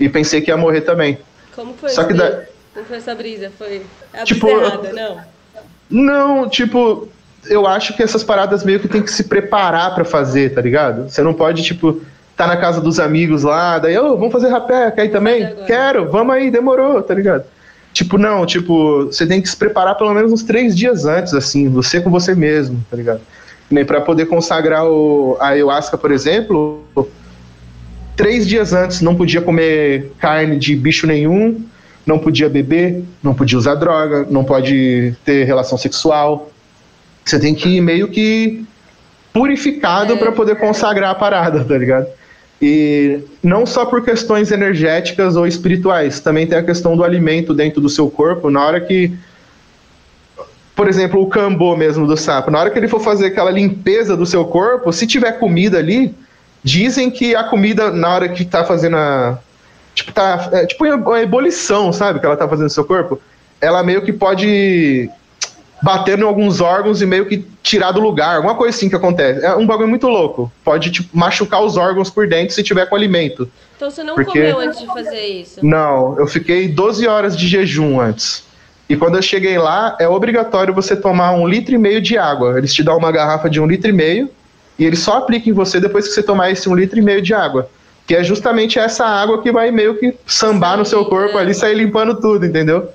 E 0.00 0.08
pensei 0.08 0.40
que 0.40 0.50
ia 0.50 0.56
morrer 0.56 0.80
também. 0.80 1.18
Como 1.56 1.74
foi 1.74 1.88
Só 1.90 2.04
que 2.04 2.12
da- 2.14 2.42
Como 2.74 2.86
foi 2.86 2.98
essa 2.98 3.14
brisa? 3.14 3.50
Foi 3.58 3.82
a 4.14 4.22
Tipo, 4.24 4.48
errada, 4.48 4.92
não? 4.92 5.20
Não, 5.88 6.48
tipo, 6.48 7.08
eu 7.48 7.66
acho 7.66 7.96
que 7.96 8.02
essas 8.02 8.22
paradas 8.22 8.62
meio 8.62 8.78
que 8.78 8.86
tem 8.88 9.02
que 9.02 9.10
se 9.10 9.24
preparar 9.24 9.94
pra 9.94 10.04
fazer, 10.04 10.52
tá 10.54 10.60
ligado? 10.60 11.08
Você 11.08 11.22
não 11.22 11.32
pode, 11.32 11.62
tipo, 11.62 12.00
tá 12.36 12.46
na 12.46 12.56
casa 12.56 12.80
dos 12.80 13.00
amigos 13.00 13.42
lá, 13.44 13.78
daí, 13.78 13.96
ô, 13.98 14.16
vamos 14.16 14.32
fazer 14.32 14.48
rapé, 14.48 14.90
quer 14.90 15.06
ir 15.06 15.10
também? 15.10 15.54
Quero, 15.66 16.10
vamos 16.10 16.34
aí, 16.34 16.50
demorou, 16.50 17.02
tá 17.02 17.14
ligado? 17.14 17.44
Tipo, 17.94 18.18
não, 18.18 18.44
tipo, 18.44 19.06
você 19.06 19.26
tem 19.26 19.40
que 19.40 19.48
se 19.48 19.56
preparar 19.56 19.94
pelo 19.94 20.12
menos 20.12 20.30
uns 20.30 20.42
três 20.42 20.76
dias 20.76 21.06
antes, 21.06 21.32
assim, 21.32 21.68
você 21.70 21.98
com 22.00 22.10
você 22.10 22.34
mesmo, 22.34 22.84
tá 22.90 22.96
ligado? 22.96 23.22
Nem 23.70 23.86
pra 23.86 24.02
poder 24.02 24.26
consagrar 24.26 24.84
o, 24.84 25.36
a 25.40 25.48
ayahuasca, 25.48 25.96
por 25.96 26.12
exemplo, 26.12 26.84
três 28.16 28.46
dias 28.46 28.72
antes 28.72 29.00
não 29.00 29.14
podia 29.14 29.42
comer 29.42 30.12
carne 30.18 30.58
de 30.58 30.74
bicho 30.74 31.06
nenhum, 31.06 31.62
não 32.06 32.18
podia 32.18 32.48
beber, 32.48 33.02
não 33.22 33.34
podia 33.34 33.58
usar 33.58 33.74
droga, 33.74 34.26
não 34.30 34.42
pode 34.44 35.14
ter 35.24 35.44
relação 35.44 35.76
sexual. 35.76 36.50
Você 37.24 37.38
tem 37.38 37.54
que 37.54 37.68
ir 37.76 37.80
meio 37.80 38.08
que 38.08 38.64
purificado 39.32 40.14
É. 40.14 40.16
pra 40.16 40.32
poder 40.32 40.56
consagrar 40.56 41.10
a 41.10 41.14
parada, 41.14 41.62
tá 41.64 41.76
ligado? 41.76 42.06
E 42.62 43.20
não 43.42 43.66
só 43.66 43.84
por 43.84 44.02
questões 44.02 44.50
energéticas 44.50 45.36
ou 45.36 45.46
espirituais, 45.46 46.20
também 46.20 46.46
tem 46.46 46.56
a 46.56 46.62
questão 46.62 46.96
do 46.96 47.04
alimento 47.04 47.52
dentro 47.52 47.80
do 47.82 47.88
seu 47.90 48.08
corpo. 48.08 48.48
Na 48.48 48.64
hora 48.64 48.80
que, 48.80 49.12
por 50.74 50.88
exemplo, 50.88 51.20
o 51.20 51.26
cambô 51.26 51.76
mesmo 51.76 52.06
do 52.06 52.16
sapo, 52.16 52.50
na 52.50 52.58
hora 52.60 52.70
que 52.70 52.78
ele 52.78 52.88
for 52.88 53.00
fazer 53.00 53.26
aquela 53.26 53.50
limpeza 53.50 54.16
do 54.16 54.24
seu 54.24 54.44
corpo, 54.44 54.90
se 54.90 55.06
tiver 55.06 55.32
comida 55.32 55.78
ali, 55.78 56.14
dizem 56.66 57.08
que 57.12 57.32
a 57.36 57.44
comida, 57.44 57.92
na 57.92 58.12
hora 58.12 58.28
que 58.28 58.44
tá 58.44 58.64
fazendo 58.64 58.96
a. 58.96 59.38
Tipo, 59.94 60.12
tá. 60.12 60.48
É, 60.52 60.66
tipo 60.66 60.84
uma 60.84 61.22
ebulição, 61.22 61.92
sabe? 61.92 62.18
Que 62.18 62.26
ela 62.26 62.36
tá 62.36 62.48
fazendo 62.48 62.64
no 62.64 62.70
seu 62.70 62.84
corpo. 62.84 63.20
Ela 63.60 63.84
meio 63.84 64.02
que 64.02 64.12
pode 64.12 65.08
bater 65.80 66.18
em 66.18 66.22
alguns 66.22 66.60
órgãos 66.60 67.00
e 67.00 67.06
meio 67.06 67.26
que 67.26 67.46
tirar 67.62 67.92
do 67.92 68.00
lugar, 68.00 68.36
alguma 68.36 68.56
coisa 68.56 68.76
assim 68.76 68.88
que 68.88 68.96
acontece. 68.96 69.44
É 69.44 69.54
um 69.54 69.64
bagulho 69.66 69.88
muito 69.88 70.08
louco. 70.08 70.50
Pode 70.64 70.90
tipo, 70.90 71.16
machucar 71.16 71.62
os 71.62 71.76
órgãos 71.76 72.10
por 72.10 72.26
dentro 72.28 72.52
se 72.52 72.62
tiver 72.64 72.86
com 72.86 72.96
alimento. 72.96 73.48
Então 73.76 73.88
você 73.90 74.02
não 74.02 74.16
Porque- 74.16 74.40
comeu 74.52 74.58
antes 74.58 74.80
de 74.80 74.86
fazer 74.86 75.24
isso? 75.24 75.64
Não, 75.64 76.18
eu 76.18 76.26
fiquei 76.26 76.66
12 76.66 77.06
horas 77.06 77.36
de 77.36 77.46
jejum 77.46 78.00
antes. 78.00 78.44
E 78.88 78.96
quando 78.96 79.16
eu 79.16 79.22
cheguei 79.22 79.56
lá, 79.56 79.96
é 80.00 80.08
obrigatório 80.08 80.74
você 80.74 80.96
tomar 80.96 81.32
um 81.32 81.46
litro 81.46 81.74
e 81.74 81.78
meio 81.78 82.00
de 82.00 82.18
água. 82.18 82.58
Eles 82.58 82.74
te 82.74 82.82
dão 82.82 82.96
uma 82.98 83.12
garrafa 83.12 83.48
de 83.48 83.60
um 83.60 83.66
litro 83.66 83.88
e 83.88 83.92
meio 83.92 84.28
e 84.78 84.84
eles 84.84 84.98
só 84.98 85.18
aplicam 85.18 85.50
em 85.50 85.54
você 85.54 85.80
depois 85.80 86.06
que 86.06 86.14
você 86.14 86.22
tomar 86.22 86.50
esse 86.50 86.68
um 86.68 86.74
litro 86.74 86.98
e 86.98 87.02
meio 87.02 87.22
de 87.22 87.32
água. 87.32 87.68
Que 88.06 88.14
é 88.14 88.22
justamente 88.22 88.78
essa 88.78 89.04
água 89.04 89.42
que 89.42 89.50
vai 89.50 89.70
meio 89.70 89.96
que 89.96 90.14
sambar 90.26 90.76
no 90.76 90.84
seu 90.84 91.04
corpo 91.06 91.36
ali 91.38 91.52
e 91.52 91.54
sair 91.54 91.74
limpando 91.74 92.20
tudo, 92.20 92.46
entendeu? 92.46 92.88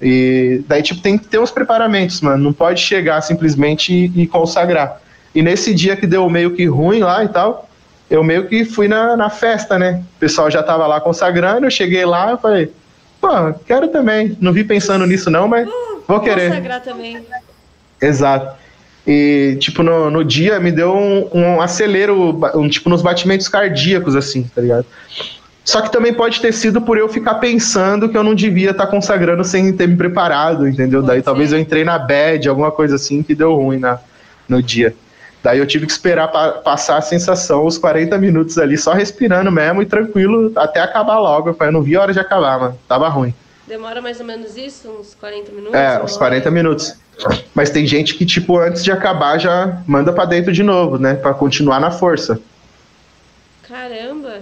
E 0.00 0.62
daí, 0.66 0.82
tipo, 0.82 1.02
tem 1.02 1.18
que 1.18 1.26
ter 1.26 1.38
uns 1.38 1.50
preparamentos, 1.50 2.20
mano. 2.22 2.42
Não 2.42 2.52
pode 2.52 2.80
chegar 2.80 3.20
simplesmente 3.20 3.92
e, 3.92 4.22
e 4.22 4.26
consagrar. 4.26 5.00
E 5.34 5.42
nesse 5.42 5.74
dia 5.74 5.96
que 5.96 6.06
deu 6.06 6.28
meio 6.30 6.52
que 6.52 6.64
ruim 6.64 7.00
lá 7.00 7.22
e 7.22 7.28
tal, 7.28 7.68
eu 8.08 8.24
meio 8.24 8.48
que 8.48 8.64
fui 8.64 8.88
na, 8.88 9.16
na 9.16 9.28
festa, 9.28 9.78
né? 9.78 10.02
O 10.16 10.20
pessoal 10.20 10.50
já 10.50 10.62
tava 10.62 10.86
lá 10.86 11.00
consagrando, 11.00 11.66
eu 11.66 11.70
cheguei 11.70 12.04
lá 12.06 12.34
e 12.34 12.38
falei, 12.38 12.72
pô, 13.20 13.28
quero 13.66 13.88
também. 13.88 14.36
Não 14.40 14.52
vi 14.52 14.64
pensando 14.64 15.06
nisso 15.06 15.30
não, 15.30 15.46
mas 15.46 15.68
uh, 15.68 16.02
vou 16.08 16.20
querer. 16.20 16.48
Consagrar 16.48 16.80
também. 16.80 17.24
Exato. 18.00 18.58
E, 19.06 19.56
tipo, 19.58 19.82
no, 19.82 20.10
no 20.10 20.24
dia 20.24 20.60
me 20.60 20.70
deu 20.70 20.94
um, 20.94 21.28
um 21.32 21.60
acelero, 21.60 22.38
um, 22.54 22.68
tipo, 22.68 22.90
nos 22.90 23.02
batimentos 23.02 23.48
cardíacos, 23.48 24.14
assim, 24.14 24.42
tá 24.54 24.60
ligado? 24.60 24.86
Só 25.64 25.80
que 25.80 25.92
também 25.92 26.12
pode 26.12 26.40
ter 26.40 26.52
sido 26.52 26.80
por 26.80 26.98
eu 26.98 27.08
ficar 27.08 27.34
pensando 27.34 28.08
que 28.08 28.16
eu 28.16 28.22
não 28.22 28.34
devia 28.34 28.70
estar 28.70 28.86
tá 28.86 28.90
consagrando 28.90 29.44
sem 29.44 29.72
ter 29.72 29.86
me 29.86 29.96
preparado, 29.96 30.66
entendeu? 30.66 31.02
Daí 31.02 31.22
talvez 31.22 31.52
eu 31.52 31.58
entrei 31.58 31.84
na 31.84 31.98
bad, 31.98 32.48
alguma 32.48 32.70
coisa 32.70 32.96
assim, 32.96 33.22
que 33.22 33.34
deu 33.34 33.54
ruim 33.54 33.78
na, 33.78 33.98
no 34.48 34.62
dia. 34.62 34.94
Daí 35.42 35.58
eu 35.58 35.66
tive 35.66 35.86
que 35.86 35.92
esperar 35.92 36.28
pa 36.28 36.52
passar 36.52 36.98
a 36.98 37.02
sensação, 37.02 37.64
os 37.64 37.78
40 37.78 38.18
minutos 38.18 38.58
ali, 38.58 38.76
só 38.76 38.92
respirando 38.92 39.50
mesmo 39.50 39.80
e 39.80 39.86
tranquilo, 39.86 40.52
até 40.56 40.80
acabar 40.80 41.18
logo. 41.18 41.56
Eu 41.58 41.72
não 41.72 41.82
vi 41.82 41.96
a 41.96 42.02
hora 42.02 42.12
de 42.12 42.20
acabar, 42.20 42.58
mano. 42.58 42.78
Tava 42.86 43.08
ruim. 43.08 43.34
Demora 43.70 44.02
mais 44.02 44.18
ou 44.18 44.26
menos 44.26 44.56
isso? 44.56 44.88
Uns 44.88 45.14
40 45.14 45.52
minutos? 45.52 45.74
É, 45.78 46.02
uns 46.02 46.16
40 46.16 46.50
minutos. 46.50 46.94
Mas 47.54 47.70
tem 47.70 47.86
gente 47.86 48.16
que, 48.16 48.26
tipo, 48.26 48.58
antes 48.58 48.82
de 48.82 48.90
acabar 48.90 49.38
já 49.38 49.80
manda 49.86 50.12
para 50.12 50.24
dentro 50.24 50.52
de 50.52 50.64
novo, 50.64 50.98
né? 50.98 51.14
Para 51.14 51.32
continuar 51.34 51.78
na 51.78 51.92
força. 51.92 52.40
Caramba! 53.62 54.40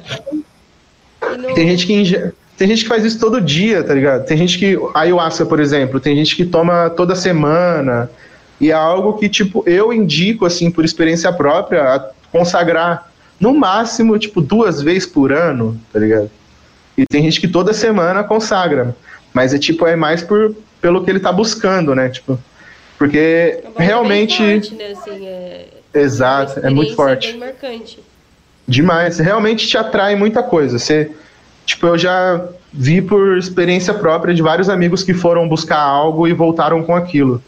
No... 1.37 1.53
Tem 1.53 1.69
gente 1.69 1.87
que 1.87 2.33
tem 2.57 2.69
gente 2.69 2.85
que 2.85 2.89
faz 2.89 3.05
isso 3.05 3.21
todo 3.21 3.39
dia, 3.39 3.85
tá 3.85 3.93
ligado? 3.93 4.25
Tem 4.25 4.39
gente 4.39 4.59
que 4.59 4.79
ayahuasca, 4.95 5.45
por 5.45 5.61
exemplo, 5.61 6.01
tem 6.01 6.17
gente 6.17 6.35
que 6.35 6.47
toma 6.47 6.89
toda 6.89 7.15
semana. 7.15 8.11
E 8.59 8.71
é 8.71 8.75
algo 8.75 9.19
que, 9.19 9.29
tipo, 9.29 9.63
eu 9.67 9.93
indico, 9.93 10.47
assim, 10.47 10.71
por 10.71 10.87
experiência 10.87 11.31
própria, 11.31 11.83
a 11.83 12.11
consagrar 12.33 13.13
no 13.39 13.53
máximo, 13.53 14.19
tipo, 14.19 14.41
duas 14.41 14.81
vezes 14.81 15.05
por 15.05 15.35
ano, 15.35 15.79
tá 15.93 15.99
ligado? 15.99 16.31
E 16.97 17.05
tem 17.05 17.23
gente 17.23 17.43
que 17.43 17.47
toda 17.47 17.75
semana 17.75 18.25
consagra. 18.25 18.97
Mas 19.39 19.55
é 19.55 19.59
tipo, 19.59 19.87
é 19.87 19.95
mais 19.95 20.21
por, 20.21 20.53
pelo 20.81 21.05
que 21.05 21.11
ele 21.11 21.21
tá 21.21 21.31
buscando, 21.31 21.95
né? 21.95 22.09
Tipo, 22.09 22.39
porque 22.99 23.63
é 23.77 23.83
realmente. 23.83 24.39
Forte, 24.39 24.75
né? 24.75 24.93
assim, 24.93 25.27
é... 25.27 25.69
Exato, 25.95 26.61
é 26.61 26.69
muito 26.69 26.97
forte. 26.97 27.31
Bem 27.31 27.41
marcante. 27.41 28.01
Demais. 28.67 29.19
Realmente 29.19 29.69
te 29.69 29.79
atrai 29.79 30.17
muita 30.17 30.43
coisa. 30.43 30.79
Você. 30.79 31.13
Tipo, 31.65 31.87
eu 31.87 31.99
já 31.99 32.49
vi 32.73 33.01
por 33.01 33.39
experiência 33.39 33.95
própria 33.95 34.35
de 34.35 34.43
vários 34.43 34.69
amigos 34.69 35.05
que 35.05 35.15
foram 35.15 35.49
buscar 35.49 35.79
algo 35.79 36.27
e 36.27 36.33
voltaram 36.33 36.83
com 36.83 36.97
aquilo 36.97 37.41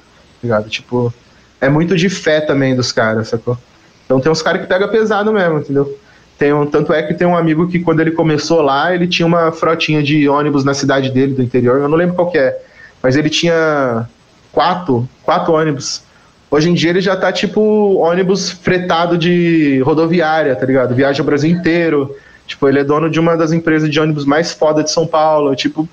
ligado? 0.42 0.68
Tipo, 0.68 1.12
é 1.60 1.68
muito 1.68 1.96
de 1.96 2.08
fé 2.08 2.40
também 2.40 2.74
dos 2.74 2.92
caras, 2.92 3.28
sacou? 3.28 3.56
Então 4.04 4.20
tem 4.20 4.30
uns 4.32 4.42
caras 4.42 4.62
que 4.62 4.66
pega 4.66 4.88
pesado 4.88 5.32
mesmo, 5.32 5.58
entendeu? 5.58 5.98
Tem 6.40 6.54
um, 6.54 6.64
tanto 6.64 6.90
é 6.90 7.02
que 7.02 7.12
tem 7.12 7.26
um 7.26 7.36
amigo 7.36 7.68
que 7.68 7.80
quando 7.80 8.00
ele 8.00 8.12
começou 8.12 8.62
lá, 8.62 8.94
ele 8.94 9.06
tinha 9.06 9.26
uma 9.26 9.52
frotinha 9.52 10.02
de 10.02 10.26
ônibus 10.26 10.64
na 10.64 10.72
cidade 10.72 11.10
dele, 11.10 11.34
do 11.34 11.42
interior, 11.42 11.78
eu 11.78 11.86
não 11.86 11.98
lembro 11.98 12.14
qual 12.14 12.30
que 12.30 12.38
é, 12.38 12.58
mas 13.02 13.14
ele 13.14 13.28
tinha 13.28 14.08
quatro, 14.50 15.06
quatro 15.22 15.52
ônibus. 15.52 16.02
Hoje 16.50 16.70
em 16.70 16.72
dia 16.72 16.88
ele 16.88 17.02
já 17.02 17.14
tá 17.14 17.30
tipo 17.30 17.60
ônibus 17.98 18.50
fretado 18.50 19.18
de 19.18 19.82
rodoviária, 19.84 20.56
tá 20.56 20.64
ligado? 20.64 20.94
Viaja 20.94 21.22
o 21.22 21.26
Brasil 21.26 21.50
inteiro. 21.50 22.16
Tipo, 22.46 22.70
ele 22.70 22.78
é 22.78 22.84
dono 22.84 23.10
de 23.10 23.20
uma 23.20 23.36
das 23.36 23.52
empresas 23.52 23.90
de 23.90 24.00
ônibus 24.00 24.24
mais 24.24 24.50
foda 24.50 24.82
de 24.82 24.90
São 24.90 25.06
Paulo. 25.06 25.54
Tipo, 25.54 25.86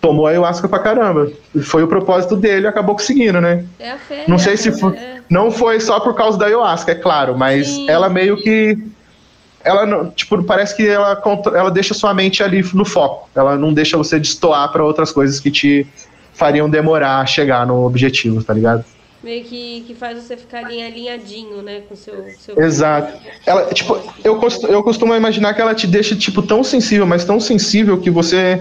tomou 0.00 0.26
ayahuasca 0.26 0.68
pra 0.68 0.80
caramba. 0.80 1.30
Foi 1.62 1.84
o 1.84 1.88
propósito 1.88 2.34
dele, 2.34 2.66
acabou 2.66 2.96
conseguindo, 2.96 3.40
né? 3.40 3.64
É 3.78 3.92
a 3.92 3.98
fé. 3.98 4.24
Não 4.26 4.36
sei 4.36 4.54
é 4.54 4.56
se 4.56 4.72
foi, 4.72 4.96
é. 4.96 5.20
não 5.30 5.52
foi 5.52 5.78
só 5.78 6.00
por 6.00 6.14
causa 6.14 6.36
da 6.36 6.46
ayahuasca, 6.46 6.90
é 6.90 6.96
claro, 6.96 7.38
mas 7.38 7.68
Sim. 7.68 7.88
ela 7.88 8.08
meio 8.08 8.36
que 8.36 8.92
ela 9.64 10.12
tipo 10.14 10.42
parece 10.44 10.76
que 10.76 10.86
ela 10.86 11.20
ela 11.54 11.70
deixa 11.70 11.94
sua 11.94 12.12
mente 12.12 12.42
ali 12.42 12.62
no 12.74 12.84
foco. 12.84 13.28
Ela 13.34 13.56
não 13.56 13.72
deixa 13.72 13.96
você 13.96 14.18
destoar 14.18 14.70
para 14.70 14.84
outras 14.84 15.10
coisas 15.10 15.40
que 15.40 15.50
te 15.50 15.86
fariam 16.34 16.68
demorar 16.68 17.20
a 17.20 17.26
chegar 17.26 17.66
no 17.66 17.86
objetivo, 17.86 18.42
tá 18.42 18.52
ligado? 18.52 18.84
Meio 19.22 19.42
que, 19.44 19.84
que 19.86 19.94
faz 19.94 20.22
você 20.22 20.36
ficar 20.36 20.66
ali 20.66 20.82
alinhadinho, 20.82 21.62
né, 21.62 21.80
com 21.88 21.96
seu, 21.96 22.26
seu 22.38 22.60
Exato. 22.60 23.18
Ela, 23.46 23.72
tipo, 23.72 23.98
eu 24.22 24.36
costumo, 24.36 24.70
eu 24.70 24.82
costumo 24.82 25.14
imaginar 25.14 25.54
que 25.54 25.62
ela 25.62 25.74
te 25.74 25.86
deixa 25.86 26.14
tipo 26.14 26.42
tão 26.42 26.62
sensível, 26.62 27.06
mas 27.06 27.24
tão 27.24 27.40
sensível 27.40 27.98
que 27.98 28.10
você 28.10 28.60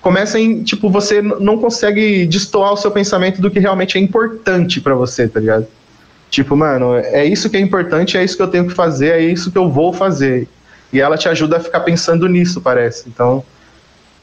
começa 0.00 0.38
em, 0.38 0.62
tipo, 0.62 0.88
você 0.88 1.20
não 1.20 1.58
consegue 1.58 2.24
destoar 2.26 2.74
o 2.74 2.76
seu 2.76 2.92
pensamento 2.92 3.42
do 3.42 3.50
que 3.50 3.58
realmente 3.58 3.98
é 3.98 4.00
importante 4.00 4.80
para 4.80 4.94
você, 4.94 5.26
tá 5.26 5.40
ligado? 5.40 5.66
Tipo, 6.30 6.56
mano, 6.56 6.94
é 6.96 7.24
isso 7.24 7.48
que 7.48 7.56
é 7.56 7.60
importante, 7.60 8.16
é 8.16 8.24
isso 8.24 8.36
que 8.36 8.42
eu 8.42 8.48
tenho 8.48 8.66
que 8.66 8.74
fazer, 8.74 9.12
é 9.12 9.20
isso 9.20 9.50
que 9.50 9.58
eu 9.58 9.70
vou 9.70 9.92
fazer. 9.92 10.46
E 10.92 11.00
ela 11.00 11.16
te 11.16 11.28
ajuda 11.28 11.56
a 11.56 11.60
ficar 11.60 11.80
pensando 11.80 12.28
nisso, 12.28 12.60
parece. 12.60 13.08
Então, 13.08 13.44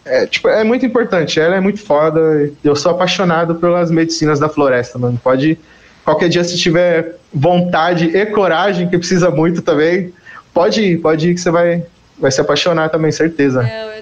é, 0.04 0.28
tipo, 0.28 0.48
é 0.48 0.64
muito 0.64 0.86
importante, 0.86 1.40
ela 1.40 1.56
é 1.56 1.60
muito 1.60 1.82
foda. 1.82 2.52
Eu 2.64 2.76
sou 2.76 2.92
apaixonado 2.92 3.56
pelas 3.56 3.90
medicinas 3.90 4.40
da 4.40 4.48
floresta, 4.48 5.00
mano. 5.00 5.20
Pode, 5.24 5.58
qualquer 6.04 6.30
dia, 6.30 6.44
se 6.44 6.58
tiver 6.58 7.16
vontade 7.34 8.16
e 8.16 8.26
coragem, 8.28 8.88
que 8.88 8.98
precisa 8.98 9.32
muito 9.32 9.62
também, 9.64 10.14
pode 10.54 10.82
ir, 10.82 10.98
pode 11.00 11.30
ir 11.30 11.34
que 11.34 11.42
você 11.42 11.50
vai, 11.50 11.84
vai 12.20 12.32
se 12.32 12.40
apaixonar 12.40 12.90
também, 12.90 13.12
certeza. 13.12 13.64
É, 13.64 13.95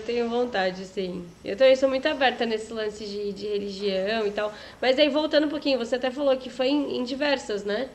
vontade, 0.44 0.86
sim. 0.86 1.24
Eu 1.44 1.56
também 1.56 1.76
sou 1.76 1.90
muito 1.90 2.08
aberta 2.08 2.46
nesse 2.46 2.72
lance 2.74 3.06
de, 3.06 3.32
de 3.34 3.48
religião 3.48 4.28
e 4.28 4.32
tal. 4.32 4.54
Mas 4.82 5.00
aí, 5.00 5.10
voltando 5.10 5.46
um 5.46 5.50
pouquinho, 5.50 5.78
você 5.78 5.96
até 5.96 6.12
falou 6.12 6.36
que 6.38 6.50
foi 6.50 6.68
em, 6.68 6.98
em 6.98 7.04
diversas, 7.04 7.64
né? 7.64 7.88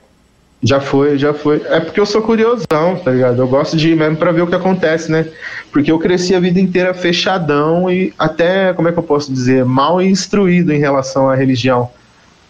Já 0.61 0.80
foi, 0.80 1.16
já 1.16 1.32
foi. 1.32 1.62
É 1.66 1.78
porque 1.78 2.01
eu 2.01 2.07
sou 2.07 2.20
curiosão, 2.20 2.96
tá 3.05 3.12
ligado? 3.12 3.40
Eu 3.40 3.46
gosto 3.46 3.76
de 3.76 3.90
ir 3.90 3.96
mesmo 3.96 4.16
pra 4.16 4.32
ver 4.32 4.42
o 4.42 4.46
que 4.46 4.57
acontece, 4.57 5.11
né? 5.11 5.30
Porque 5.70 5.92
eu 5.92 5.99
cresci 6.01 6.34
a 6.34 6.40
vida 6.40 6.59
inteira 6.59 6.92
fechadão 6.92 7.88
e 7.88 8.12
até, 8.18 8.72
como 8.72 8.88
é 8.88 8.92
que 8.92 8.99
eu 8.99 9.03
posso 9.05 9.32
dizer, 9.32 9.64
mal 9.64 10.03
instruído 10.03 10.72
em 10.72 10.78
relação 10.78 11.30
à 11.30 11.36
religião. 11.36 11.88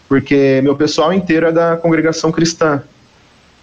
Porque 0.08 0.60
meu 0.62 0.74
pessoal 0.74 1.12
inteiro 1.12 1.48
é 1.48 1.52
da 1.52 1.76
congregação 1.76 2.32
cristã. 2.32 2.82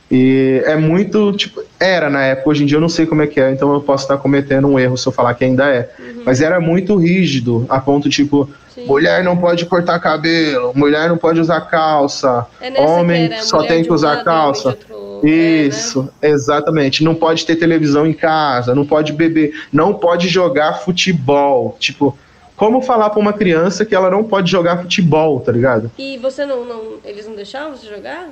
E 0.10 0.62
é 0.66 0.76
muito, 0.76 1.32
tipo, 1.34 1.64
era 1.80 2.10
na 2.10 2.24
época, 2.24 2.50
hoje 2.50 2.64
em 2.64 2.66
dia 2.66 2.78
eu 2.78 2.82
não 2.82 2.90
sei 2.90 3.06
como 3.06 3.24
é 3.24 3.28
que 3.28 3.40
é, 3.40 3.52
então 3.52 3.74
eu 3.74 3.82
posso 3.82 4.04
estar 4.04 4.18
cometendo 4.18 4.68
um 4.68 4.80
erro 4.80 4.98
se 4.98 5.08
eu 5.08 5.12
falar 5.12 5.34
que 5.34 5.44
ainda 5.44 5.68
é. 5.68 5.90
Uhum. 5.98 6.22
Mas 6.26 6.42
era 6.42 6.60
muito 6.60 6.96
rígido, 6.96 7.66
a 7.68 7.80
ponto, 7.80 8.08
tipo, 8.08 8.50
Sim. 8.74 8.86
mulher 8.86 9.24
não 9.24 9.36
pode 9.36 9.66
cortar 9.66 10.00
cabelo, 10.00 10.72
mulher 10.76 11.10
não 11.10 11.18
pode 11.18 11.40
usar 11.40 11.62
calça, 11.62 12.46
é 12.62 12.82
homem 12.82 13.30
que 13.30 13.44
só 13.44 13.64
tem 13.64 13.84
que 13.84 13.92
usar 13.92 14.24
calça. 14.24 14.70
Outro... 14.70 15.06
Isso, 15.24 16.10
é, 16.22 16.28
né? 16.28 16.34
exatamente. 16.34 17.04
Não 17.04 17.16
pode 17.16 17.46
ter 17.46 17.56
televisão 17.56 18.06
em 18.06 18.14
casa, 18.14 18.76
não 18.76 18.86
pode 18.86 19.12
beber, 19.12 19.54
não 19.72 19.94
pode 19.94 20.28
jogar 20.28 20.74
futebol. 20.74 21.76
Tipo, 21.80 22.16
como 22.56 22.82
falar 22.82 23.10
para 23.10 23.20
uma 23.20 23.34
criança 23.34 23.86
que 23.86 23.96
ela 23.96 24.10
não 24.10 24.24
pode 24.24 24.52
jogar 24.52 24.78
futebol, 24.78 25.40
tá 25.40 25.52
ligado? 25.52 25.92
E 25.98 26.18
você 26.18 26.46
não, 26.46 26.64
não 26.66 26.82
eles 27.04 27.28
não 27.28 27.36
deixavam 27.36 27.76
você 27.76 27.88
jogar? 27.88 28.30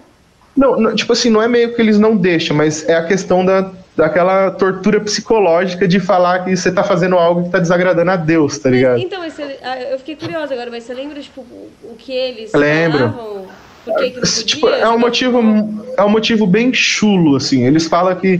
Não, 0.55 0.79
não, 0.79 0.95
tipo 0.95 1.13
assim, 1.13 1.29
não 1.29 1.41
é 1.41 1.47
meio 1.47 1.73
que 1.73 1.81
eles 1.81 1.97
não 1.97 2.15
deixam, 2.15 2.55
mas 2.55 2.87
é 2.87 2.95
a 2.95 3.03
questão 3.03 3.43
da, 3.43 3.71
daquela 3.95 4.51
tortura 4.51 4.99
psicológica 4.99 5.87
de 5.87 5.99
falar 5.99 6.43
que 6.45 6.55
você 6.55 6.71
tá 6.71 6.83
fazendo 6.83 7.17
algo 7.17 7.43
que 7.43 7.49
tá 7.49 7.59
desagradando 7.59 8.11
a 8.11 8.15
Deus, 8.15 8.57
tá 8.59 8.69
ligado? 8.69 8.93
Mas, 8.93 9.03
então, 9.03 9.21
ah, 9.63 9.81
eu 9.81 9.97
fiquei 9.97 10.15
curiosa 10.15 10.53
agora, 10.53 10.69
mas 10.69 10.83
você 10.83 10.93
lembra, 10.93 11.19
tipo, 11.19 11.41
o 11.41 11.95
que 11.97 12.11
eles 12.11 12.53
Lembro. 12.53 13.09
falavam? 13.09 13.47
Por 13.83 13.95
que, 13.97 14.11
que 14.11 14.15
não 14.15 14.21
podia, 14.21 14.45
tipo, 14.45 14.69
é 14.69 14.89
um 14.89 14.99
motivo 14.99 15.39
é 15.97 16.03
um 16.03 16.09
motivo 16.09 16.47
bem 16.47 16.73
chulo 16.73 17.35
assim 17.35 17.65
eles 17.65 17.85
falam 17.85 18.15
que 18.15 18.39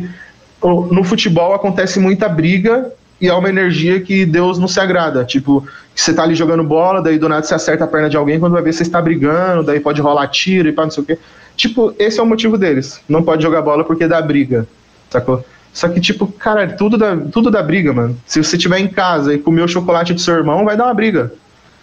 no 0.63 1.03
futebol 1.03 1.53
acontece 1.53 1.99
muita 1.99 2.29
briga 2.29 2.93
e 3.19 3.27
é 3.27 3.33
uma 3.33 3.49
energia 3.49 4.01
que 4.01 4.25
Deus 4.25 4.59
não 4.59 4.67
se 4.67 4.79
agrada. 4.79 5.23
Tipo, 5.23 5.65
você 5.95 6.13
tá 6.13 6.23
ali 6.23 6.35
jogando 6.35 6.63
bola, 6.63 7.01
daí 7.01 7.17
do 7.17 7.29
nada 7.29 7.45
você 7.45 7.53
acerta 7.53 7.85
a 7.85 7.87
perna 7.87 8.09
de 8.09 8.17
alguém, 8.17 8.39
quando 8.39 8.53
vai 8.53 8.61
ver 8.61 8.73
você 8.73 8.83
está 8.83 9.01
brigando, 9.01 9.63
daí 9.63 9.79
pode 9.79 10.01
rolar 10.01 10.27
tiro 10.27 10.67
e 10.67 10.71
pá, 10.73 10.83
não 10.83 10.91
sei 10.91 11.03
o 11.03 11.05
quê. 11.05 11.17
Tipo, 11.55 11.93
esse 11.99 12.19
é 12.19 12.23
o 12.23 12.25
motivo 12.25 12.57
deles. 12.57 13.01
Não 13.07 13.23
pode 13.23 13.43
jogar 13.43 13.61
bola 13.61 13.83
porque 13.83 14.07
dá 14.07 14.21
briga, 14.21 14.67
sacou? 15.09 15.43
Só 15.71 15.89
que, 15.89 15.99
tipo, 15.99 16.27
cara, 16.27 16.67
tudo 16.67 16.97
dá, 16.97 17.17
tudo 17.31 17.49
dá 17.49 17.61
briga, 17.61 17.91
mano. 17.91 18.17
Se 18.25 18.43
você 18.43 18.55
estiver 18.55 18.79
em 18.79 18.87
casa 18.87 19.33
e 19.33 19.39
comer 19.39 19.63
o 19.63 19.67
chocolate 19.67 20.13
do 20.13 20.21
seu 20.21 20.35
irmão, 20.35 20.63
vai 20.63 20.77
dar 20.77 20.85
uma 20.85 20.93
briga. 20.93 21.33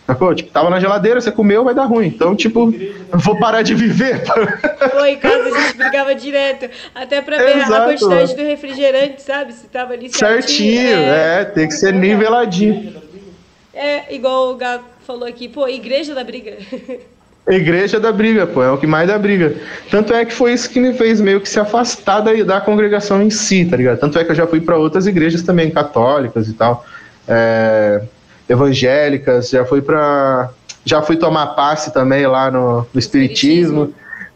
Sacou? 0.06 0.34
Tipo, 0.34 0.50
tava 0.50 0.70
na 0.70 0.80
geladeira, 0.80 1.20
você 1.20 1.30
comeu, 1.30 1.64
vai 1.64 1.74
dar 1.74 1.84
ruim. 1.84 2.06
Então, 2.06 2.34
tipo, 2.34 2.72
vou 3.12 3.38
parar 3.38 3.62
de 3.62 3.74
viver. 3.74 4.22
Foi, 4.90 5.10
em 5.10 5.18
casa 5.18 5.54
a 5.54 5.60
gente 5.60 5.76
brigava 5.76 6.14
direto. 6.14 6.68
Até 6.94 7.20
pra 7.20 7.38
ver 7.38 7.58
Exato, 7.58 7.74
a 7.74 7.84
quantidade 7.84 8.34
do 8.34 8.42
refrigerante, 8.42 9.22
sabe? 9.22 9.52
Se 9.52 9.66
tava 9.66 9.92
ali 9.92 10.08
certinho. 10.08 10.42
Certinho, 10.42 10.96
é, 10.96 11.42
é 11.42 11.44
tem 11.44 11.68
que 11.68 11.74
ser 11.74 11.92
niveladinho. 11.92 12.94
É, 13.72 14.12
igual 14.12 14.50
o 14.50 14.56
Gato 14.56 14.84
falou 15.06 15.28
aqui, 15.28 15.48
pô, 15.48 15.68
igreja 15.68 16.14
da 16.14 16.24
briga. 16.24 16.56
Igreja 17.48 17.98
da 17.98 18.12
briga, 18.12 18.46
pô, 18.46 18.62
é 18.62 18.70
o 18.70 18.78
que 18.78 18.86
mais 18.86 19.08
dá 19.08 19.18
briga. 19.18 19.54
Tanto 19.90 20.14
é 20.14 20.24
que 20.24 20.32
foi 20.32 20.52
isso 20.52 20.70
que 20.70 20.78
me 20.78 20.92
fez 20.92 21.20
meio 21.20 21.40
que 21.40 21.48
se 21.48 21.58
afastar 21.58 22.20
da, 22.20 22.32
da 22.44 22.60
congregação 22.60 23.22
em 23.22 23.30
si, 23.30 23.64
tá 23.64 23.76
ligado? 23.76 23.98
Tanto 23.98 24.18
é 24.18 24.24
que 24.24 24.30
eu 24.30 24.34
já 24.34 24.46
fui 24.46 24.60
para 24.60 24.76
outras 24.76 25.06
igrejas 25.06 25.42
também, 25.42 25.70
católicas 25.70 26.48
e 26.48 26.52
tal, 26.52 26.84
é, 27.26 28.02
evangélicas, 28.48 29.50
já 29.50 29.64
fui 29.64 29.82
para 29.82 30.50
já 30.84 31.02
fui 31.02 31.16
tomar 31.16 31.48
passe 31.48 31.92
também 31.92 32.26
lá 32.26 32.50
no, 32.50 32.86
no 32.92 32.98
Espiritismo, 32.98 33.92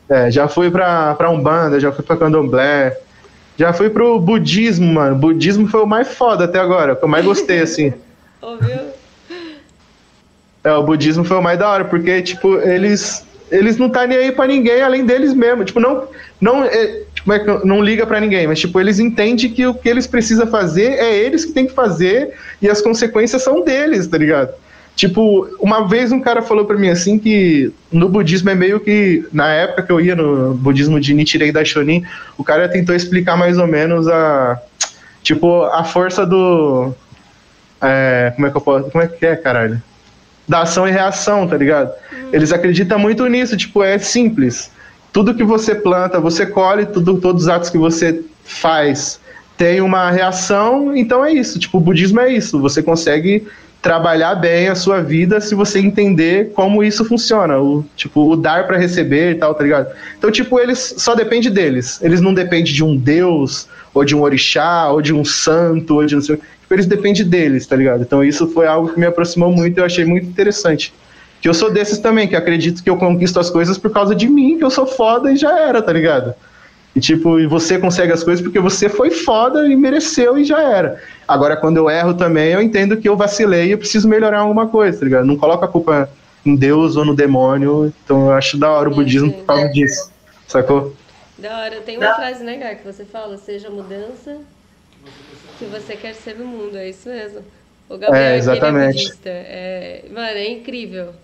é, 0.09 0.31
já 0.31 0.47
fui 0.47 0.71
para 0.71 1.31
Umbanda, 1.31 1.81
já 1.81 1.91
fui 1.91 2.05
para 2.05 2.17
Candomblé, 2.17 2.97
Já 3.57 3.73
fui 3.73 3.89
pro 3.89 4.19
budismo, 4.19 4.93
mano. 4.93 5.17
Budismo 5.17 5.69
foi 5.69 5.83
o 5.83 5.87
mais 5.87 6.09
foda 6.09 6.45
até 6.45 6.59
agora, 6.59 6.97
que 6.97 7.05
eu 7.05 7.09
mais 7.09 7.25
gostei, 7.25 7.61
assim. 7.61 7.95
Ouviu? 8.43 8.79
É, 10.65 10.73
o 10.73 10.83
budismo 10.83 11.25
foi 11.25 11.37
o 11.37 11.43
mais 11.43 11.59
da 11.59 11.69
hora, 11.69 11.85
porque, 11.85 12.23
tipo, 12.23 12.57
eles. 12.59 13.23
Eles 13.51 13.77
não 13.77 13.91
tá 13.91 14.07
nem 14.07 14.17
aí 14.17 14.33
pra 14.33 14.47
ninguém 14.47 14.81
além 14.81 15.05
deles 15.05 15.35
mesmo. 15.35 15.65
Tipo, 15.65 15.79
não. 15.79 16.09
Não, 16.41 16.65
é, 16.65 17.03
tipo, 17.15 17.33
é 17.33 17.39
que 17.39 17.67
não 17.67 17.83
liga 17.83 18.07
pra 18.07 18.19
ninguém, 18.21 18.47
mas, 18.47 18.59
tipo, 18.59 18.81
eles 18.81 18.99
entendem 18.99 19.51
que 19.51 19.67
o 19.67 19.75
que 19.75 19.89
eles 19.89 20.07
precisam 20.07 20.47
fazer 20.47 20.93
é 20.95 21.15
eles 21.15 21.45
que 21.45 21.53
tem 21.53 21.67
que 21.67 21.73
fazer 21.73 22.35
e 22.61 22.69
as 22.69 22.83
consequências 22.83 23.43
são 23.43 23.63
deles, 23.63 24.07
tá 24.07 24.19
ligado? 24.19 24.53
Tipo, 24.97 25.49
uma 25.61 25.89
vez 25.89 26.13
um 26.13 26.21
cara 26.21 26.41
falou 26.41 26.65
pra 26.65 26.77
mim 26.77 26.89
assim 26.89 27.19
que 27.19 27.73
no 27.91 28.09
budismo 28.09 28.51
é 28.51 28.55
meio 28.55 28.79
que. 28.81 29.27
Na 29.33 29.49
época 29.49 29.83
que 29.83 29.93
eu 29.93 30.01
ia 30.01 30.15
no 30.15 30.55
budismo 30.55 31.01
de 31.01 31.13
Nichiren 31.13 31.53
Daishonin, 31.53 32.05
o 32.39 32.45
cara 32.45 32.69
tentou 32.69 32.95
explicar 32.95 33.37
mais 33.37 33.59
ou 33.59 33.67
menos 33.67 34.07
a. 34.09 34.61
Tipo, 35.23 35.65
a 35.65 35.83
força 35.83 36.25
do. 36.25 36.95
É, 37.83 38.33
como 38.35 38.47
é 38.47 38.51
que 38.51 38.57
eu 38.57 38.61
posso. 38.61 38.91
Como 38.91 39.03
é 39.03 39.09
que 39.09 39.27
é, 39.27 39.35
caralho? 39.35 39.83
Da 40.47 40.63
ação 40.63 40.87
e 40.87 40.91
reação, 40.91 41.47
tá 41.49 41.57
ligado? 41.57 41.93
Eles 42.33 42.53
acreditam 42.53 42.99
muito 42.99 43.27
nisso, 43.27 43.57
tipo, 43.57 43.83
é 43.83 43.99
simples. 43.99 44.71
Tudo 45.13 45.35
que 45.35 45.45
você 45.45 45.75
planta, 45.75 46.21
você 46.21 46.45
colhe, 46.45 46.85
tudo, 46.87 47.19
todos 47.19 47.45
os 47.45 47.49
atos 47.49 47.71
que 47.71 47.79
você 47.79 48.23
faz 48.45 49.21
tem 49.57 49.81
uma 49.81 50.11
reação, 50.11 50.95
então 50.97 51.25
é 51.25 51.33
isso. 51.33 51.59
Tipo, 51.59 51.79
o 51.79 51.81
budismo 51.81 52.21
é 52.21 52.33
isso. 52.33 52.61
Você 52.61 52.83
consegue 52.83 53.47
trabalhar 53.85 54.35
bem 54.37 54.69
a 54.69 54.75
sua 54.75 55.03
vida 55.03 55.43
se 55.43 55.55
você 55.55 55.79
entender 55.79 56.53
como 56.55 56.83
isso 56.83 57.05
funciona, 57.05 57.61
o 57.61 57.85
tipo 57.95 58.33
o 58.33 58.35
dar 58.35 58.67
para 58.67 58.79
receber 58.79 59.33
e 59.33 59.35
tal, 59.35 59.55
tá 59.55 59.63
ligado? 59.63 59.95
Então 60.17 60.31
tipo 60.31 60.59
eles 60.59 60.95
só 60.97 61.15
depende 61.15 61.51
deles, 61.51 62.01
eles 62.03 62.23
não 62.23 62.33
dependem 62.33 62.73
de 62.73 62.83
um 62.83 62.97
deus 62.97 63.69
ou 63.93 64.03
de 64.03 64.17
um 64.17 64.23
orixá 64.23 64.89
ou 64.89 65.03
de 65.03 65.13
um 65.13 65.23
santo 65.23 65.97
ou 65.97 66.07
de 66.07 66.15
não 66.15 66.23
sei, 66.23 66.41
tipo, 66.75 66.77
eles 66.77 66.87
dependem 66.87 67.25
deles, 67.25 67.67
tá 67.67 67.77
ligado? 67.77 68.03
Então 68.03 68.23
isso 68.23 68.49
foi 68.49 68.67
algo 68.67 68.93
que 68.93 68.99
me 68.99 69.07
aproximou 69.07 69.51
muito, 69.51 69.79
eu 69.79 69.85
achei 69.85 70.05
muito 70.05 70.27
interessante. 70.27 70.93
Que 71.41 71.49
eu 71.49 71.55
sou 71.55 71.71
desses 71.71 71.99
também, 71.99 72.27
que 72.27 72.37
acredito 72.37 72.83
que 72.83 72.91
eu 72.91 72.97
conquisto 72.97 73.39
as 73.39 73.51
coisas 73.51 73.79
por 73.79 73.91
causa 73.91 74.15
de 74.15 74.29
mim, 74.29 74.59
que 74.59 74.65
eu 74.65 74.71
sou 74.71 74.87
foda 74.87 75.31
e 75.31 75.37
já 75.37 75.59
era, 75.59 75.81
tá 75.81 75.93
ligado? 75.93 76.35
E 76.97 77.01
tipo, 77.01 77.39
e 77.41 77.47
você 77.47 77.79
consegue 77.79 78.13
as 78.13 78.23
coisas 78.23 78.43
porque 78.43 78.61
você 78.61 78.89
foi 78.89 79.11
foda 79.11 79.67
e 79.67 79.77
mereceu 79.77 80.39
e 80.39 80.45
já 80.45 80.63
era. 80.63 81.01
Agora, 81.27 81.57
quando 81.57 81.77
eu 81.77 81.91
erro 81.91 82.15
também, 82.15 82.53
eu 82.53 82.63
entendo 82.63 82.97
que 82.97 83.09
eu 83.09 83.17
vacilei 83.17 83.67
e 83.67 83.71
eu 83.73 83.79
preciso 83.79 84.09
melhorar 84.09 84.41
alguma 84.41 84.69
coisa, 84.69 84.99
tá 84.99 85.05
ligado? 85.05 85.27
Não 85.27 85.37
coloco 85.37 85.65
a 85.65 85.69
culpa 85.69 86.09
em 86.47 86.55
Deus 86.55 86.97
ou 86.97 87.05
no 87.05 87.15
demônio. 87.15 87.93
Então 88.05 88.27
eu 88.27 88.33
acho 88.33 88.57
da 88.57 88.71
hora 88.71 88.89
o 88.89 88.95
budismo 88.95 89.33
por 89.33 89.45
causa 89.45 89.69
disso. 89.69 90.11
Sacou? 90.47 90.95
Da 91.37 91.59
hora. 91.59 91.81
Tem 91.81 91.99
uma 91.99 92.15
frase, 92.15 92.45
né, 92.45 92.57
Gar, 92.57 92.77
que 92.77 92.87
você 92.87 93.05
fala, 93.05 93.37
seja 93.37 93.69
mudança 93.69 94.39
que 95.59 95.65
você 95.67 95.97
quer 95.97 96.15
ser 96.15 96.37
no 96.37 96.45
mundo. 96.47 96.77
É 96.77 96.89
isso 96.89 97.09
mesmo. 97.09 97.43
O 97.89 97.97
Gabriel 97.99 98.25
É, 98.25 98.37
exatamente. 98.37 98.95
budista. 99.05 99.29
É, 99.29 100.05
mano, 100.11 100.27
é 100.27 100.49
incrível. 100.49 101.15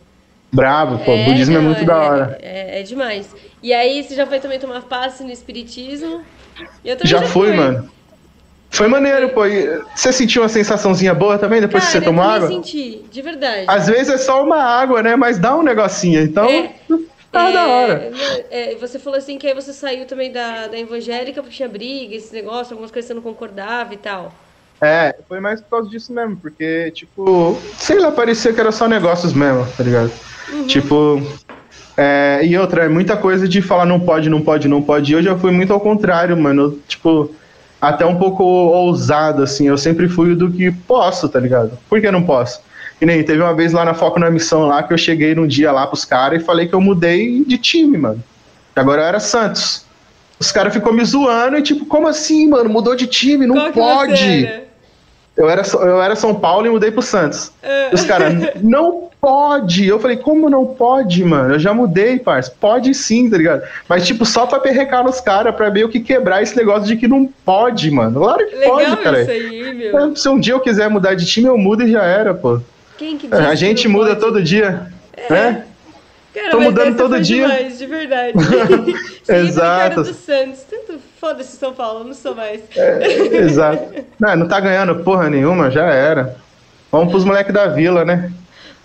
Bravo, 0.52 0.98
pô. 1.04 1.14
o 1.14 1.24
budismo 1.24 1.56
é 1.56 1.60
muito 1.60 1.84
da 1.84 1.96
hora. 1.96 2.38
É, 2.42 2.80
é 2.80 2.82
demais. 2.82 3.28
E 3.62 3.72
aí, 3.72 4.02
você 4.02 4.14
já 4.14 4.26
foi 4.26 4.40
também 4.40 4.58
tomar 4.58 4.82
passe 4.82 5.22
no 5.22 5.30
espiritismo? 5.30 6.22
Eu 6.84 6.96
também 6.96 7.10
Já 7.10 7.22
fui, 7.22 7.52
mano. 7.52 7.88
Foi 8.68 8.86
maneiro, 8.88 9.30
pô. 9.30 9.46
E 9.46 9.80
Você 9.94 10.12
sentiu 10.12 10.42
uma 10.42 10.48
sensaçãozinha 10.48 11.12
boa 11.14 11.38
também 11.38 11.60
depois 11.60 11.84
Cara, 11.84 11.92
que 11.92 11.98
você 11.98 12.04
tomou 12.04 12.24
eu 12.24 12.30
água? 12.30 12.48
também 12.48 12.62
senti, 12.62 13.02
de 13.10 13.22
verdade. 13.22 13.64
Às 13.66 13.86
vezes 13.88 14.08
é 14.12 14.18
só 14.18 14.44
uma 14.44 14.62
água, 14.62 15.02
né? 15.02 15.16
Mas 15.16 15.38
dá 15.38 15.56
um 15.56 15.62
negocinho. 15.62 16.20
Então, 16.22 16.48
É. 16.48 16.70
tá 17.30 17.48
É, 17.48 17.52
da 17.52 17.66
hora. 17.68 18.10
é, 18.50 18.74
você 18.76 18.98
falou 18.98 19.18
assim 19.18 19.38
que 19.38 19.46
aí 19.46 19.54
você 19.54 19.72
saiu 19.72 20.06
também 20.06 20.32
da, 20.32 20.66
da 20.66 20.78
evangélica 20.78 21.42
porque 21.42 21.56
tinha 21.56 21.68
briga, 21.68 22.14
esse 22.14 22.32
negócio, 22.34 22.72
algumas 22.72 22.90
coisas 22.90 23.08
você 23.08 23.14
não 23.14 23.22
concordava 23.22 23.94
e 23.94 23.96
tal. 23.96 24.32
É, 24.82 25.14
foi 25.28 25.40
mais 25.40 25.60
por 25.60 25.70
causa 25.70 25.90
disso 25.90 26.12
mesmo, 26.12 26.36
porque, 26.38 26.90
tipo, 26.92 27.58
sei 27.76 27.98
lá, 27.98 28.10
parecia 28.10 28.52
que 28.52 28.60
era 28.60 28.72
só 28.72 28.88
negócios 28.88 29.34
mesmo, 29.34 29.66
tá 29.76 29.84
ligado? 29.84 30.10
Tipo, 30.66 31.20
é, 31.96 32.40
e 32.44 32.56
outra, 32.56 32.84
é 32.84 32.88
muita 32.88 33.14
coisa 33.16 33.46
de 33.46 33.60
falar 33.60 33.84
não 33.84 34.00
pode, 34.00 34.30
não 34.30 34.40
pode, 34.40 34.68
não 34.68 34.82
pode. 34.82 35.12
E 35.12 35.14
eu 35.14 35.22
já 35.22 35.36
fui 35.36 35.50
muito 35.50 35.72
ao 35.72 35.80
contrário, 35.80 36.34
mano. 36.36 36.62
Eu, 36.62 36.80
tipo, 36.88 37.34
até 37.78 38.06
um 38.06 38.16
pouco 38.16 38.42
ousado, 38.42 39.42
assim. 39.42 39.68
Eu 39.68 39.76
sempre 39.76 40.08
fui 40.08 40.34
do 40.34 40.50
que 40.50 40.70
posso, 40.72 41.28
tá 41.28 41.38
ligado? 41.38 41.78
Por 41.88 42.00
que 42.00 42.10
não 42.10 42.22
posso? 42.22 42.62
E 43.00 43.06
nem 43.06 43.22
teve 43.22 43.40
uma 43.40 43.54
vez 43.54 43.72
lá 43.72 43.84
na 43.84 43.94
Foco 43.94 44.18
na 44.18 44.30
Missão 44.30 44.66
lá 44.66 44.82
que 44.82 44.92
eu 44.92 44.98
cheguei 44.98 45.34
num 45.34 45.46
dia 45.46 45.72
lá 45.72 45.86
pros 45.86 46.04
caras 46.04 46.42
e 46.42 46.44
falei 46.44 46.68
que 46.68 46.74
eu 46.74 46.80
mudei 46.80 47.42
de 47.44 47.56
time, 47.56 47.96
mano. 47.96 48.22
Que 48.74 48.80
agora 48.80 49.02
eu 49.02 49.06
era 49.06 49.20
Santos. 49.20 49.84
Os 50.38 50.52
caras 50.52 50.72
ficou 50.72 50.92
me 50.92 51.04
zoando 51.04 51.56
e 51.58 51.62
tipo, 51.62 51.84
como 51.86 52.06
assim, 52.06 52.48
mano? 52.48 52.68
Mudou 52.68 52.94
de 52.94 53.06
time? 53.06 53.46
Não 53.46 53.56
Qual 53.56 53.72
que 53.72 53.78
pode. 53.78 54.46
era? 54.46 54.70
Eu 55.36 55.48
era, 55.48 55.62
eu 55.62 56.02
era 56.02 56.16
São 56.16 56.34
Paulo 56.34 56.66
e 56.66 56.70
mudei 56.70 56.90
pro 56.90 57.00
Santos. 57.00 57.52
É. 57.62 57.88
Os 57.92 58.04
caras, 58.04 58.34
não 58.62 59.08
pode. 59.20 59.86
Eu 59.86 59.98
falei, 60.00 60.16
como 60.16 60.50
não 60.50 60.66
pode, 60.66 61.24
mano? 61.24 61.54
Eu 61.54 61.58
já 61.58 61.72
mudei, 61.72 62.18
parça. 62.18 62.52
Pode 62.60 62.92
sim, 62.94 63.30
tá 63.30 63.36
ligado? 63.36 63.62
Mas, 63.88 64.06
tipo, 64.06 64.24
só 64.26 64.46
pra 64.46 64.58
perrecar 64.58 65.04
nos 65.04 65.20
caras, 65.20 65.54
pra 65.54 65.70
meio 65.70 65.88
que 65.88 66.00
quebrar 66.00 66.42
esse 66.42 66.56
negócio 66.56 66.86
de 66.86 66.96
que 66.96 67.06
não 67.06 67.26
pode, 67.44 67.90
mano. 67.90 68.20
Claro 68.20 68.46
que 68.46 68.56
Legal 68.56 68.74
pode, 68.74 68.96
cara. 68.98 69.18
aí. 69.18 70.16
Se 70.16 70.28
um 70.28 70.38
dia 70.38 70.54
eu 70.54 70.60
quiser 70.60 70.88
mudar 70.90 71.14
de 71.14 71.24
time, 71.26 71.48
eu 71.48 71.56
mudo 71.56 71.84
e 71.84 71.92
já 71.92 72.02
era, 72.02 72.34
pô. 72.34 72.60
Quem 73.00 73.16
que 73.16 73.26
É, 73.34 73.38
A 73.46 73.50
que 73.50 73.56
gente 73.56 73.88
não 73.88 73.94
muda 73.94 74.08
pode? 74.10 74.20
todo 74.20 74.42
dia. 74.42 74.92
Né? 75.30 75.64
Cara, 76.34 76.50
Tô 76.50 76.60
mudando 76.60 76.96
todo 76.98 77.18
dia. 77.18 77.48
Demais, 77.48 77.78
de 77.78 77.86
verdade. 77.86 78.34
Exato. 79.26 80.02
do 80.02 80.12
Santos. 80.12 80.60
Tanto 80.68 80.98
foda-se 81.18 81.56
São 81.56 81.72
Paulo, 81.72 82.04
não 82.04 82.12
sou 82.12 82.34
mais. 82.34 82.60
É, 82.76 83.36
exato. 83.38 84.04
Não, 84.20 84.36
não 84.36 84.46
tá 84.46 84.60
ganhando 84.60 85.02
porra 85.02 85.30
nenhuma, 85.30 85.70
já 85.70 85.86
era. 85.86 86.36
Vamos 86.92 87.10
pros 87.10 87.24
moleques 87.24 87.54
da 87.54 87.68
vila, 87.68 88.04
né? 88.04 88.30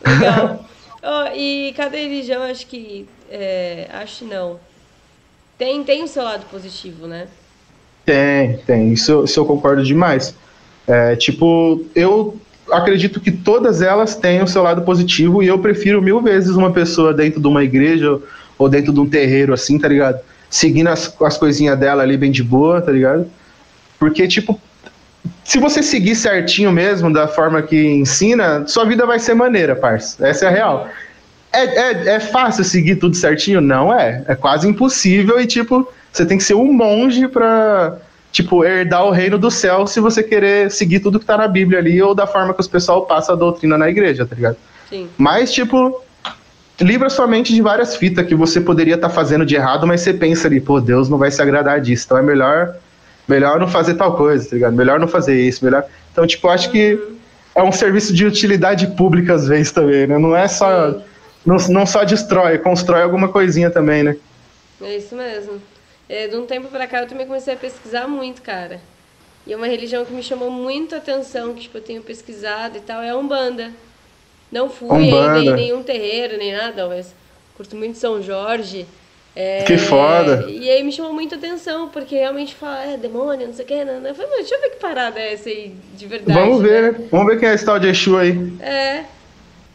Legal. 0.07 0.65
Ó, 1.03 1.27
e 1.35 1.73
cada 1.75 1.97
religião, 1.97 2.41
acho 2.43 2.65
que. 2.67 3.05
É, 3.29 3.87
acho 4.01 4.23
não. 4.23 4.57
Tem, 5.57 5.83
tem 5.83 6.03
o 6.03 6.07
seu 6.07 6.23
lado 6.23 6.45
positivo, 6.49 7.05
né? 7.05 7.27
Tem, 8.05 8.57
tem. 8.59 8.93
Isso, 8.93 9.11
eu- 9.11 9.23
isso 9.25 9.37
eu 9.41 9.45
concordo 9.45 9.83
demais. 9.83 10.33
É, 10.87 11.15
tipo, 11.17 11.85
eu 11.93 12.39
acredito 12.71 13.19
que 13.19 13.31
todas 13.31 13.81
elas 13.81 14.15
têm 14.15 14.41
o 14.41 14.47
seu 14.47 14.63
lado 14.63 14.81
positivo 14.81 15.43
e 15.43 15.47
eu 15.47 15.59
prefiro 15.59 16.01
mil 16.01 16.21
vezes 16.21 16.55
uma 16.55 16.71
pessoa 16.71 17.13
dentro 17.13 17.39
de 17.39 17.47
uma 17.47 17.63
igreja 17.63 18.19
ou 18.57 18.69
dentro 18.69 18.93
de 18.93 18.99
um 18.99 19.07
terreiro 19.07 19.53
assim, 19.53 19.77
tá 19.77 19.87
ligado? 19.87 20.19
Seguindo 20.49 20.87
as, 20.87 21.15
as 21.21 21.37
coisinhas 21.37 21.77
dela 21.77 22.03
ali 22.03 22.17
bem 22.17 22.31
de 22.31 22.43
boa, 22.43 22.81
tá 22.81 22.91
ligado? 22.91 23.27
Porque, 23.99 24.27
tipo, 24.27 24.59
se 25.43 25.59
você 25.59 25.83
seguir 25.83 26.15
certinho 26.15 26.71
mesmo, 26.71 27.11
da 27.11 27.27
forma 27.27 27.61
que 27.61 27.91
ensina, 27.91 28.65
sua 28.67 28.85
vida 28.85 29.05
vai 29.05 29.19
ser 29.19 29.33
maneira, 29.33 29.75
parça. 29.75 30.25
Essa 30.25 30.45
é 30.45 30.47
a 30.47 30.51
real. 30.51 30.89
É, 31.51 31.63
é, 31.63 32.15
é 32.15 32.19
fácil 32.19 32.63
seguir 32.63 32.97
tudo 32.97 33.15
certinho? 33.15 33.61
Não 33.61 33.93
é. 33.93 34.23
É 34.27 34.35
quase 34.35 34.67
impossível 34.67 35.39
e, 35.39 35.45
tipo, 35.45 35.87
você 36.11 36.25
tem 36.25 36.37
que 36.37 36.43
ser 36.43 36.55
um 36.55 36.71
monge 36.71 37.27
pra, 37.27 37.97
tipo, 38.35 38.65
herdar 38.65 39.05
o 39.05 39.11
reino 39.11 39.37
do 39.37 39.49
céu 39.49 39.87
se 39.87 40.01
você 40.01 40.21
querer 40.21 40.69
seguir 40.69 40.99
tudo 40.99 41.21
que 41.21 41.25
tá 41.25 41.37
na 41.37 41.47
Bíblia 41.47 41.79
ali 41.79 42.01
ou 42.01 42.13
da 42.13 42.27
forma 42.27 42.53
que 42.53 42.59
os 42.59 42.67
pessoal 42.67 43.05
passa 43.05 43.31
a 43.31 43.35
doutrina 43.35 43.77
na 43.77 43.89
igreja, 43.89 44.25
tá 44.25 44.35
ligado? 44.35 44.57
Sim. 44.89 45.07
Mas, 45.17 45.53
tipo, 45.53 46.03
livra 46.81 47.09
sua 47.09 47.25
mente 47.27 47.53
de 47.53 47.61
várias 47.61 47.95
fitas 47.95 48.27
que 48.27 48.35
você 48.35 48.59
poderia 48.59 48.95
estar 48.95 49.09
fazendo 49.09 49.45
de 49.45 49.55
errado, 49.55 49.87
mas 49.87 50.01
você 50.01 50.13
pensa 50.13 50.49
ali, 50.49 50.59
pô, 50.59 50.81
Deus 50.81 51.07
não 51.07 51.17
vai 51.17 51.31
se 51.31 51.41
agradar 51.41 51.79
disso, 51.79 52.03
então 52.05 52.17
é 52.17 52.21
melhor, 52.21 52.75
melhor 53.25 53.57
não 53.57 53.69
fazer 53.69 53.93
tal 53.93 54.17
coisa, 54.17 54.49
tá 54.49 54.55
ligado? 54.55 54.75
Melhor 54.75 54.99
não 54.99 55.07
fazer 55.07 55.39
isso, 55.39 55.63
melhor. 55.63 55.85
Então, 56.11 56.27
tipo, 56.27 56.49
acho 56.49 56.69
que 56.69 56.99
é 57.55 57.63
um 57.63 57.71
serviço 57.71 58.13
de 58.13 58.25
utilidade 58.25 58.87
pública 58.97 59.33
às 59.33 59.47
vezes 59.47 59.71
também, 59.71 60.07
né? 60.07 60.17
Não 60.17 60.35
é 60.35 60.49
só. 60.49 60.99
Não, 61.45 61.55
não 61.69 61.85
só 61.85 62.03
destrói, 62.03 62.57
constrói 62.57 63.01
alguma 63.01 63.29
coisinha 63.29 63.69
também, 63.69 64.03
né? 64.03 64.17
É 64.81 64.97
isso 64.97 65.15
mesmo. 65.15 65.61
É, 66.07 66.27
de 66.27 66.35
um 66.35 66.45
tempo 66.45 66.67
pra 66.67 66.87
cá 66.87 67.01
eu 67.01 67.07
também 67.07 67.25
comecei 67.25 67.53
a 67.53 67.57
pesquisar 67.57 68.07
muito, 68.07 68.41
cara. 68.41 68.79
E 69.47 69.53
é 69.53 69.55
uma 69.55 69.67
religião 69.67 70.05
que 70.05 70.13
me 70.13 70.23
chamou 70.23 70.49
muito 70.49 70.95
a 70.95 70.97
atenção, 70.97 71.53
que 71.53 71.61
tipo, 71.61 71.77
eu 71.77 71.81
tenho 71.81 72.01
pesquisado 72.01 72.77
e 72.77 72.81
tal, 72.81 73.01
é 73.01 73.09
a 73.09 73.17
Umbanda. 73.17 73.71
Não 74.51 74.69
fui 74.69 74.87
Umbanda. 74.87 75.39
ainda 75.39 75.51
em 75.51 75.53
nenhum 75.53 75.83
terreiro, 75.83 76.37
nem 76.37 76.53
nada, 76.53 76.87
mas 76.87 77.13
curto 77.55 77.75
muito 77.75 77.97
São 77.97 78.21
Jorge. 78.21 78.85
É, 79.35 79.63
Que 79.63 79.77
foda. 79.77 80.45
E 80.49 80.69
aí 80.69 80.81
me 80.81 80.91
chamou 80.91 81.11
muito 81.11 81.35
a 81.35 81.37
atenção, 81.37 81.89
porque 81.89 82.15
realmente 82.15 82.55
fala, 82.55 82.85
é 82.85 82.97
demônio, 82.97 83.47
não 83.47 83.53
sei 83.53 83.65
o 83.65 83.67
que. 83.67 83.83
Não, 83.83 83.99
não. 83.99 84.09
Eu 84.09 84.15
falei, 84.15 84.31
deixa 84.37 84.55
eu 84.55 84.61
ver 84.61 84.69
que 84.69 84.77
parada 84.77 85.19
é 85.19 85.33
essa 85.33 85.49
aí 85.49 85.75
de 85.93 86.05
verdade. 86.07 86.39
Vamos 86.39 86.61
ver, 86.61 86.81
né? 86.81 86.91
né? 86.99 87.07
Vamos 87.11 87.27
ver 87.27 87.39
quem 87.39 87.49
é 87.49 87.53
esse 87.53 87.65
tal 87.65 87.77
de 87.77 87.89
Exu 87.89 88.17
aí. 88.17 88.31
É. 88.61 89.03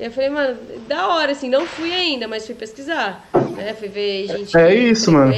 Eu 0.01 0.11
falei, 0.11 0.31
mano, 0.31 0.57
da 0.89 1.09
hora, 1.09 1.33
assim, 1.33 1.49
não 1.51 1.67
fui 1.67 1.93
ainda, 1.93 2.27
mas 2.27 2.47
fui 2.47 2.55
pesquisar. 2.55 3.29
Né? 3.57 3.75
Fui 3.75 3.89
ver 3.89 4.27
gente 4.29 4.57
É 4.57 4.69
que 4.69 4.75
isso, 4.75 5.13
mano. 5.13 5.33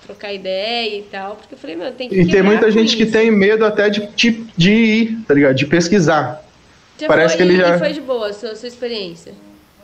trocar 0.00 0.32
ideia 0.32 0.98
e 0.98 1.02
tal. 1.02 1.36
Porque 1.36 1.54
eu 1.54 1.58
falei, 1.58 1.76
mano, 1.76 1.92
tem 1.92 2.08
que 2.08 2.14
E 2.20 2.26
tem 2.28 2.42
muita 2.42 2.70
gente 2.70 2.96
que 2.96 3.04
isso. 3.04 3.12
tem 3.12 3.30
medo 3.30 3.64
até 3.64 3.88
de, 3.88 4.06
de, 4.16 4.44
de 4.56 4.72
ir, 4.72 5.18
tá 5.26 5.34
ligado? 5.34 5.54
De 5.54 5.66
pesquisar. 5.66 6.42
Já 7.00 7.06
parece 7.06 7.36
foi, 7.36 7.46
que 7.46 7.52
ele 7.52 7.54
e- 7.54 7.64
já- 7.64 7.78
foi 7.78 7.92
de 7.92 8.00
boa 8.00 8.28
a 8.28 8.32
sua, 8.32 8.54
sua 8.56 8.68
experiência. 8.68 9.32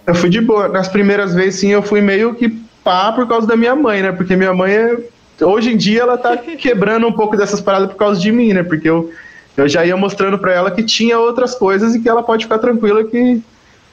Eu 0.07 0.14
fui 0.14 0.29
de 0.31 0.41
boa. 0.41 0.69
Nas 0.69 0.89
primeiras 0.89 1.35
vezes, 1.35 1.61
sim, 1.61 1.69
eu 1.71 1.83
fui 1.83 2.01
meio 2.01 2.35
que 2.35 2.49
pá 2.83 3.12
por 3.12 3.29
causa 3.29 3.47
da 3.47 3.57
minha 3.57 3.77
mãe, 3.77 4.03
né? 4.03 4.12
Porque 4.12 4.35
minha 4.35 4.53
mãe 4.55 4.73
é 4.73 4.97
hoje 5.45 5.73
em 5.73 5.77
dia 5.77 6.01
ela 6.03 6.19
tá 6.19 6.37
quebrando 6.59 7.07
um 7.07 7.12
pouco 7.12 7.37
dessas 7.37 7.61
paradas 7.61 7.89
por 7.91 7.97
causa 7.97 8.21
de 8.21 8.33
mim, 8.33 8.53
né? 8.53 8.62
Porque 8.62 8.89
eu, 8.89 9.11
eu 9.57 9.69
já 9.69 9.85
ia 9.85 9.97
mostrando 9.97 10.39
para 10.39 10.53
ela 10.53 10.71
que 10.71 10.83
tinha 10.83 11.19
outras 11.19 11.55
coisas 11.55 11.95
e 11.95 12.01
que 12.01 12.09
ela 12.09 12.23
pode 12.23 12.45
ficar 12.45 12.59
tranquila 12.59 13.05
que, 13.05 13.43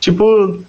tipo, 0.05 0.59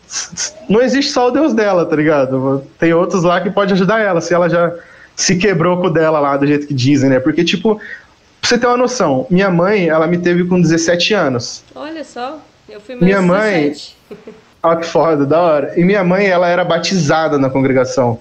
não 0.67 0.81
existe 0.81 1.13
só 1.13 1.29
o 1.29 1.31
Deus 1.31 1.53
dela, 1.53 1.85
tá 1.85 1.95
ligado? 1.95 2.65
Tem 2.79 2.95
outros 2.95 3.23
lá 3.23 3.39
que 3.39 3.51
pode 3.51 3.75
ajudar 3.75 4.01
ela, 4.01 4.23
se 4.23 4.33
ela 4.33 4.49
já 4.49 4.73
se 5.15 5.37
quebrou 5.37 5.77
com 5.79 5.89
o 5.89 5.91
dela 5.91 6.19
lá, 6.19 6.39
do 6.39 6.47
jeito 6.47 6.67
que 6.67 6.73
dizem, 6.73 7.11
né? 7.11 7.21
Porque, 7.21 7.45
tipo, 7.45 7.77
pra 7.77 8.49
você 8.49 8.57
ter 8.57 8.67
uma 8.67 8.79
noção, 8.79 9.27
minha 9.29 9.51
mãe, 9.51 9.89
ela 9.89 10.07
me 10.07 10.17
teve 10.17 10.45
com 10.45 10.59
17 10.59 11.13
anos. 11.13 11.63
Olha 11.75 12.03
só, 12.03 12.41
eu 12.67 12.81
fui 12.81 12.95
mais 12.95 13.05
Minha 13.05 13.21
mãe. 13.21 13.75
Olha 14.63 14.77
que 14.79 14.87
foda, 14.87 15.27
da 15.27 15.41
hora. 15.41 15.79
E 15.79 15.85
minha 15.85 16.03
mãe, 16.03 16.27
ela 16.27 16.49
era 16.49 16.65
batizada 16.65 17.39
na 17.39 17.51
congregação. 17.51 18.19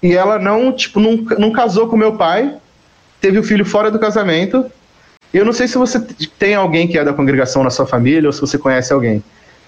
E 0.00 0.14
ela 0.14 0.38
não, 0.38 0.72
tipo, 0.72 1.00
não, 1.00 1.16
não 1.36 1.50
casou 1.50 1.88
com 1.88 1.96
meu 1.96 2.16
pai, 2.16 2.54
teve 3.20 3.38
o 3.38 3.42
filho 3.42 3.66
fora 3.66 3.90
do 3.90 3.98
casamento. 3.98 4.70
Eu 5.32 5.44
não 5.44 5.52
sei 5.52 5.66
se 5.66 5.76
você 5.76 6.00
tem 6.38 6.54
alguém 6.54 6.86
que 6.86 6.96
é 6.96 7.04
da 7.04 7.12
congregação 7.12 7.64
na 7.64 7.70
sua 7.70 7.86
família 7.86 8.28
ou 8.28 8.32
se 8.32 8.40
você 8.40 8.56
conhece 8.56 8.92
alguém. 8.92 9.22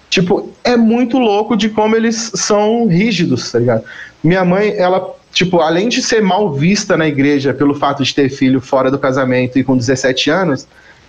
Tipo, 0.09 0.51
é 0.63 0.77
muito 0.77 1.17
louco 1.17 1.55
de 1.55 1.69
como 1.69 1.95
eles 1.95 2.31
são 2.35 2.87
rígidos, 2.87 3.51
tá 3.51 3.59
ligado? 3.59 3.83
Minha 4.23 4.45
mãe, 4.45 4.73
ela 4.77 5.15
tipo, 5.37 5.59
além 5.59 5.87
de 5.87 6.01
ser 6.01 6.21
mal 6.21 6.51
vista 6.51 6.97
na 6.97 7.07
igreja 7.07 7.53
pelo 7.53 7.75
fato 7.75 8.03
de 8.03 8.15
ter 8.15 8.27
filho 8.27 8.59
fora 8.59 8.89
do 8.89 8.97
casamento 8.97 9.59
e 9.59 9.63
com 9.63 9.77
17 9.77 10.31
anos, 10.31 10.67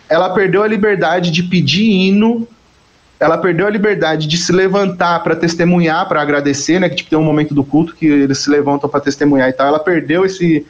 ela 0.09 0.31
perdeu 0.31 0.63
a 0.63 0.67
liberdade 0.67 1.31
de 1.31 1.43
pedir 1.43 1.85
hino, 1.85 2.47
ela 3.19 3.39
perdeu 3.39 3.67
a 3.67 3.71
liberdade 3.71 4.27
de 4.27 4.37
se 4.37 4.53
levantar 4.53 5.23
para 5.23 5.35
testemunhar, 5.35 6.07
para 6.09 6.21
agradecer, 6.21 6.79
né? 6.79 6.89
Que 6.89 6.97
tipo, 6.97 7.11
tem 7.11 7.19
um 7.19 7.23
momento 7.23 7.55
do 7.55 7.65
culto 7.65 7.95
que 7.95 8.07
eles 8.07 8.39
se 8.39 8.51
levantam 8.51 8.89
para 8.89 9.01
testemunhar 9.01 9.49
e 9.49 9.53
tal. 9.53 9.67
Ela 9.67 9.81
perdeu 9.81 10.25
esse, 10.25 10.67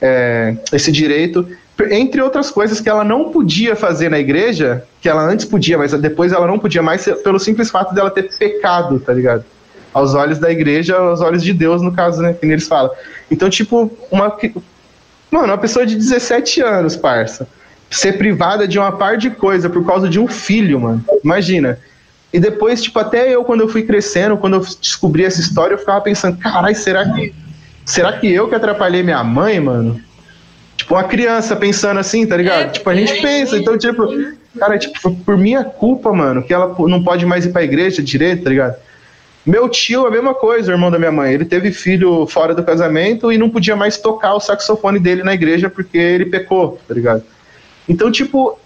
é, 0.00 0.54
esse 0.72 0.92
direito, 0.92 1.48
entre 1.90 2.20
outras 2.20 2.50
coisas 2.50 2.80
que 2.80 2.88
ela 2.88 3.04
não 3.04 3.30
podia 3.30 3.76
fazer 3.76 4.10
na 4.10 4.18
igreja, 4.18 4.84
que 5.00 5.08
ela 5.08 5.22
antes 5.22 5.44
podia, 5.44 5.78
mas 5.78 5.92
depois 5.92 6.32
ela 6.32 6.46
não 6.46 6.58
podia 6.58 6.82
mais, 6.82 7.04
pelo 7.22 7.38
simples 7.38 7.70
fato 7.70 7.94
dela 7.94 8.10
ter 8.10 8.36
pecado, 8.36 8.98
tá 8.98 9.12
ligado? 9.12 9.44
aos 9.92 10.14
olhos 10.14 10.38
da 10.38 10.50
igreja, 10.50 10.96
aos 10.96 11.20
olhos 11.20 11.42
de 11.42 11.52
Deus, 11.52 11.82
no 11.82 11.92
caso, 11.92 12.22
né? 12.22 12.32
Que 12.32 12.46
eles 12.46 12.68
falam. 12.68 12.90
Então, 13.30 13.48
tipo, 13.50 13.90
uma. 14.10 14.36
Mano, 15.30 15.46
uma 15.46 15.58
pessoa 15.58 15.84
de 15.84 15.94
17 15.94 16.62
anos, 16.62 16.96
parça. 16.96 17.46
Ser 17.90 18.18
privada 18.18 18.68
de 18.68 18.78
uma 18.78 18.92
par 18.92 19.16
de 19.16 19.30
coisa 19.30 19.68
por 19.68 19.84
causa 19.86 20.08
de 20.08 20.18
um 20.18 20.26
filho, 20.26 20.80
mano. 20.80 21.04
Imagina. 21.24 21.78
E 22.32 22.38
depois, 22.38 22.82
tipo, 22.82 22.98
até 22.98 23.34
eu, 23.34 23.44
quando 23.44 23.62
eu 23.62 23.68
fui 23.68 23.82
crescendo, 23.82 24.36
quando 24.36 24.54
eu 24.54 24.60
descobri 24.60 25.24
essa 25.24 25.40
história, 25.40 25.74
eu 25.74 25.78
ficava 25.78 26.00
pensando, 26.00 26.38
caralho, 26.38 26.76
será 26.76 27.10
que. 27.12 27.34
Será 27.84 28.12
que 28.12 28.30
eu 28.30 28.48
que 28.48 28.54
atrapalhei 28.54 29.02
minha 29.02 29.24
mãe, 29.24 29.58
mano? 29.58 29.98
Tipo, 30.88 30.94
uma 30.94 31.04
criança 31.04 31.54
pensando 31.54 32.00
assim, 32.00 32.26
tá 32.26 32.34
ligado? 32.34 32.62
É, 32.62 32.68
tipo, 32.68 32.88
a 32.88 32.94
gente 32.94 33.12
é, 33.12 33.20
pensa, 33.20 33.58
então, 33.58 33.76
tipo, 33.76 34.08
cara, 34.58 34.78
tipo, 34.78 35.14
por 35.16 35.36
minha 35.36 35.62
culpa, 35.62 36.10
mano, 36.14 36.42
que 36.42 36.54
ela 36.54 36.74
não 36.78 37.04
pode 37.04 37.26
mais 37.26 37.44
ir 37.44 37.52
pra 37.52 37.62
igreja 37.62 38.02
direito, 38.02 38.44
tá 38.44 38.50
ligado? 38.50 38.74
Meu 39.44 39.68
tio, 39.68 40.06
a 40.06 40.10
mesma 40.10 40.34
coisa, 40.34 40.70
o 40.70 40.74
irmão 40.74 40.90
da 40.90 40.98
minha 40.98 41.12
mãe. 41.12 41.34
Ele 41.34 41.44
teve 41.44 41.72
filho 41.72 42.26
fora 42.26 42.54
do 42.54 42.64
casamento 42.64 43.30
e 43.30 43.36
não 43.36 43.50
podia 43.50 43.76
mais 43.76 43.98
tocar 43.98 44.34
o 44.34 44.40
saxofone 44.40 44.98
dele 44.98 45.22
na 45.22 45.34
igreja 45.34 45.68
porque 45.68 45.98
ele 45.98 46.24
pecou, 46.24 46.78
tá 46.88 46.94
ligado? 46.94 47.22
Então, 47.86 48.10
tipo, 48.10 48.58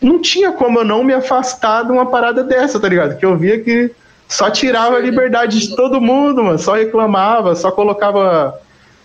não 0.00 0.22
tinha 0.22 0.52
como 0.52 0.78
eu 0.78 0.84
não 0.84 1.04
me 1.04 1.12
afastar 1.12 1.84
de 1.84 1.92
uma 1.92 2.06
parada 2.06 2.42
dessa, 2.42 2.80
tá 2.80 2.88
ligado? 2.88 3.18
Que 3.18 3.26
eu 3.26 3.36
via 3.36 3.60
que 3.60 3.90
só 4.26 4.50
tirava 4.50 4.96
a 4.96 5.00
liberdade 5.00 5.60
de 5.60 5.76
todo 5.76 6.00
mundo, 6.00 6.42
mano. 6.42 6.58
Só 6.58 6.74
reclamava, 6.74 7.54
só 7.54 7.70
colocava 7.70 8.58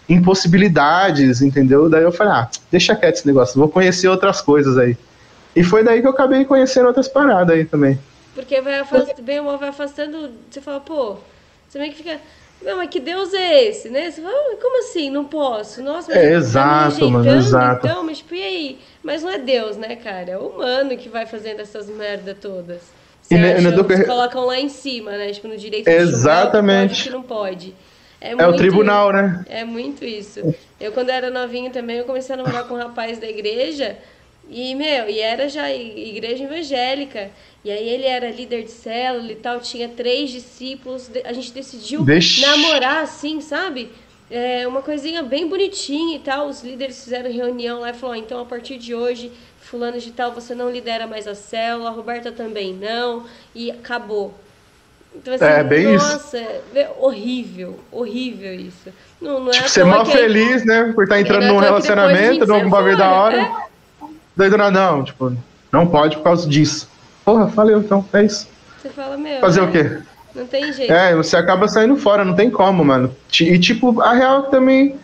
impossibilidades, 0.07 1.41
entendeu? 1.41 1.89
Daí 1.89 2.03
eu 2.03 2.11
falei, 2.11 2.33
ah, 2.33 2.49
deixa 2.71 2.95
quieto 2.95 3.15
esse 3.15 3.27
negócio, 3.27 3.59
vou 3.59 3.69
conhecer 3.69 4.07
outras 4.07 4.41
coisas 4.41 4.77
aí. 4.77 4.97
E 5.55 5.63
foi 5.63 5.83
daí 5.83 6.01
que 6.01 6.07
eu 6.07 6.11
acabei 6.11 6.45
conhecendo 6.45 6.87
outras 6.87 7.07
paradas 7.07 7.55
aí 7.55 7.65
também. 7.65 7.99
Porque 8.33 8.59
vai 8.61 8.79
afastando, 8.79 9.21
bem 9.21 9.39
ou 9.39 9.57
vai 9.57 9.69
afastando, 9.69 10.31
você 10.49 10.59
fala, 10.59 10.79
pô, 10.79 11.17
você 11.69 11.77
meio 11.77 11.91
que 11.91 11.97
fica, 11.97 12.19
não, 12.63 12.77
mas 12.77 12.89
que 12.89 12.99
Deus 12.99 13.33
é 13.33 13.65
esse, 13.65 13.89
né? 13.89 14.09
Você 14.09 14.21
fala, 14.21 14.33
ah, 14.33 14.57
como 14.61 14.79
assim? 14.79 15.09
Não 15.09 15.25
posso? 15.25 15.83
Nossa, 15.83 16.09
mas 16.09 16.17
é, 16.17 16.29
tá 16.29 16.35
exato, 16.35 17.11
mano, 17.11 17.29
exato. 17.29 17.85
Então, 17.85 18.03
mas 18.03 18.19
tipo, 18.19 18.33
e 18.33 18.41
aí? 18.41 18.79
Mas 19.03 19.21
não 19.21 19.29
é 19.29 19.37
Deus, 19.37 19.77
né, 19.77 19.95
cara? 19.97 20.31
É 20.31 20.37
o 20.37 20.47
humano 20.47 20.97
que 20.97 21.09
vai 21.09 21.25
fazendo 21.25 21.59
essas 21.59 21.87
merda 21.87 22.33
todas. 22.33 22.81
Você 23.21 23.35
e 23.35 23.71
do... 23.71 23.93
Eles 23.93 24.05
colocam 24.05 24.45
lá 24.45 24.59
em 24.59 24.69
cima, 24.69 25.11
né? 25.11 25.31
Tipo, 25.31 25.47
no 25.47 25.57
direito 25.57 25.87
Exatamente. 25.87 27.03
que 27.03 27.09
não 27.09 27.21
pode. 27.21 27.73
É, 28.23 28.31
é 28.31 28.47
o 28.47 28.55
tribunal, 28.55 29.11
né? 29.11 29.43
É 29.49 29.65
muito 29.65 30.05
isso. 30.05 30.55
Eu, 30.79 30.93
quando 30.93 31.09
era 31.09 31.29
novinho 31.29 31.69
também, 31.71 31.97
eu 31.97 32.05
comecei 32.05 32.33
a 32.33 32.37
namorar 32.37 32.65
com 32.65 32.75
um 32.75 32.77
rapaz 32.77 33.19
da 33.19 33.27
igreja. 33.27 33.97
E, 34.49 34.73
meu, 34.75 35.09
e 35.09 35.19
era 35.19 35.49
já 35.49 35.69
igreja 35.69 36.45
evangélica. 36.45 37.29
E 37.65 37.69
aí 37.69 37.89
ele 37.89 38.05
era 38.05 38.31
líder 38.31 38.63
de 38.63 38.71
célula 38.71 39.29
e 39.29 39.35
tal, 39.35 39.59
tinha 39.59 39.89
três 39.89 40.31
discípulos. 40.31 41.11
A 41.25 41.33
gente 41.33 41.51
decidiu 41.51 42.05
namorar 42.41 43.03
assim, 43.03 43.41
sabe? 43.41 43.89
É, 44.31 44.65
uma 44.65 44.81
coisinha 44.81 45.21
bem 45.21 45.45
bonitinha 45.47 46.15
e 46.15 46.19
tal. 46.19 46.47
Os 46.47 46.63
líderes 46.63 47.03
fizeram 47.03 47.29
reunião 47.29 47.81
lá 47.81 47.89
e 47.89 47.93
falaram: 47.93 48.21
então 48.21 48.39
a 48.39 48.45
partir 48.45 48.77
de 48.77 48.95
hoje, 48.95 49.33
fulano 49.59 49.99
de 49.99 50.11
tal, 50.11 50.31
você 50.31 50.55
não 50.55 50.71
lidera 50.71 51.07
mais 51.07 51.27
a 51.27 51.35
célula, 51.35 51.89
a 51.89 51.91
Roberta 51.91 52.31
também 52.31 52.73
não, 52.73 53.25
e 53.53 53.69
acabou. 53.69 54.33
Então, 55.15 55.33
assim, 55.33 55.45
é 55.45 55.63
bem 55.63 55.93
nossa, 55.93 56.37
isso. 56.37 56.47
É 56.75 56.89
horrível, 56.99 57.79
horrível 57.91 58.53
isso. 58.53 58.89
Não, 59.21 59.39
não 59.39 59.49
é 59.49 59.53
tipo, 59.53 59.69
ser 59.69 59.85
mal 59.85 60.05
feliz, 60.05 60.65
né? 60.65 60.91
Por 60.93 61.03
estar 61.03 61.19
entrando 61.19 61.45
num 61.45 61.59
relacionamento, 61.59 62.45
num 62.45 62.69
bagulho 62.69 62.97
da 62.97 63.11
hora. 63.11 63.41
É. 63.41 63.51
Daí 64.35 64.49
do 64.49 64.57
nada, 64.57 64.71
não, 64.71 65.03
tipo, 65.03 65.31
não 65.71 65.87
pode 65.87 66.17
por 66.17 66.23
causa 66.23 66.49
disso. 66.49 66.89
Porra, 67.23 67.45
valeu, 67.45 67.79
então, 67.79 68.05
é 68.11 68.23
isso. 68.23 68.47
Você 68.81 68.89
fala, 68.89 69.15
meu. 69.15 69.39
Fazer 69.39 69.61
né? 69.61 69.67
o 69.67 69.71
quê? 69.71 69.97
Não 70.35 70.47
tem 70.47 70.73
jeito. 70.73 70.91
É, 70.91 71.15
você 71.15 71.37
acaba 71.37 71.67
saindo 71.67 71.95
fora, 71.95 72.25
não 72.25 72.35
tem 72.35 72.49
como, 72.49 72.83
mano. 72.83 73.15
E, 73.39 73.57
tipo, 73.59 74.01
a 74.01 74.13
real 74.13 74.43
também. 74.43 74.95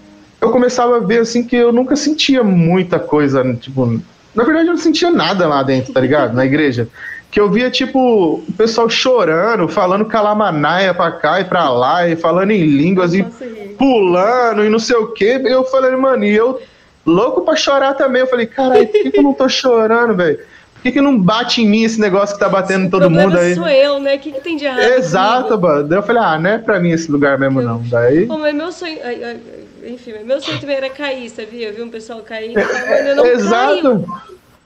Eu 0.41 0.51
começava 0.51 0.97
a 0.97 0.99
ver, 0.99 1.19
assim, 1.19 1.43
que 1.43 1.55
eu 1.55 1.71
nunca 1.71 1.95
sentia 1.95 2.43
muita 2.43 2.97
coisa, 2.97 3.43
tipo. 3.55 4.01
Na 4.33 4.43
verdade, 4.43 4.67
eu 4.67 4.73
não 4.73 4.81
sentia 4.81 5.11
nada 5.11 5.47
lá 5.47 5.61
dentro, 5.63 5.93
tá 5.93 5.99
ligado? 5.99 6.33
Na 6.33 6.45
igreja. 6.45 6.87
Que 7.31 7.39
eu 7.39 7.49
via, 7.49 7.69
tipo, 7.69 8.43
o 8.47 8.53
pessoal 8.57 8.89
chorando, 8.89 9.67
falando 9.67 10.05
calamanaia 10.05 10.93
pra 10.93 11.11
cá 11.11 11.39
e 11.39 11.45
pra 11.45 11.69
lá, 11.69 12.07
e 12.07 12.15
falando 12.15 12.51
em 12.51 12.65
línguas, 12.65 13.13
e 13.13 13.23
pulando, 13.77 14.65
e 14.65 14.69
não 14.69 14.79
sei 14.79 14.95
o 14.97 15.07
quê. 15.07 15.39
Eu 15.45 15.63
falei, 15.63 15.95
mano, 15.95 16.25
e 16.25 16.35
eu 16.35 16.59
louco 17.05 17.41
pra 17.41 17.55
chorar 17.55 17.93
também. 17.93 18.21
Eu 18.21 18.27
falei, 18.27 18.47
caralho, 18.47 18.87
por 18.87 19.01
que, 19.01 19.11
que 19.11 19.19
eu 19.19 19.23
não 19.23 19.33
tô 19.33 19.47
chorando, 19.47 20.15
velho? 20.15 20.39
Por 20.73 20.83
que, 20.83 20.91
que 20.93 21.01
não 21.01 21.19
bate 21.19 21.61
em 21.61 21.67
mim 21.67 21.83
esse 21.83 21.99
negócio 21.99 22.35
que 22.35 22.39
tá 22.39 22.47
batendo 22.47 22.85
em 22.85 22.89
todo 22.89 23.09
mundo 23.09 23.37
aí? 23.37 23.53
sou 23.53 23.67
eu, 23.67 23.99
né? 23.99 24.15
O 24.15 24.19
que, 24.19 24.31
que 24.31 24.41
tem 24.41 24.55
de 24.55 24.63
errado? 24.63 24.79
Exato, 24.79 25.59
mano. 25.59 25.83
Daí 25.83 25.99
eu 25.99 26.03
falei, 26.03 26.23
ah, 26.23 26.39
não 26.39 26.49
é 26.49 26.57
pra 26.57 26.79
mim 26.79 26.91
esse 26.91 27.11
lugar 27.11 27.37
mesmo, 27.37 27.59
eu... 27.59 27.67
não. 27.67 27.83
Daí. 27.83 28.25
Pô, 28.25 28.37
mas 28.37 28.55
meu 28.55 28.71
sonho. 28.71 28.97
Enfim, 29.85 30.13
meu 30.23 30.39
sonho 30.39 30.59
também 30.59 30.77
era 30.77 30.89
cair, 30.89 31.29
sabia? 31.29 31.67
Eu 31.67 31.75
vi 31.75 31.81
um 31.81 31.89
pessoal 31.89 32.21
cair. 32.21 32.57
É, 32.57 33.13
não 33.13 33.25
Exato. 33.27 34.05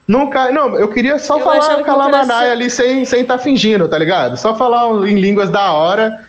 Não 0.08 0.30
cai, 0.30 0.52
não, 0.52 0.78
eu 0.78 0.90
queria 0.90 1.18
só 1.18 1.40
eu 1.40 1.44
falar 1.44 1.84
calamanaia 1.84 2.52
ali 2.52 2.70
sem 2.70 3.06
sem 3.06 3.24
tá 3.24 3.38
fingindo, 3.38 3.88
tá 3.88 3.98
ligado? 3.98 4.36
Só 4.36 4.56
falar 4.56 4.90
em 5.08 5.16
línguas 5.16 5.50
da 5.50 5.72
hora, 5.72 6.26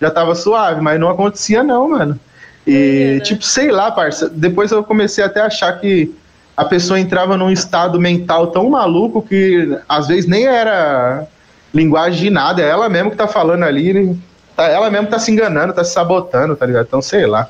já 0.00 0.10
tava 0.10 0.34
suave, 0.34 0.80
mas 0.80 1.00
não 1.00 1.08
acontecia 1.08 1.62
não, 1.62 1.88
mano. 1.88 2.20
E, 2.66 3.14
né? 3.14 3.20
tipo, 3.20 3.44
sei 3.44 3.70
lá, 3.70 3.90
parça, 3.90 4.28
depois 4.28 4.70
eu 4.70 4.82
comecei 4.84 5.24
até 5.24 5.40
a 5.40 5.46
achar 5.46 5.72
que 5.80 6.14
a 6.56 6.64
pessoa 6.64 6.98
entrava 6.98 7.36
num 7.36 7.50
estado 7.50 8.00
mental 8.00 8.48
tão 8.48 8.70
maluco 8.70 9.20
que 9.20 9.76
às 9.88 10.06
vezes 10.06 10.26
nem 10.26 10.46
era 10.46 11.26
linguagem 11.74 12.20
de 12.20 12.30
nada, 12.30 12.62
é 12.62 12.68
ela 12.68 12.88
mesmo 12.88 13.10
que 13.10 13.16
tá 13.16 13.28
falando 13.28 13.64
ali, 13.64 14.16
tá, 14.56 14.64
ela 14.64 14.88
mesmo 14.88 15.08
tá 15.08 15.18
se 15.18 15.30
enganando, 15.30 15.74
tá 15.74 15.84
se 15.84 15.92
sabotando, 15.92 16.56
tá 16.56 16.64
ligado? 16.64 16.86
Então, 16.86 17.02
sei 17.02 17.26
lá. 17.26 17.48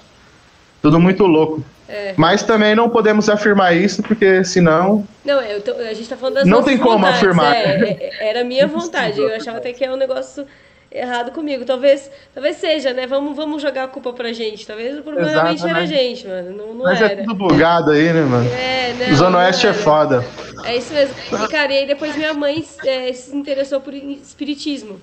Tudo 0.83 0.99
muito 0.99 1.25
louco. 1.25 1.63
É. 1.89 2.15
Mas 2.17 2.43
também 2.43 2.75
não 2.75 2.91
podemos 2.91 3.29
afirmar 3.29 3.77
isso, 3.77 4.03
porque 4.03 4.45
senão. 4.45 5.07
Não, 5.25 5.41
eu 5.41 5.61
tô, 5.61 5.73
a 5.73 5.93
gente 5.95 6.09
tá 6.09 6.17
falando 6.17 6.35
das 6.35 6.47
Não 6.47 6.63
tem 6.63 6.77
como 6.77 6.99
vontades, 6.99 7.19
afirmar. 7.19 7.55
É, 7.55 8.11
é, 8.21 8.29
era 8.29 8.41
a 8.41 8.45
minha 8.45 8.67
vontade. 8.69 9.21
Eu 9.21 9.35
achava 9.35 9.59
até 9.59 9.73
que 9.73 9.85
é 9.85 9.93
um 9.93 9.97
negócio 9.97 10.47
errado 10.91 11.31
comigo. 11.31 11.65
Talvez, 11.65 12.11
talvez 12.35 12.57
seja, 12.57 12.93
né? 12.93 13.07
Vamos, 13.07 13.37
vamos 13.37 13.63
jogar 13.63 13.85
a 13.85 13.89
culpa 13.89 14.13
pra 14.13 14.33
gente. 14.33 14.67
Talvez 14.67 14.99
o 14.99 15.03
problema 15.03 15.31
realmente 15.31 15.65
era 15.65 15.79
a 15.79 15.87
gente, 15.87 16.27
mano. 16.27 16.57
Não, 16.57 16.75
não 16.75 16.85
Mas 16.85 17.01
é 17.01 17.05
era. 17.05 17.13
é 17.15 17.17
tudo 17.19 17.35
bugado 17.35 17.93
aí, 17.93 18.13
né, 18.13 18.23
mano? 18.23 18.49
É, 18.51 18.93
né? 18.95 19.15
Zona 19.15 19.39
Oeste 19.39 19.67
é 19.69 19.73
foda. 19.73 20.25
É 20.65 20.77
isso 20.77 20.93
mesmo. 20.93 21.15
E, 21.45 21.49
cara, 21.49 21.73
e 21.73 21.79
aí 21.79 21.87
depois 21.87 22.17
minha 22.17 22.35
mãe 22.35 22.65
é, 22.85 23.13
se 23.13 23.35
interessou 23.37 23.81
por 23.81 23.95
espiritismo. 23.95 25.01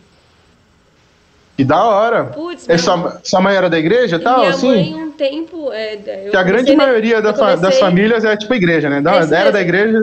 Que 1.56 1.64
da 1.64 1.84
hora. 1.84 2.26
Putz, 2.26 2.68
é, 2.68 2.78
sua, 2.80 3.22
sua 3.24 3.40
mãe 3.40 3.56
era 3.56 3.70
da 3.70 3.78
igreja 3.78 4.16
e 4.16 4.20
tal, 4.20 4.40
minha 4.40 4.50
assim? 4.50 4.68
Mãe, 4.68 5.04
um 5.04 5.12
tempo. 5.12 5.72
É, 5.72 5.98
que 6.32 6.36
a 6.36 6.42
grande 6.42 6.76
maioria 6.76 7.22
da 7.22 7.32
comecei, 7.32 7.62
das 7.62 7.80
famílias 7.80 8.26
é 8.26 8.36
tipo 8.36 8.56
igreja, 8.56 8.90
né? 8.90 9.02
Da, 9.02 9.18
era 9.38 9.52
da 9.52 9.62
igreja. 9.62 10.00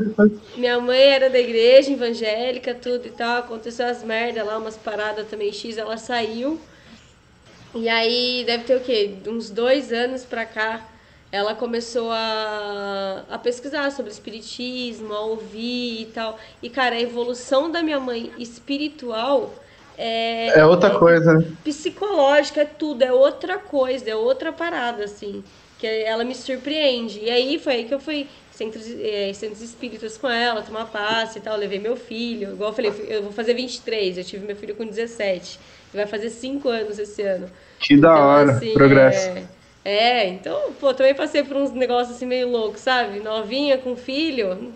Minha 0.56 0.78
mãe 0.78 1.01
era 1.01 1.28
da 1.28 1.39
igreja, 1.40 1.90
evangélica, 1.90 2.72
tudo 2.72 3.06
e 3.06 3.10
tal. 3.10 3.39
Aconteceu 3.39 3.86
as 3.86 4.05
merdas 4.05 4.47
lá, 4.47 4.59
umas 4.59 4.77
paradas 4.77 5.27
também 5.27 5.52
X, 5.52 5.77
ela 5.77 5.97
saiu. 5.97 6.60
E 7.74 7.89
aí 7.89 8.44
deve 8.47 8.64
ter 8.64 8.77
o 8.77 8.81
quê? 8.81 9.14
Uns 9.27 9.51
dois 9.51 9.93
anos 9.93 10.24
pra 10.24 10.44
cá. 10.44 10.86
ela 11.32 11.55
começou 11.55 12.10
a, 12.12 13.24
a 13.31 13.39
pesquisar 13.39 13.90
sobre 13.93 14.10
espiritismo, 14.10 15.12
a 15.14 15.20
ouvir 15.20 16.02
e 16.02 16.06
tal. 16.06 16.39
E, 16.62 16.68
cara, 16.68 16.97
a 16.97 17.01
evolução 17.01 17.70
da 17.70 17.82
minha 17.82 18.01
mãe 18.01 18.32
espiritual 18.39 19.52
é. 20.01 20.59
É 20.60 20.64
outra 20.64 20.90
coisa, 20.98 21.35
né? 21.35 21.44
Psicológica, 21.62 22.62
é 22.62 22.64
tudo, 22.64 23.02
é 23.02 23.12
outra 23.12 23.59
coisa, 23.59 24.09
é 24.10 24.16
outra 24.16 24.52
parada, 24.52 25.05
assim. 25.05 25.43
Que 25.78 25.86
ela 25.86 26.24
me 26.24 26.35
surpreende. 26.35 27.20
E 27.20 27.31
aí 27.31 27.59
foi 27.59 27.72
aí 27.74 27.85
que 27.85 27.94
eu 27.94 28.01
fui 28.01 28.27
centros, 28.51 28.85
é, 29.01 29.32
centros 29.32 29.62
espíritas 29.62 30.16
com 30.18 30.28
ela, 30.28 30.62
tomar 30.62 30.86
passe 30.86 31.39
e 31.39 31.43
tal. 31.43 31.56
Levei 31.56 31.78
meu 31.78 31.97
filho. 31.97 32.52
Igual 32.52 32.70
eu 32.70 32.74
falei, 32.74 32.93
eu 33.09 33.22
vou 33.22 33.32
fazer 33.32 33.55
23, 33.55 34.18
eu 34.18 34.24
tive 34.24 34.47
meu 34.47 34.56
filho 34.56 34.74
com 34.74 34.86
17. 34.86 35.59
Vai 35.94 36.06
fazer 36.06 36.31
5 36.31 36.68
anos 36.68 36.98
esse 36.98 37.22
ano. 37.22 37.51
Que 37.78 37.97
da 37.97 38.10
Então, 38.12 38.22
hora, 38.22 38.52
assim, 38.52 38.72
progresso. 38.74 39.28
É, 39.28 39.48
é, 39.85 40.28
então, 40.28 40.72
pô, 40.78 40.93
também 40.94 41.14
passei 41.14 41.43
por 41.43 41.56
uns 41.56 41.72
negócios 41.72 42.14
assim 42.16 42.27
meio 42.27 42.48
loucos, 42.48 42.81
sabe? 42.82 43.20
Novinha 43.20 43.78
com 43.78 43.97
filho. 43.97 44.72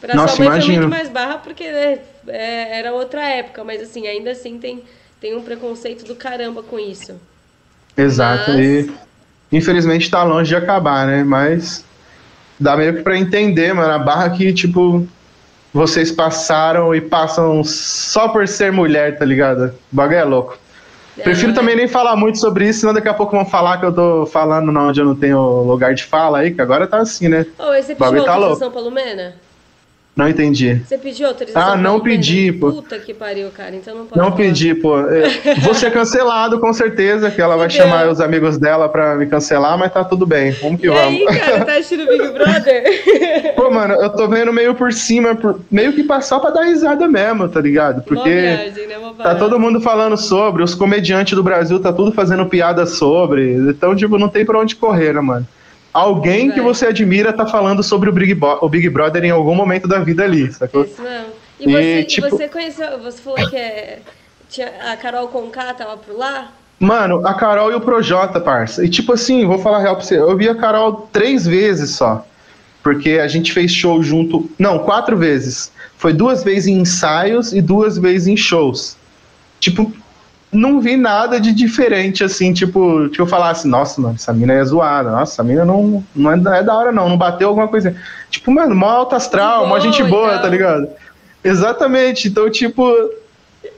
Pra 0.00 0.14
Nossa, 0.14 0.36
sua 0.36 0.44
mãe 0.44 0.60
foi 0.60 0.72
imagino. 0.72 0.78
muito 0.82 0.90
mais 0.90 1.08
barra 1.08 1.38
porque 1.38 1.70
né, 1.70 1.98
é, 2.28 2.78
era 2.78 2.92
outra 2.92 3.26
época, 3.28 3.62
mas 3.64 3.80
assim, 3.82 4.06
ainda 4.06 4.30
assim 4.30 4.58
tem, 4.58 4.82
tem 5.20 5.36
um 5.36 5.42
preconceito 5.42 6.04
do 6.04 6.14
caramba 6.14 6.62
com 6.62 6.78
isso. 6.78 7.14
Exato. 7.96 8.52
Mas- 8.52 8.60
E 9.50 9.56
infelizmente 9.56 10.10
tá 10.10 10.22
longe 10.24 10.48
de 10.48 10.56
acabar, 10.56 11.06
né? 11.06 11.22
Mas 11.22 11.84
dá 12.58 12.76
meio 12.76 12.96
que 12.96 13.02
pra 13.02 13.16
entender, 13.16 13.72
mano, 13.72 13.92
a 13.92 13.98
barra 13.98 14.28
que, 14.30 14.52
tipo, 14.52 15.06
vocês 15.72 16.10
passaram 16.10 16.94
e 16.94 17.00
passam 17.00 17.62
só 17.64 18.28
por 18.28 18.46
ser 18.48 18.72
mulher, 18.72 19.16
tá 19.18 19.24
ligado? 19.24 19.66
O 19.92 19.96
bagulho 19.96 20.16
é 20.18 20.24
louco. 20.24 20.58
Prefiro 21.22 21.52
É, 21.52 21.54
também 21.54 21.74
nem 21.76 21.88
falar 21.88 22.14
muito 22.16 22.38
sobre 22.38 22.68
isso, 22.68 22.80
senão 22.80 22.92
daqui 22.92 23.08
a 23.08 23.14
pouco 23.14 23.34
vão 23.34 23.46
falar 23.46 23.78
que 23.78 23.86
eu 23.86 23.92
tô 23.92 24.26
falando 24.26 24.68
onde 24.78 25.00
eu 25.00 25.06
não 25.06 25.14
tenho 25.16 25.62
lugar 25.62 25.94
de 25.94 26.04
fala 26.04 26.38
aí, 26.40 26.52
que 26.52 26.60
agora 26.60 26.86
tá 26.86 26.98
assim, 26.98 27.28
né? 27.28 27.46
Ô, 27.58 27.72
e 27.72 27.82
você 27.82 27.92
O 27.94 27.96
bagulho 27.96 28.22
pediu 28.22 28.24
tá 28.26 28.32
autorização 28.34 28.70
pra 28.70 28.80
Lumena? 28.82 29.34
Não 30.16 30.26
entendi. 30.26 30.80
Você 30.82 30.96
pediu 30.96 31.26
autorização 31.28 31.72
Ah, 31.74 31.76
não 31.76 32.00
pedi, 32.00 32.50
pô. 32.50 32.72
Puta 32.72 32.98
que 32.98 33.12
pariu, 33.12 33.50
cara, 33.54 33.76
então 33.76 33.94
não 33.94 34.06
pode 34.06 34.16
Não 34.18 34.24
falar. 34.30 34.36
pedi, 34.36 34.74
pô. 34.74 34.98
É, 35.00 35.54
Vou 35.60 35.74
ser 35.74 35.92
cancelado, 35.92 36.58
com 36.58 36.72
certeza, 36.72 37.30
que 37.30 37.38
ela 37.38 37.54
vai 37.54 37.68
chamar 37.68 38.08
os 38.08 38.18
amigos 38.18 38.56
dela 38.56 38.88
pra 38.88 39.14
me 39.14 39.26
cancelar, 39.26 39.76
mas 39.76 39.92
tá 39.92 40.02
tudo 40.02 40.24
bem. 40.24 40.52
Vamos 40.52 40.80
que 40.80 40.86
E 40.86 40.88
vamos. 40.90 41.20
aí, 41.28 41.38
cara, 41.38 41.64
tá 41.66 41.72
assistindo 41.72 42.06
Big 42.08 42.28
Brother? 42.30 42.84
Pô, 43.54 43.70
mano, 43.70 43.92
eu 43.92 44.08
tô 44.08 44.26
vendo 44.26 44.50
meio 44.54 44.74
por 44.74 44.90
cima, 44.90 45.34
por- 45.34 45.60
meio 45.70 45.92
que 45.92 46.02
passar 46.02 46.40
pra 46.40 46.48
dar 46.48 46.62
risada 46.62 47.06
mesmo, 47.06 47.46
tá 47.50 47.60
ligado? 47.60 48.00
Porque 48.02 48.30
viagem, 48.30 48.86
né? 48.86 48.96
Tá 49.22 49.34
todo 49.34 49.60
mundo 49.60 49.82
falando 49.82 50.16
sobre, 50.16 50.62
os 50.62 50.74
comediantes 50.74 51.34
do 51.36 51.42
Brasil 51.42 51.78
tá 51.78 51.92
tudo 51.92 52.10
fazendo 52.10 52.46
piada 52.46 52.86
sobre, 52.86 53.52
então, 53.52 53.94
tipo, 53.94 54.16
não 54.18 54.28
tem 54.30 54.46
pra 54.46 54.58
onde 54.58 54.76
correr, 54.76 55.12
né, 55.12 55.20
mano? 55.20 55.46
Alguém 55.96 56.50
que 56.50 56.60
Vai. 56.60 56.74
você 56.74 56.86
admira 56.86 57.32
tá 57.32 57.46
falando 57.46 57.82
sobre 57.82 58.10
o 58.10 58.12
Big, 58.12 58.34
Bo- 58.34 58.58
o 58.60 58.68
Big 58.68 58.88
Brother 58.90 59.24
em 59.24 59.30
algum 59.30 59.54
momento 59.54 59.88
da 59.88 59.98
vida 59.98 60.24
ali, 60.24 60.52
sacou? 60.52 60.84
Isso 60.84 61.00
mesmo. 61.00 61.28
E 61.58 61.64
você, 61.72 62.00
e 62.00 62.04
tipo- 62.04 62.28
você 62.28 62.48
conheceu, 62.48 62.98
você 63.02 63.18
falou 63.22 63.48
que 63.48 63.56
é, 63.56 64.00
tinha, 64.50 64.70
a 64.92 64.96
Carol 64.96 65.28
Conká 65.28 65.72
tava 65.72 65.96
por 65.96 66.14
lá? 66.16 66.52
Mano, 66.78 67.26
a 67.26 67.32
Carol 67.32 67.72
e 67.72 67.74
o 67.74 67.80
Projota, 67.80 68.38
parça. 68.38 68.84
E 68.84 68.88
tipo 68.90 69.14
assim, 69.14 69.46
vou 69.46 69.58
falar 69.58 69.78
real 69.78 69.96
pra 69.96 70.04
você, 70.04 70.18
eu 70.18 70.36
vi 70.36 70.48
a 70.50 70.54
Carol 70.54 71.08
três 71.10 71.46
vezes 71.46 71.92
só. 71.96 72.26
Porque 72.82 73.12
a 73.12 73.26
gente 73.26 73.52
fez 73.52 73.72
show 73.72 74.02
junto. 74.02 74.48
Não, 74.58 74.80
quatro 74.80 75.16
vezes. 75.16 75.72
Foi 75.96 76.12
duas 76.12 76.44
vezes 76.44 76.66
em 76.68 76.78
ensaios 76.80 77.52
e 77.54 77.62
duas 77.62 77.96
vezes 77.96 78.28
em 78.28 78.36
shows. 78.36 78.96
Tipo, 79.58 79.90
não 80.56 80.80
vi 80.80 80.96
nada 80.96 81.38
de 81.38 81.52
diferente, 81.52 82.24
assim, 82.24 82.52
tipo, 82.52 83.08
que 83.10 83.20
eu 83.20 83.26
falasse, 83.26 83.68
nossa, 83.68 84.00
mano, 84.00 84.14
essa 84.14 84.32
mina 84.32 84.54
é 84.54 84.64
zoada, 84.64 85.10
nossa, 85.10 85.34
essa 85.34 85.44
mina 85.44 85.64
não, 85.64 86.02
não 86.14 86.32
é, 86.32 86.36
da- 86.36 86.56
é 86.56 86.62
da 86.62 86.74
hora, 86.74 86.90
não, 86.92 87.08
não 87.08 87.16
bateu 87.18 87.48
alguma 87.48 87.68
coisa. 87.68 87.94
Tipo, 88.30 88.50
mano, 88.50 88.74
mó 88.74 88.88
alta 88.88 89.16
astral, 89.16 89.66
mó 89.68 89.78
gente 89.78 90.02
boa 90.02 90.28
e 90.28 90.32
tal. 90.32 90.42
tá 90.42 90.48
ligado? 90.48 90.88
Exatamente, 91.44 92.28
então, 92.28 92.50
tipo, 92.50 92.84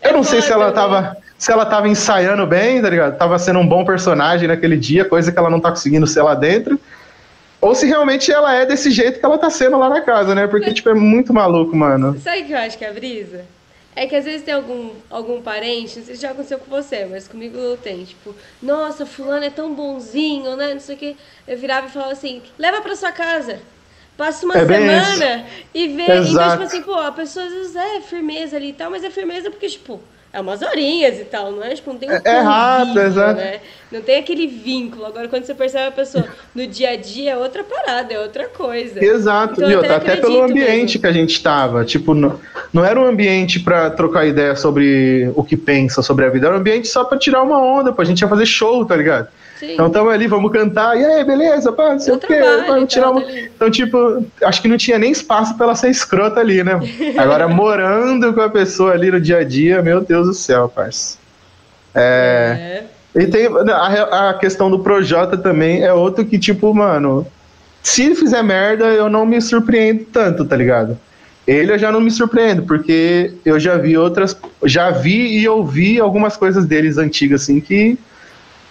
eu 0.03 0.13
não 0.13 0.23
sei 0.23 0.41
se 0.41 0.51
ela 0.53 0.67
foda, 0.73 0.81
né? 0.81 1.03
tava. 1.03 1.17
Se 1.37 1.53
ela 1.53 1.65
tava 1.65 1.87
ensaiando 1.89 2.45
bem, 2.47 2.83
tá 2.83 2.91
ligado? 2.91 3.17
Tava 3.17 3.39
sendo 3.39 3.61
um 3.61 3.67
bom 3.69 3.85
personagem 3.85 4.49
naquele 4.49 4.77
dia, 4.77 5.05
coisa 5.05 5.31
que 5.31 5.39
ela 5.39 5.49
não 5.49 5.61
tá 5.61 5.71
conseguindo 5.71 6.05
ser 6.05 6.21
lá 6.23 6.35
dentro. 6.35 6.81
Ou 7.61 7.75
se 7.77 7.87
realmente 7.87 8.33
ela 8.33 8.55
é 8.55 8.67
desse 8.67 8.91
jeito 8.91 9.21
que 9.21 9.25
ela 9.25 9.39
tá 9.39 9.49
sendo 9.49 9.79
lá 9.79 9.89
na 9.89 10.01
casa, 10.01 10.35
né? 10.35 10.49
Porque, 10.49 10.73
tipo, 10.73 10.89
é 10.89 10.95
muito 10.95 11.33
maluco, 11.33 11.77
mano. 11.77 12.19
Sabe 12.19 12.41
o 12.43 12.45
que 12.47 12.53
eu 12.53 12.59
acho 12.59 12.77
que 12.77 12.85
é 12.85 12.89
a 12.91 12.93
brisa? 12.93 13.43
É 14.01 14.07
que 14.07 14.15
às 14.15 14.25
vezes 14.25 14.45
tem 14.45 14.55
algum, 14.55 14.91
algum 15.11 15.43
parente, 15.43 15.99
não 15.99 16.07
sei 16.07 16.15
se 16.15 16.23
já 16.23 16.31
aconteceu 16.31 16.61
com 16.61 16.71
você, 16.71 17.05
mas 17.05 17.27
comigo 17.27 17.77
tem, 17.83 18.05
tipo, 18.05 18.33
nossa, 18.63 19.05
fulano 19.05 19.45
é 19.45 19.51
tão 19.51 19.75
bonzinho, 19.75 20.55
né? 20.55 20.73
Não 20.73 20.79
sei 20.79 20.95
o 20.95 20.99
que. 20.99 21.17
Eu 21.49 21.59
virava 21.59 21.89
e 21.89 21.91
falava 21.91 22.13
assim, 22.13 22.41
leva 22.57 22.81
pra 22.81 22.95
sua 22.95 23.11
casa. 23.11 23.59
Passa 24.17 24.47
uma 24.47 24.57
É 24.57 24.65
semana 24.65 25.47
e 25.75 25.89
vê. 25.89 26.03
Então, 26.05 26.17
Exato. 26.17 26.51
tipo 26.53 26.63
assim, 26.63 26.83
pô, 26.83 26.95
a 26.95 27.11
pessoa 27.11 27.45
às 27.45 27.53
vezes 27.53 27.75
é 27.75 28.01
firmeza 28.01 28.57
ali 28.57 28.69
e 28.69 28.73
tal, 28.73 28.89
mas 28.89 29.03
é 29.03 29.11
firmeza 29.11 29.51
porque, 29.51 29.69
tipo, 29.69 30.01
é 30.33 30.41
umas 30.41 30.61
horinhas 30.63 31.19
e 31.19 31.25
tal, 31.25 31.51
não 31.53 31.63
é? 31.65 31.75
Tipo, 31.75 31.93
não 31.93 31.99
tem 31.99 32.11
um 32.11 32.13
É- 32.13 32.21
é 32.25 32.39
rápido, 32.41 32.87
convívio, 32.89 33.07
exato. 33.09 33.41
né? 33.41 33.61
Não 33.91 34.03
tem 34.03 34.19
aquele 34.19 34.47
vínculo. 34.47 35.07
Agora, 35.07 35.29
quando 35.29 35.45
você 35.45 35.55
percebe 35.55 35.89
a 35.89 35.91
pessoa 35.91 36.25
no 36.55 36.67
dia 36.67 36.91
a 36.91 36.97
dia, 36.97 37.31
é 37.33 37.37
outra 37.37 37.65
parada, 37.65 38.13
é 38.13 38.21
outra 38.21 38.47
coisa. 38.49 39.03
Exato, 39.03 39.55
Então, 39.57 39.71
eu 39.71 39.79
até 39.81 39.95
até 39.95 40.17
pelo 40.17 40.43
ambiente 40.43 40.83
mesmo. 40.83 41.01
que 41.01 41.07
a 41.07 41.13
gente 41.13 41.43
tava. 41.43 41.85
Tipo, 41.85 42.13
não, 42.13 42.39
não 42.73 42.85
era 42.85 43.01
um 43.01 43.07
ambiente 43.07 43.59
pra 43.61 43.89
trocar 43.91 44.27
ideia 44.27 44.55
sobre 44.55 45.33
o 45.35 45.43
que 45.43 45.57
pensa 45.57 46.03
sobre 46.03 46.27
a 46.27 46.29
vida, 46.29 46.47
era 46.47 46.57
um 46.57 46.59
ambiente 46.59 46.89
só 46.89 47.05
pra 47.05 47.17
tirar 47.19 47.43
uma 47.43 47.59
onda, 47.63 47.93
pô. 47.93 48.03
A 48.03 48.05
gente 48.05 48.21
ia 48.21 48.29
fazer 48.29 48.45
show, 48.47 48.85
tá 48.85 48.95
ligado? 48.95 49.29
Sim. 49.59 49.75
Então 49.75 49.91
tamo 49.91 50.11
ali, 50.11 50.27
vamos 50.27 50.53
cantar, 50.53 50.97
e 50.97 51.05
aí, 51.05 51.25
beleza, 51.25 51.73
pá, 51.73 51.91
não 51.91 51.99
sei 51.99 52.15
o 52.15 52.19
quê, 52.19 52.41
vamos 52.67 52.93
tirar 52.93 53.09
então, 53.09 53.13
uma... 53.13 53.23
tá. 53.23 53.33
Então, 53.57 53.71
tipo, 53.71 54.25
acho 54.43 54.63
que 54.63 54.69
não 54.69 54.77
tinha 54.77 54.99
nem 54.99 55.11
espaço 55.11 55.57
pra 55.57 55.67
ela 55.67 55.75
ser 55.75 55.91
escrota 55.91 56.39
ali, 56.39 56.63
né? 56.63 56.79
Agora, 57.19 57.49
morando 57.49 58.33
com 58.33 58.41
a 58.41 58.49
pessoa 58.49 58.93
ali 58.93 59.11
no 59.11 59.21
dia 59.21 59.39
a 59.39 59.45
dia, 59.45 59.83
meu 59.83 60.01
Deus 60.01 60.29
do 60.29 60.35
céu, 60.35 60.69
parça. 60.69 61.19
É... 61.95 62.85
É. 63.15 63.21
E 63.21 63.27
tem 63.27 63.47
a, 63.47 64.31
a 64.31 64.35
questão 64.35 64.71
do 64.71 64.79
Projota 64.79 65.37
também, 65.37 65.83
é 65.83 65.93
outro 65.93 66.25
que, 66.25 66.39
tipo, 66.39 66.73
mano, 66.73 67.27
se 67.83 68.05
ele 68.05 68.15
fizer 68.15 68.43
merda, 68.43 68.85
eu 68.87 69.09
não 69.09 69.25
me 69.25 69.41
surpreendo 69.41 70.05
tanto, 70.13 70.45
tá 70.45 70.55
ligado? 70.55 70.99
Ele 71.47 71.73
eu 71.73 71.79
já 71.79 71.91
não 71.91 72.01
me 72.01 72.11
surpreendo, 72.11 72.65
porque 72.65 73.33
eu 73.45 73.59
já 73.59 73.79
vi 73.79 73.97
outras. 73.97 74.37
Já 74.65 74.91
vi 74.91 75.39
e 75.39 75.49
ouvi 75.49 75.99
algumas 75.99 76.37
coisas 76.37 76.67
deles 76.67 76.99
antigas, 76.99 77.43
assim, 77.43 77.59
que. 77.59 77.99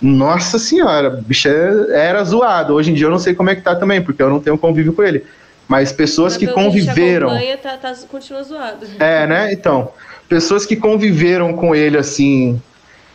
Nossa 0.01 0.59
senhora, 0.59 1.09
bicho 1.09 1.47
é- 1.47 2.07
era 2.09 2.23
zoado. 2.23 2.73
Hoje 2.73 2.91
em 2.91 2.93
dia 2.93 3.07
eu 3.07 3.11
não 3.11 3.19
sei 3.19 3.33
como 3.33 3.49
é 3.49 3.55
que 3.55 3.61
tá 3.61 3.75
também, 3.75 4.01
porque 4.01 4.21
eu 4.21 4.29
não 4.29 4.39
tenho 4.39 4.57
convívio 4.57 4.93
com 4.93 5.03
ele. 5.03 5.25
Mas 5.67 5.91
pessoas 5.91 6.33
Mas 6.33 6.37
que 6.43 6.49
a 6.49 6.53
conviveram. 6.53 7.29
acompanha, 7.29 7.57
tá, 7.57 7.77
tá, 7.77 7.93
continua 8.07 8.43
zoado. 8.43 8.85
É, 8.99 9.27
né? 9.27 9.51
Então, 9.51 9.91
pessoas 10.29 10.65
que 10.65 10.75
conviveram 10.75 11.53
com 11.53 11.75
ele, 11.75 11.97
assim, 11.97 12.61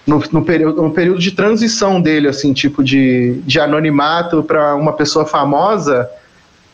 no, 0.06 0.22
no, 0.32 0.44
período, 0.44 0.82
no 0.82 0.90
período 0.92 1.18
de 1.20 1.30
transição 1.32 2.00
dele, 2.00 2.28
assim, 2.28 2.52
tipo, 2.52 2.82
de, 2.84 3.40
de 3.46 3.58
anonimato 3.60 4.42
para 4.42 4.74
uma 4.74 4.92
pessoa 4.92 5.24
famosa, 5.24 6.10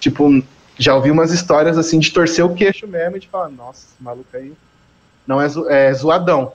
tipo, 0.00 0.42
já 0.76 0.94
ouvi 0.94 1.10
umas 1.10 1.32
histórias, 1.32 1.76
assim, 1.78 1.98
de 1.98 2.10
torcer 2.10 2.44
o 2.44 2.54
queixo 2.54 2.86
mesmo 2.88 3.16
e 3.16 3.20
de 3.20 3.28
falar, 3.28 3.48
nossa, 3.48 3.86
esse 3.86 4.02
maluco 4.02 4.28
aí 4.34 4.52
não 5.26 5.40
é, 5.40 5.48
zo- 5.48 5.68
é 5.68 5.92
zoadão. 5.92 6.52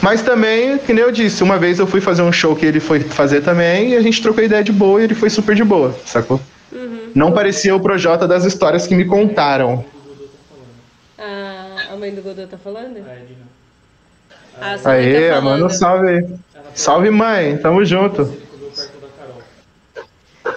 Mas 0.00 0.22
também, 0.22 0.78
que 0.78 0.92
nem 0.92 1.02
eu 1.02 1.10
disse, 1.10 1.42
uma 1.42 1.58
vez 1.58 1.78
eu 1.78 1.86
fui 1.86 2.00
fazer 2.00 2.22
um 2.22 2.32
show 2.32 2.54
que 2.54 2.64
ele 2.64 2.80
foi 2.80 3.00
fazer 3.00 3.40
também 3.40 3.90
e 3.90 3.96
a 3.96 4.00
gente 4.00 4.22
trocou 4.22 4.44
ideia 4.44 4.62
de 4.62 4.72
boa 4.72 5.00
e 5.00 5.04
ele 5.04 5.14
foi 5.14 5.28
super 5.28 5.54
de 5.56 5.64
boa, 5.64 5.94
sacou? 6.06 6.40
Uhum. 6.70 7.10
Não 7.14 7.32
parecia 7.32 7.74
o 7.74 7.80
Projota 7.80 8.28
das 8.28 8.44
histórias 8.44 8.86
que 8.86 8.94
me 8.94 9.04
contaram. 9.04 9.84
A, 11.18 11.92
a 11.92 11.96
mãe 11.96 12.14
do 12.14 12.22
Godô 12.22 12.46
tá 12.46 12.56
falando? 12.56 12.96
A 12.96 13.12
Edna. 13.12 13.48
Ah, 14.60 14.76
mãe 14.84 14.94
Aê, 14.94 15.28
tá 15.28 15.36
falando. 15.36 15.44
manda 15.44 15.66
um 15.66 15.70
salve 15.70 16.38
Salve, 16.74 17.10
mãe. 17.10 17.58
Tamo 17.58 17.84
junto. 17.84 18.22
Ele 18.22 18.42
comeu 18.52 18.70
perto 18.70 19.00
da 19.00 19.08
Carol. 19.18 19.42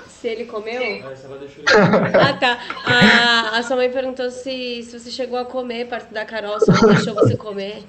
Se 0.07 0.27
ele 0.27 0.45
comeu? 0.45 0.81
Aí 0.81 1.17
se 1.17 1.25
ela 1.25 1.37
deixou 1.37 1.63
ele. 1.63 2.17
Ah, 2.17 2.33
tá. 2.33 2.59
A, 2.85 3.57
a 3.57 3.63
sua 3.63 3.75
mãe 3.75 3.89
perguntou 3.89 4.29
se, 4.29 4.83
se 4.83 4.99
você 4.99 5.09
chegou 5.09 5.39
a 5.39 5.45
comer 5.45 5.87
perto 5.87 6.13
da 6.13 6.23
Carol, 6.25 6.59
se 6.59 6.69
ela 6.69 6.93
deixou 6.93 7.15
você 7.15 7.35
comer. 7.35 7.83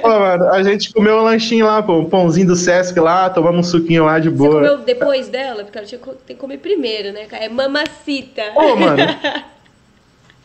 Pô, 0.00 0.08
mano, 0.08 0.48
a 0.52 0.62
gente 0.62 0.92
comeu 0.92 1.16
um 1.18 1.22
lanchinho 1.22 1.66
lá, 1.66 1.82
pô, 1.82 1.98
um 1.98 2.08
pãozinho 2.08 2.46
do 2.46 2.56
Sesc 2.56 2.98
lá, 2.98 3.28
tomamos 3.28 3.66
um 3.66 3.70
suquinho 3.70 4.04
lá 4.04 4.18
de 4.18 4.28
Você 4.30 4.36
boa. 4.36 4.54
comeu 4.54 4.78
depois 4.78 5.28
dela? 5.28 5.64
Porque 5.64 5.78
ela 5.78 5.86
tinha, 5.86 6.00
que 6.26 6.34
comer 6.34 6.58
primeiro, 6.58 7.12
né? 7.12 7.26
cara? 7.26 7.44
É 7.44 7.48
mamacita. 7.48 8.42
Pô, 8.54 8.74
mano. 8.76 8.96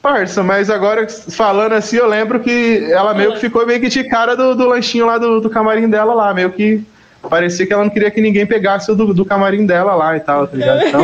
Parça, 0.02 0.44
mas 0.44 0.70
agora 0.70 1.08
falando 1.10 1.74
assim, 1.74 1.98
eu 1.98 2.08
lembro 2.08 2.40
que 2.40 2.88
ela 2.92 3.14
meio 3.14 3.34
que 3.34 3.40
ficou 3.40 3.66
meio 3.66 3.80
que 3.80 3.90
de 3.90 4.04
cara 4.04 4.36
do, 4.36 4.54
do 4.56 4.68
lanchinho 4.68 5.06
lá 5.06 5.18
do, 5.18 5.42
do 5.42 5.50
camarim 5.50 5.90
dela 5.90 6.14
lá, 6.14 6.34
meio 6.34 6.52
que 6.52 6.84
parecia 7.30 7.66
que 7.66 7.74
ela 7.74 7.84
não 7.84 7.90
queria 7.90 8.12
que 8.12 8.22
ninguém 8.22 8.46
pegasse 8.46 8.90
o 8.92 8.96
do, 8.96 9.14
do 9.14 9.26
camarim 9.26 9.66
dela 9.66 9.96
lá 9.96 10.16
e 10.16 10.20
tal, 10.20 10.48
tá 10.48 10.56
ligado? 10.56 10.86
Então, 10.88 11.02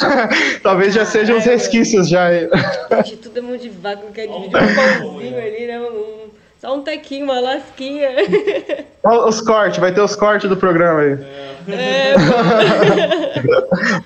talvez 0.62 0.94
já 0.94 1.04
sejam 1.04 1.36
os 1.36 1.44
resquícios 1.44 2.08
já. 2.08 2.30
Gente, 2.32 3.16
tudo 3.16 3.38
é 3.38 3.42
mão 3.42 3.56
de 3.56 3.68
vaca, 3.68 4.02
não 4.04 4.12
quer 4.12 4.28
dividir 4.28 4.56
um 4.56 4.74
pãozinho 5.00 5.38
ali, 5.38 5.66
né? 5.66 5.80
Um- 5.80 6.25
só 6.66 6.74
um 6.74 6.82
tequinho, 6.82 7.26
uma 7.26 7.38
lasquinha. 7.38 8.10
Os 9.28 9.40
cortes, 9.40 9.78
vai 9.78 9.94
ter 9.94 10.00
os 10.00 10.16
cortes 10.16 10.50
do 10.50 10.56
programa 10.56 11.00
aí. 11.00 11.12
É, 11.68 12.12
É. 12.12 12.14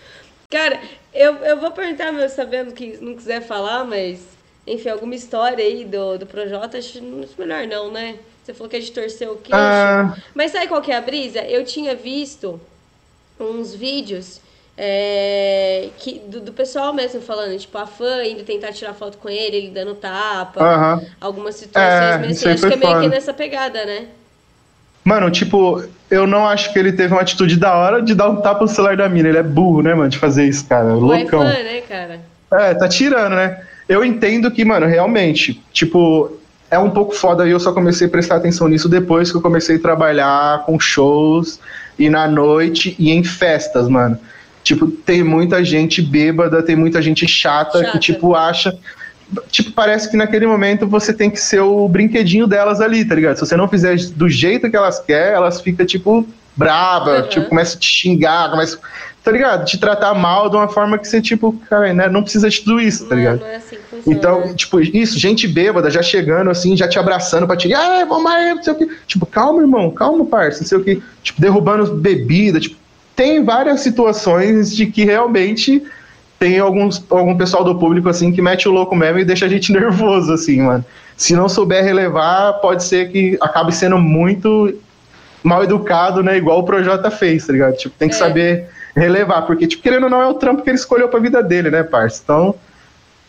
Cara, 0.51 0.79
eu, 1.15 1.37
eu 1.37 1.59
vou 1.59 1.71
perguntar, 1.71 2.13
meu, 2.13 2.29
sabendo 2.29 2.75
que 2.75 2.99
não 3.01 3.15
quiser 3.15 3.41
falar, 3.41 3.85
mas, 3.85 4.21
enfim, 4.67 4.91
alguma 4.91 5.15
história 5.15 5.65
aí 5.65 5.87
do, 5.87 6.19
do 6.19 6.27
Projota, 6.27 6.77
acho 6.77 6.99
acho 6.99 7.35
melhor 7.39 7.67
não, 7.67 7.91
né? 7.91 8.17
Você 8.45 8.53
falou 8.53 8.69
que 8.69 8.77
a 8.77 8.81
gente 8.81 8.93
torceu 8.93 9.33
o 9.33 9.37
queixo. 9.37 9.57
Ah. 9.57 10.15
Mas 10.35 10.53
sabe 10.53 10.69
qual 10.69 10.83
que 10.83 10.93
é 10.93 10.97
a 10.97 11.01
brisa? 11.01 11.41
Eu 11.41 11.65
tinha 11.65 11.95
visto 11.95 12.61
uns 13.39 13.75
vídeos 13.75 14.39
é, 14.83 15.91
que, 15.99 16.23
do, 16.27 16.41
do 16.41 16.53
pessoal 16.55 16.95
mesmo 16.95 17.21
falando, 17.21 17.55
tipo, 17.59 17.77
a 17.77 17.87
fã 17.87 18.25
indo 18.25 18.43
tentar 18.45 18.73
tirar 18.73 18.95
foto 18.95 19.19
com 19.19 19.29
ele, 19.29 19.55
ele 19.55 19.71
dando 19.71 19.95
tapa, 19.95 20.59
Aham. 20.59 21.03
algumas 21.21 21.57
situações 21.57 22.27
É, 22.27 22.31
isso 22.31 22.49
assim. 22.49 22.67
Acho 22.67 22.79
que 22.79 22.83
é 22.83 22.89
meio 22.89 23.01
que 23.03 23.09
nessa 23.11 23.35
pegada, 23.35 23.85
né? 23.85 24.07
Mano, 25.05 25.31
tipo, 25.31 25.85
eu 26.11 26.27
não 26.27 26.49
acho 26.49 26.73
que 26.73 26.79
ele 26.79 26.93
teve 26.93 27.13
uma 27.13 27.21
atitude 27.21 27.59
da 27.59 27.77
hora 27.77 28.01
de 28.01 28.15
dar 28.15 28.31
um 28.31 28.37
tapa 28.37 28.63
no 28.63 28.69
celular 28.69 28.97
da 28.97 29.07
mina. 29.07 29.29
Ele 29.29 29.37
é 29.37 29.43
burro, 29.43 29.83
né, 29.83 29.95
mano, 29.95 30.09
de 30.09 30.17
fazer 30.17 30.47
isso, 30.47 30.67
cara. 30.67 30.95
O 30.95 31.01
Loucão. 31.01 31.43
iPhone, 31.43 31.63
né, 31.63 31.81
cara? 31.83 32.21
É, 32.51 32.73
tá 32.73 32.89
tirando, 32.89 33.35
né? 33.35 33.61
Eu 33.87 34.03
entendo 34.03 34.51
que, 34.51 34.65
mano, 34.65 34.87
realmente, 34.87 35.63
tipo, 35.75 36.39
é 36.71 36.79
um 36.79 36.89
pouco 36.89 37.15
foda 37.15 37.47
e 37.47 37.51
eu 37.51 37.61
só 37.61 37.73
comecei 37.73 38.07
a 38.07 38.11
prestar 38.11 38.37
atenção 38.37 38.67
nisso 38.67 38.89
depois 38.89 39.31
que 39.31 39.37
eu 39.37 39.43
comecei 39.43 39.77
a 39.77 39.81
trabalhar 39.81 40.65
com 40.65 40.81
shows 40.81 41.61
e 41.99 42.09
na 42.09 42.27
noite 42.27 42.97
e 42.99 43.11
em 43.11 43.23
festas, 43.23 43.87
mano. 43.87 44.19
Tipo, 44.63 44.87
tem 44.89 45.23
muita 45.25 45.65
gente 45.65 46.03
bêbada, 46.03 46.63
tem 46.63 46.77
muita 46.77 47.01
gente 47.01 47.27
chata, 47.27 47.79
Chata. 47.79 47.93
que, 47.93 47.99
tipo, 47.99 48.35
acha. 48.35 48.77
Tipo, 49.51 49.71
parece 49.73 50.11
que 50.11 50.17
naquele 50.17 50.47
momento 50.47 50.87
você 50.87 51.13
tem 51.13 51.31
que 51.31 51.41
ser 51.41 51.61
o 51.61 51.89
brinquedinho 51.89 52.47
delas 52.47 52.81
ali, 52.81 53.05
tá 53.05 53.15
ligado? 53.15 53.37
Se 53.37 53.47
você 53.47 53.57
não 53.57 53.69
fizer 53.69 53.97
do 54.17 54.29
jeito 54.29 54.69
que 54.69 54.77
elas 54.77 54.99
querem, 55.01 55.35
elas 55.35 55.61
ficam, 55.61 55.87
tipo, 55.87 56.27
brava, 56.57 57.19
Uhum. 57.23 57.29
tipo, 57.29 57.49
começa 57.49 57.77
a 57.77 57.81
te 57.81 57.87
xingar, 57.87 58.51
começa. 58.51 58.79
Tá 59.23 59.31
ligado? 59.31 59.67
Te 59.67 59.79
tratar 59.79 60.15
mal 60.15 60.49
de 60.49 60.57
uma 60.57 60.67
forma 60.67 60.99
que 60.99 61.07
você, 61.07 61.21
tipo, 61.21 61.53
cara, 61.69 61.93
né, 61.93 62.09
não 62.09 62.23
precisa 62.23 62.49
de 62.49 62.61
tudo 62.61 62.81
isso, 62.81 63.05
tá 63.07 63.15
não, 63.15 63.23
ligado? 63.23 63.41
não 63.41 63.47
é 63.49 63.57
assim. 63.57 63.77
Então, 64.07 64.55
tipo, 64.55 64.81
isso, 64.81 65.19
gente 65.19 65.47
bêbada 65.47 65.91
já 65.91 66.03
chegando 66.03 66.51
assim, 66.51 66.75
já 66.77 66.89
te 66.89 66.99
abraçando 66.99 67.47
pra 67.47 67.55
te. 67.55 67.73
Ah, 67.75 68.05
vamos 68.09 68.31
aí, 68.31 68.55
não 68.55 68.63
sei 68.63 68.73
o 68.73 68.77
que. 68.77 68.89
Tipo, 69.07 69.27
calma, 69.27 69.61
irmão, 69.61 69.91
calma, 69.91 70.25
parça, 70.25 70.61
não 70.61 70.67
sei 70.67 70.79
o 70.79 70.83
que. 70.83 71.03
Tipo, 71.23 71.39
derrubando 71.41 71.95
bebida. 71.97 72.59
Tipo, 72.59 72.77
tem 73.21 73.45
várias 73.45 73.83
situações 73.83 74.75
de 74.75 74.87
que 74.87 75.05
realmente 75.05 75.83
tem 76.39 76.59
alguns, 76.59 77.05
algum 77.11 77.37
pessoal 77.37 77.63
do 77.63 77.79
público 77.79 78.09
assim 78.09 78.33
que 78.33 78.41
mete 78.41 78.67
o 78.67 78.73
louco 78.73 78.97
mesmo 78.97 79.19
e 79.19 79.27
deixa 79.27 79.45
a 79.45 79.49
gente 79.49 79.71
nervoso, 79.75 80.33
assim, 80.33 80.63
mano. 80.63 80.83
Se 81.19 81.37
não 81.37 81.47
souber 81.47 81.85
relevar, 81.85 82.55
pode 82.63 82.83
ser 82.83 83.13
que 83.13 83.37
acabe 83.43 83.75
sendo 83.75 83.99
muito 83.99 84.75
mal 85.45 85.63
educado, 85.63 86.23
né? 86.23 86.39
Igual 86.39 86.61
o 86.61 86.63
Projota 86.63 87.11
fez, 87.11 87.47
tá 87.47 87.53
ligado? 87.53 87.77
Tipo, 87.77 87.95
tem 87.99 88.09
que 88.09 88.15
É. 88.15 88.19
saber 88.19 88.71
relevar, 88.97 89.43
porque, 89.43 89.67
tipo, 89.67 89.83
querendo 89.83 90.05
ou 90.05 90.11
não, 90.11 90.23
é 90.23 90.27
o 90.27 90.33
trampo 90.33 90.63
que 90.63 90.71
ele 90.71 90.79
escolheu 90.79 91.11
pra 91.11 91.21
vida 91.21 91.43
dele, 91.43 91.71
né, 91.71 91.83
parça? 91.83 92.23
Então, 92.25 92.55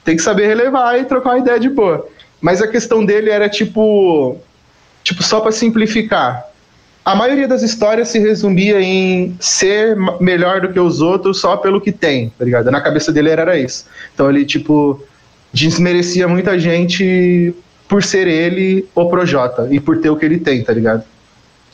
tem 0.06 0.16
que 0.16 0.22
saber 0.22 0.48
relevar 0.48 0.98
e 0.98 1.04
trocar 1.04 1.32
uma 1.32 1.40
ideia 1.40 1.60
de 1.60 1.68
boa. 1.68 2.08
Mas 2.40 2.62
a 2.62 2.68
questão 2.70 3.06
dele 3.06 3.30
era 3.30 3.50
tipo, 3.50 4.38
tipo 5.04 5.22
só 5.22 5.42
para 5.42 5.52
simplificar. 5.52 6.46
A 7.04 7.16
maioria 7.16 7.48
das 7.48 7.64
histórias 7.64 8.10
se 8.10 8.20
resumia 8.20 8.80
em 8.80 9.36
ser 9.40 9.98
melhor 10.20 10.62
do 10.62 10.72
que 10.72 10.80
os 10.80 11.02
outros 11.02 11.40
só 11.40 11.58
pelo 11.58 11.82
que 11.82 11.92
tem, 11.92 12.30
tá 12.38 12.46
ligado? 12.46 12.70
Na 12.70 12.80
cabeça 12.80 13.12
dele 13.12 13.30
era 13.30 13.58
isso. 13.58 13.88
Então 14.14 14.30
ele 14.30 14.46
tipo 14.46 15.02
desmerecia 15.52 16.28
muita 16.28 16.58
gente 16.60 17.54
por 17.88 18.04
ser 18.04 18.28
ele 18.28 18.88
o 18.96 19.10
Projota 19.10 19.68
e 19.72 19.80
por 19.80 20.00
ter 20.00 20.10
o 20.10 20.16
que 20.16 20.26
ele 20.26 20.40
tem, 20.40 20.64
tá 20.64 20.74
ligado? 20.74 21.04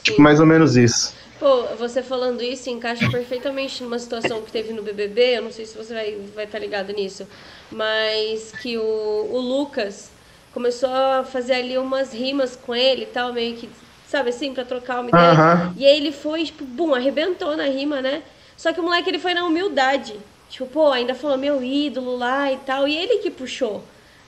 Tipo 0.02 0.22
mais 0.22 0.40
ou 0.40 0.46
menos 0.46 0.78
isso. 0.78 1.14
Pô, 1.40 1.64
você 1.78 2.02
falando 2.02 2.42
isso 2.42 2.70
encaixa 2.70 3.08
perfeitamente 3.12 3.84
numa 3.84 4.00
situação 4.00 4.42
que 4.42 4.52
teve 4.52 4.74
no 4.74 4.82
BBB, 4.82 5.38
eu 5.38 5.44
não 5.44 5.52
sei 5.52 5.66
se 5.66 5.78
você 5.78 5.94
vai 5.94 6.10
estar 6.10 6.34
vai 6.36 6.48
tá 6.48 6.58
ligado 6.58 6.92
nisso, 6.94 7.28
mas 7.72 8.52
que 8.62 8.78
o, 8.78 9.30
o 9.32 9.40
Lucas 9.40 10.10
começou 10.52 10.90
a 10.90 11.24
fazer 11.24 11.54
ali 11.54 11.78
umas 11.78 12.12
rimas 12.12 12.56
com 12.56 12.74
ele 12.74 13.04
e 13.04 13.06
tal, 13.06 13.32
meio 13.32 13.56
que, 13.56 13.70
sabe 14.08 14.30
assim, 14.30 14.54
pra 14.54 14.64
trocar 14.66 15.02
uma 15.02 15.10
ideia. 15.10 15.74
E 15.78 15.86
aí 15.86 15.98
ele 15.98 16.12
foi, 16.12 16.44
tipo, 16.46 16.64
bum, 16.64 16.96
arrebentou 16.96 17.56
na 17.56 17.66
rima, 17.66 18.02
né? 18.02 18.22
Só 18.56 18.74
que 18.74 18.80
o 18.80 18.84
moleque 18.84 19.10
ele 19.10 19.20
foi 19.20 19.34
na 19.34 19.46
humildade. 19.46 20.16
Tipo, 20.50 20.66
pô, 20.66 20.92
ainda 20.92 21.14
falou 21.14 21.38
meu 21.38 21.62
ídolo 21.62 22.16
lá 22.18 22.52
e 22.52 22.58
tal, 22.58 22.88
e 22.88 22.96
ele 22.98 23.18
que 23.20 23.30
puxou, 23.30 23.84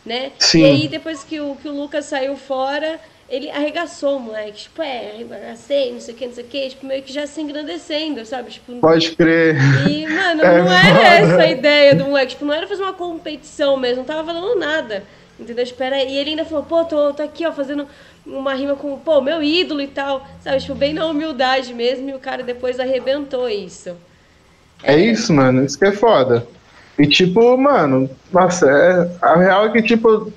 né? 0.05 0.31
Sim. 0.37 0.61
E 0.61 0.65
aí 0.65 0.87
depois 0.87 1.23
que 1.23 1.39
o, 1.39 1.55
que 1.55 1.67
o 1.69 1.73
Lucas 1.73 2.05
saiu 2.05 2.35
fora, 2.35 2.99
ele 3.29 3.49
arregaçou 3.49 4.17
o 4.17 4.19
moleque, 4.19 4.63
tipo, 4.63 4.81
é, 4.81 5.11
arregacei, 5.13 5.93
não 5.93 6.01
sei 6.01 6.13
o 6.13 6.17
que, 6.17 6.27
não 6.27 6.33
sei 6.33 6.43
o 6.43 6.47
que, 6.47 6.69
tipo, 6.69 6.85
meio 6.85 7.01
que 7.03 7.13
já 7.13 7.25
se 7.25 7.39
engrandecendo, 7.39 8.25
sabe? 8.25 8.51
Tipo, 8.51 8.75
Pode 8.81 9.11
crer. 9.15 9.55
e, 9.89 10.05
mano, 10.07 10.41
É 10.43 10.61
não 10.61 10.71
era 10.73 10.93
foda. 10.95 11.07
essa 11.07 11.41
a 11.43 11.47
ideia 11.47 11.95
do 11.95 12.05
moleque, 12.05 12.31
tipo, 12.31 12.43
não 12.43 12.53
era 12.53 12.67
fazer 12.67 12.83
uma 12.83 12.93
competição 12.93 13.77
mesmo, 13.77 13.97
não 13.99 14.03
tava 14.05 14.25
falando 14.25 14.59
nada, 14.59 15.05
entendeu? 15.39 15.65
Tipo, 15.65 15.81
era- 15.83 16.03
e 16.03 16.17
ele 16.17 16.31
ainda 16.31 16.45
falou, 16.45 16.63
pô, 16.63 16.83
tô, 16.83 17.13
tô 17.13 17.23
aqui, 17.23 17.45
ó, 17.45 17.51
fazendo 17.51 17.87
uma 18.25 18.53
rima 18.53 18.75
com, 18.75 18.97
pô, 18.99 19.21
meu 19.21 19.41
ídolo 19.41 19.81
e 19.81 19.87
tal, 19.87 20.25
sabe? 20.43 20.59
Tipo, 20.59 20.75
bem 20.75 20.93
na 20.93 21.05
humildade 21.05 21.73
mesmo, 21.73 22.09
e 22.09 22.13
o 22.13 22.19
cara 22.19 22.43
depois 22.43 22.79
arrebentou 22.79 23.47
isso. 23.49 23.95
É 24.83 24.97
isso, 24.97 25.33
mano. 25.33 25.63
Isso 25.63 25.77
que 25.77 25.85
é 25.85 25.91
foda. 25.91 26.45
E 26.97 27.07
tipo, 27.07 27.57
mano, 27.57 28.09
nossa, 28.31 28.69
é, 28.69 29.09
a 29.25 29.37
real 29.37 29.65
é 29.65 29.71
que, 29.71 29.81
tipo, 29.81 30.31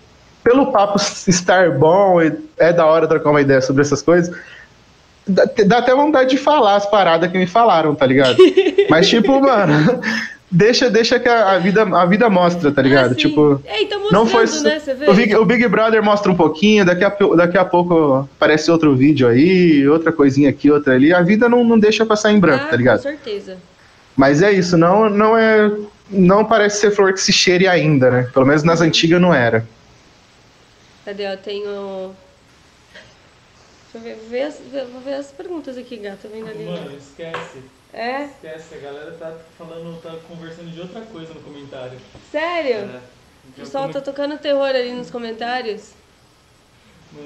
pelo 0.45 0.73
papo 0.73 0.97
estar 1.27 1.71
bom, 1.73 2.21
e 2.23 2.33
é 2.59 2.73
da 2.73 2.87
hora 2.87 3.07
trocar 3.09 3.31
uma 3.31 3.41
ideia 3.41 3.61
sobre 3.61 3.83
essas 3.83 4.01
coisas. 4.03 4.35
Dá, 5.27 5.45
dá 5.67 5.79
até 5.79 5.95
vontade 5.95 6.31
de 6.31 6.37
falar 6.37 6.77
as 6.77 6.87
paradas 6.87 7.31
que 7.31 7.39
me 7.39 7.47
falaram, 7.47 7.95
tá 7.95 8.07
ligado? 8.07 8.37
Mas, 8.91 9.09
tipo, 9.09 9.41
mano, 9.41 10.01
deixa, 10.53 10.89
deixa 10.91 11.19
que 11.19 11.29
a, 11.29 11.53
a 11.53 11.59
vida, 11.59 11.83
a 11.83 12.05
vida 12.07 12.29
mostra, 12.31 12.71
tá 12.71 12.83
ligado? 12.83 13.13
Ah, 13.13 13.15
tipo, 13.15 13.61
É, 13.65 13.83
e 13.83 13.87
tá 13.87 13.99
não 14.13 14.27
foi. 14.27 14.43
mostrando, 14.43 14.65
né? 14.65 14.79
Você 14.79 14.95
vê? 14.95 15.11
O 15.11 15.15
Big, 15.15 15.35
o 15.37 15.45
Big 15.45 15.67
Brother 15.69 16.03
mostra 16.05 16.31
um 16.31 16.37
pouquinho, 16.37 16.85
daqui 16.85 17.03
a, 17.05 17.09
daqui 17.37 17.59
a 17.59 17.65
pouco 17.65 18.29
aparece 18.37 18.71
outro 18.71 18.95
vídeo 18.95 19.27
aí, 19.27 19.89
outra 19.89 20.13
coisinha 20.13 20.51
aqui, 20.51 20.71
outra 20.71 20.95
ali. 20.95 21.13
A 21.13 21.23
vida 21.23 21.49
não, 21.49 21.65
não 21.65 21.79
deixa 21.79 22.05
passar 22.07 22.31
em 22.31 22.39
branco, 22.39 22.67
ah, 22.67 22.69
tá 22.69 22.77
ligado? 22.77 22.99
Com 22.99 23.03
certeza. 23.03 23.57
Mas 24.15 24.43
é 24.43 24.53
isso, 24.53 24.77
não, 24.77 25.09
não 25.09 25.37
é. 25.37 25.73
Não 26.11 26.45
parece 26.45 26.79
ser 26.81 26.91
flor 26.91 27.13
que 27.15 27.21
se 27.21 27.33
cheire 27.33 27.67
ainda, 27.67 28.11
né? 28.11 28.31
Pelo 28.35 28.45
menos 28.45 28.63
nas 28.63 28.83
antigas 28.83 29.19
não 29.19 29.33
era. 29.33 29.67
Cadê? 31.07 31.33
Eu 31.33 31.37
tenho. 31.39 32.15
Deixa 33.95 33.97
eu 33.97 34.01
ver, 34.01 34.17
vou 34.21 34.29
ver 34.31 34.43
as, 34.43 34.61
vou 34.93 35.01
ver 35.03 35.15
as 35.15 35.27
perguntas 35.33 35.79
aqui, 35.79 35.97
gato, 35.97 36.29
vendo 36.33 36.49
ali. 36.49 36.65
Mano, 36.65 36.91
esquece. 36.97 37.59
É? 37.93 38.23
Esquece, 38.25 38.75
a 38.75 38.79
galera 38.79 39.11
tá 39.13 39.33
falando, 39.59 40.01
tá 40.01 40.11
conversando 40.27 40.71
de 40.71 40.81
outra 40.81 41.03
coisa 41.03 41.35
no 41.35 41.41
comentário. 41.41 41.99
Sério? 42.31 42.77
É. 42.77 43.01
O 43.49 43.53
pessoal 43.53 43.89
tá 43.89 44.01
tocando 44.01 44.39
terror 44.39 44.65
ali 44.69 44.93
nos 44.93 45.11
comentários. 45.11 45.93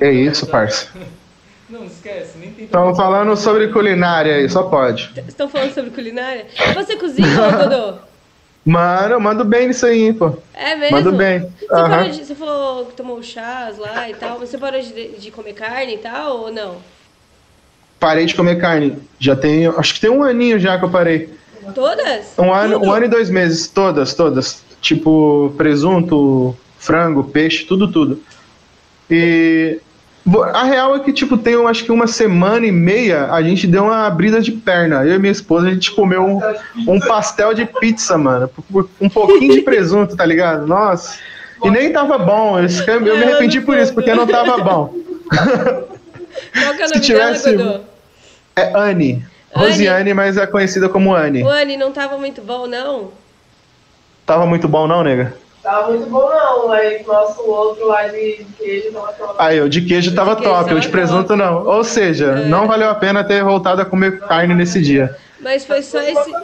É 0.01 0.11
isso, 0.11 0.47
parça. 0.47 0.89
Não, 1.71 1.85
esquece, 1.85 2.39
nem 2.39 2.53
tem 2.53 2.65
Estamos 2.67 2.97
falando 2.97 3.37
sobre 3.37 3.69
culinária 3.73 4.37
aí, 4.37 4.49
só 4.49 4.65
pode. 4.65 5.13
Estão 5.27 5.49
falando 5.49 5.73
sobre 5.75 5.91
culinária? 5.91 6.47
Você 6.75 6.97
cozinha, 6.97 7.29
Dodô? 7.29 7.99
Mano, 8.65 9.15
eu 9.15 9.21
mando 9.21 9.45
bem 9.45 9.69
nisso 9.69 9.87
aí, 9.87 10.13
pô. 10.13 10.33
É 10.53 10.75
mesmo? 10.75 10.97
Mando 10.97 11.13
bem. 11.13 11.41
Você, 11.41 11.67
parou 11.67 11.87
Aham. 11.87 12.11
de- 12.11 12.25
você 12.25 12.35
falou 12.35 12.87
que 12.87 12.95
tomou 12.97 13.23
chás 13.23 13.79
lá 13.79 14.11
e 14.11 14.15
tal, 14.15 14.41
mas 14.41 14.49
você 14.49 14.59
parou 14.59 14.81
de, 14.81 15.19
de 15.19 15.31
comer 15.31 15.53
carne 15.55 15.95
e 15.95 15.99
tal, 15.99 16.39
ou 16.39 16.53
não? 16.53 16.83
Parei 18.07 18.25
de 18.25 18.37
comer 18.37 18.61
carne. 18.61 18.97
Já 19.19 19.35
tem. 19.35 19.67
Acho 19.67 19.95
que 19.95 20.01
tem 20.01 20.09
um 20.11 20.23
aninho 20.23 20.61
já 20.61 20.79
que 20.79 20.85
eu 20.85 20.89
parei. 20.89 21.29
Todas? 21.75 22.35
Um 22.39 22.55
ano, 22.55 22.75
Tudo? 22.75 22.87
um 22.87 22.93
ano 22.93 23.07
e 23.07 23.09
dois 23.09 23.29
meses. 23.29 23.67
Todas, 23.67 24.15
todas. 24.15 24.63
Tipo, 24.81 25.53
presunto, 25.57 26.57
frango, 26.79 27.25
peixe, 27.25 27.65
tudo, 27.65 27.91
tudo. 27.91 28.23
E. 29.11 29.81
A 30.55 30.63
real 30.63 30.95
é 30.95 31.01
que, 31.01 31.13
tipo, 31.13 31.37
tem, 31.37 31.57
acho 31.67 31.85
que 31.85 31.91
uma 31.91 32.07
semana 32.07 32.65
e 32.65 32.71
meia, 32.71 33.27
a 33.33 33.43
gente 33.43 33.67
deu 33.67 33.83
uma 33.87 34.07
abrida 34.07 34.41
de 34.41 34.53
perna. 34.53 35.05
Eu 35.05 35.17
e 35.17 35.19
minha 35.19 35.33
esposa, 35.33 35.67
a 35.67 35.71
gente 35.71 35.91
comeu 35.91 36.23
um, 36.23 36.41
um 36.95 37.01
pastel 37.01 37.55
de 37.55 37.67
pizza, 37.67 38.17
mano. 38.17 38.49
Um 39.01 39.09
pouquinho 39.09 39.53
de 39.53 39.63
presunto, 39.63 40.15
tá 40.15 40.25
ligado? 40.25 40.65
Nossa. 40.65 41.19
E 41.65 41.71
nem 41.73 41.93
tava 41.93 42.19
bom. 42.19 42.57
Eu, 42.61 42.67
eu 42.87 43.01
me 43.01 43.11
arrependi 43.25 43.61
por 43.61 43.77
isso, 43.77 43.93
porque 43.93 44.15
não 44.15 44.29
tava 44.29 44.59
bom. 44.63 44.95
Qual 45.29 46.75
que 46.77 46.83
é 46.83 46.85
o 46.85 46.87
Se 46.89 46.95
nome 46.95 47.01
tivesse- 47.01 47.57
dela? 47.57 47.96
É 48.59 48.73
Anne. 48.75 49.23
Rosiane, 49.55 50.15
mas 50.15 50.39
é 50.39 50.47
conhecida 50.47 50.89
como 50.89 51.15
Anne. 51.15 51.43
O 51.43 51.49
Anne 51.49 51.77
não 51.77 51.93
tava 51.93 52.17
muito 52.17 52.41
bom, 52.41 52.67
não? 52.67 53.13
Tava 54.25 54.47
muito 54.47 54.67
bom, 54.67 54.87
não, 54.87 55.05
nega? 55.05 55.35
Tava 55.63 55.91
muito 55.91 56.09
bom 56.09 56.27
não, 56.31 56.69
mas 56.69 57.05
nosso 57.07 57.43
outro 57.43 57.87
lá 57.89 58.07
de 58.09 58.47
queijo 58.57 58.93
tava 58.93 59.13
tão... 59.13 59.35
Aí, 59.39 59.61
o 59.61 59.69
de 59.69 59.83
queijo 59.83 60.15
tava 60.15 60.31
De 60.31 60.37
queijo 60.43 60.55
top, 60.55 60.65
tava 60.69 60.79
o 60.79 60.81
de 60.81 60.89
presunto 60.89 61.29
top. 61.29 61.39
não. 61.39 61.67
Ou 61.67 61.85
seja, 61.85 62.27
É. 62.27 62.45
não 62.47 62.67
valeu 62.67 62.89
a 62.89 62.95
pena 62.95 63.23
ter 63.23 63.45
voltado 63.45 63.83
a 63.83 63.85
comer 63.85 64.21
carne 64.21 64.55
nesse 64.55 64.81
dia. 64.81 65.15
Mas 65.39 65.67
foi 65.67 65.83
só 65.83 66.01
esse. 66.01 66.35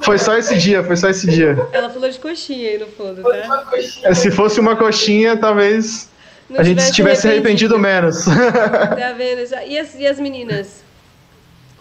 Foi 0.00 0.18
só 0.18 0.36
esse 0.36 0.58
dia, 0.58 0.82
foi 0.82 0.96
só 0.96 1.08
esse 1.10 1.30
dia. 1.30 1.56
Ela 1.72 1.90
falou 1.90 2.10
de 2.10 2.18
coxinha 2.18 2.70
aí 2.70 2.78
no 2.78 2.86
fundo, 2.88 3.22
Foi 3.22 3.36
tá? 3.38 3.64
É, 4.02 4.14
Se 4.14 4.32
fosse 4.32 4.58
uma 4.58 4.74
coxinha, 4.74 5.36
talvez 5.36 6.10
Não 6.50 6.58
a 6.58 6.64
gente 6.64 6.90
tivesse 6.92 7.28
arrependido 7.28 7.78
menos. 7.78 8.24
Tá 8.24 9.12
vendo? 9.16 9.42
E 9.68 9.78
as, 9.78 9.94
e 9.94 10.06
as 10.06 10.18
meninas? 10.18 10.82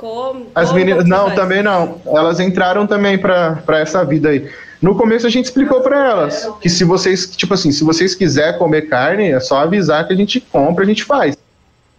Como? 0.01 0.47
As 0.55 0.73
meninas. 0.73 1.07
Não, 1.07 1.25
faz? 1.25 1.35
também 1.35 1.61
não. 1.61 2.01
Elas 2.07 2.39
entraram 2.39 2.87
também 2.87 3.19
pra, 3.19 3.57
pra 3.63 3.79
essa 3.79 4.03
vida 4.03 4.29
aí. 4.29 4.49
No 4.81 4.95
começo 4.95 5.27
a 5.27 5.29
gente 5.29 5.45
explicou 5.45 5.79
pra 5.81 6.09
elas 6.09 6.49
que 6.59 6.67
se 6.67 6.83
vocês, 6.83 7.29
tipo 7.35 7.53
assim, 7.53 7.71
se 7.71 7.83
vocês 7.83 8.15
quiserem 8.15 8.57
comer 8.57 8.89
carne, 8.89 9.29
é 9.29 9.39
só 9.39 9.59
avisar 9.59 10.07
que 10.07 10.13
a 10.13 10.15
gente 10.15 10.41
compra, 10.41 10.83
a 10.83 10.87
gente 10.87 11.03
faz. 11.03 11.37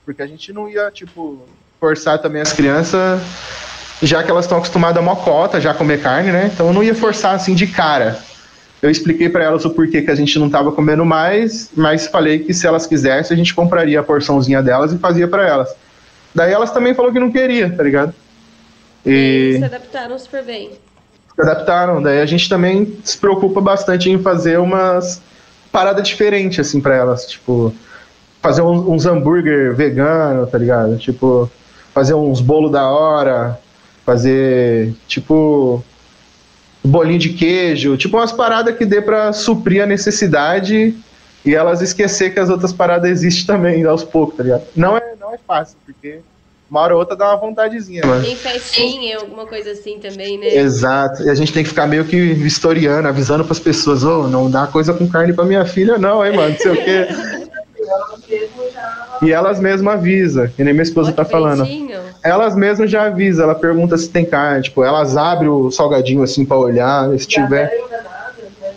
Porque 0.04 0.20
a 0.20 0.26
gente 0.26 0.52
não 0.52 0.68
ia, 0.68 0.90
tipo, 0.90 1.42
forçar 1.78 2.18
também 2.18 2.42
as 2.42 2.52
crianças, 2.52 3.20
já 4.02 4.20
que 4.20 4.30
elas 4.32 4.46
estão 4.46 4.58
acostumadas 4.58 4.98
a 4.98 5.02
mocota, 5.02 5.60
já 5.60 5.70
a 5.70 5.74
comer 5.74 6.02
carne, 6.02 6.32
né? 6.32 6.50
Então 6.52 6.66
eu 6.66 6.72
não 6.72 6.82
ia 6.82 6.96
forçar 6.96 7.36
assim 7.36 7.54
de 7.54 7.68
cara. 7.68 8.18
Eu 8.82 8.90
expliquei 8.90 9.28
pra 9.28 9.44
elas 9.44 9.64
o 9.64 9.70
porquê 9.70 10.02
que 10.02 10.10
a 10.10 10.14
gente 10.16 10.36
não 10.40 10.50
tava 10.50 10.72
comendo 10.72 11.04
mais, 11.04 11.70
mas 11.76 12.08
falei 12.08 12.40
que 12.40 12.52
se 12.52 12.66
elas 12.66 12.84
quisessem, 12.84 13.32
a 13.32 13.38
gente 13.38 13.54
compraria 13.54 14.00
a 14.00 14.02
porçãozinha 14.02 14.60
delas 14.60 14.92
e 14.92 14.98
fazia 14.98 15.28
pra 15.28 15.46
elas. 15.46 15.72
Daí 16.34 16.52
elas 16.52 16.70
também 16.70 16.94
falou 16.94 17.12
que 17.12 17.20
não 17.20 17.30
queria, 17.30 17.70
tá 17.74 17.82
ligado? 17.82 18.14
E 19.04 19.54
E 19.54 19.58
se 19.58 19.64
adaptaram 19.64 20.18
super 20.18 20.44
bem. 20.44 20.70
se 21.34 21.40
adaptaram. 21.42 22.02
Daí 22.02 22.20
a 22.20 22.26
gente 22.26 22.48
também 22.48 22.96
se 23.04 23.16
preocupa 23.18 23.60
bastante 23.60 24.08
em 24.10 24.18
fazer 24.22 24.58
umas 24.58 25.20
paradas 25.70 26.06
diferentes, 26.06 26.58
assim, 26.66 26.80
pra 26.80 26.94
elas. 26.94 27.26
Tipo, 27.26 27.74
fazer 28.40 28.62
uns, 28.62 28.86
uns 28.86 29.06
hambúrguer 29.06 29.74
vegano, 29.74 30.46
tá 30.46 30.58
ligado? 30.58 30.96
Tipo, 30.98 31.50
fazer 31.94 32.14
uns 32.14 32.40
bolo 32.40 32.68
da 32.68 32.88
hora, 32.88 33.58
fazer, 34.06 34.94
tipo, 35.06 35.82
bolinho 36.84 37.18
de 37.18 37.30
queijo. 37.30 37.96
Tipo, 37.96 38.16
umas 38.16 38.32
paradas 38.32 38.76
que 38.76 38.84
dê 38.84 39.00
pra 39.00 39.32
suprir 39.32 39.82
a 39.82 39.86
necessidade 39.86 40.94
e 41.44 41.54
elas 41.54 41.80
esquecer 41.82 42.32
que 42.32 42.40
as 42.40 42.48
outras 42.50 42.72
paradas 42.72 43.10
existem 43.10 43.46
também, 43.46 43.84
aos 43.84 44.04
poucos, 44.04 44.36
tá 44.36 44.42
ligado? 44.44 44.62
Não 44.76 44.96
é, 44.96 45.11
não 45.22 45.32
é 45.32 45.38
fácil, 45.38 45.76
porque 45.86 46.20
uma 46.68 46.80
hora 46.80 46.94
ou 46.94 47.00
outra 47.00 47.14
dá 47.14 47.28
uma 47.28 47.36
vontadezinha, 47.36 48.04
mano. 48.04 48.24
Tem 48.24 48.34
festinha, 48.34 49.18
alguma 49.18 49.46
coisa 49.46 49.70
assim 49.72 49.98
também, 49.98 50.38
né? 50.38 50.48
Exato. 50.54 51.22
E 51.22 51.30
a 51.30 51.34
gente 51.34 51.52
tem 51.52 51.62
que 51.62 51.68
ficar 51.68 51.86
meio 51.86 52.04
que 52.04 52.16
historiando, 52.16 53.06
avisando 53.06 53.44
pras 53.44 53.60
pessoas, 53.60 54.02
ô, 54.02 54.26
não 54.26 54.50
dá 54.50 54.66
coisa 54.66 54.92
com 54.92 55.08
carne 55.08 55.32
pra 55.32 55.44
minha 55.44 55.64
filha, 55.64 55.96
não, 55.98 56.24
hein, 56.24 56.34
mano, 56.34 56.50
não 56.50 56.58
sei 56.58 56.72
o 56.72 56.84
quê. 56.84 57.08
E 59.22 59.32
elas 59.32 59.60
mesmas 59.60 59.94
avisam, 59.94 60.48
que 60.48 60.64
nem 60.64 60.72
minha 60.72 60.82
esposa 60.82 61.12
tá 61.12 61.24
falando. 61.24 61.66
Elas 62.24 62.56
mesmas 62.56 62.90
já 62.90 63.04
avisam, 63.04 63.44
ela 63.44 63.54
pergunta 63.54 63.96
se 63.98 64.08
tem 64.08 64.24
carne, 64.24 64.62
tipo, 64.62 64.82
elas 64.82 65.16
abrem 65.16 65.48
o 65.48 65.70
salgadinho 65.70 66.22
assim 66.22 66.44
pra 66.44 66.56
olhar, 66.56 67.08
se 67.18 67.18
já 67.28 67.42
tiver. 67.42 67.76
enganadas, 67.78 68.44
né? 68.60 68.74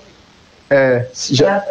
É, 0.70 1.08
se 1.14 1.34
já, 1.34 1.60
Já 1.60 1.66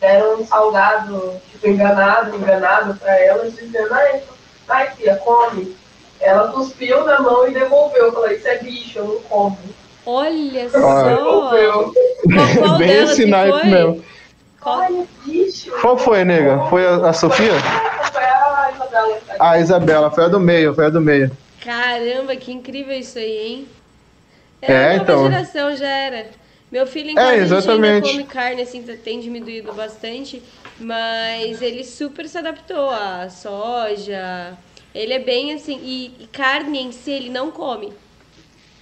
deram 0.00 0.40
um 0.40 0.46
salgado, 0.46 1.34
enganado, 1.68 2.34
enganado 2.36 2.94
pra 2.94 3.18
elas, 3.18 3.54
dizendo, 3.54 3.92
ai, 3.92 4.22
ai, 4.68 4.90
filha, 4.96 5.16
come. 5.16 5.74
Ela 6.20 6.52
cuspiu 6.52 7.04
na 7.04 7.20
mão 7.20 7.48
e 7.48 7.52
devolveu. 7.52 8.04
Eu 8.06 8.12
falei, 8.12 8.36
isso 8.36 8.48
é 8.48 8.58
bicho, 8.58 8.98
eu 8.98 9.04
não 9.06 9.20
como. 9.22 9.58
Olha 10.06 10.70
só. 10.70 11.04
Devolveu. 11.04 11.94
Qual, 12.24 12.56
qual 12.68 12.78
bem 12.78 12.90
esse 13.02 13.26
naipe 13.26 13.60
foi? 13.60 13.68
mesmo. 13.68 14.04
Qual- 14.60 14.78
Olha, 14.78 15.04
bicho. 15.24 15.72
Qual 15.80 15.96
foi, 15.98 16.24
nega? 16.24 16.58
Foi 16.70 16.86
a, 16.86 17.08
a 17.08 17.12
Sofia? 17.12 17.52
Foi 18.12 18.22
a 18.22 18.70
Isabela. 18.72 19.20
A 19.40 19.58
Isabela, 19.58 20.10
foi 20.10 20.24
a 20.24 20.28
do 20.28 20.38
meio, 20.38 20.74
foi 20.74 20.86
a 20.86 20.90
do 20.90 21.00
meio. 21.00 21.30
Caramba, 21.64 22.36
que 22.36 22.52
incrível 22.52 22.96
isso 22.96 23.18
aí, 23.18 23.38
hein? 23.38 23.68
É, 24.60 24.72
a 24.76 24.90
nova 24.90 25.02
então. 25.02 25.30
geração 25.30 25.76
já 25.76 25.88
era. 25.88 26.26
Meu 26.72 26.86
filho 26.88 27.10
em 27.10 27.18
É, 27.18 27.36
casa 27.38 27.54
ainda 27.60 27.92
exatamente. 27.92 27.94
come 27.94 28.24
carne, 28.26 28.62
assim, 28.62 28.82
tem 28.84 29.20
diminuído 29.20 29.72
bastante, 29.74 30.42
mas 30.78 31.62
ele 31.62 31.84
super 31.84 32.28
se 32.28 32.38
adaptou 32.38 32.90
à 32.90 33.30
soja. 33.30 34.58
Ele 34.94 35.14
é 35.14 35.20
bem 35.20 35.54
assim, 35.54 35.78
e, 35.82 36.24
e 36.24 36.28
carne 36.28 36.80
em 36.80 36.92
si 36.92 37.12
ele 37.12 37.30
não 37.30 37.52
come. 37.52 37.94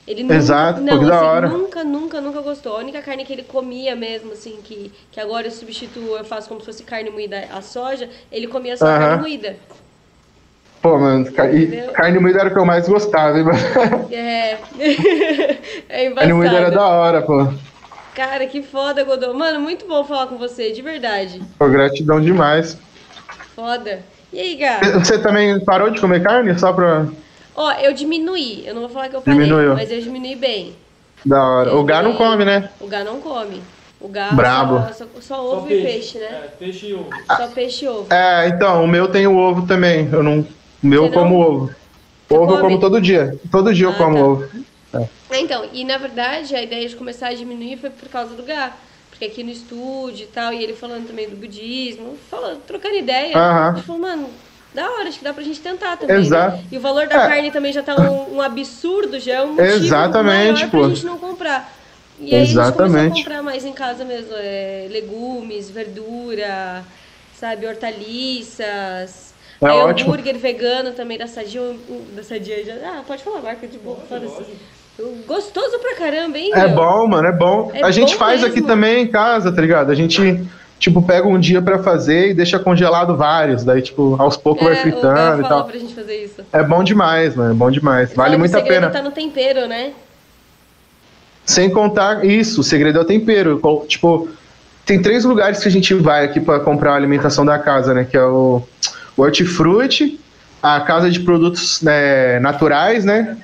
Ele 0.07 0.23
nunca, 0.25 0.57
Exato, 0.57 0.81
não, 0.81 1.07
da 1.07 1.09
assim, 1.09 1.29
hora. 1.29 1.51
nunca, 1.51 1.85
nunca, 1.85 2.21
nunca 2.21 2.41
gostou. 2.43 2.77
A 2.77 2.81
única 2.81 3.03
carne 3.03 3.25
que 3.25 3.33
ele 3.33 3.45
comia 3.45 3.97
mesmo, 3.97 4.33
assim, 4.33 4.63
que, 4.63 4.93
que 5.13 5.21
agora 5.21 5.47
eu 5.49 5.51
substituo, 5.53 6.17
eu 6.17 6.25
faço 6.25 6.49
como 6.49 6.61
se 6.61 6.67
fosse 6.67 6.85
carne 6.85 7.11
moída 7.11 7.47
a 7.51 7.63
soja, 7.63 8.11
ele 8.33 8.49
comia 8.49 8.77
só 8.77 8.91
Aham. 8.91 8.91
carne 8.93 9.17
moída. 9.17 9.61
Pô, 10.83 10.99
mano, 10.99 11.27
Entendeu? 11.33 11.95
carne 11.95 12.19
moída 12.19 12.41
era 12.41 12.49
o 12.51 12.53
que 12.53 12.59
eu 12.59 12.65
mais 12.67 12.89
gostava, 12.89 13.39
hein, 13.39 13.45
mano? 13.45 13.59
É. 14.11 14.65
é 15.89 16.05
Carne 16.17 16.35
moída 16.35 16.57
era 16.57 16.71
embaçado. 16.71 16.79
da 16.79 16.87
hora, 16.89 17.27
pô. 17.27 17.35
Cara, 18.15 18.47
que 18.47 18.63
foda, 18.63 19.05
Godô. 19.05 19.33
Mano, 19.35 19.61
muito 19.61 19.87
bom 19.87 20.05
falar 20.05 20.27
com 20.27 20.37
você, 20.37 20.73
de 20.73 20.83
verdade. 20.83 21.41
Pô, 21.59 21.69
gratidão 21.69 22.21
demais. 22.21 22.77
Foda. 23.55 24.01
E 24.33 24.41
aí, 24.41 24.57
Gá? 24.57 24.81
Você 24.99 25.19
também 25.19 25.59
parou 25.65 25.91
de 25.91 26.01
comer 26.01 26.23
carne? 26.23 26.59
Só 26.59 26.73
pra. 26.73 27.07
Ó, 27.55 27.73
eu 27.73 27.93
diminuí. 27.93 28.65
Eu 28.67 28.75
não 28.75 28.83
vou 28.83 28.91
falar 28.91 29.09
que 29.09 29.17
eu 29.17 29.21
parei, 29.23 29.39
Diminuiu. 29.41 29.75
mas 29.75 29.91
eu 29.91 30.01
diminui 30.01 30.35
bem. 30.37 30.75
Da 31.25 31.43
hora. 31.45 31.77
O 31.77 31.85
Gá 31.85 32.03
não 32.03 32.15
come, 32.15 32.45
né? 32.45 32.71
O 32.81 32.87
Gá 32.87 33.05
não 33.05 33.21
come. 33.21 33.63
O 34.01 34.09
Gá 34.09 34.31
Brabo. 34.33 34.79
Só, 34.95 35.05
só, 35.05 35.07
só 35.21 35.57
ovo 35.59 35.71
e 35.71 35.83
peixe, 35.83 36.19
né? 36.19 36.25
É, 36.27 36.49
peixe 36.59 36.87
e 36.87 36.95
ovo. 36.95 37.11
Só 37.37 37.47
peixe 37.49 37.85
e 37.85 37.89
ovo. 37.89 38.07
É, 38.13 38.49
então, 38.49 38.83
o 38.85 38.89
meu 38.89 39.09
tem 39.09 39.27
o 39.27 39.37
ovo 39.37 39.67
também. 39.67 40.09
Eu 40.11 40.23
não. 40.23 40.41
O 40.83 40.87
meu 40.87 41.07
eu 41.07 41.13
como 41.13 41.39
ovo. 41.39 41.71
Ovo 42.31 42.55
eu 42.55 42.61
como 42.61 42.81
todo 42.81 43.01
dia. 43.01 43.39
Todo 43.53 43.75
dia 43.75 43.89
Ah, 43.89 43.91
eu 43.91 43.97
como 43.97 44.17
tá. 44.17 44.25
ovo. 44.25 44.49
Então, 45.33 45.69
e 45.73 45.85
na 45.85 45.97
verdade 45.97 46.55
a 46.57 46.63
ideia 46.63 46.89
de 46.89 46.97
começar 46.97 47.29
a 47.29 47.35
diminuir 47.35 47.77
foi 47.79 47.91
por 47.91 48.09
causa 48.09 48.35
do 48.35 48.43
Gá. 48.43 48.73
Porque 49.11 49.25
aqui 49.25 49.43
no 49.43 49.51
estúdio 49.51 50.25
e 50.25 50.29
tal, 50.29 50.53
e 50.53 50.63
ele 50.63 50.73
falando 50.75 51.07
também 51.07 51.29
do 51.29 51.37
budismo, 51.37 52.17
falando, 52.31 52.63
trocando 52.63 52.95
ideia. 52.97 53.37
A 53.37 53.75
gente 53.75 53.85
falou, 53.87 54.01
mano, 54.01 54.31
da 54.73 54.89
hora, 54.89 55.09
acho 55.09 55.19
que 55.19 55.25
dá 55.25 55.35
pra 55.35 55.43
gente 55.43 55.61
tentar 55.61 55.97
também. 55.97 56.17
Exato. 56.17 56.57
Né? 56.57 56.65
E 56.71 56.79
o 56.79 56.81
valor 56.81 57.07
da 57.09 57.25
É. 57.25 57.29
carne 57.29 57.51
também 57.51 57.73
já 57.73 57.83
tá 57.83 57.97
um, 57.97 58.37
um 58.37 58.41
absurdo, 58.41 59.19
já 59.19 59.35
é 59.35 59.43
um 59.43 59.49
motivo 59.55 59.65
Exatamente, 59.85 60.53
maior 60.67 60.71
pô. 60.71 60.79
pra 60.79 60.89
gente 60.89 61.05
não 61.07 61.19
comprar. 61.19 61.77
E 62.19 62.35
aí 62.35 62.43
a 62.43 62.45
gente 62.45 62.55
começou 62.55 62.83
a 62.83 62.87
Exatamente. 62.87 63.19
comprar 63.23 63.43
mais 63.43 63.65
em 63.65 63.73
casa 63.73 64.05
mesmo, 64.05 64.33
é, 64.37 64.87
legumes, 64.91 65.71
verdura, 65.71 66.85
sabe, 67.33 67.67
hortaliças. 67.67 69.35
É 69.61 69.67
aí 69.67 69.77
ótimo. 69.79 70.11
hambúrguer 70.13 70.39
vegano 70.39 70.93
também 70.93 71.19
da 71.19 71.27
Sadia, 71.27 71.61
da 72.15 72.23
Sadia 72.23 72.65
já. 72.65 72.75
Ah, 72.75 73.03
pode 73.07 73.23
falar 73.23 73.43
marca 73.43 73.67
de 73.67 73.79
boa, 73.79 74.01
foda-se. 74.09 74.45
Gostoso 75.27 75.79
pra 75.79 75.95
caramba, 75.97 76.37
hein? 76.39 76.51
É 76.53 76.67
meu? 76.67 76.77
bom, 76.77 77.07
mano, 77.07 77.29
é 77.29 77.33
bom. 77.33 77.71
É 77.75 77.83
a 77.83 77.91
gente 77.91 78.13
bom 78.13 78.19
faz 78.19 78.41
mesmo. 78.43 78.55
aqui 78.55 78.63
também 78.63 79.03
em 79.05 79.07
casa, 79.07 79.51
tá 79.51 79.61
ligado? 79.63 79.91
A 79.91 79.95
gente, 79.95 80.43
tipo, 80.79 81.01
pega 81.01 81.27
um 81.27 81.39
dia 81.41 81.63
pra 81.63 81.79
fazer 81.83 82.31
e 82.31 82.35
deixa 82.35 82.59
congelado 82.59 83.17
vários. 83.17 83.65
Daí, 83.65 83.81
tipo, 83.81 84.17
aos 84.19 84.37
poucos 84.37 84.65
vai 84.65 84.75
É, 84.77 84.79
o 84.79 84.83
fritando 84.83 85.43
e 85.43 85.49
tal. 85.49 85.65
pra 85.65 85.79
gente 85.79 85.95
fazer 85.95 86.23
isso. 86.25 86.43
É 86.53 86.63
bom 86.63 86.85
demais, 86.85 87.35
mano. 87.35 87.53
É 87.53 87.55
bom 87.55 87.71
demais. 87.71 88.13
Vale 88.15 88.37
muito 88.37 88.53
o 88.53 88.57
a 88.57 88.61
segredo 88.61 88.81
pena. 88.83 88.93
tá 88.93 89.03
no 89.03 89.11
tempero, 89.11 89.67
né? 89.67 89.93
Sem 91.47 91.71
contar 91.71 92.25
isso, 92.25 92.61
o 92.61 92.65
segredo 92.65 92.99
é 92.99 93.03
o 93.03 93.05
tempero. 93.05 93.61
Tipo, 93.89 94.29
tem 94.85 95.01
três 95.01 95.25
lugares 95.25 95.61
que 95.63 95.69
a 95.69 95.71
gente 95.71 95.95
vai 95.95 96.25
aqui 96.25 96.39
pra 96.41 96.61
comprar 96.61 96.93
a 96.93 96.97
alimentação 96.97 97.45
da 97.45 97.59
casa, 97.59 97.95
né? 97.95 98.05
Que 98.05 98.17
é 98.17 98.23
o, 98.23 98.63
o 99.17 99.23
Hortifruti, 99.23 100.21
a 100.63 100.81
casa 100.81 101.11
de 101.11 101.21
produtos 101.21 101.81
né, 101.83 102.39
naturais, 102.39 103.05
né? 103.05 103.37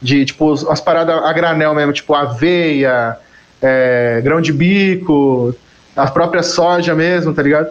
De, 0.00 0.24
tipo, 0.24 0.52
as 0.70 0.80
paradas 0.80 1.16
a 1.16 1.32
granel 1.32 1.74
mesmo, 1.74 1.92
tipo 1.92 2.14
aveia, 2.14 3.16
é, 3.62 4.20
grão 4.22 4.40
de 4.40 4.52
bico, 4.52 5.54
a 5.96 6.06
própria 6.10 6.42
soja 6.42 6.94
mesmo, 6.94 7.32
tá 7.32 7.42
ligado? 7.42 7.68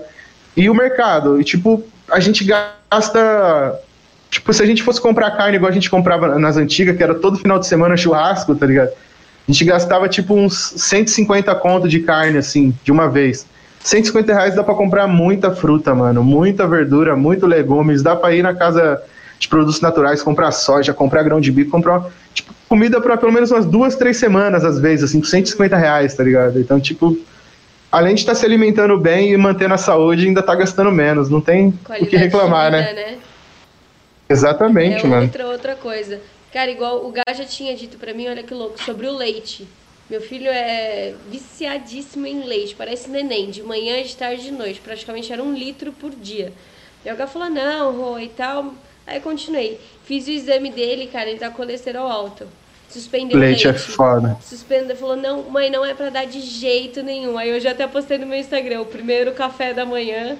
E 0.55 0.69
o 0.69 0.73
mercado. 0.73 1.39
E, 1.39 1.43
tipo, 1.43 1.83
a 2.09 2.19
gente 2.19 2.43
gasta... 2.43 3.79
Tipo, 4.29 4.51
se 4.51 4.63
a 4.63 4.65
gente 4.65 4.81
fosse 4.81 4.99
comprar 4.99 5.29
carne 5.31 5.57
igual 5.57 5.69
a 5.69 5.73
gente 5.73 5.89
comprava 5.89 6.39
nas 6.39 6.57
antigas, 6.57 6.97
que 6.97 7.03
era 7.03 7.13
todo 7.13 7.37
final 7.37 7.59
de 7.59 7.67
semana 7.67 7.95
churrasco, 7.95 8.55
tá 8.55 8.65
ligado? 8.65 8.89
A 9.47 9.51
gente 9.51 9.63
gastava 9.65 10.09
tipo 10.09 10.33
uns 10.33 10.73
150 10.75 11.53
conto 11.55 11.87
de 11.87 11.99
carne, 11.99 12.39
assim, 12.39 12.73
de 12.83 12.91
uma 12.91 13.07
vez. 13.07 13.45
150 13.81 14.33
reais 14.33 14.55
dá 14.55 14.63
pra 14.63 14.73
comprar 14.73 15.05
muita 15.05 15.51
fruta, 15.51 15.93
mano. 15.93 16.23
Muita 16.23 16.65
verdura, 16.65 17.15
muito 17.15 17.45
legumes. 17.45 18.01
Dá 18.01 18.15
pra 18.15 18.33
ir 18.33 18.41
na 18.41 18.55
casa 18.55 19.03
de 19.39 19.47
produtos 19.47 19.81
naturais, 19.81 20.21
comprar 20.21 20.51
soja, 20.51 20.93
comprar 20.93 21.23
grão 21.23 21.39
de 21.41 21.51
bico, 21.51 21.71
comprar 21.71 22.09
tipo, 22.33 22.53
comida 22.67 22.99
pra 23.01 23.17
pelo 23.17 23.31
menos 23.31 23.51
umas 23.51 23.65
duas, 23.65 23.95
três 23.95 24.17
semanas, 24.17 24.63
às 24.63 24.79
vezes, 24.79 25.05
assim, 25.05 25.19
com 25.19 25.27
150 25.27 25.77
reais, 25.77 26.15
tá 26.15 26.23
ligado? 26.23 26.59
Então, 26.59 26.79
tipo, 26.79 27.17
além 27.91 28.15
de 28.15 28.21
estar 28.21 28.35
se 28.35 28.45
alimentando 28.45 28.97
bem 28.97 29.31
e 29.31 29.37
mantendo 29.37 29.73
a 29.73 29.77
saúde, 29.77 30.27
ainda 30.27 30.41
tá 30.41 30.55
gastando 30.55 30.91
menos. 30.91 31.29
Não 31.29 31.41
tem 31.41 31.67
o 31.67 31.73
Qualidade 31.83 32.09
que 32.09 32.17
reclamar, 32.17 32.71
né? 32.71 32.81
vida, 32.81 32.93
né? 32.93 33.17
Exatamente, 34.29 35.05
é 35.05 35.07
mano. 35.07 35.23
outra, 35.23 35.47
outra 35.47 35.75
coisa. 35.75 36.19
Cara, 36.51 36.71
igual 36.71 37.05
o 37.05 37.11
Gá 37.11 37.23
já 37.35 37.45
tinha 37.45 37.75
dito 37.75 37.97
pra 37.97 38.13
mim, 38.13 38.27
olha 38.27 38.43
que 38.43 38.53
louco, 38.53 38.81
sobre 38.81 39.07
o 39.07 39.15
leite. 39.15 39.67
Meu 40.09 40.21
filho 40.21 40.47
é 40.47 41.13
viciadíssimo 41.29 42.27
em 42.27 42.45
leite, 42.45 42.75
parece 42.75 43.09
neném, 43.09 43.49
de 43.49 43.63
manhã, 43.63 44.01
de 44.03 44.15
tarde, 44.15 44.43
de 44.43 44.51
noite. 44.51 44.81
Praticamente 44.81 45.31
era 45.31 45.41
um 45.41 45.53
litro 45.53 45.91
por 45.91 46.11
dia. 46.11 46.51
E 47.05 47.11
o 47.11 47.15
Gá 47.15 47.27
falou, 47.27 47.49
não, 47.49 47.97
Rô, 47.97 48.19
e 48.19 48.27
tal. 48.29 48.73
Aí 49.05 49.19
continuei. 49.19 49.79
Fiz 50.05 50.27
o 50.27 50.31
exame 50.31 50.71
dele, 50.71 51.07
cara, 51.07 51.29
ele 51.29 51.39
tá 51.39 51.49
com 51.49 51.57
colesterol 51.57 52.07
alto. 52.07 52.47
Suspendeu 52.89 53.39
Leite 53.39 53.67
é 53.67 53.71
leite. 53.71 53.85
foda. 53.85 54.37
Suspendeu, 54.41 54.95
falou, 54.95 55.15
não, 55.15 55.43
mãe, 55.43 55.69
não 55.69 55.83
é 55.83 55.93
pra 55.95 56.09
dar 56.09 56.25
de 56.25 56.39
jeito 56.39 57.01
nenhum. 57.01 57.37
Aí 57.37 57.49
eu 57.49 57.59
já 57.59 57.71
até 57.71 57.87
postei 57.87 58.17
no 58.19 58.27
meu 58.27 58.37
Instagram, 58.37 58.81
o 58.81 58.85
primeiro 58.85 59.31
café 59.33 59.73
da 59.73 59.83
manhã, 59.83 60.37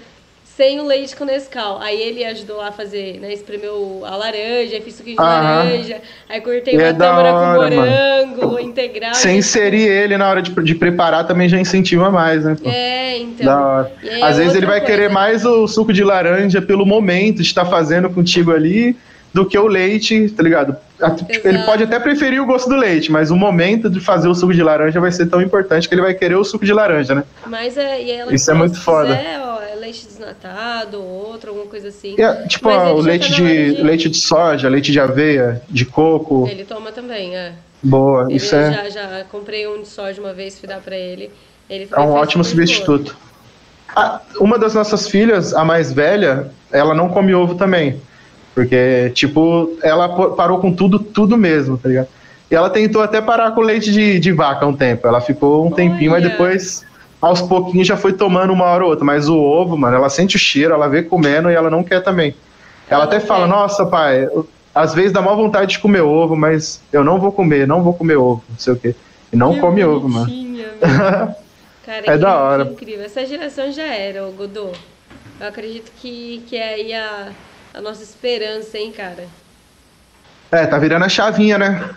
sem 0.56 0.80
o 0.80 0.86
leite 0.86 1.16
com 1.16 1.26
Nescau. 1.26 1.80
Aí 1.82 2.00
ele 2.02 2.24
ajudou 2.26 2.58
lá 2.58 2.68
a 2.68 2.72
fazer, 2.72 3.20
né? 3.20 3.34
Espremeu 3.34 4.04
a 4.06 4.16
laranja, 4.16 4.80
fiz 4.82 4.96
suquinho 4.96 5.16
de 5.18 5.22
Aham. 5.22 5.64
laranja, 5.66 6.02
aí 6.30 6.42
cortei 6.42 6.76
É 6.76 6.78
uma 6.78 6.94
da 6.94 7.06
tâmara 7.08 7.30
com 7.32 7.60
hora, 7.60 7.76
morango, 7.76 8.60
integral. 8.60 9.14
Sem 9.16 9.36
e- 9.36 9.40
inserir 9.40 9.88
ele 9.88 10.18
na 10.18 10.30
hora 10.30 10.42
de, 10.42 10.52
de 10.52 10.76
preparar 10.76 11.26
também 11.26 11.50
já 11.50 11.60
incentiva 11.60 12.10
mais, 12.12 12.46
né? 12.46 12.56
pô? 12.62 12.70
É, 12.70 13.18
então. 13.18 13.46
Da 13.46 13.62
hora. 13.68 13.92
Aí 14.04 14.22
Às 14.22 14.38
é 14.38 14.42
vezes 14.42 14.56
ele 14.56 14.66
vai 14.66 14.82
querer 14.82 15.10
coisa. 15.10 15.14
mais 15.14 15.46
o 15.46 15.68
suco 15.68 15.92
de 15.92 16.04
laranja 16.04 16.62
pelo 16.62 16.86
momento 16.86 17.38
de 17.38 17.44
estar 17.44 17.66
fazendo 17.66 18.10
contigo 18.10 18.52
ali 18.52 18.96
do 19.34 19.46
que 19.46 19.58
o 19.58 19.66
leite, 19.68 20.30
tá 20.30 20.44
ligado? 20.44 20.76
Tipo, 21.18 21.48
Ele 21.48 21.58
pode 21.64 21.84
até 21.84 22.00
preferir 22.00 22.40
o 22.42 22.46
gosto 22.46 22.70
do 22.70 22.76
leite, 22.76 23.12
mas 23.12 23.32
o 23.32 23.36
momento 23.36 23.90
de 23.90 24.00
fazer 24.00 24.28
o 24.28 24.36
suco 24.36 24.54
de 24.54 24.62
laranja 24.62 25.00
vai 25.02 25.12
ser 25.12 25.26
tão 25.26 25.42
importante 25.42 25.90
que 25.90 25.96
ele 25.96 26.02
vai 26.04 26.14
querer 26.14 26.36
o 26.36 26.44
suco 26.44 26.64
de 26.64 26.72
laranja, 26.72 27.16
né? 27.16 27.24
Mas 27.48 27.76
é, 27.76 28.00
Isso 28.32 28.52
é 28.52 28.54
muito 28.54 28.80
foda. 28.80 29.16
quiser, 29.18 29.40
ó, 29.42 29.60
é 29.62 29.76
leite 29.76 30.06
desnatado 30.06 31.02
ou 31.02 31.28
outro, 31.32 31.50
alguma 31.50 31.66
coisa 31.68 31.88
assim. 31.88 32.16
É, 32.22 32.48
tipo, 32.48 32.70
ó, 32.70 32.94
o 32.94 33.02
leite 33.02 33.28
tá 33.36 33.42
hora 33.42 33.54
de, 33.54 33.76
de- 33.76 33.82
leite 33.82 34.10
de 34.10 34.18
soja, 34.18 34.70
leite 34.70 34.92
de 34.92 35.00
aveia, 35.00 35.62
de 35.68 35.84
coco. 35.86 36.48
Ele 36.50 36.64
toma 36.64 36.92
também, 36.92 37.36
é. 37.36 37.54
Boa, 37.82 38.26
Ele 38.28 38.36
isso 38.38 38.56
é, 38.56 38.72
já, 38.72 38.90
já 38.90 39.24
comprei 39.30 39.68
um 39.68 39.82
de 39.82 39.88
soja 39.88 40.22
uma 40.22 40.32
vez, 40.32 40.58
fui 40.58 40.70
dar 40.70 40.80
pra 40.80 40.96
ele. 40.96 41.32
ele 41.70 41.90
é 41.92 42.00
um 42.00 42.12
ótimo 42.14 42.44
substituto. 42.44 43.18
Ah, 43.96 44.22
uma 44.40 44.58
das 44.58 44.74
nossas 44.74 45.08
filhas, 45.10 45.54
a 45.54 45.66
mais 45.66 45.92
velha, 45.92 46.50
ela 46.72 46.94
não 46.96 47.10
come 47.10 47.34
ovo 47.34 47.56
também. 47.56 48.00
Porque, 48.54 49.12
tipo, 49.16 49.78
ela 49.82 50.08
parou 50.36 50.60
com 50.60 50.72
tudo, 50.74 51.00
tudo 51.00 51.38
mesmo, 51.38 51.78
tá 51.78 51.90
ligado? 51.90 52.08
E 52.52 52.56
ela 52.56 52.70
tentou 52.70 53.02
até 53.02 53.20
parar 53.20 53.52
com 53.52 53.62
leite 53.62 53.92
de, 53.92 54.20
de 54.20 54.32
vaca 54.32 54.66
um 54.66 54.76
tempo. 54.76 55.08
Ela 55.08 55.20
ficou 55.20 55.66
um 55.66 55.72
tempinho, 55.72 56.12
mas 56.12 56.22
Olha. 56.24 56.30
depois, 56.30 56.86
aos 57.20 57.42
pouquinhos, 57.42 57.88
já 57.88 57.98
foi 57.98 58.14
tomando 58.14 58.54
uma 58.54 58.66
hora 58.66 58.84
ou 58.84 58.92
outra. 58.92 59.04
Mas 59.04 59.28
o 59.28 59.36
ovo, 59.38 59.76
mano, 59.76 59.96
ela 59.96 60.10
sente 60.10 60.36
o 60.36 60.40
cheiro, 60.40 60.74
ela 60.74 60.88
vê 60.88 61.02
comendo 61.02 61.50
e 61.50 61.56
ela 61.56 61.70
não 61.70 61.84
quer 61.84 62.02
também. 62.04 62.36
Ela 62.88 63.04
Ela 63.04 63.04
até 63.06 63.20
fala, 63.20 63.46
quer. 63.48 63.52
nossa, 63.54 63.86
pai, 63.88 64.28
às 64.76 64.94
vezes 64.94 65.12
dá 65.12 65.22
maior 65.22 65.36
vontade 65.36 65.72
de 65.72 65.80
comer 65.80 66.02
ovo, 66.02 66.36
mas 66.36 66.80
eu 66.92 67.04
não 67.04 67.20
vou 67.20 67.32
comer, 67.32 67.66
não 67.68 67.82
vou 67.82 67.94
comer 67.94 68.18
ovo, 68.18 68.44
não 68.48 68.58
sei 68.60 68.74
o 68.74 68.78
quê. 68.78 68.94
E 69.32 69.36
não 69.36 69.54
Que 69.56 69.60
come 69.60 69.84
ovo, 69.84 70.08
mano. 70.08 70.30
Cara, 71.86 72.06
É 72.06 72.18
da 72.18 72.38
hora. 72.38 72.64
incrível. 72.64 73.04
Essa 73.04 73.26
geração 73.26 73.72
já 73.72 73.84
era, 73.86 74.28
o 74.28 74.32
Godô. 74.32 74.70
Eu 75.40 75.48
acredito 75.48 75.92
que, 76.00 76.44
que 76.48 76.56
é 76.56 76.74
aí 76.76 76.94
a, 76.94 77.28
a 77.74 77.82
nossa 77.82 78.04
esperança, 78.04 78.78
hein, 78.78 78.92
cara? 78.92 79.28
É, 80.52 80.66
tá 80.68 80.78
virando 80.78 81.06
a 81.06 81.10
chavinha, 81.10 81.58
né? 81.58 81.90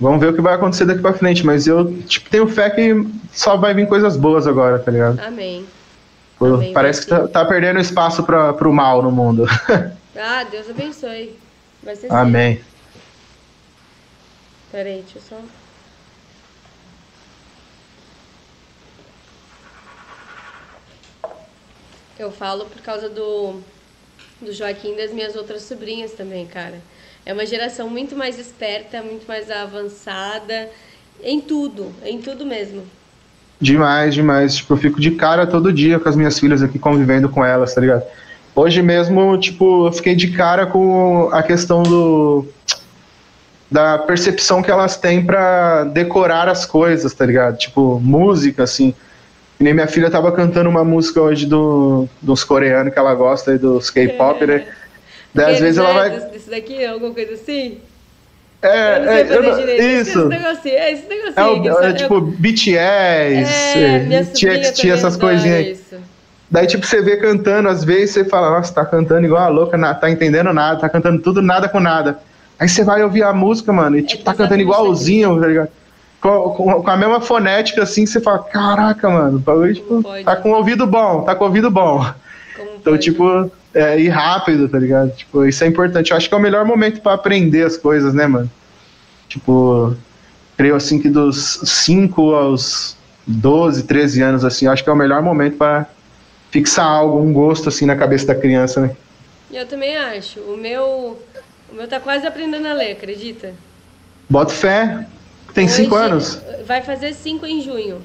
Vamos 0.00 0.20
ver 0.20 0.28
o 0.28 0.34
que 0.34 0.40
vai 0.40 0.54
acontecer 0.54 0.84
daqui 0.84 1.00
pra 1.00 1.12
frente, 1.12 1.44
mas 1.44 1.66
eu 1.66 2.00
tipo, 2.02 2.30
tenho 2.30 2.46
fé 2.46 2.70
que 2.70 2.94
só 3.32 3.56
vai 3.56 3.74
vir 3.74 3.88
coisas 3.88 4.16
boas 4.16 4.46
agora, 4.46 4.78
tá 4.78 4.90
ligado? 4.90 5.20
Amém. 5.20 5.66
Pô, 6.38 6.46
Amém, 6.46 6.72
parece 6.72 7.02
que 7.02 7.06
tá, 7.08 7.26
tá 7.28 7.44
perdendo 7.44 7.80
espaço 7.80 8.22
pra, 8.24 8.52
pro 8.52 8.72
mal 8.72 9.02
no 9.02 9.10
mundo. 9.10 9.46
Ah, 10.16 10.44
Deus 10.44 10.70
abençoe. 10.70 11.36
Vai 11.82 11.96
ser. 11.96 12.12
Amém. 12.12 12.60
Peraí, 14.70 15.02
deixa 15.02 15.18
eu 15.18 15.22
só. 21.22 21.30
Eu 22.16 22.30
falo 22.30 22.66
por 22.66 22.80
causa 22.80 23.08
do, 23.08 23.60
do 24.44 24.52
Joaquim 24.52 24.92
e 24.92 24.96
das 24.96 25.12
minhas 25.12 25.34
outras 25.34 25.62
sobrinhas 25.62 26.12
também, 26.12 26.46
cara. 26.46 26.80
É 27.26 27.32
uma 27.32 27.46
geração 27.46 27.88
muito 27.88 28.14
mais 28.14 28.38
esperta, 28.38 29.02
muito 29.02 29.26
mais 29.26 29.50
avançada 29.50 30.68
em 31.22 31.40
tudo, 31.40 31.90
em 32.04 32.20
tudo 32.20 32.44
mesmo. 32.44 32.82
Demais, 33.60 34.14
demais. 34.14 34.56
Tipo, 34.56 34.74
eu 34.74 34.78
fico 34.78 35.00
de 35.00 35.12
cara 35.12 35.46
todo 35.46 35.72
dia 35.72 35.98
com 35.98 36.08
as 36.08 36.16
minhas 36.16 36.38
filhas 36.38 36.62
aqui 36.62 36.78
convivendo 36.78 37.28
com 37.28 37.44
elas, 37.44 37.74
tá 37.74 37.80
ligado? 37.80 38.04
Hoje 38.54 38.82
mesmo, 38.82 39.38
tipo, 39.38 39.86
eu 39.86 39.92
fiquei 39.92 40.14
de 40.14 40.28
cara 40.28 40.66
com 40.66 41.28
a 41.32 41.42
questão 41.42 41.82
do. 41.82 42.46
da 43.70 43.98
percepção 43.98 44.62
que 44.62 44.70
elas 44.70 44.96
têm 44.96 45.24
pra 45.24 45.84
decorar 45.84 46.48
as 46.48 46.66
coisas, 46.66 47.12
tá 47.14 47.24
ligado? 47.24 47.56
Tipo, 47.56 47.98
música, 48.00 48.64
assim. 48.64 48.94
Que 49.56 49.64
nem 49.64 49.72
minha 49.74 49.86
filha 49.86 50.10
tava 50.10 50.32
cantando 50.32 50.68
uma 50.68 50.84
música 50.84 51.20
hoje 51.20 51.46
do, 51.46 52.08
dos 52.20 52.42
coreanos 52.42 52.92
que 52.92 52.98
ela 52.98 53.14
gosta, 53.14 53.54
e 53.54 53.58
dos 53.58 53.88
K-pop, 53.90 54.44
né? 54.46 54.66
Daí, 55.32 55.54
às 55.54 55.60
vezes 55.60 55.78
ela 55.78 55.88
né, 55.94 55.94
vai. 56.18 56.30
Desse 56.30 56.50
daqui, 56.50 56.84
alguma 56.84 57.12
coisa 57.14 57.34
assim? 57.34 57.78
É, 58.62 59.26
eu 59.28 59.42
não 59.42 59.54
sei 59.54 59.64
é, 59.64 59.66
não- 59.94 60.00
isso. 60.00 60.18
Esse 60.18 60.28
negocinho, 60.28 60.74
é 60.74 60.92
esse 60.92 61.08
negocinho. 61.08 61.34
É, 61.36 61.44
o- 61.44 61.62
que 61.62 61.68
é, 61.68 61.72
só- 61.72 61.92
tipo 61.92 62.20
BTS, 62.20 63.78
é, 63.78 64.24
TXT, 64.32 64.90
essas 64.90 65.16
coisinhas 65.16 65.58
aí. 65.58 65.72
isso. 65.72 65.96
Daí, 66.50 66.66
tipo, 66.66 66.86
você 66.86 67.02
vê 67.02 67.16
cantando, 67.16 67.68
às 67.68 67.84
vezes 67.84 68.10
você 68.12 68.24
fala, 68.24 68.50
nossa, 68.50 68.72
tá 68.72 68.84
cantando 68.84 69.26
igual 69.26 69.42
a 69.42 69.48
louca, 69.48 69.76
na- 69.76 69.94
tá 69.94 70.10
entendendo 70.10 70.52
nada, 70.52 70.80
tá 70.80 70.88
cantando 70.88 71.20
tudo 71.20 71.42
nada 71.42 71.68
com 71.68 71.80
nada. 71.80 72.18
Aí 72.58 72.68
você 72.68 72.84
vai 72.84 73.02
ouvir 73.02 73.22
a 73.24 73.32
música, 73.32 73.72
mano, 73.72 73.98
e 73.98 74.02
tipo, 74.02 74.22
tá 74.24 74.32
cantando 74.32 74.62
igualzinho, 74.62 75.38
tá 75.40 75.46
ligado? 75.46 75.68
Com, 76.24 76.80
com- 76.82 76.88
a 76.90 76.96
mesma 76.96 77.20
fonética, 77.20 77.82
assim, 77.82 78.06
você 78.06 78.18
fala, 78.18 78.38
caraca, 78.38 79.10
mano, 79.10 79.36
o 79.36 79.40
bagulho, 79.40 79.74
tipo, 79.74 80.02
pode? 80.02 80.24
tá 80.24 80.34
com 80.34 80.52
o 80.52 80.56
ouvido 80.56 80.86
bom, 80.86 81.20
tá 81.22 81.34
com 81.34 81.44
o 81.44 81.48
ouvido 81.48 81.70
bom. 81.70 81.98
Como 82.56 82.70
Então, 82.80 82.94
pode? 82.94 83.04
tipo, 83.04 83.50
é, 83.74 84.00
ir 84.00 84.08
rápido, 84.08 84.66
tá 84.66 84.78
ligado? 84.78 85.14
Tipo, 85.14 85.44
isso 85.44 85.62
é 85.62 85.66
importante. 85.66 86.12
Eu 86.12 86.16
acho 86.16 86.26
que 86.26 86.34
é 86.34 86.38
o 86.38 86.40
melhor 86.40 86.64
momento 86.64 87.02
pra 87.02 87.12
aprender 87.12 87.66
as 87.66 87.76
coisas, 87.76 88.14
né, 88.14 88.26
mano? 88.26 88.50
Tipo, 89.28 89.94
creio 90.56 90.74
assim 90.74 90.98
que 90.98 91.10
dos 91.10 91.60
5 91.62 92.34
aos 92.34 92.96
12, 93.26 93.82
13 93.82 94.22
anos, 94.22 94.46
assim, 94.46 94.64
eu 94.64 94.72
acho 94.72 94.82
que 94.82 94.88
é 94.88 94.92
o 94.94 94.96
melhor 94.96 95.20
momento 95.20 95.58
pra 95.58 95.84
fixar 96.50 96.86
algo, 96.86 97.20
um 97.20 97.34
gosto, 97.34 97.68
assim, 97.68 97.84
na 97.84 97.96
cabeça 97.96 98.28
da 98.28 98.34
criança, 98.34 98.80
né? 98.80 98.96
Eu 99.52 99.66
também 99.66 99.94
acho. 99.94 100.40
O 100.40 100.56
meu, 100.56 101.18
o 101.70 101.74
meu 101.74 101.86
tá 101.86 102.00
quase 102.00 102.26
aprendendo 102.26 102.66
a 102.66 102.72
ler, 102.72 102.92
acredita? 102.92 103.52
Bota 104.30 104.54
fé, 104.54 105.06
tem 105.54 105.68
5 105.68 105.94
Hoje- 105.94 106.04
anos. 106.04 106.42
Vai 106.66 106.82
fazer 106.82 107.12
cinco 107.14 107.46
em 107.46 107.60
junho. 107.60 108.00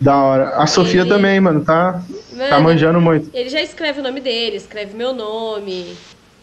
Da 0.00 0.16
hora. 0.16 0.48
A 0.56 0.66
Sofia 0.66 1.02
Ele- 1.02 1.10
também, 1.10 1.38
mano, 1.40 1.62
tá, 1.64 1.92
tá 1.92 2.02
Mano, 2.50 2.62
manjando 2.64 3.00
muito. 3.00 3.28
Ele 3.34 3.50
já 3.50 3.60
escreve 3.60 4.00
o 4.00 4.02
nome 4.02 4.20
dele, 4.20 4.56
escreve 4.56 4.96
meu 4.96 5.12
nome. 5.12 5.94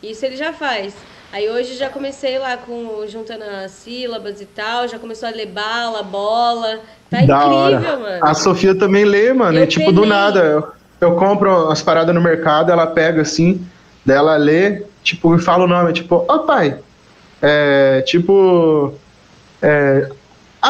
Isso 0.02 0.24
ele 0.26 0.38
já 0.38 0.54
faz. 0.54 0.94
Aí 1.34 1.50
hoje 1.50 1.76
já 1.76 1.90
comecei 1.90 2.38
lá 2.38 2.56
com 2.56 3.04
juntando 3.08 3.44
as 3.44 3.72
sílabas 3.72 4.40
e 4.40 4.46
tal, 4.46 4.88
já 4.88 4.98
começou 5.00 5.28
a 5.28 5.32
ler 5.32 5.48
bala, 5.48 6.04
bola. 6.04 6.80
Tá 7.10 7.18
da 7.18 7.24
incrível, 7.24 7.56
hora. 7.58 7.80
mano. 7.98 8.20
A 8.26 8.34
Sofia 8.36 8.76
também 8.76 9.04
lê, 9.06 9.34
mano. 9.34 9.58
Eu 9.58 9.64
e 9.64 9.68
tipo, 9.68 9.92
do 9.92 10.02
penei. 10.02 10.10
nada. 10.18 10.40
Eu, 10.40 10.68
eu 11.02 11.16
compro 11.16 11.70
as 11.70 11.82
paradas 11.82 12.14
no 12.14 12.22
mercado, 12.22 12.72
ela 12.72 12.86
pega 12.86 13.24
assim, 13.24 13.66
daí 14.06 14.18
ela 14.18 14.38
lê, 14.38 14.84
tipo, 15.04 15.36
e 15.36 15.40
fala 15.40 15.64
o 15.64 15.68
nome, 15.68 15.92
tipo, 15.94 16.24
ó 16.28 16.38
pai. 16.40 16.78
É, 17.42 18.04
tipo. 18.06 18.94
É, 19.62 20.10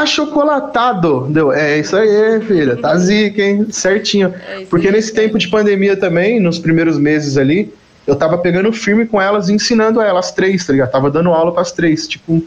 achocolatado. 0.04 1.28
Deu, 1.30 1.52
é 1.52 1.80
isso 1.80 1.96
aí, 1.96 2.42
filha. 2.42 2.76
Tá 2.76 2.96
zica, 2.98 3.42
hein? 3.42 3.68
Certinho. 3.72 4.34
É 4.50 4.66
Porque 4.70 4.92
nesse 4.92 5.12
cara. 5.12 5.24
tempo 5.28 5.38
de 5.38 5.48
pandemia 5.48 5.96
também, 5.96 6.40
nos 6.40 6.60
primeiros 6.60 6.98
meses 6.98 7.38
ali, 7.38 7.74
eu 8.06 8.16
tava 8.16 8.38
pegando 8.38 8.72
firme 8.72 9.06
com 9.06 9.22
elas 9.22 9.50
e 9.50 9.54
ensinando 9.54 10.02
elas 10.02 10.32
três, 10.32 10.66
tá 10.66 10.74
ligado? 10.74 10.92
Tava 10.92 11.12
dando 11.12 11.30
aula 11.32 11.52
pras 11.54 11.72
três. 11.72 12.08
Tipo, 12.08 12.44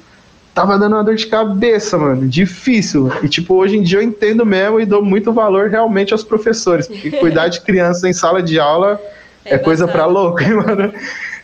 tava 0.54 0.78
dando 0.78 0.94
uma 0.96 1.04
dor 1.04 1.14
de 1.14 1.26
cabeça, 1.26 1.98
mano. 1.98 2.26
Difícil. 2.26 3.12
E, 3.22 3.28
tipo, 3.28 3.54
hoje 3.54 3.76
em 3.76 3.82
dia 3.82 3.98
eu 3.98 4.02
entendo 4.02 4.44
mesmo 4.46 4.80
e 4.80 4.86
dou 4.86 5.04
muito 5.04 5.32
valor 5.32 5.68
realmente 5.68 6.12
aos 6.12 6.24
professores. 6.24 6.86
Porque 6.86 7.10
cuidar 7.18 7.48
de 7.48 7.60
criança 7.60 8.08
em 8.08 8.12
sala 8.12 8.42
de 8.42 8.58
aula 8.58 9.00
é, 9.44 9.54
É 9.54 9.58
coisa 9.58 9.86
pra 9.86 10.04
embaçado. 10.04 10.12
louco, 10.12 10.42
hein, 10.42 10.54
mano. 10.54 10.92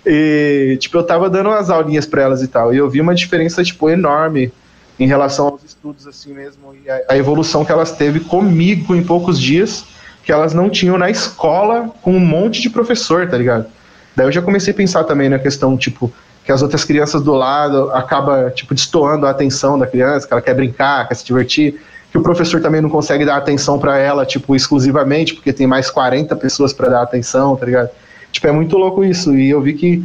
E, 0.05 0.77
tipo, 0.81 0.97
eu 0.97 1.03
tava 1.03 1.29
dando 1.29 1.49
umas 1.49 1.69
aulinhas 1.69 2.07
pra 2.07 2.23
elas 2.23 2.43
e 2.43 2.49
tal. 2.49 2.73
E 2.73 2.77
eu 2.77 2.89
vi 2.89 3.01
uma 3.01 3.15
diferença, 3.15 3.63
tipo, 3.65 3.91
enorme 3.91 4.53
em 4.99 5.07
relação 5.07 5.49
aos 5.49 5.63
estudos, 5.63 6.07
assim 6.07 6.33
mesmo. 6.33 6.75
E 6.85 6.91
a, 6.91 7.01
a 7.11 7.17
evolução 7.17 7.65
que 7.65 7.73
elas 7.73 7.93
teve 7.93 8.21
comigo 8.21 8.95
em 8.95 9.03
poucos 9.03 9.41
dias, 9.41 9.85
que 10.25 10.33
elas 10.33 10.55
não 10.55 10.69
tinham 10.69 10.97
na 10.99 11.11
escola 11.11 11.91
com 12.03 12.13
um 12.13 12.21
monte 12.21 12.61
de 12.61 12.71
professor, 12.71 13.29
tá 13.29 13.37
ligado? 13.37 13.67
Daí 14.15 14.27
eu 14.27 14.33
já 14.33 14.41
comecei 14.41 14.73
a 14.73 14.77
pensar 14.77 15.05
também 15.05 15.29
na 15.29 15.39
questão, 15.39 15.77
tipo, 15.77 16.13
que 16.45 16.51
as 16.51 16.63
outras 16.63 16.85
crianças 16.85 17.23
do 17.23 17.35
lado 17.35 17.91
acaba, 17.91 18.51
tipo, 18.51 18.75
destoando 18.75 19.27
a 19.27 19.31
atenção 19.31 19.79
da 19.79 19.87
criança, 19.87 20.27
que 20.27 20.33
ela 20.33 20.41
quer 20.41 20.55
brincar, 20.55 21.07
quer 21.07 21.15
se 21.15 21.25
divertir, 21.25 21.81
que 22.11 22.17
o 22.17 22.23
professor 22.23 22.63
também 22.63 22.81
não 22.81 22.89
consegue 22.89 23.25
dar 23.25 23.37
atenção 23.37 23.79
pra 23.79 23.99
ela, 23.99 24.25
tipo, 24.25 24.57
exclusivamente, 24.57 25.35
porque 25.35 25.53
tem 25.53 25.67
mais 25.67 25.91
40 25.91 26.35
pessoas 26.37 26.73
pra 26.73 26.89
dar 26.89 27.03
atenção, 27.03 27.57
tá 27.57 27.67
ligado? 27.67 27.91
Tipo, 28.33 28.47
é 28.47 28.53
muito 28.53 28.79
louco 28.79 29.05
isso. 29.05 29.35
E 29.37 29.51
eu 29.51 29.61
vi 29.61 29.75
que 29.75 30.05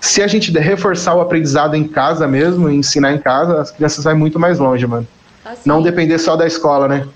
se 0.00 0.22
a 0.22 0.26
gente 0.26 0.50
reforçar 0.52 1.14
o 1.14 1.20
aprendizado 1.20 1.74
em 1.74 1.86
casa 1.86 2.26
mesmo, 2.26 2.70
e 2.70 2.76
ensinar 2.76 3.12
em 3.12 3.18
casa, 3.18 3.60
as 3.60 3.70
crianças 3.70 4.04
vão 4.04 4.16
muito 4.16 4.38
mais 4.38 4.58
longe, 4.58 4.86
mano. 4.86 5.06
Assim, 5.44 5.62
Não 5.68 5.82
depender 5.82 6.18
só 6.18 6.36
da 6.36 6.46
escola, 6.46 6.88
né? 6.88 7.06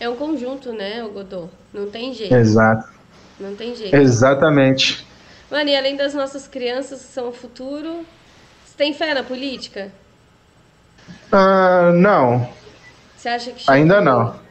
É 0.00 0.08
um 0.08 0.16
conjunto, 0.16 0.72
né, 0.72 1.06
Godô? 1.12 1.48
Não 1.72 1.86
tem 1.90 2.12
jeito. 2.12 2.34
Exato. 2.34 2.88
Não 3.38 3.54
tem 3.54 3.74
jeito. 3.74 3.94
Exatamente. 3.94 5.06
Mano, 5.50 5.68
e 5.68 5.76
além 5.76 5.96
das 5.96 6.14
nossas 6.14 6.48
crianças 6.48 7.02
que 7.02 7.12
são 7.12 7.28
o 7.28 7.32
futuro, 7.32 8.04
você 8.64 8.74
tem 8.76 8.94
fé 8.94 9.12
na 9.14 9.22
política? 9.22 9.90
Ah, 11.30 11.92
não, 11.94 12.48
Você 13.16 13.28
acha 13.28 13.50
que 13.50 13.70
ainda 13.70 14.00
não. 14.00 14.41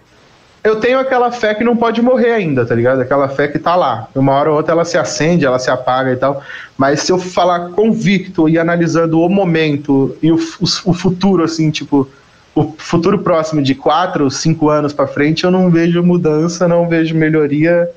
Eu 0.64 0.80
tenho 0.80 1.00
aquela 1.00 1.32
fé 1.32 1.56
que 1.56 1.64
não 1.64 1.76
pode 1.76 2.02
morrer 2.02 2.34
ainda, 2.34 2.66
tá 2.66 2.76
ligado? 2.76 3.02
Aquela 3.02 3.28
fé 3.28 3.48
que 3.48 3.58
tá 3.58 3.76
lá. 3.76 4.08
Uma 4.14 4.34
hora 4.34 4.52
ou 4.52 4.58
outra 4.58 4.74
ela 4.74 4.86
se 4.86 4.98
acende, 4.98 5.46
ela 5.46 5.58
se 5.58 5.72
apaga 5.72 6.12
e 6.12 6.16
tal. 6.16 6.44
Mas 6.78 7.02
se 7.02 7.12
eu 7.12 7.18
falar 7.18 7.70
convicto 7.72 8.48
e 8.48 8.60
analisando 8.60 9.20
o 9.20 9.30
momento 9.30 10.16
e 10.22 10.32
o, 10.32 10.36
o, 10.36 10.92
o 10.92 10.94
futuro, 10.94 11.44
assim, 11.44 11.72
tipo, 11.72 12.08
o 12.54 12.76
futuro 12.78 13.20
próximo 13.20 13.62
de 13.62 13.74
quatro, 13.74 14.30
cinco 14.30 14.70
anos 14.70 14.94
para 14.94 15.08
frente, 15.08 15.44
eu 15.44 15.52
não 15.52 15.72
vejo 15.72 16.04
mudança, 16.04 16.68
não 16.68 16.88
vejo 16.88 17.16
melhoria 17.16 17.90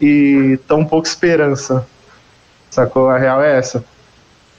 e 0.00 0.58
tão 0.66 0.86
pouca 0.86 1.08
esperança. 1.08 1.86
Sacou? 2.70 3.10
A 3.10 3.18
real 3.18 3.42
é 3.42 3.58
essa. 3.58 3.84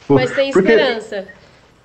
Mas 0.07 0.31
tem 0.31 0.51
Porque, 0.51 0.73
esperança. 0.73 1.25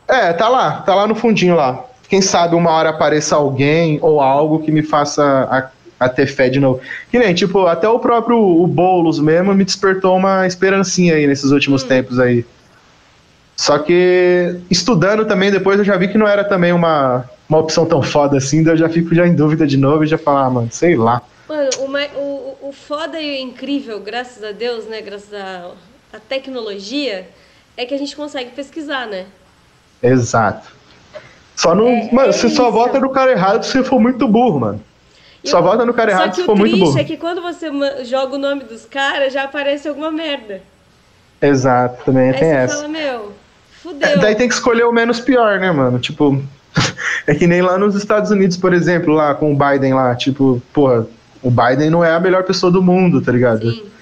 É, 0.07 0.35
tá 0.35 0.51
lá, 0.51 0.83
tá 0.83 0.95
lá 0.95 1.07
no 1.07 1.15
fundinho 1.15 1.55
lá 1.55 1.83
quem 2.13 2.21
sabe 2.21 2.55
uma 2.55 2.71
hora 2.73 2.91
apareça 2.91 3.37
alguém 3.37 3.99
ou 4.03 4.21
algo 4.21 4.59
que 4.63 4.71
me 4.71 4.83
faça 4.83 5.25
a, 5.25 5.71
a 5.99 6.11
ter 6.11 6.27
fé 6.27 6.51
de 6.51 6.61
novo. 6.61 6.79
Que 7.11 7.19
nem, 7.19 7.33
tipo, 7.33 7.65
até 7.65 7.89
o 7.89 7.99
próprio 7.99 8.37
o 8.39 8.67
Boulos 8.67 9.19
mesmo 9.19 9.55
me 9.55 9.65
despertou 9.65 10.19
uma 10.19 10.47
esperancinha 10.47 11.15
aí 11.15 11.27
nesses 11.27 11.53
últimos 11.53 11.83
hum. 11.83 11.89
tempos 11.89 12.21
aí. 12.21 12.45
Só 13.57 13.79
que 13.79 14.61
estudando 14.71 15.25
também, 15.25 15.51
depois 15.51 15.79
eu 15.79 15.87
já 15.87 15.97
vi 15.97 16.07
que 16.07 16.19
não 16.19 16.29
era 16.29 16.45
também 16.45 16.71
uma, 16.71 17.25
uma 17.49 17.59
opção 17.61 17.87
tão 17.87 18.03
foda 18.03 18.37
assim, 18.37 18.63
daí 18.63 18.75
eu 18.75 18.77
já 18.77 18.91
fico 18.91 19.15
já 19.15 19.27
em 19.27 19.35
dúvida 19.35 19.67
de 19.67 19.79
novo 19.79 20.05
e 20.05 20.07
já 20.07 20.19
falo, 20.19 20.37
ah, 20.37 20.51
mano, 20.51 20.69
sei 20.71 20.95
lá. 20.95 21.23
Mano, 21.49 21.71
uma, 21.79 22.05
o, 22.15 22.69
o 22.69 22.73
foda 22.75 23.19
e 23.19 23.39
o 23.39 23.43
incrível, 23.43 24.01
graças 24.01 24.45
a 24.45 24.53
Deus, 24.53 24.85
né, 24.85 25.01
graças 25.01 25.33
à 25.33 25.73
a, 26.13 26.17
a 26.19 26.21
tecnologia, 26.21 27.27
é 27.75 27.87
que 27.87 27.95
a 27.95 27.99
gente 27.99 28.15
consegue 28.15 28.51
pesquisar, 28.51 29.07
né? 29.07 29.25
Exato. 30.03 30.82
Só 31.57 31.75
não. 31.75 31.89
É, 31.89 32.13
mano, 32.13 32.29
é 32.29 32.33
você 32.33 32.47
isso. 32.47 32.57
só 32.57 32.71
vota 32.71 32.99
no 32.99 33.11
cara 33.11 33.31
errado 33.31 33.65
se 33.65 33.83
for 33.83 34.01
muito 34.01 34.27
burro, 34.27 34.61
mano. 34.61 34.81
só 35.45 35.61
vota 35.61 35.85
no 35.85 35.95
cara 35.95 36.11
errado 36.11 36.35
se 36.35 36.45
for 36.45 36.57
muito 36.57 36.77
burro. 36.77 36.93
Só 36.93 36.99
é 36.99 37.05
que 37.05 37.17
quando 37.17 37.43
você 37.43 37.69
joga 38.05 38.37
o 38.37 38.39
nome 38.39 38.65
dos 38.65 38.85
caras, 38.85 39.33
já 39.33 39.45
aparece 39.45 39.89
alguma 39.89 40.11
merda. 40.11 40.63
Exato, 41.41 42.05
também 42.05 42.31
Aí 42.31 42.39
tem 42.39 42.49
você 42.49 42.55
essa. 42.55 42.77
Fala, 42.77 42.89
meu, 42.89 43.33
fudeu. 43.83 44.09
É, 44.09 44.17
daí 44.19 44.35
tem 44.35 44.49
que 44.49 44.55
escolher 44.55 44.85
o 44.85 44.93
menos 44.93 45.21
pior, 45.21 45.59
né, 45.59 45.71
mano? 45.73 45.99
Tipo, 45.99 46.41
é 47.27 47.35
que 47.35 47.47
nem 47.47 47.61
lá 47.61 47.77
nos 47.77 47.95
Estados 47.95 48.31
Unidos, 48.31 48.57
por 48.57 48.73
exemplo, 48.73 49.13
lá 49.13 49.35
com 49.35 49.53
o 49.53 49.57
Biden 49.57 49.95
lá, 49.95 50.15
tipo, 50.15 50.63
porra, 50.73 51.07
o 51.43 51.51
Biden 51.51 51.91
não 51.91 52.05
é 52.05 52.13
a 52.13 52.21
melhor 52.21 52.45
pessoa 52.45 52.71
do 52.71 52.81
mundo, 52.81 53.21
tá 53.21 53.33
ligado? 53.33 53.71
Sim. 53.71 53.93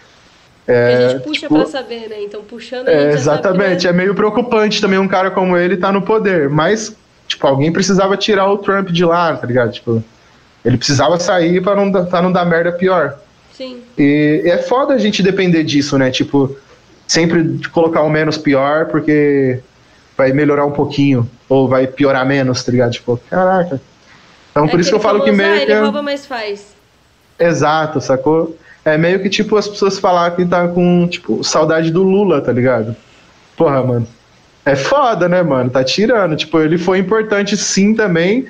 É, 0.67 0.95
a 0.95 1.09
gente 1.09 1.23
puxa 1.25 1.41
tipo, 1.41 1.55
pra 1.55 1.67
saber, 1.67 2.09
né? 2.09 2.23
Então 2.23 2.43
puxando 2.43 2.87
é, 2.87 3.13
Exatamente, 3.13 3.89
é 3.89 3.93
meio 3.93 4.15
preocupante 4.15 4.81
também 4.81 4.99
um 4.99 5.09
cara 5.09 5.31
como 5.31 5.57
ele 5.57 5.77
tá 5.77 5.91
no 5.91 6.03
poder, 6.03 6.49
mas 6.49 6.97
Tipo, 7.31 7.47
alguém 7.47 7.73
precisava 7.73 8.17
tirar 8.17 8.51
o 8.51 8.59
Trump 8.59 8.89
de 8.89 9.05
lá, 9.05 9.37
tá 9.37 9.47
ligado? 9.47 9.71
Tipo, 9.71 10.03
ele 10.65 10.77
precisava 10.77 11.19
sair 11.21 11.63
para 11.63 11.77
não, 11.77 12.05
pra 12.07 12.21
não 12.21 12.33
dar 12.33 12.45
merda 12.45 12.73
pior. 12.73 13.19
Sim. 13.57 13.79
E, 13.97 14.43
e 14.45 14.51
é 14.51 14.59
foda 14.59 14.95
a 14.95 14.99
gente 14.99 15.23
depender 15.23 15.63
disso, 15.63 15.97
né? 15.97 16.11
Tipo, 16.11 16.57
sempre 17.07 17.61
colocar 17.73 18.03
o 18.03 18.11
menos 18.11 18.37
pior, 18.37 18.87
porque 18.87 19.61
vai 20.17 20.33
melhorar 20.33 20.67
um 20.67 20.73
pouquinho, 20.73 21.31
ou 21.49 21.69
vai 21.69 21.87
piorar 21.87 22.27
menos, 22.27 22.65
tá 22.65 22.73
ligado? 22.73 22.91
Tipo, 22.91 23.21
caraca. 23.31 23.81
Então, 24.51 24.65
é 24.65 24.69
por 24.69 24.81
isso 24.81 24.91
que 24.91 24.97
eu 24.97 25.01
falo 25.01 25.23
que 25.23 25.31
meio 25.31 25.55
ah, 25.55 25.57
que. 25.59 25.71
Ele 25.71 25.81
rouba, 25.81 26.03
mas 26.03 26.27
faz. 26.27 26.75
Exato, 27.39 28.01
sacou? 28.01 28.57
É 28.85 28.99
meio 28.99 29.23
que 29.23 29.29
tipo 29.29 29.57
as 29.57 29.69
pessoas 29.69 30.01
falar 30.01 30.35
que 30.35 30.45
tá 30.45 30.67
com, 30.67 31.07
tipo, 31.07 31.45
saudade 31.45 31.93
do 31.93 32.03
Lula, 32.03 32.41
tá 32.41 32.51
ligado? 32.51 32.97
Porra, 33.57 33.85
mano. 33.85 34.07
É 34.65 34.77
foda, 34.77 35.29
né, 35.29 35.43
mano? 35.43 35.71
Tá 35.71 35.83
tirando. 35.83 36.37
Tipo, 36.37 36.61
ele 36.61 36.79
foi 36.79 36.99
importante 36.99 37.57
sim 37.57 37.95
também, 37.95 38.47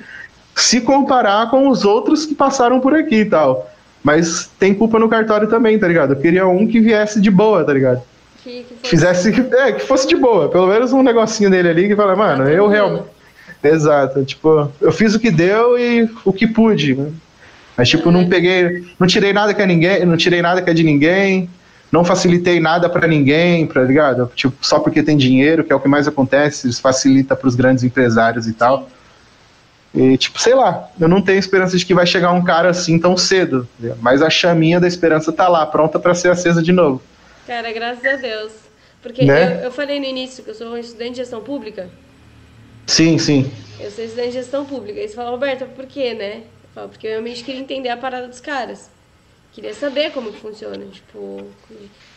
se 0.55 0.81
comparar 0.81 1.49
com 1.49 1.69
os 1.69 1.85
outros 1.85 2.25
que 2.25 2.35
passaram 2.35 2.79
por 2.79 2.93
aqui 2.93 3.21
e 3.21 3.25
tal. 3.25 3.69
Mas 4.03 4.49
tem 4.59 4.73
culpa 4.73 4.99
no 4.99 5.07
cartório 5.07 5.47
também, 5.47 5.77
tá 5.77 5.87
ligado? 5.87 6.13
Eu 6.13 6.19
queria 6.19 6.47
um 6.47 6.67
que 6.67 6.79
viesse 6.79 7.21
de 7.21 7.29
boa, 7.29 7.63
tá 7.63 7.73
ligado? 7.73 8.01
Que, 8.43 8.63
que 8.63 8.89
Fizesse. 8.89 9.31
É, 9.53 9.71
que 9.71 9.81
fosse 9.81 10.07
de 10.07 10.15
boa. 10.15 10.49
Pelo 10.49 10.67
menos 10.67 10.91
um 10.91 11.03
negocinho 11.03 11.49
dele 11.49 11.69
ali 11.69 11.87
que 11.87 11.95
fala, 11.95 12.15
mano, 12.15 12.49
eu 12.49 12.67
realmente. 12.67 13.05
Exato. 13.63 14.23
Tipo, 14.25 14.71
eu 14.81 14.91
fiz 14.91 15.13
o 15.13 15.19
que 15.19 15.29
deu 15.29 15.77
e 15.77 16.09
o 16.25 16.33
que 16.33 16.47
pude. 16.47 16.95
Né? 16.95 17.11
Mas, 17.77 17.89
tipo, 17.89 18.11
não 18.11 18.27
peguei. 18.27 18.83
Não 18.99 19.07
tirei 19.07 19.31
nada 19.31 19.53
que 19.53 19.61
é 19.61 19.65
ninguém. 19.67 20.05
Não 20.05 20.17
tirei 20.17 20.41
nada 20.41 20.61
que 20.61 20.69
é 20.69 20.73
de 20.73 20.83
ninguém 20.83 21.47
não 21.91 22.05
facilitei 22.05 22.59
nada 22.59 22.89
para 22.89 23.05
ninguém, 23.05 23.67
tá 23.67 23.81
ligado? 23.81 24.31
Tipo, 24.33 24.55
só 24.65 24.79
porque 24.79 25.03
tem 25.03 25.17
dinheiro, 25.17 25.63
que 25.63 25.73
é 25.73 25.75
o 25.75 25.79
que 25.79 25.89
mais 25.89 26.07
acontece, 26.07 26.69
isso 26.69 26.81
facilita 26.81 27.35
para 27.35 27.47
os 27.47 27.55
grandes 27.55 27.83
empresários 27.83 28.47
e 28.47 28.53
tal. 28.53 28.89
E, 29.93 30.17
tipo, 30.17 30.41
sei 30.41 30.55
lá, 30.55 30.89
eu 30.97 31.09
não 31.09 31.21
tenho 31.21 31.37
esperança 31.37 31.77
de 31.77 31.85
que 31.85 31.93
vai 31.93 32.07
chegar 32.07 32.31
um 32.31 32.41
cara 32.41 32.69
assim 32.69 32.97
tão 32.97 33.17
cedo, 33.17 33.67
mas 33.99 34.21
a 34.21 34.29
chaminha 34.29 34.79
da 34.79 34.87
esperança 34.87 35.33
tá 35.33 35.49
lá, 35.49 35.65
pronta 35.65 35.99
para 35.99 36.15
ser 36.15 36.29
acesa 36.29 36.63
de 36.63 36.71
novo. 36.71 37.01
Cara, 37.45 37.73
graças 37.73 38.05
a 38.05 38.15
Deus. 38.15 38.53
Porque 39.01 39.25
né? 39.25 39.57
eu, 39.57 39.65
eu 39.65 39.71
falei 39.71 39.99
no 39.99 40.05
início 40.05 40.43
que 40.43 40.51
eu 40.51 40.55
sou 40.55 40.67
um 40.67 40.77
estudante 40.77 41.11
de 41.11 41.17
gestão 41.17 41.41
pública. 41.41 41.89
Sim, 42.85 43.17
sim. 43.17 43.51
Eu 43.79 43.91
sou 43.91 44.05
estudante 44.05 44.29
de 44.29 44.33
gestão 44.35 44.63
pública. 44.63 45.01
E 45.01 45.09
você 45.09 45.15
fala, 45.15 45.31
Roberta, 45.31 45.65
por 45.65 45.87
quê, 45.87 46.13
né? 46.13 46.35
Eu 46.35 46.69
falo, 46.73 46.89
porque 46.89 47.07
eu 47.07 47.11
realmente 47.11 47.43
queria 47.43 47.59
entender 47.59 47.89
a 47.89 47.97
parada 47.97 48.27
dos 48.27 48.39
caras 48.39 48.89
queria 49.51 49.73
saber 49.73 50.11
como 50.11 50.31
que 50.31 50.39
funciona, 50.39 50.85
tipo, 50.85 51.45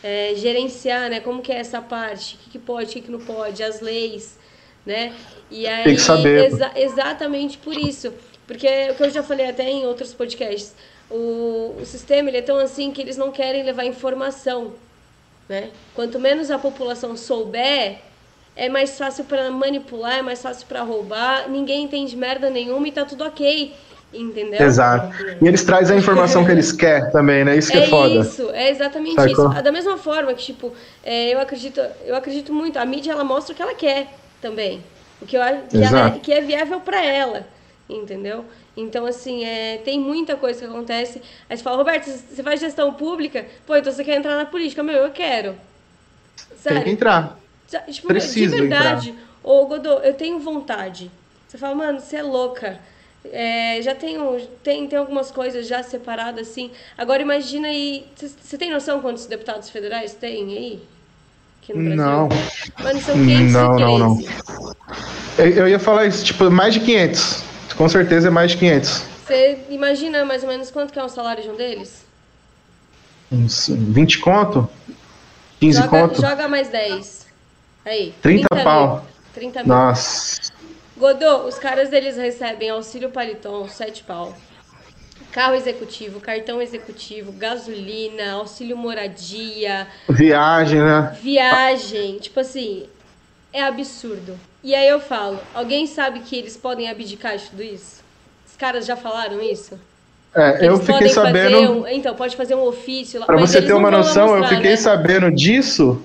é, 0.03 0.33
gerenciar, 0.35 1.09
né, 1.09 1.19
como 1.19 1.41
que 1.41 1.51
é 1.51 1.57
essa 1.57 1.81
parte, 1.81 2.35
o 2.35 2.37
que, 2.39 2.49
que 2.51 2.59
pode, 2.59 2.89
o 2.89 2.93
que, 2.93 3.01
que 3.01 3.11
não 3.11 3.19
pode, 3.19 3.61
as 3.61 3.81
leis, 3.81 4.37
né, 4.85 5.13
e 5.51 5.67
aí, 5.67 5.83
Tem 5.83 5.95
que 5.95 6.01
saber. 6.01 6.45
Exa 6.45 6.71
exatamente 6.75 7.57
por 7.57 7.77
isso, 7.77 8.13
porque 8.47 8.67
o 8.91 8.95
que 8.95 9.03
eu 9.03 9.09
já 9.09 9.21
falei 9.21 9.49
até 9.49 9.69
em 9.69 9.85
outros 9.85 10.13
podcasts, 10.13 10.73
o, 11.09 11.75
o 11.81 11.85
sistema 11.85 12.29
ele 12.29 12.37
é 12.37 12.41
tão 12.41 12.57
assim 12.57 12.91
que 12.91 13.01
eles 13.01 13.17
não 13.17 13.31
querem 13.31 13.63
levar 13.63 13.85
informação, 13.85 14.73
né, 15.49 15.71
quanto 15.93 16.19
menos 16.19 16.49
a 16.49 16.57
população 16.57 17.17
souber, 17.17 17.99
é 18.55 18.69
mais 18.69 18.97
fácil 18.97 19.25
para 19.25 19.51
manipular, 19.51 20.19
é 20.19 20.21
mais 20.21 20.41
fácil 20.41 20.65
para 20.67 20.81
roubar, 20.81 21.49
ninguém 21.49 21.83
entende 21.83 22.15
merda 22.15 22.49
nenhuma 22.49 22.87
e 22.87 22.91
tá 22.91 23.03
tudo 23.03 23.25
ok. 23.25 23.73
Entendeu? 24.15 24.61
Exato. 24.61 25.13
E 25.41 25.47
eles 25.47 25.63
trazem 25.63 25.97
a 25.97 25.99
informação 25.99 26.45
que 26.45 26.51
eles 26.51 26.71
querem 26.73 27.11
também, 27.11 27.43
né? 27.43 27.57
Isso 27.57 27.71
que 27.71 27.77
é, 27.77 27.83
é 27.83 27.87
foda. 27.87 28.15
Isso, 28.15 28.49
é 28.51 28.69
exatamente 28.69 29.15
Sacou? 29.15 29.51
isso. 29.51 29.63
Da 29.63 29.71
mesma 29.71 29.97
forma 29.97 30.33
que, 30.33 30.43
tipo, 30.43 30.73
é, 31.03 31.33
eu, 31.33 31.39
acredito, 31.39 31.81
eu 32.05 32.15
acredito 32.15 32.53
muito, 32.53 32.77
a 32.77 32.85
mídia 32.85 33.11
ela 33.11 33.23
mostra 33.23 33.53
o 33.53 33.55
que 33.55 33.61
ela 33.61 33.75
quer 33.75 34.07
também. 34.41 34.81
O 35.21 35.25
que, 35.25 35.35
eu, 35.35 35.41
que, 35.69 35.77
ela, 35.77 36.11
que 36.11 36.31
é 36.31 36.41
viável 36.41 36.79
para 36.79 37.03
ela. 37.03 37.47
Entendeu? 37.89 38.45
Então, 38.75 39.05
assim, 39.05 39.43
é, 39.43 39.77
tem 39.77 39.99
muita 39.99 40.35
coisa 40.35 40.59
que 40.59 40.65
acontece. 40.65 41.21
Aí 41.49 41.55
você 41.55 41.63
fala, 41.63 41.77
Roberto, 41.77 42.05
você 42.05 42.41
faz 42.41 42.59
gestão 42.59 42.93
pública? 42.93 43.45
Pô, 43.65 43.75
então 43.75 43.91
você 43.91 44.03
quer 44.03 44.17
entrar 44.17 44.35
na 44.35 44.45
política? 44.45 44.81
Meu, 44.81 44.95
eu 44.95 45.11
quero. 45.11 45.55
Tem 46.63 46.83
que 46.83 46.89
entrar. 46.89 47.37
Tipo, 47.89 48.07
Preciso 48.07 48.55
de 48.55 48.61
verdade. 48.61 49.09
Entrar. 49.09 49.23
Ô, 49.43 49.65
Godô, 49.67 49.99
eu 49.99 50.13
tenho 50.13 50.39
vontade. 50.39 51.11
Você 51.47 51.57
fala, 51.57 51.75
mano, 51.75 51.99
você 51.99 52.17
é 52.17 52.23
louca. 52.23 52.79
É, 53.31 53.81
já 53.81 53.95
tem, 53.95 54.17
tem, 54.63 54.87
tem 54.87 54.99
algumas 54.99 55.31
coisas 55.31 55.67
já 55.67 55.83
separadas, 55.83 56.49
assim. 56.49 56.71
Agora 56.97 57.21
imagina 57.21 57.67
aí. 57.67 58.05
Você 58.15 58.57
tem 58.57 58.71
noção 58.71 59.01
quantos 59.01 59.25
deputados 59.25 59.69
federais 59.69 60.13
tem 60.13 60.57
aí? 60.57 60.81
Não. 61.73 62.29
Mano, 62.83 63.01
são 63.01 63.15
500 63.15 63.53
não, 63.53 63.79
não, 63.79 63.97
não. 63.97 64.23
Eu, 65.37 65.49
eu 65.49 65.67
ia 65.67 65.79
falar 65.79 66.05
isso, 66.05 66.23
tipo, 66.23 66.49
mais 66.51 66.73
de 66.73 66.79
500. 66.81 67.43
Com 67.75 67.89
certeza 67.89 68.27
é 68.27 68.31
mais 68.31 68.51
de 68.51 68.57
500. 68.57 69.03
Você 69.25 69.59
imagina 69.69 70.23
mais 70.23 70.43
ou 70.43 70.49
menos 70.49 70.69
quanto 70.69 70.93
que 70.93 70.99
é 70.99 71.03
o 71.03 71.09
salário 71.09 71.41
de 71.41 71.49
um 71.49 71.55
deles? 71.55 72.05
Uns 73.31 73.67
20 73.69 74.19
conto? 74.19 74.69
15 75.59 75.79
joga, 75.79 75.89
conto? 75.89 76.21
Joga 76.21 76.47
mais 76.47 76.69
10. 76.69 77.25
Aí. 77.83 78.13
30, 78.21 78.47
30 78.49 78.63
pau. 78.63 78.95
Mil. 78.97 79.01
30 79.33 79.59
mil. 79.63 79.67
Nossa. 79.67 80.41
Godô, 80.97 81.45
os 81.45 81.59
caras 81.59 81.91
eles 81.91 82.15
recebem 82.15 82.69
auxílio 82.69 83.09
paliton, 83.09 83.67
7 83.67 84.03
pau. 84.03 84.33
Carro 85.31 85.55
executivo, 85.55 86.21
cartão 86.21 86.61
executivo, 86.61 87.33
gasolina, 87.33 88.33
auxílio 88.33 88.77
moradia. 88.77 89.87
Viagem, 90.09 90.79
né? 90.79 91.17
Viagem. 91.21 92.17
Tipo 92.19 92.39
assim, 92.39 92.85
é 93.51 93.61
absurdo. 93.61 94.39
E 94.63 94.73
aí 94.73 94.87
eu 94.87 95.01
falo, 95.01 95.37
alguém 95.53 95.85
sabe 95.85 96.21
que 96.21 96.37
eles 96.37 96.55
podem 96.55 96.89
abdicar 96.89 97.37
de 97.37 97.49
tudo 97.49 97.61
isso? 97.61 98.01
Os 98.47 98.55
caras 98.55 98.85
já 98.85 98.95
falaram 98.95 99.41
isso? 99.41 99.77
É, 100.33 100.65
eu 100.65 100.77
fiquei 100.77 101.09
sabendo. 101.09 101.83
Um, 101.83 101.87
então, 101.87 102.15
pode 102.15 102.37
fazer 102.37 102.55
um 102.55 102.63
ofício 102.63 103.19
lá. 103.19 103.25
Pra 103.25 103.37
você 103.37 103.61
ter 103.61 103.73
uma 103.73 103.91
noção, 103.91 104.27
mostrar, 104.29 104.51
eu 104.51 104.55
fiquei 104.55 104.71
né? 104.71 104.77
sabendo 104.77 105.31
disso 105.31 106.01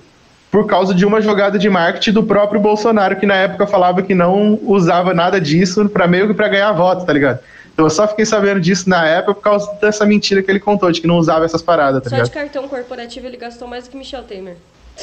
por 0.51 0.67
causa 0.67 0.93
de 0.93 1.05
uma 1.05 1.21
jogada 1.21 1.57
de 1.57 1.69
marketing 1.69 2.11
do 2.11 2.23
próprio 2.23 2.59
Bolsonaro, 2.59 3.15
que 3.15 3.25
na 3.25 3.35
época 3.35 3.65
falava 3.65 4.01
que 4.01 4.13
não 4.13 4.59
usava 4.63 5.13
nada 5.13 5.39
disso 5.39 5.87
para 5.87 6.05
meio 6.07 6.27
que 6.27 6.33
para 6.33 6.49
ganhar 6.49 6.71
voto, 6.73 7.05
tá 7.05 7.13
ligado? 7.13 7.39
Então 7.73 7.85
eu 7.85 7.89
só 7.89 8.05
fiquei 8.05 8.25
sabendo 8.25 8.59
disso 8.59 8.89
na 8.89 9.07
época 9.07 9.35
por 9.35 9.41
causa 9.41 9.71
dessa 9.79 10.05
mentira 10.05 10.43
que 10.43 10.51
ele 10.51 10.59
contou, 10.59 10.91
de 10.91 10.99
que 10.99 11.07
não 11.07 11.17
usava 11.17 11.45
essas 11.45 11.61
paradas, 11.61 12.03
tá 12.03 12.09
só 12.09 12.15
ligado? 12.17 12.27
de 12.27 12.33
cartão 12.33 12.67
corporativo 12.67 13.25
ele 13.25 13.37
gastou 13.37 13.65
mais 13.65 13.85
do 13.85 13.91
que 13.91 13.97
Michel 13.97 14.23
Temer. 14.23 14.57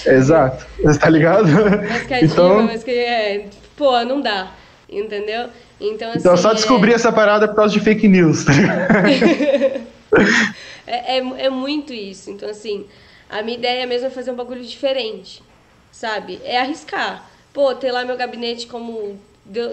Exato, 0.05 0.67
tá 1.01 1.09
ligado? 1.09 1.49
Mas 1.89 2.03
que 2.03 2.15
é 2.15 2.25
então... 2.25 2.63
mas 2.63 2.85
que 2.85 2.91
é, 2.91 3.47
pô, 3.75 3.99
não 4.05 4.21
dá, 4.21 4.49
entendeu? 4.87 5.49
Então, 5.81 6.11
assim, 6.11 6.19
Então 6.19 6.33
eu 6.33 6.39
só 6.39 6.53
descobri 6.53 6.93
é... 6.93 6.95
essa 6.95 7.11
parada 7.11 7.49
por 7.49 7.57
causa 7.57 7.73
de 7.73 7.81
fake 7.81 8.07
news. 8.07 8.45
Tá 8.45 8.53
é, 10.87 11.17
é, 11.17 11.47
é 11.47 11.51
muito 11.51 11.95
isso. 11.95 12.31
Então, 12.31 12.51
assim, 12.51 12.85
a 13.29 13.43
minha 13.43 13.57
ideia 13.57 13.87
mesmo 13.87 14.07
é 14.07 14.11
fazer 14.11 14.31
um 14.31 14.37
bagulho 14.37 14.65
diferente, 14.65 15.43
sabe? 15.93 16.41
É 16.45 16.59
arriscar. 16.59 17.29
Pô, 17.53 17.75
ter 17.75 17.93
lá 17.93 18.05
meu 18.05 18.17
gabinete 18.17 18.67
como 18.67 19.19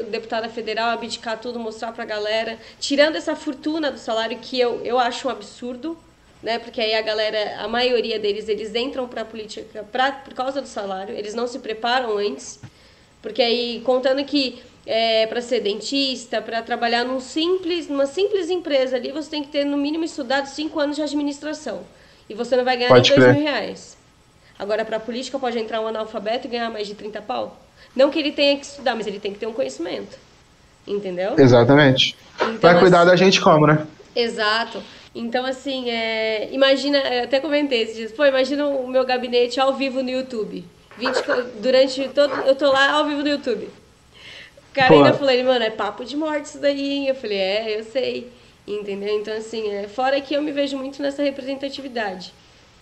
deputada 0.10 0.50
federal, 0.50 0.92
abdicar 0.92 1.40
tudo, 1.40 1.60
mostrar 1.60 1.92
pra 1.92 2.06
galera, 2.06 2.58
tirando 2.80 3.16
essa 3.18 3.36
fortuna 3.36 3.92
do 3.92 3.98
salário 3.98 4.40
que 4.40 4.60
eu, 4.60 4.82
eu 4.86 4.98
acho 4.98 5.28
um 5.28 5.32
absurdo, 5.32 5.98
né? 6.42 6.60
Porque 6.60 6.80
aí 6.80 6.94
a 6.94 7.02
galera, 7.02 7.60
a 7.60 7.68
maioria 7.68 8.18
deles, 8.18 8.48
eles 8.48 8.74
entram 8.74 9.08
pra 9.08 9.26
política 9.26 9.84
pra, 9.92 10.12
por 10.12 10.34
causa 10.34 10.62
do 10.62 10.68
salário, 10.68 11.16
eles 11.16 11.34
não 11.34 11.48
se 11.48 11.60
preparam 11.60 12.18
antes. 12.18 12.60
Porque 13.22 13.42
aí, 13.42 13.82
contando 13.84 14.24
que 14.24 14.62
é, 14.86 15.26
para 15.26 15.42
ser 15.42 15.60
dentista, 15.60 16.42
para 16.42 16.62
trabalhar 16.62 17.04
num 17.04 17.20
simples, 17.20 17.88
numa 17.88 18.06
simples 18.06 18.50
empresa 18.50 18.96
ali, 18.96 19.12
você 19.12 19.30
tem 19.30 19.44
que 19.44 19.50
ter 19.50 19.66
no 19.66 19.78
mínimo 19.78 20.04
estudado 20.04 20.46
cinco 20.46 20.80
anos 20.80 20.96
de 20.96 21.02
administração. 21.02 21.84
E 22.30 22.34
você 22.34 22.56
não 22.56 22.64
vai 22.64 22.78
ganhar 22.78 22.90
Pode 22.90 23.10
nem 23.10 23.20
dois 23.20 23.32
crer. 23.32 23.44
mil 23.44 23.52
reais. 23.52 23.98
Agora, 24.58 24.86
para 24.86 25.00
política, 25.00 25.38
pode 25.38 25.60
entrar 25.60 25.82
um 25.82 25.88
analfabeto 25.88 26.48
e 26.48 26.50
ganhar 26.50 26.70
mais 26.70 26.88
de 26.88 26.96
30 26.96 27.22
pau. 27.22 27.60
Não 27.96 28.10
que 28.10 28.20
ele 28.20 28.32
tenha 28.32 28.58
que 28.58 28.66
estudar, 28.66 28.96
mas 28.96 29.06
ele 29.06 29.20
tem 29.20 29.34
que 29.34 29.40
ter 29.40 29.46
um 29.48 29.54
conhecimento. 29.54 30.18
Entendeu? 30.88 31.34
Exatamente. 31.38 32.16
Então, 32.42 32.58
Vai 32.72 32.80
cuidar 32.80 33.00
assim- 33.02 33.10
da 33.10 33.16
gente 33.16 33.42
como, 33.42 33.66
né? 33.68 33.86
Exato. 34.16 34.82
Então, 35.14 35.46
assim, 35.46 35.90
é, 35.90 36.50
imagina, 36.52 36.98
eu 37.00 37.24
até 37.24 37.40
comentei 37.40 37.82
esses 37.84 37.96
dias, 37.96 38.12
pô, 38.12 38.26
imagina 38.26 38.66
o 38.68 38.88
meu 38.88 39.06
gabinete 39.06 39.60
ao 39.60 39.74
vivo 39.74 40.04
no 40.04 40.10
YouTube. 40.10 40.64
20, 40.98 41.24
co- 41.24 41.42
durante 41.62 42.08
todo. 42.10 42.34
Eu 42.46 42.56
tô 42.56 42.72
lá 42.72 42.92
ao 42.92 43.06
vivo 43.06 43.22
no 43.24 43.30
YouTube. 43.30 43.66
O 44.72 44.74
cara 44.76 44.88
Pô. 44.90 44.96
ainda 45.04 45.14
falou, 45.14 45.32
ele, 45.32 45.44
mano, 45.44 45.64
é 45.64 45.70
papo 45.70 46.04
de 46.06 46.16
morte 46.18 46.46
isso 46.46 46.60
daí. 46.60 46.80
hein?" 46.92 47.08
Eu 47.08 47.16
falei, 47.16 47.38
é, 47.38 47.80
eu 47.80 47.84
sei. 47.84 48.30
Entendeu? 48.68 49.20
Então, 49.20 49.36
assim, 49.36 49.72
é, 49.72 49.88
fora 49.88 50.20
que 50.20 50.34
eu 50.34 50.42
me 50.42 50.52
vejo 50.52 50.78
muito 50.78 51.02
nessa 51.02 51.22
representatividade. 51.22 52.34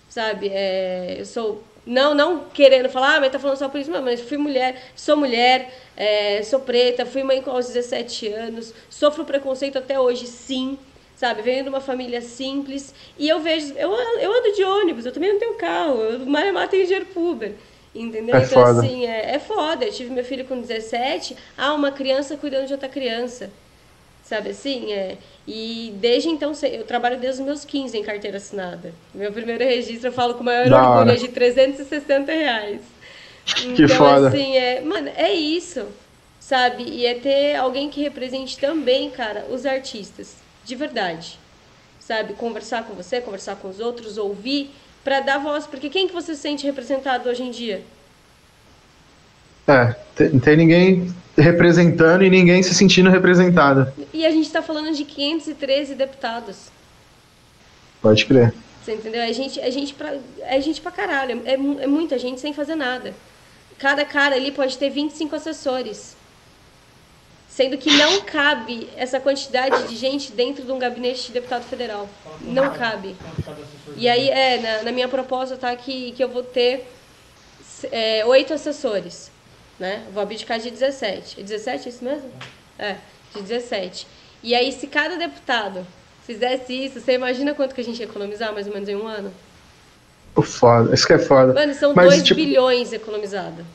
Sabe? 0.10 0.49
É, 0.49 1.15
eu 1.19 1.26
sou. 1.26 1.64
Não, 1.85 2.15
não 2.15 2.45
querendo 2.45 2.88
falar, 2.88 3.18
ah, 3.18 3.19
mas 3.19 3.31
tá 3.31 3.38
falando 3.38 3.57
só 3.57 3.68
por 3.68 3.77
isso, 3.77 3.91
mas 3.91 4.22
fui 4.22 4.38
mulher, 4.38 4.81
sou 4.95 5.18
mulher, 5.18 5.69
é, 5.97 6.41
sou 6.41 6.61
preta, 6.61 7.05
fui 7.05 7.23
mãe 7.23 7.43
aos 7.45 7.68
17 7.68 8.30
anos, 8.30 8.73
sofro 8.89 9.26
preconceito 9.26 9.77
até 9.77 9.99
hoje, 9.99 10.26
sim, 10.26 10.77
sabe? 11.14 11.41
Venho 11.41 11.64
de 11.64 11.69
uma 11.69 11.81
família 11.81 12.22
simples 12.22 12.95
e 13.18 13.27
eu 13.27 13.41
vejo, 13.41 13.73
eu, 13.73 13.91
eu 13.91 14.34
ando 14.34 14.53
de 14.53 14.64
ônibus, 14.64 15.05
eu 15.05 15.11
também 15.11 15.34
não 15.34 15.39
tenho 15.39 15.55
carro, 15.55 15.99
eu 15.99 16.26
Maremá 16.26 16.68
tenho 16.68 16.85
dinheiro 16.85 17.05
pro 17.07 17.31
Uber, 17.31 17.51
entendeu? 17.93 18.35
É 18.35 18.43
então, 18.43 18.65
foda. 18.65 18.80
assim, 18.80 19.05
é, 19.05 19.35
é 19.35 19.39
foda. 19.39 19.84
Eu 19.84 19.91
tive 19.91 20.10
meu 20.10 20.23
filho 20.23 20.45
com 20.45 20.61
17, 20.61 21.35
ah, 21.57 21.73
uma 21.73 21.91
criança 21.91 22.38
cuidando 22.38 22.68
de 22.68 22.73
outra 22.73 22.88
criança, 22.88 23.51
sabe 24.23 24.49
assim? 24.51 24.91
É, 24.93 25.17
e 25.47 25.93
desde 25.97 26.29
então, 26.29 26.51
eu 26.63 26.83
trabalho 26.85 27.19
desde 27.19 27.41
os 27.41 27.45
meus 27.45 27.65
15 27.65 27.97
em 27.97 28.03
carteira 28.03 28.37
assinada. 28.37 28.93
Meu 29.13 29.31
primeiro 29.31 29.63
registro, 29.63 30.07
eu 30.09 30.13
falo 30.13 30.33
com 30.35 30.41
o 30.41 30.45
maior 30.45 30.69
Da 30.69 30.77
orgulho, 30.77 30.99
hora. 30.99 31.13
é 31.13 31.15
de 31.15 31.27
360 31.27 32.31
reais. 32.31 32.81
Que 33.75 33.83
Então, 33.83 33.97
foda. 33.97 34.29
assim, 34.29 34.55
é, 34.55 34.81
mano, 34.81 35.09
é 35.15 35.31
isso, 35.33 35.85
sabe? 36.39 36.83
E 36.83 37.05
é 37.05 37.15
ter 37.15 37.55
alguém 37.55 37.89
que 37.89 38.01
represente 38.01 38.57
também, 38.57 39.09
cara, 39.11 39.45
os 39.49 39.65
artistas, 39.65 40.35
de 40.63 40.75
verdade. 40.75 41.37
Sabe? 41.99 42.33
Conversar 42.33 42.83
com 42.85 42.93
você, 42.93 43.21
conversar 43.21 43.55
com 43.57 43.69
os 43.69 43.79
outros, 43.79 44.17
ouvir, 44.17 44.71
pra 45.03 45.19
dar 45.21 45.37
voz. 45.39 45.65
Porque 45.65 45.89
quem 45.89 46.07
que 46.07 46.13
você 46.13 46.35
se 46.35 46.41
sente 46.41 46.65
representado 46.65 47.29
hoje 47.29 47.43
em 47.43 47.51
dia? 47.51 47.81
É, 49.68 49.95
não 50.31 50.40
tem 50.40 50.57
ninguém 50.57 51.14
representando 51.38 52.23
e 52.23 52.30
ninguém 52.30 52.61
se 52.61 52.73
sentindo 52.73 53.10
representado. 53.10 53.91
E 54.14 54.26
a 54.26 54.31
gente 54.31 54.52
tá 54.52 54.61
falando 54.61 54.94
de 54.95 55.03
513 55.06 55.95
deputados. 55.95 56.68
Pode 58.02 58.26
crer. 58.26 58.53
Você 58.84 58.94
entendeu? 58.94 59.22
É 59.22 59.31
gente, 59.31 59.60
é 59.60 59.72
gente, 59.72 59.94
pra, 59.94 60.14
é 60.41 60.60
gente 60.60 60.81
pra 60.81 60.91
caralho. 60.91 61.41
É, 61.45 61.56
mu- 61.56 61.80
é 61.80 61.88
muita 61.88 62.19
gente 62.19 62.41
sem 62.41 62.53
fazer 62.53 62.76
nada. 62.76 63.14
Cada 63.80 64.03
cara 64.06 64.35
ali 64.35 64.52
pode 64.52 64.77
ter 64.77 64.90
25 64.90 65.35
assessores. 65.35 66.15
Sendo 67.48 67.77
que 67.77 67.90
não 67.95 68.22
cabe 68.22 68.90
essa 68.98 69.19
quantidade 69.19 69.88
de 69.88 69.95
gente 69.95 70.31
dentro 70.31 70.65
de 70.65 70.72
um 70.72 70.80
gabinete 70.80 71.27
de 71.27 71.34
deputado 71.34 71.64
federal. 71.64 72.10
Não 72.41 72.72
cabe. 72.73 73.15
E 73.95 74.10
aí, 74.10 74.30
é, 74.30 74.57
na, 74.60 74.84
na 74.84 74.91
minha 74.91 75.07
proposta 75.07 75.56
tá 75.56 75.73
que, 75.76 76.11
que 76.14 76.23
eu 76.23 76.27
vou 76.30 76.44
ter 76.44 76.85
é, 77.91 78.26
oito 78.26 78.53
assessores. 78.53 79.31
Né? 79.79 80.03
Vou 80.13 80.21
abdicar 80.21 80.59
de 80.59 80.69
17. 80.69 81.39
É 81.39 81.43
17 81.43 81.89
isso 81.89 82.03
mesmo? 82.03 82.29
É, 82.77 82.95
de 83.35 83.41
17. 83.41 84.07
E 84.43 84.53
aí, 84.53 84.71
se 84.71 84.87
cada 84.87 85.17
deputado 85.17 85.85
fizesse 86.25 86.73
isso, 86.73 86.99
você 86.99 87.13
imagina 87.13 87.53
quanto 87.53 87.73
que 87.73 87.81
a 87.81 87.83
gente 87.83 87.99
ia 87.99 88.05
economizar 88.05 88.53
mais 88.53 88.67
ou 88.67 88.73
menos 88.73 88.87
em 88.87 88.95
um 88.95 89.07
ano? 89.07 89.31
Foda. 90.41 90.93
Isso 90.93 91.05
que 91.05 91.13
é 91.13 91.19
foda. 91.19 91.53
Mano, 91.53 91.73
são 91.73 91.93
Mas, 91.93 92.07
2 92.07 92.23
tipo, 92.23 92.39
bilhões 92.39 92.91
economizados. 92.91 93.65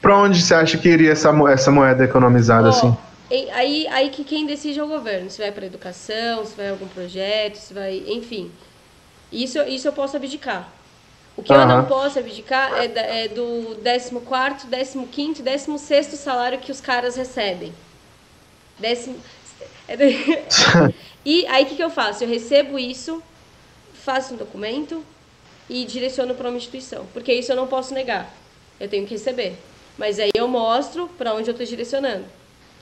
Pra 0.00 0.16
onde 0.16 0.40
você 0.40 0.54
acha 0.54 0.78
que 0.78 0.88
iria 0.88 1.12
essa, 1.12 1.30
essa 1.50 1.70
moeda 1.70 2.04
economizada, 2.04 2.68
Ó, 2.68 2.70
assim? 2.70 2.96
aí, 3.52 3.86
aí 3.88 4.10
que 4.10 4.24
quem 4.24 4.46
decide 4.46 4.78
é 4.78 4.82
o 4.82 4.88
governo. 4.88 5.30
Se 5.30 5.38
vai 5.38 5.52
para 5.52 5.66
educação, 5.66 6.44
se 6.44 6.54
vai 6.56 6.70
algum 6.70 6.88
projeto, 6.88 7.56
se 7.56 7.72
vai. 7.72 8.02
Enfim. 8.06 8.50
Isso, 9.30 9.58
isso 9.62 9.88
eu 9.88 9.92
posso 9.92 10.16
abdicar. 10.16 10.68
O 11.36 11.42
que 11.42 11.52
eu 11.52 11.66
não 11.66 11.86
posso 11.86 12.18
abdicar 12.18 12.74
é, 12.82 12.88
da- 12.88 13.00
é 13.00 13.28
do 13.28 13.76
14, 13.82 15.06
15 15.10 15.40
e 15.40 15.42
16 15.42 16.06
salário 16.18 16.58
que 16.58 16.70
os 16.70 16.80
caras 16.80 17.16
recebem. 17.16 17.72
Décimo, 18.78 19.16
é 19.88 19.96
e 21.24 21.46
aí 21.46 21.64
o 21.64 21.66
que, 21.66 21.76
que 21.76 21.82
eu 21.82 21.90
faço? 21.90 22.24
Eu 22.24 22.28
recebo 22.28 22.78
isso, 22.78 23.22
faço 24.04 24.34
um 24.34 24.36
documento 24.36 25.02
e 25.68 25.84
direciono 25.84 26.34
para 26.34 26.48
uma 26.48 26.56
instituição. 26.58 27.06
Porque 27.12 27.32
isso 27.32 27.52
eu 27.52 27.56
não 27.56 27.66
posso 27.66 27.94
negar. 27.94 28.30
Eu 28.78 28.88
tenho 28.88 29.06
que 29.06 29.14
receber. 29.14 29.56
Mas 29.96 30.18
aí 30.18 30.30
eu 30.34 30.48
mostro 30.48 31.08
para 31.18 31.34
onde 31.34 31.48
eu 31.48 31.52
estou 31.52 31.66
direcionando. 31.66 32.24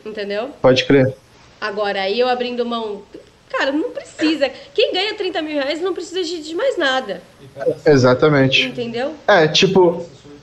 Entendeu? 0.04 0.50
Pode 0.62 0.84
crer. 0.86 1.14
Agora, 1.60 2.02
aí 2.02 2.18
eu 2.18 2.28
abrindo 2.28 2.64
mão. 2.64 3.02
Cara, 3.50 3.72
não 3.72 3.90
precisa. 3.90 4.50
Quem 4.72 4.92
ganha 4.92 5.14
30 5.14 5.42
mil 5.42 5.54
reais 5.54 5.80
não 5.80 5.92
precisa 5.92 6.22
de, 6.22 6.54
mais 6.54 6.78
nada. 6.78 7.20
E 7.40 7.90
Exatamente. 7.90 8.62
Entendeu? 8.66 9.14
É, 9.26 9.48
tipo, 9.48 9.94
assessor 9.94 10.30
15. 10.32 10.40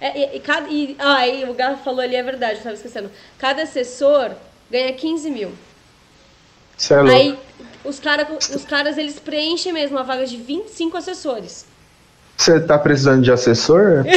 É, 0.00 0.18
e, 0.18 0.36
e 0.36 0.40
cada, 0.40 0.68
e, 0.68 0.96
ah, 0.98 1.16
aí 1.16 1.48
o 1.48 1.54
Garro 1.54 1.78
falou 1.84 2.00
ali, 2.00 2.16
é 2.16 2.22
verdade, 2.22 2.54
eu 2.54 2.58
estava 2.58 2.74
esquecendo. 2.74 3.10
Cada 3.38 3.62
assessor 3.62 4.30
ganha 4.70 4.92
15 4.92 5.30
mil. 5.30 5.52
você 6.76 6.94
é 6.94 7.00
louco. 7.00 7.16
Aí 7.16 7.38
os, 7.84 8.00
cara, 8.00 8.26
os 8.38 8.64
caras, 8.64 8.98
eles 8.98 9.18
preenchem 9.18 9.72
mesmo 9.72 9.98
a 9.98 10.02
vaga 10.02 10.26
de 10.26 10.36
25 10.36 10.96
assessores. 10.96 11.66
Você 12.36 12.60
tá 12.60 12.78
precisando 12.78 13.22
de 13.22 13.30
assessor? 13.32 14.04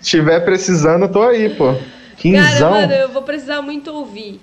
Se 0.00 0.10
tiver 0.10 0.40
precisando, 0.40 1.08
tô 1.08 1.22
aí, 1.22 1.54
pô. 1.54 1.74
Cara, 1.74 1.84
Quinzão. 2.16 2.70
mano, 2.70 2.92
eu 2.92 3.08
vou 3.10 3.22
precisar 3.22 3.60
muito 3.60 3.92
ouvir. 3.92 4.40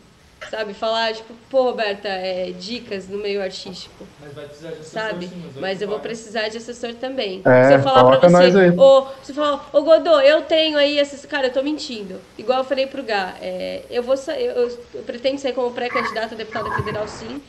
Sabe? 0.50 0.74
Falar, 0.74 1.14
tipo, 1.14 1.36
pô, 1.50 1.64
Roberta, 1.64 2.08
é, 2.08 2.52
dicas 2.52 3.08
no 3.08 3.18
meio 3.20 3.42
artístico. 3.42 4.10
Mas 4.18 4.34
vai 4.36 4.46
precisar 4.46 4.74
de 4.74 4.80
assessor 4.82 5.22
sabe? 5.22 5.30
sim, 5.30 5.54
Mas 5.58 5.82
eu 5.82 5.88
vou 5.90 6.00
precisar 6.00 6.50
de 6.50 6.58
assessor 6.58 6.96
também. 6.96 7.46
É, 7.46 7.52
se 7.62 7.74
eu 7.74 7.80
falar 7.80 8.04
coloca 8.04 8.20
pra 8.20 8.30
você, 8.30 8.52
ô, 8.78 9.08
se 9.24 9.32
eu 9.32 9.36
falar, 9.36 9.70
ô 9.74 9.84
Godô, 9.84 10.20
eu 10.22 10.44
tenho 10.44 10.78
aí 10.78 11.00
assessor. 11.00 11.30
Cara, 11.30 11.48
eu 11.48 11.54
tô 11.54 11.64
mentindo. 11.64 12.24
Igual 12.38 12.60
eu 12.60 12.64
falei 12.66 12.88
pro 12.88 13.04
Gá, 13.04 13.38
é, 13.42 13.86
eu 13.90 14.04
vou 14.04 14.18
sa- 14.18 14.40
eu, 14.40 14.54
eu, 14.54 14.90
eu 14.94 15.04
pretendo 15.04 15.40
sair 15.40 15.54
como 15.54 15.74
pré-candidata 15.74 16.36
a 16.36 16.38
deputada 16.38 16.72
federal, 16.72 17.08
sim. 17.08 17.44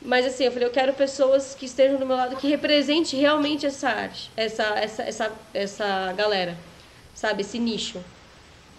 Mas 0.00 0.26
assim, 0.26 0.44
eu 0.44 0.52
falei, 0.52 0.66
eu 0.66 0.72
quero 0.72 0.94
pessoas 0.94 1.54
que 1.54 1.66
estejam 1.66 1.98
do 1.98 2.06
meu 2.06 2.16
lado, 2.16 2.36
que 2.36 2.48
represente 2.48 3.16
realmente 3.16 3.66
essa 3.66 3.88
arte, 3.88 4.32
essa, 4.36 4.64
essa, 4.78 5.02
essa, 5.04 5.40
essa 5.54 6.12
galera, 6.12 6.64
sabe? 7.14 7.42
Esse 7.42 7.58
nicho. 7.58 8.04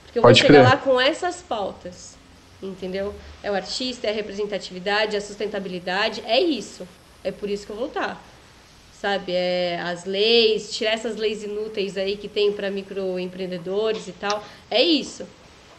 Porque 0.03 0.19
eu 0.19 0.23
Pode 0.23 0.33
vou 0.35 0.35
chegar 0.35 0.61
crer. 0.61 0.63
lá 0.63 0.77
com 0.77 0.99
essas 0.99 1.41
pautas, 1.41 2.19
entendeu? 2.63 3.15
É 3.43 3.51
o 3.51 3.55
artista, 3.55 4.07
é 4.07 4.11
a 4.11 4.13
representatividade, 4.13 5.15
é 5.15 5.19
a 5.19 5.21
sustentabilidade, 5.21 6.21
é 6.25 6.39
isso. 6.41 6.87
É 7.23 7.31
por 7.31 7.49
isso 7.49 7.65
que 7.65 7.71
eu 7.71 7.75
vou 7.77 7.85
lutar. 7.87 8.29
Sabe? 8.91 9.33
É 9.33 9.79
as 9.81 10.05
leis, 10.05 10.71
tirar 10.75 10.91
essas 10.93 11.17
leis 11.17 11.43
inúteis 11.43 11.97
aí 11.97 12.17
que 12.17 12.29
tem 12.29 12.53
para 12.53 12.71
microempreendedores 12.71 14.07
e 14.07 14.13
tal. 14.13 14.43
É 14.71 14.81
isso. 14.83 15.27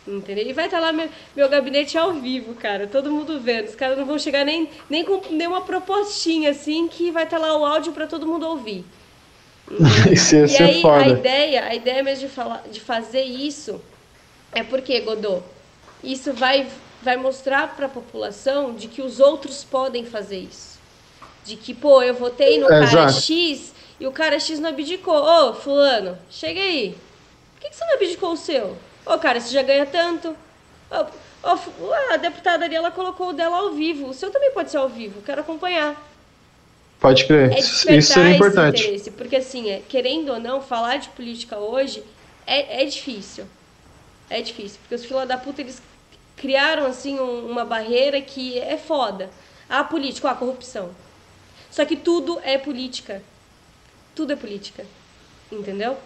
Entendeu? 0.06 0.46
E 0.46 0.52
vai 0.52 0.66
estar 0.66 0.80
lá 0.80 0.92
meu, 0.92 1.08
meu 1.36 1.48
gabinete 1.48 1.96
ao 1.98 2.14
vivo, 2.14 2.54
cara. 2.56 2.86
Todo 2.88 3.10
mundo 3.10 3.40
vendo. 3.40 3.68
Os 3.68 3.74
caras 3.76 3.98
não 3.98 4.06
vão 4.06 4.18
chegar 4.18 4.44
nem, 4.44 4.70
nem 4.90 5.04
com 5.04 5.20
nenhuma 5.34 5.62
propostinha 5.64 6.50
assim 6.50 6.88
que 6.88 7.10
vai 7.10 7.24
estar 7.24 7.38
lá 7.38 7.56
o 7.58 7.64
áudio 7.64 7.92
para 7.92 8.06
todo 8.06 8.26
mundo 8.26 8.46
ouvir. 8.48 8.84
Isso 10.12 10.36
ia 10.36 10.46
E 10.46 10.48
ser 10.48 10.62
aí, 10.62 10.90
a 10.94 11.04
foda. 11.04 11.08
ideia, 11.08 11.64
a 11.64 11.74
ideia 11.74 12.02
mesmo 12.02 12.28
de, 12.28 12.34
falar, 12.34 12.62
de 12.70 12.80
fazer 12.80 13.22
isso 13.24 13.82
é 14.52 14.62
porque, 14.64 15.00
Godô, 15.00 15.42
isso 16.04 16.32
vai, 16.32 16.66
vai 17.02 17.16
mostrar 17.16 17.74
para 17.74 17.86
a 17.86 17.88
população 17.88 18.74
de 18.74 18.88
que 18.88 19.02
os 19.02 19.20
outros 19.20 19.64
podem 19.64 20.04
fazer 20.04 20.38
isso. 20.38 20.78
De 21.44 21.56
que, 21.56 21.74
pô, 21.74 22.02
eu 22.02 22.14
votei 22.14 22.58
no 22.58 22.68
cara 22.68 22.84
Exato. 22.84 23.20
X 23.20 23.74
e 23.98 24.06
o 24.06 24.12
cara 24.12 24.38
X 24.38 24.58
não 24.58 24.70
abdicou. 24.70 25.16
Ô, 25.16 25.54
fulano, 25.54 26.18
chega 26.30 26.60
aí. 26.60 26.96
Por 27.54 27.62
que, 27.62 27.70
que 27.70 27.76
você 27.76 27.84
não 27.84 27.94
abdicou 27.94 28.32
o 28.32 28.36
seu? 28.36 28.76
Ô, 29.04 29.18
cara, 29.18 29.40
você 29.40 29.52
já 29.52 29.62
ganha 29.62 29.86
tanto. 29.86 30.34
A, 30.90 31.06
a, 31.42 32.14
a 32.14 32.16
deputada 32.16 32.64
ali, 32.64 32.74
ela 32.74 32.90
colocou 32.90 33.30
o 33.30 33.32
dela 33.32 33.58
ao 33.58 33.72
vivo. 33.72 34.08
O 34.08 34.14
seu 34.14 34.30
também 34.30 34.50
pode 34.52 34.70
ser 34.70 34.78
ao 34.78 34.88
vivo, 34.88 35.22
quero 35.22 35.40
acompanhar. 35.40 35.96
Pode 37.00 37.26
crer. 37.26 37.52
É 37.52 37.58
Isso 37.58 38.12
seria 38.12 38.34
importante. 38.34 39.10
Porque 39.10 39.36
assim, 39.36 39.70
é, 39.70 39.82
querendo 39.86 40.32
ou 40.32 40.40
não, 40.40 40.62
falar 40.62 40.96
de 40.96 41.10
política 41.10 41.58
hoje 41.58 42.02
é, 42.46 42.82
é 42.82 42.84
difícil. 42.86 43.44
É 44.30 44.40
difícil, 44.40 44.78
porque 44.80 44.94
os 44.94 45.04
filha 45.04 45.26
da 45.26 45.36
puta, 45.36 45.60
eles 45.60 45.82
criaram 46.36 46.86
assim 46.86 47.18
um, 47.18 47.50
uma 47.50 47.64
barreira 47.64 48.20
que 48.20 48.58
é 48.58 48.76
foda. 48.76 49.30
A 49.68 49.82
política, 49.82 50.30
a 50.30 50.34
corrupção. 50.34 50.90
Só 51.70 51.84
que 51.84 51.96
tudo 51.96 52.38
é 52.44 52.56
política. 52.58 53.22
Tudo 54.14 54.32
é 54.32 54.36
política. 54.36 54.84
Entendeu? 55.50 55.96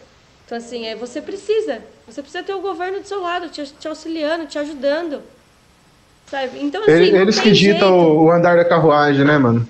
Então, 0.46 0.56
assim, 0.56 0.86
é, 0.86 0.96
você 0.96 1.20
precisa. 1.20 1.82
Você 2.06 2.22
precisa 2.22 2.42
ter 2.42 2.54
o 2.54 2.60
governo 2.60 3.00
do 3.00 3.06
seu 3.06 3.20
lado, 3.20 3.48
te, 3.50 3.62
te 3.66 3.86
auxiliando, 3.86 4.46
te 4.46 4.58
ajudando. 4.58 5.22
Sabe? 6.26 6.58
Então, 6.62 6.82
assim, 6.82 6.92
Eles 6.92 7.38
que 7.38 7.50
ditam 7.52 8.16
o 8.16 8.30
andar 8.30 8.56
da 8.56 8.64
carruagem, 8.64 9.24
né, 9.24 9.36
mano? 9.36 9.68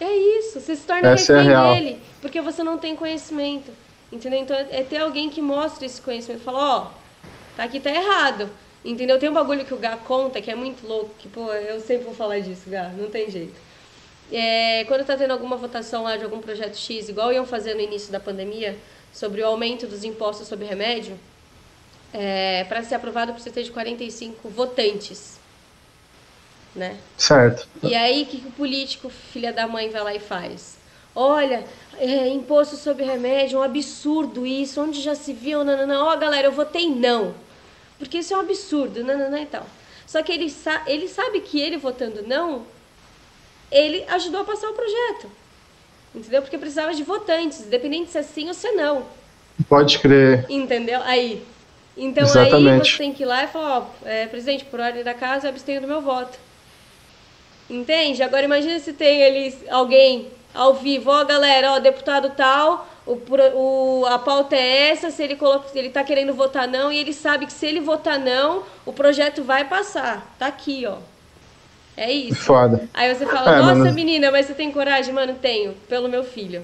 É 0.00 0.12
isso. 0.38 0.60
Você 0.60 0.76
se 0.76 0.86
torna 0.86 1.08
Essa 1.08 1.40
refém 1.40 1.56
é 1.56 1.74
dele, 1.74 2.02
porque 2.20 2.40
você 2.40 2.62
não 2.62 2.78
tem 2.78 2.94
conhecimento. 2.94 3.70
Entendeu? 4.12 4.38
Então, 4.40 4.56
é 4.56 4.82
ter 4.82 4.98
alguém 4.98 5.30
que 5.30 5.40
mostre 5.40 5.86
esse 5.86 6.00
conhecimento. 6.00 6.42
Fala, 6.42 6.58
ó, 6.58 6.82
oh, 6.82 7.26
tá 7.56 7.64
aqui, 7.64 7.80
tá 7.80 7.90
errado. 7.90 8.48
Entendeu? 8.84 9.18
Tem 9.18 9.28
um 9.28 9.32
bagulho 9.32 9.64
que 9.64 9.72
o 9.72 9.76
Gá 9.76 9.96
conta 9.96 10.40
que 10.40 10.50
é 10.50 10.54
muito 10.54 10.86
louco, 10.86 11.10
que, 11.18 11.28
pô, 11.28 11.52
eu 11.52 11.80
sempre 11.80 12.04
vou 12.04 12.14
falar 12.14 12.40
disso, 12.40 12.68
Gá, 12.68 12.88
não 12.88 13.08
tem 13.08 13.30
jeito. 13.30 13.54
É, 14.30 14.84
quando 14.84 15.04
tá 15.04 15.16
tendo 15.16 15.32
alguma 15.32 15.56
votação 15.56 16.02
lá 16.02 16.16
de 16.16 16.24
algum 16.24 16.40
projeto 16.40 16.76
X, 16.76 17.08
igual 17.08 17.32
iam 17.32 17.46
fazer 17.46 17.74
no 17.74 17.80
início 17.80 18.10
da 18.10 18.18
pandemia, 18.18 18.76
sobre 19.12 19.42
o 19.42 19.46
aumento 19.46 19.86
dos 19.86 20.04
impostos 20.04 20.48
sobre 20.48 20.64
remédio, 20.64 21.18
é, 22.12 22.64
para 22.64 22.82
ser 22.82 22.94
aprovado 22.94 23.32
precisa 23.32 23.54
ter 23.54 23.62
de 23.62 23.70
45 23.70 24.48
votantes. 24.48 25.38
Né? 26.74 26.96
Certo. 27.18 27.68
E 27.82 27.94
aí, 27.94 28.22
o 28.22 28.26
que, 28.26 28.40
que 28.40 28.48
o 28.48 28.52
político, 28.52 29.10
filha 29.10 29.52
da 29.52 29.66
mãe, 29.66 29.90
vai 29.90 30.02
lá 30.02 30.14
e 30.14 30.18
faz? 30.18 30.78
Olha, 31.14 31.64
é, 31.98 32.28
imposto 32.28 32.76
sobre 32.76 33.04
remédio, 33.04 33.58
um 33.58 33.62
absurdo 33.62 34.46
isso, 34.46 34.80
onde 34.80 35.02
já 35.02 35.14
se 35.14 35.34
viu, 35.34 35.62
não, 35.62 35.76
não, 35.76 35.86
não. 35.86 36.06
Ó, 36.06 36.16
galera, 36.16 36.48
eu 36.48 36.52
votei 36.52 36.88
não. 36.88 37.34
Porque 38.02 38.18
isso 38.18 38.34
é 38.34 38.36
um 38.36 38.40
absurdo, 38.40 39.04
não, 39.04 39.16
não, 39.16 39.30
não 39.30 39.38
e 39.38 39.46
tal. 39.46 39.64
Só 40.04 40.20
que 40.24 40.32
ele, 40.32 40.50
sa 40.50 40.82
ele 40.88 41.06
sabe 41.06 41.40
que 41.40 41.60
ele 41.60 41.76
votando 41.76 42.24
não, 42.26 42.66
ele 43.70 44.04
ajudou 44.08 44.40
a 44.40 44.44
passar 44.44 44.68
o 44.70 44.72
projeto. 44.72 45.30
Entendeu? 46.12 46.42
Porque 46.42 46.58
precisava 46.58 46.92
de 46.92 47.04
votantes, 47.04 47.60
independente 47.60 48.10
se 48.10 48.18
é 48.18 48.22
sim 48.24 48.48
ou 48.48 48.54
se 48.54 48.66
é 48.66 48.72
não. 48.72 49.06
Pode 49.68 50.00
crer. 50.00 50.44
Entendeu? 50.48 51.00
Aí. 51.04 51.44
Então 51.96 52.24
Exatamente. 52.24 52.88
aí 52.88 52.90
você 52.90 52.98
tem 52.98 53.12
que 53.12 53.22
ir 53.22 53.26
lá 53.26 53.44
e 53.44 53.46
falar, 53.46 53.78
ó, 53.78 53.86
é, 54.04 54.26
presidente, 54.26 54.64
por 54.64 54.80
ordem 54.80 55.04
da 55.04 55.14
casa, 55.14 55.46
eu 55.46 55.50
abstenho 55.50 55.80
do 55.80 55.86
meu 55.86 56.00
voto. 56.00 56.36
Entende? 57.70 58.20
Agora 58.20 58.44
imagine 58.44 58.80
se 58.80 58.92
tem 58.92 59.24
ali 59.24 59.56
alguém 59.70 60.26
ao 60.52 60.74
vivo, 60.74 61.08
ó 61.08 61.24
galera, 61.24 61.74
ó, 61.74 61.78
deputado 61.78 62.30
tal, 62.30 62.91
o, 63.06 63.20
o, 63.54 64.06
a 64.06 64.18
pauta 64.18 64.54
é 64.54 64.90
essa, 64.90 65.10
se 65.10 65.22
ele 65.22 65.34
coloca, 65.36 65.66
ele 65.74 65.90
tá 65.90 66.04
querendo 66.04 66.32
votar 66.34 66.68
não, 66.68 66.92
e 66.92 66.98
ele 66.98 67.12
sabe 67.12 67.46
que 67.46 67.52
se 67.52 67.66
ele 67.66 67.80
votar 67.80 68.18
não, 68.18 68.62
o 68.86 68.92
projeto 68.92 69.42
vai 69.42 69.64
passar. 69.64 70.34
Tá 70.38 70.46
aqui, 70.46 70.86
ó. 70.86 70.98
É 71.96 72.10
isso. 72.10 72.42
Foda. 72.42 72.88
Aí 72.94 73.14
você 73.14 73.26
fala, 73.26 73.56
é, 73.56 73.60
nossa 73.60 73.92
menina, 73.92 74.30
mas 74.30 74.46
você 74.46 74.54
tem 74.54 74.70
coragem? 74.70 75.12
Mano, 75.12 75.34
tenho, 75.34 75.74
pelo 75.88 76.08
meu 76.08 76.24
filho. 76.24 76.62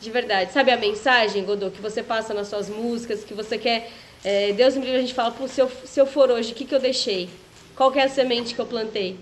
De 0.00 0.10
verdade. 0.10 0.52
Sabe 0.52 0.70
a 0.70 0.76
mensagem, 0.76 1.44
Godô, 1.44 1.70
que 1.70 1.80
você 1.80 2.02
passa 2.02 2.34
nas 2.34 2.48
suas 2.48 2.68
músicas, 2.68 3.24
que 3.24 3.34
você 3.34 3.56
quer. 3.56 3.90
É, 4.24 4.52
Deus 4.52 4.76
me 4.76 4.82
livre, 4.82 4.98
a 4.98 5.00
gente 5.00 5.14
fala, 5.14 5.34
se 5.48 5.60
eu, 5.60 5.70
se 5.84 6.00
eu 6.00 6.06
for 6.06 6.30
hoje, 6.30 6.52
o 6.52 6.54
que, 6.54 6.64
que 6.64 6.74
eu 6.74 6.80
deixei? 6.80 7.28
Qual 7.74 7.92
é 7.94 8.04
a 8.04 8.08
semente 8.08 8.54
que 8.54 8.60
eu 8.60 8.66
plantei? 8.66 9.16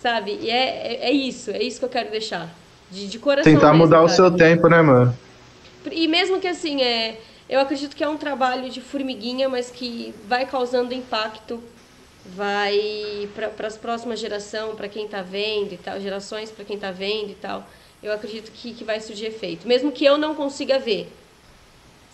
Sabe? 0.00 0.38
E 0.40 0.50
é, 0.50 0.94
é, 0.94 1.08
é 1.08 1.12
isso, 1.12 1.50
é 1.50 1.62
isso 1.62 1.78
que 1.78 1.84
eu 1.84 1.90
quero 1.90 2.10
deixar. 2.10 2.48
De, 2.90 3.06
de 3.06 3.18
coração. 3.18 3.52
Tentar 3.52 3.72
mesmo, 3.72 3.84
mudar 3.84 3.96
cara. 3.96 4.06
o 4.06 4.08
seu 4.08 4.30
tempo, 4.30 4.68
né, 4.68 4.80
mano? 4.80 5.16
E 5.90 6.08
mesmo 6.08 6.40
que 6.40 6.48
assim, 6.48 6.82
é, 6.82 7.18
eu 7.48 7.60
acredito 7.60 7.94
que 7.94 8.02
é 8.02 8.08
um 8.08 8.16
trabalho 8.16 8.70
de 8.70 8.80
formiguinha, 8.80 9.48
mas 9.48 9.70
que 9.70 10.14
vai 10.26 10.46
causando 10.46 10.94
impacto, 10.94 11.62
vai 12.24 13.28
para 13.56 13.66
as 13.66 13.76
próximas 13.76 14.18
gerações, 14.18 14.74
para 14.74 14.88
quem 14.88 15.04
está 15.04 15.22
vendo 15.22 15.72
e 15.72 15.76
tal, 15.76 16.00
gerações 16.00 16.50
para 16.50 16.64
quem 16.64 16.76
está 16.76 16.90
vendo 16.90 17.30
e 17.30 17.34
tal. 17.34 17.68
Eu 18.02 18.12
acredito 18.12 18.50
que, 18.52 18.74
que 18.74 18.84
vai 18.84 19.00
surgir 19.00 19.26
efeito, 19.26 19.66
mesmo 19.66 19.92
que 19.92 20.04
eu 20.04 20.18
não 20.18 20.34
consiga 20.34 20.78
ver. 20.78 21.10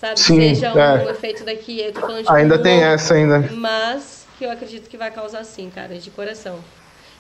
Sabe? 0.00 0.18
Sim, 0.18 0.40
Seja 0.40 0.68
é. 0.68 1.04
um 1.04 1.10
efeito 1.10 1.44
daqui, 1.44 1.80
eu 1.80 1.92
tô 1.92 2.00
falando 2.00 2.24
de 2.24 2.32
Ainda 2.32 2.58
tem 2.58 2.82
essa 2.82 3.14
ainda. 3.14 3.40
Mas 3.52 4.26
que 4.38 4.46
eu 4.46 4.50
acredito 4.50 4.88
que 4.88 4.96
vai 4.96 5.10
causar 5.10 5.44
sim, 5.44 5.68
cara, 5.68 5.98
de 5.98 6.10
coração. 6.10 6.58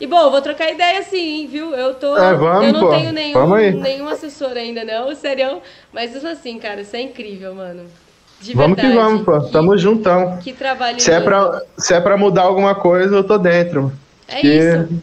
E 0.00 0.06
bom, 0.06 0.30
vou 0.30 0.40
trocar 0.40 0.72
ideia 0.72 1.02
sim, 1.02 1.46
viu? 1.46 1.74
Eu 1.74 1.94
tô. 1.94 2.16
É, 2.16 2.32
vamos, 2.34 2.66
eu 2.68 2.72
não 2.72 2.80
pô. 2.80 2.88
tenho 2.90 3.12
nenhum, 3.12 3.80
nenhum 3.80 4.08
assessor 4.08 4.52
ainda, 4.52 4.82
não, 4.82 5.14
sério. 5.14 5.60
Mas 5.92 6.14
isso 6.14 6.26
assim, 6.26 6.58
cara, 6.58 6.80
isso 6.80 6.96
é 6.96 7.02
incrível, 7.02 7.54
mano. 7.54 7.84
De 8.40 8.54
vamos 8.54 8.76
verdade. 8.76 8.96
que 8.96 9.02
vamos, 9.02 9.22
pô. 9.24 9.40
Que, 9.42 9.52
Tamo 9.52 9.76
juntão. 9.76 10.38
Que 10.38 10.54
trabalho 10.54 10.98
se 10.98 11.10
é, 11.10 11.20
pra, 11.20 11.62
se 11.76 11.92
é 11.92 12.00
pra 12.00 12.16
mudar 12.16 12.42
alguma 12.42 12.74
coisa, 12.74 13.14
eu 13.14 13.24
tô 13.24 13.36
dentro. 13.36 13.92
É 14.26 14.34
Porque 14.36 14.48
isso. 14.48 15.02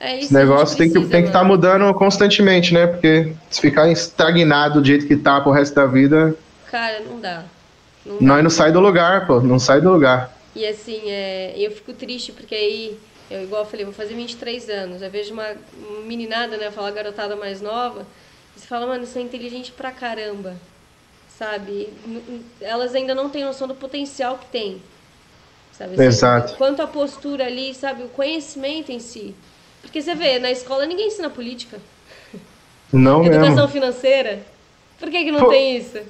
É 0.00 0.14
isso. 0.14 0.24
Esse 0.26 0.34
negócio 0.34 0.78
tem 0.78 0.90
que 0.90 1.00
tem 1.00 1.22
que 1.22 1.28
estar 1.28 1.40
tá 1.40 1.44
mudando 1.44 1.92
constantemente, 1.92 2.72
né? 2.72 2.86
Porque 2.86 3.34
se 3.50 3.60
ficar 3.60 3.90
estagnado 3.90 4.80
do 4.80 4.86
jeito 4.86 5.06
que 5.06 5.16
tá 5.16 5.38
pro 5.40 5.50
resto 5.50 5.74
da 5.74 5.84
vida. 5.84 6.34
Cara, 6.70 7.00
não 7.00 7.20
dá. 7.20 7.42
Não 8.06 8.16
dá. 8.16 8.24
Nós 8.24 8.42
não 8.42 8.50
sai 8.50 8.72
do 8.72 8.80
lugar, 8.80 9.26
pô. 9.26 9.40
Não 9.40 9.58
sai 9.58 9.82
do 9.82 9.90
lugar. 9.90 10.32
E 10.56 10.66
assim, 10.66 11.02
é, 11.06 11.54
eu 11.56 11.70
fico 11.70 11.92
triste 11.92 12.32
porque 12.32 12.54
aí 12.54 12.98
eu, 13.30 13.42
igual 13.42 13.62
eu 13.62 13.68
falei, 13.68 13.84
vou 13.84 13.94
fazer 13.94 14.14
23 14.14 14.68
anos. 14.70 15.02
Eu 15.02 15.10
vejo 15.10 15.32
uma 15.32 15.54
meninada, 16.04 16.56
né? 16.56 16.70
Falar 16.70 16.90
garotada 16.90 17.36
mais 17.36 17.60
nova. 17.60 18.06
E 18.56 18.60
você 18.60 18.66
fala, 18.66 18.86
mano, 18.86 19.06
você 19.06 19.18
é 19.18 19.22
inteligente 19.22 19.72
pra 19.72 19.90
caramba. 19.90 20.56
Sabe? 21.38 21.92
Elas 22.60 22.94
ainda 22.94 23.14
não 23.14 23.28
têm 23.28 23.44
noção 23.44 23.68
do 23.68 23.74
potencial 23.74 24.38
que 24.38 24.46
tem. 24.46 24.82
Sabe? 25.72 25.94
Assim, 25.94 26.04
Exato. 26.04 26.54
Quanto 26.56 26.82
à 26.82 26.86
postura 26.86 27.46
ali, 27.46 27.74
sabe? 27.74 28.02
O 28.02 28.08
conhecimento 28.08 28.90
em 28.90 28.98
si. 28.98 29.34
Porque 29.82 30.02
você 30.02 30.14
vê, 30.14 30.38
na 30.38 30.50
escola 30.50 30.86
ninguém 30.86 31.06
ensina 31.06 31.30
política. 31.30 31.78
Não 32.92 33.22
Educação 33.26 33.54
mesmo. 33.54 33.68
financeira. 33.68 34.40
Por 34.98 35.10
que, 35.10 35.24
que 35.24 35.30
não 35.30 35.40
Pô, 35.40 35.50
tem 35.50 35.76
isso? 35.76 36.00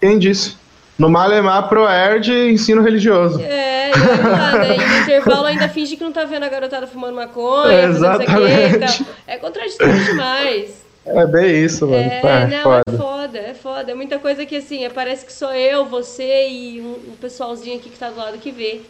Quem 0.00 0.18
disse? 0.18 0.56
No 0.98 1.10
Malemar 1.10 1.68
Proerd, 1.68 2.32
ensino 2.32 2.82
religioso. 2.82 3.40
É, 3.40 3.90
e 3.90 3.98
né? 3.98 4.76
E 4.76 4.88
no 4.88 5.02
intervalo 5.02 5.46
ainda 5.46 5.68
finge 5.68 5.96
que 5.96 6.02
não 6.02 6.12
tá 6.12 6.24
vendo 6.24 6.44
a 6.44 6.48
garotada 6.48 6.86
fumando 6.86 7.14
maconha, 7.14 7.72
É, 7.72 7.84
exatamente. 7.84 9.06
É 9.26 9.36
contraditório 9.36 10.04
demais. 10.04 10.86
É 11.04 11.26
bem 11.26 11.64
isso, 11.64 11.86
mano. 11.86 12.02
É, 12.02 12.20
É, 12.24 12.46
não, 12.46 12.62
foda. 12.62 12.82
é 12.86 12.96
foda, 12.96 13.38
é 13.38 13.54
foda. 13.54 13.92
É 13.92 13.94
muita 13.94 14.18
coisa 14.18 14.44
que 14.44 14.56
assim, 14.56 14.84
é, 14.84 14.88
parece 14.88 15.24
que 15.24 15.32
sou 15.32 15.52
eu, 15.54 15.84
você 15.84 16.48
e 16.48 16.80
um, 16.80 17.12
um 17.12 17.16
pessoalzinho 17.20 17.76
aqui 17.76 17.90
que 17.90 17.98
tá 17.98 18.10
do 18.10 18.16
lado 18.16 18.38
que 18.38 18.50
vê. 18.50 18.80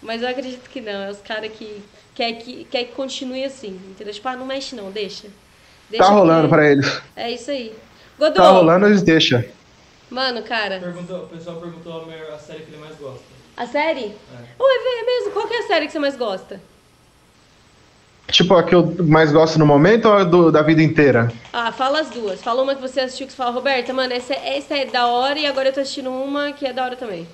Mas 0.00 0.22
eu 0.22 0.28
acredito 0.28 0.68
que 0.70 0.80
não, 0.80 1.02
é 1.02 1.10
os 1.10 1.20
caras 1.20 1.50
que 1.52 1.82
quer 2.14 2.32
que, 2.34 2.66
quer 2.70 2.84
que 2.84 2.92
continue 2.92 3.44
assim, 3.44 3.78
entendeu? 3.90 4.14
Tipo, 4.14 4.28
ah, 4.28 4.36
não 4.36 4.46
mexe 4.46 4.74
não, 4.74 4.90
deixa. 4.90 5.28
deixa 5.90 6.04
Tá 6.04 6.10
rolando 6.10 6.48
que... 6.48 6.54
pra 6.54 6.70
eles. 6.70 7.02
É 7.14 7.30
isso 7.30 7.50
aí. 7.50 7.72
Godô, 8.18 8.34
Tá 8.34 8.50
rolando, 8.50 8.86
eles 8.86 9.02
deixam. 9.02 9.44
Mano, 10.12 10.42
cara, 10.42 10.78
Perguntou, 10.78 11.24
o 11.24 11.26
pessoal 11.26 11.56
perguntou 11.56 12.02
a, 12.02 12.06
maior- 12.06 12.32
a 12.34 12.38
série 12.38 12.60
que 12.60 12.70
ele 12.72 12.80
mais 12.80 12.96
gosta. 12.96 13.24
a 13.56 13.66
série? 13.66 14.04
É. 14.06 14.62
Ué, 14.62 15.00
é 15.00 15.04
mesmo? 15.06 15.32
Qual 15.32 15.46
que 15.48 15.54
é 15.54 15.58
a 15.58 15.66
série 15.66 15.86
que 15.86 15.92
você 15.92 15.98
mais 15.98 16.16
gosta? 16.16 16.60
Tipo, 18.30 18.54
a 18.56 18.62
que 18.62 18.74
eu 18.74 18.94
mais 19.04 19.30
gosto 19.32 19.58
no 19.58 19.66
momento 19.66 20.06
ou 20.08 20.14
a 20.14 20.24
do, 20.24 20.50
da 20.50 20.62
vida 20.62 20.82
inteira? 20.82 21.30
Ah, 21.52 21.70
fala 21.72 22.00
as 22.00 22.08
duas. 22.08 22.40
Fala 22.40 22.62
uma 22.62 22.74
que 22.74 22.80
você 22.80 23.00
assistiu 23.00 23.26
que 23.26 23.32
você 23.32 23.36
fala, 23.36 23.50
Roberta, 23.50 23.92
mano, 23.92 24.12
essa, 24.12 24.32
essa 24.32 24.74
é 24.76 24.86
da 24.86 25.06
hora 25.06 25.38
e 25.38 25.46
agora 25.46 25.68
eu 25.68 25.72
tô 25.72 25.80
assistindo 25.80 26.10
uma 26.10 26.52
que 26.52 26.64
é 26.64 26.72
da 26.72 26.84
hora 26.84 26.96
também. 26.96 27.26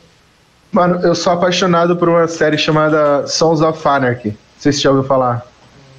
Mano, 0.72 1.00
eu 1.06 1.14
sou 1.14 1.32
apaixonado 1.32 1.96
por 1.96 2.08
uma 2.08 2.26
série 2.26 2.58
chamada 2.58 3.26
Sons 3.26 3.60
of 3.60 3.86
Anarchy. 3.86 4.28
Não 4.30 4.36
sei 4.58 4.72
se 4.72 4.78
você 4.78 4.84
já 4.84 4.90
ouviu 4.90 5.04
falar. 5.04 5.46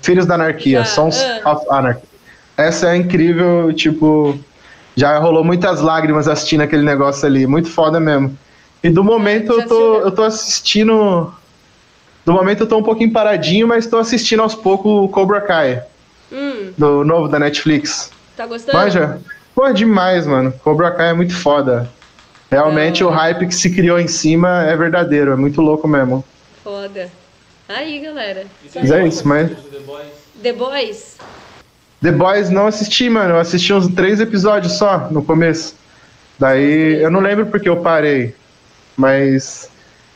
Filhos 0.01 0.25
da 0.25 0.35
Anarquia, 0.35 0.79
Já, 0.79 0.85
Sons 0.85 1.17
ah. 1.43 1.53
of 1.53 1.65
Anarchy. 1.69 2.03
Essa 2.57 2.89
é 2.89 2.97
incrível, 2.97 3.71
tipo, 3.73 4.37
já 4.99 5.17
rolou 5.17 5.43
muitas 5.43 5.79
lágrimas 5.79 6.27
assistindo 6.27 6.61
aquele 6.61 6.83
negócio 6.83 7.25
ali, 7.25 7.47
muito 7.47 7.69
foda 7.69 7.99
mesmo. 7.99 8.37
E 8.83 8.89
do 8.89 9.03
momento 9.03 9.53
eu 9.53 9.67
tô, 9.67 9.95
eu 10.01 10.11
tô 10.11 10.23
assistindo. 10.23 11.33
Do 12.25 12.33
momento 12.33 12.61
eu 12.63 12.67
tô 12.67 12.77
um 12.77 12.83
pouquinho 12.83 13.11
paradinho, 13.11 13.67
mas 13.67 13.87
tô 13.87 13.97
assistindo 13.97 14.41
aos 14.41 14.53
poucos 14.53 14.91
o 14.91 15.07
Cobra 15.07 15.41
Kai, 15.41 15.81
Hum, 16.31 16.71
do 16.77 17.03
novo 17.03 17.27
da 17.27 17.39
Netflix. 17.39 18.11
tá 18.35 18.45
gostando? 18.45 18.77
Manja? 18.77 19.19
Pô, 19.55 19.65
é 19.65 19.73
demais, 19.73 20.27
mano. 20.27 20.53
Cobra 20.63 20.91
Kai 20.91 21.09
é 21.09 21.13
muito 21.13 21.33
foda. 21.35 21.89
Realmente 22.51 23.03
Da 23.03 23.09
o 23.09 23.11
hype 23.11 23.47
que 23.47 23.55
se 23.55 23.69
criou 23.73 23.99
em 23.99 24.07
cima 24.07 24.63
é 24.63 24.75
verdadeiro, 24.75 25.31
é 25.31 25.35
muito 25.35 25.61
louco 25.61 25.87
mesmo. 25.87 26.23
Foda. 26.63 27.09
Aí, 27.67 27.99
galera. 27.99 28.45
Mas 28.75 28.91
é 28.91 29.07
isso, 29.07 29.27
mas- 29.27 29.49
The 29.49 29.79
Boys? 29.85 30.07
The 30.41 30.53
Boys? 30.53 31.17
The 32.01 32.11
Boys 32.11 32.49
não 32.49 32.67
assisti, 32.67 33.09
mano. 33.09 33.35
Eu 33.35 33.39
assisti 33.39 33.73
uns 33.73 33.87
três 33.87 34.19
episódios 34.19 34.73
só 34.73 35.09
no 35.11 35.23
começo. 35.23 35.75
Daí 36.37 37.01
eu 37.01 37.11
não 37.11 37.19
lembro 37.19 37.47
porque 37.47 37.67
eu 37.67 37.77
parei. 37.77 38.35
Mas 38.95 39.69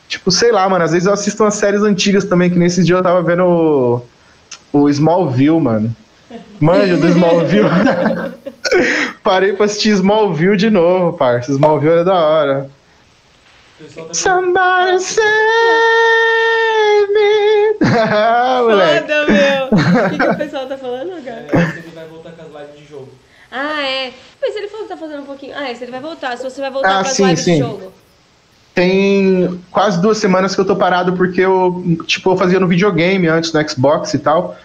Tipo, 0.08 0.30
sei 0.30 0.52
lá, 0.52 0.68
mano, 0.68 0.84
às 0.84 0.92
vezes 0.92 1.06
eu 1.06 1.12
assisto 1.12 1.42
umas 1.42 1.54
séries 1.54 1.82
antigas 1.82 2.24
também, 2.24 2.50
que 2.50 2.58
nesse 2.58 2.84
dia 2.84 2.94
eu 2.94 3.02
tava 3.02 3.22
vendo 3.22 3.44
o, 3.44 4.02
o 4.72 4.88
Smallville, 4.88 5.60
mano. 5.60 5.94
Manjo 6.60 6.98
do 6.98 7.08
Smallville. 7.08 7.68
Parei 9.22 9.54
pra 9.54 9.66
assistir 9.66 9.90
Smallville 9.90 10.56
de 10.56 10.70
novo, 10.70 11.16
parça. 11.16 11.50
Smallville 11.50 12.00
é 12.00 12.04
da 12.04 12.14
hora. 12.14 12.70
Somebody 14.12 15.02
save 15.02 15.24
me. 17.12 17.54
Ah, 17.96 18.60
moleque. 18.62 19.00
Foda, 19.00 19.26
meu! 19.26 19.66
O 19.66 20.10
que, 20.10 20.18
que 20.18 20.28
o 20.28 20.36
pessoal 20.36 20.66
tá 20.66 20.76
falando, 20.76 21.24
cara? 21.24 21.46
É, 21.52 21.66
se 21.72 21.78
ele 21.78 21.92
vai 21.94 22.06
voltar 22.06 22.32
com 22.32 22.42
as 22.42 22.48
lives 22.48 22.80
de 22.80 22.90
jogo. 22.90 23.08
Ah, 23.56 23.82
é. 23.82 24.12
Mas 24.42 24.56
ele 24.56 24.66
falou 24.66 24.84
que 24.84 24.92
tá 24.92 24.96
fazendo 24.96 25.22
um 25.22 25.26
pouquinho. 25.26 25.52
Ah, 25.56 25.70
é, 25.70 25.74
se 25.74 25.84
ele 25.84 25.92
vai 25.92 26.00
voltar. 26.00 26.36
Se 26.36 26.42
você 26.42 26.60
vai 26.60 26.70
voltar 26.72 26.98
Ah, 26.98 27.02
pras 27.02 27.12
sim, 27.12 27.36
sim. 27.36 27.52
de 27.54 27.58
jogo. 27.60 27.92
Tem 28.74 29.60
quase 29.70 30.02
duas 30.02 30.18
semanas 30.18 30.54
que 30.56 30.60
eu 30.60 30.64
tô 30.64 30.74
parado 30.74 31.12
porque 31.12 31.40
eu, 31.40 31.96
tipo, 32.06 32.32
eu 32.32 32.36
fazia 32.36 32.58
no 32.58 32.66
videogame 32.66 33.28
antes 33.28 33.52
no 33.52 33.68
Xbox 33.68 34.12
e 34.14 34.18
tal. 34.18 34.56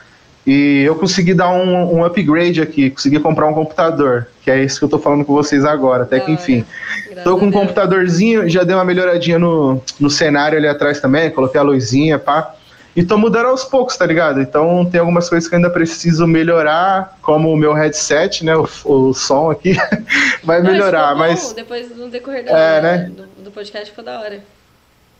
E 0.47 0.81
eu 0.81 0.95
consegui 0.95 1.35
dar 1.35 1.51
um, 1.51 1.97
um 1.97 2.03
upgrade 2.03 2.59
aqui, 2.59 2.89
consegui 2.89 3.19
comprar 3.19 3.45
um 3.47 3.53
computador, 3.53 4.27
que 4.41 4.49
é 4.49 4.63
isso 4.63 4.79
que 4.79 4.85
eu 4.85 4.89
tô 4.89 4.97
falando 4.97 5.23
com 5.23 5.33
vocês 5.33 5.63
agora, 5.63 6.03
até 6.03 6.19
que 6.19 6.31
enfim. 6.31 6.65
Graças 7.09 7.23
Tô 7.23 7.37
com 7.37 7.45
um 7.45 7.51
computadorzinho, 7.51 8.49
já 8.49 8.63
dei 8.63 8.75
uma 8.75 8.85
melhoradinha 8.85 9.37
no, 9.37 9.79
no 9.99 10.09
cenário 10.09 10.57
ali 10.57 10.67
atrás 10.67 10.99
também, 10.99 11.29
coloquei 11.29 11.59
a 11.59 11.63
luzinha, 11.63 12.17
pá. 12.17 12.55
E 12.95 13.03
tô 13.03 13.17
mudando 13.17 13.45
aos 13.47 13.63
poucos, 13.63 13.95
tá 13.95 14.05
ligado? 14.05 14.41
Então 14.41 14.85
tem 14.91 14.99
algumas 14.99 15.29
coisas 15.29 15.47
que 15.47 15.55
eu 15.55 15.57
ainda 15.57 15.69
preciso 15.69 16.25
melhorar, 16.27 17.17
como 17.21 17.51
o 17.51 17.55
meu 17.55 17.73
headset, 17.73 18.43
né? 18.43 18.55
O, 18.55 18.67
o 18.85 19.13
som 19.13 19.49
aqui 19.51 19.77
vai 20.43 20.61
Não, 20.61 20.71
melhorar, 20.71 21.13
bom. 21.13 21.19
mas. 21.19 21.53
Depois, 21.53 21.95
no 21.95 22.09
decorrer 22.09 22.43
da, 22.45 22.51
É, 22.57 22.81
né? 22.81 22.97
do, 23.15 23.43
do 23.45 23.51
podcast, 23.51 23.89
ficou 23.89 24.03
da 24.03 24.19
hora. 24.19 24.39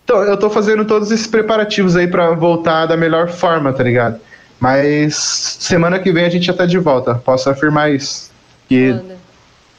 Então, 0.03 0.23
eu 0.23 0.35
tô 0.35 0.49
fazendo 0.49 0.83
todos 0.85 1.11
esses 1.11 1.27
preparativos 1.27 1.95
aí 1.95 2.07
pra 2.07 2.31
voltar 2.31 2.87
da 2.87 2.97
melhor 2.97 3.29
forma, 3.29 3.71
tá 3.71 3.83
ligado? 3.83 4.19
Mas 4.59 5.15
semana 5.59 5.99
que 5.99 6.11
vem 6.11 6.25
a 6.25 6.29
gente 6.29 6.45
já 6.47 6.53
tá 6.53 6.65
de 6.65 6.77
volta, 6.79 7.15
posso 7.15 7.49
afirmar 7.49 7.91
isso. 7.91 8.29
Que 8.67 8.91
Foda. 8.93 9.15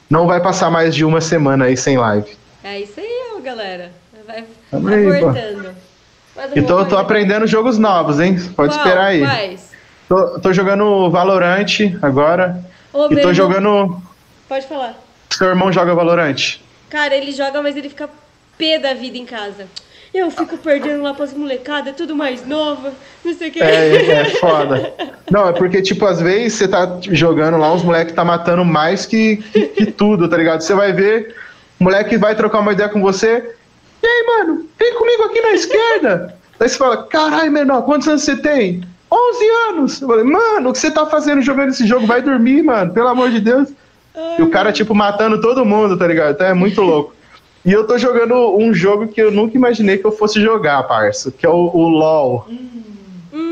não 0.09 0.25
vai 0.25 0.41
passar 0.41 0.71
mais 0.71 0.95
de 0.95 1.03
uma 1.05 1.21
semana 1.21 1.65
aí 1.65 1.75
sem 1.77 1.97
live. 1.97 2.31
É 2.63 2.79
isso 2.79 2.99
aí, 2.99 3.41
galera. 3.43 3.91
Vai, 4.25 4.45
vai 4.71 4.93
aí, 5.05 5.19
pô. 5.19 5.31
Então 6.55 6.55
eu 6.55 6.61
alguma 6.61 6.83
tô 6.83 6.89
coisa? 6.89 7.01
aprendendo 7.01 7.47
jogos 7.47 7.77
novos, 7.77 8.19
hein? 8.19 8.35
Pode 8.55 8.73
Qual? 8.73 8.85
esperar 8.85 9.05
aí. 9.05 9.19
Quais? 9.21 9.71
Tô, 10.07 10.39
tô 10.39 10.53
jogando 10.53 11.09
Valorant 11.09 11.65
agora. 12.01 12.63
Ô, 12.93 13.05
e 13.05 13.09
tô 13.09 13.15
irmão- 13.19 13.33
jogando. 13.33 14.01
Pode 14.49 14.67
falar. 14.67 14.95
Seu 15.29 15.47
irmão 15.47 15.71
joga 15.71 15.95
Valorant. 15.95 16.57
Cara, 16.89 17.15
ele 17.15 17.31
joga, 17.31 17.61
mas 17.61 17.75
ele 17.77 17.87
fica 17.89 18.09
pé 18.57 18.77
da 18.77 18.93
vida 18.93 19.17
em 19.17 19.25
casa. 19.25 19.65
Eu 20.13 20.29
fico 20.29 20.57
perdendo 20.57 21.01
lá 21.03 21.13
pras 21.13 21.33
molecadas, 21.33 21.95
tudo 21.95 22.13
mais 22.13 22.45
nova, 22.45 22.91
não 23.23 23.33
sei 23.33 23.47
o 23.47 23.51
que. 23.51 23.63
É, 23.63 24.11
é 24.11 24.25
foda. 24.41 24.93
Não, 25.31 25.47
é 25.47 25.53
porque, 25.53 25.81
tipo, 25.81 26.05
às 26.05 26.19
vezes 26.19 26.55
você 26.57 26.67
tá 26.67 26.97
jogando 27.09 27.55
lá, 27.57 27.71
os 27.73 27.81
moleques 27.81 28.13
tá 28.13 28.25
matando 28.25 28.65
mais 28.65 29.05
que, 29.05 29.37
que, 29.37 29.67
que 29.67 29.85
tudo, 29.85 30.27
tá 30.27 30.35
ligado? 30.35 30.59
Você 30.59 30.73
vai 30.73 30.91
ver, 30.91 31.33
o 31.79 31.85
moleque 31.85 32.17
vai 32.17 32.35
trocar 32.35 32.59
uma 32.59 32.73
ideia 32.73 32.89
com 32.89 33.01
você. 33.01 33.55
E 34.01 34.07
aí, 34.07 34.25
mano, 34.25 34.65
vem 34.79 34.93
comigo 34.95 35.23
aqui 35.23 35.41
na 35.41 35.51
esquerda. 35.51 36.35
Daí 36.57 36.69
você 36.69 36.77
fala, 36.77 37.03
caralho, 37.03 37.51
menor, 37.51 37.83
quantos 37.83 38.07
anos 38.07 38.23
você 38.23 38.35
tem? 38.35 38.83
11 39.11 39.45
anos. 39.69 40.01
Eu 40.01 40.07
falei, 40.07 40.23
mano, 40.23 40.69
o 40.69 40.73
que 40.73 40.79
você 40.79 40.89
tá 40.89 41.05
fazendo 41.05 41.41
jogando 41.41 41.69
esse 41.69 41.85
jogo? 41.85 42.07
Vai 42.07 42.21
dormir, 42.21 42.63
mano, 42.63 42.93
pelo 42.93 43.07
amor 43.07 43.29
de 43.29 43.39
Deus. 43.39 43.69
E 44.37 44.41
o 44.41 44.49
cara, 44.49 44.71
tipo, 44.71 44.93
matando 44.93 45.41
todo 45.41 45.65
mundo, 45.65 45.97
tá 45.97 46.07
ligado? 46.07 46.33
Então 46.33 46.47
é 46.47 46.53
muito 46.53 46.81
louco. 46.81 47.13
E 47.63 47.71
eu 47.71 47.85
tô 47.85 47.97
jogando 47.97 48.57
um 48.57 48.73
jogo 48.73 49.07
que 49.07 49.21
eu 49.21 49.31
nunca 49.31 49.55
imaginei 49.55 49.97
que 49.97 50.05
eu 50.05 50.11
fosse 50.11 50.41
jogar, 50.41 50.81
parça, 50.83 51.31
que 51.31 51.45
é 51.45 51.49
o, 51.49 51.69
o 51.73 51.87
LoL. 51.87 52.47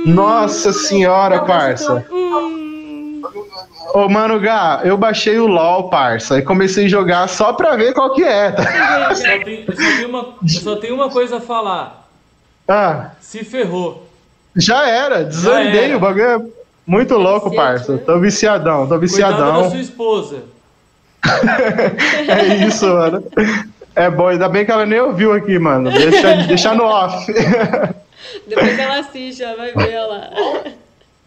Nossa 0.06 0.74
senhora, 0.74 1.42
parça. 1.44 2.06
Hum, 2.12 2.69
Ô, 3.94 4.08
Mano 4.08 4.40
Gá, 4.40 4.82
eu 4.84 4.96
baixei 4.98 5.40
o 5.40 5.48
LoL, 5.48 5.90
parça, 5.90 6.38
e 6.38 6.42
comecei 6.42 6.86
a 6.86 6.90
jogar 6.90 7.28
só 7.28 7.54
pra 7.54 7.76
ver 7.76 7.94
qual 7.94 8.14
que 8.14 8.24
é, 8.24 8.52
tá? 8.54 9.08
Eu 9.10 9.16
só 9.16 9.24
tenho, 9.44 9.66
eu 9.68 9.76
só 9.76 9.76
tenho 9.96 10.10
uma, 10.10 10.20
eu 10.44 10.50
só 10.62 10.76
tenho 10.76 10.96
uma 10.96 11.10
coisa 11.10 11.38
a 11.38 11.42
falar. 11.42 12.08
Ah, 12.68 13.12
Se 13.20 13.44
ferrou. 13.44 14.08
já 14.56 14.88
era, 14.88 15.24
desandei, 15.24 15.86
era. 15.86 15.98
o 15.98 16.00
bagulho 16.00 16.24
é 16.24 16.40
muito 16.86 17.16
louco, 17.18 17.54
parça. 17.56 17.94
né? 17.94 17.98
Tô 18.06 18.20
viciadão, 18.20 18.88
tô 18.88 18.90
Cuidado 18.90 18.92
da 18.92 18.98
viciadão. 18.98 19.70
sua 19.72 19.80
esposa. 19.80 20.44
É 22.28 22.66
isso, 22.66 22.86
mano. 22.88 23.24
É 23.96 24.10
bom, 24.10 24.28
ainda 24.28 24.48
bem 24.48 24.64
que 24.66 24.72
ela 24.72 24.86
nem 24.86 25.00
ouviu 25.02 25.34
aqui, 25.34 25.58
mano. 25.60 25.92
Deixa, 25.92 26.34
deixa 26.48 26.74
no 26.74 26.84
off. 26.86 27.26
depois 28.48 28.80
ela 28.80 29.00
assiste, 29.00 29.44
ela 29.44 29.58
vai 29.58 29.74
ver 29.74 30.00
lá. 30.00 30.30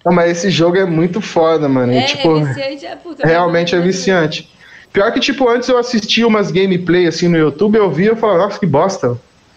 Não, 0.05 0.13
mas 0.13 0.31
esse 0.33 0.51
jogo 0.51 0.77
é 0.77 0.85
muito 0.85 1.21
foda, 1.21 1.69
mano. 1.69 1.93
E, 1.93 1.99
É, 1.99 2.03
tipo, 2.03 2.37
é 2.39 2.45
viciante, 2.45 2.87
é 2.87 2.97
puta. 2.97 3.27
realmente 3.27 3.75
é 3.75 3.79
mas- 3.79 3.87
viciante. 3.87 4.51
Pior 4.93 5.11
que, 5.13 5.21
tipo, 5.21 5.49
antes 5.49 5.69
eu 5.69 5.79
assistia 5.79 6.27
umas 6.27 6.51
gameplay 6.51 7.07
assim 7.07 7.27
no 7.29 7.39
YouTube, 7.39 7.77
eu 7.77 7.91
via 7.91 8.07
e 8.07 8.09
eu 8.09 8.17
falava, 8.17 8.41
nossa, 8.45 8.59
que 8.59 8.67
bosta. 8.67 9.17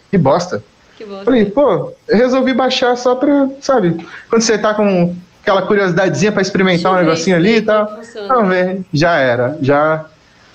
Que 0.09 0.17
bosta. 0.17 0.63
Que 0.97 1.03
bosta. 1.03 1.26
Falei, 1.26 1.45
pô, 1.45 1.91
eu 2.07 2.17
resolvi 2.17 2.53
baixar 2.53 2.95
só 2.95 3.15
pra, 3.15 3.49
sabe, 3.59 3.97
quando 4.30 4.41
você 4.43 4.57
tá 4.57 4.73
com 4.73 5.13
aquela 5.41 5.61
curiosidadezinha 5.63 6.31
pra 6.31 6.41
experimentar 6.41 6.91
um 6.91 6.95
Deixa 6.95 7.05
ver 7.05 7.09
negocinho 7.11 7.35
ali 7.35 7.55
e 7.57 7.61
tal. 7.61 7.99
Vamos 8.30 8.49
ver, 8.49 8.81
já 8.93 9.17
era. 9.17 9.57
Já 9.61 10.05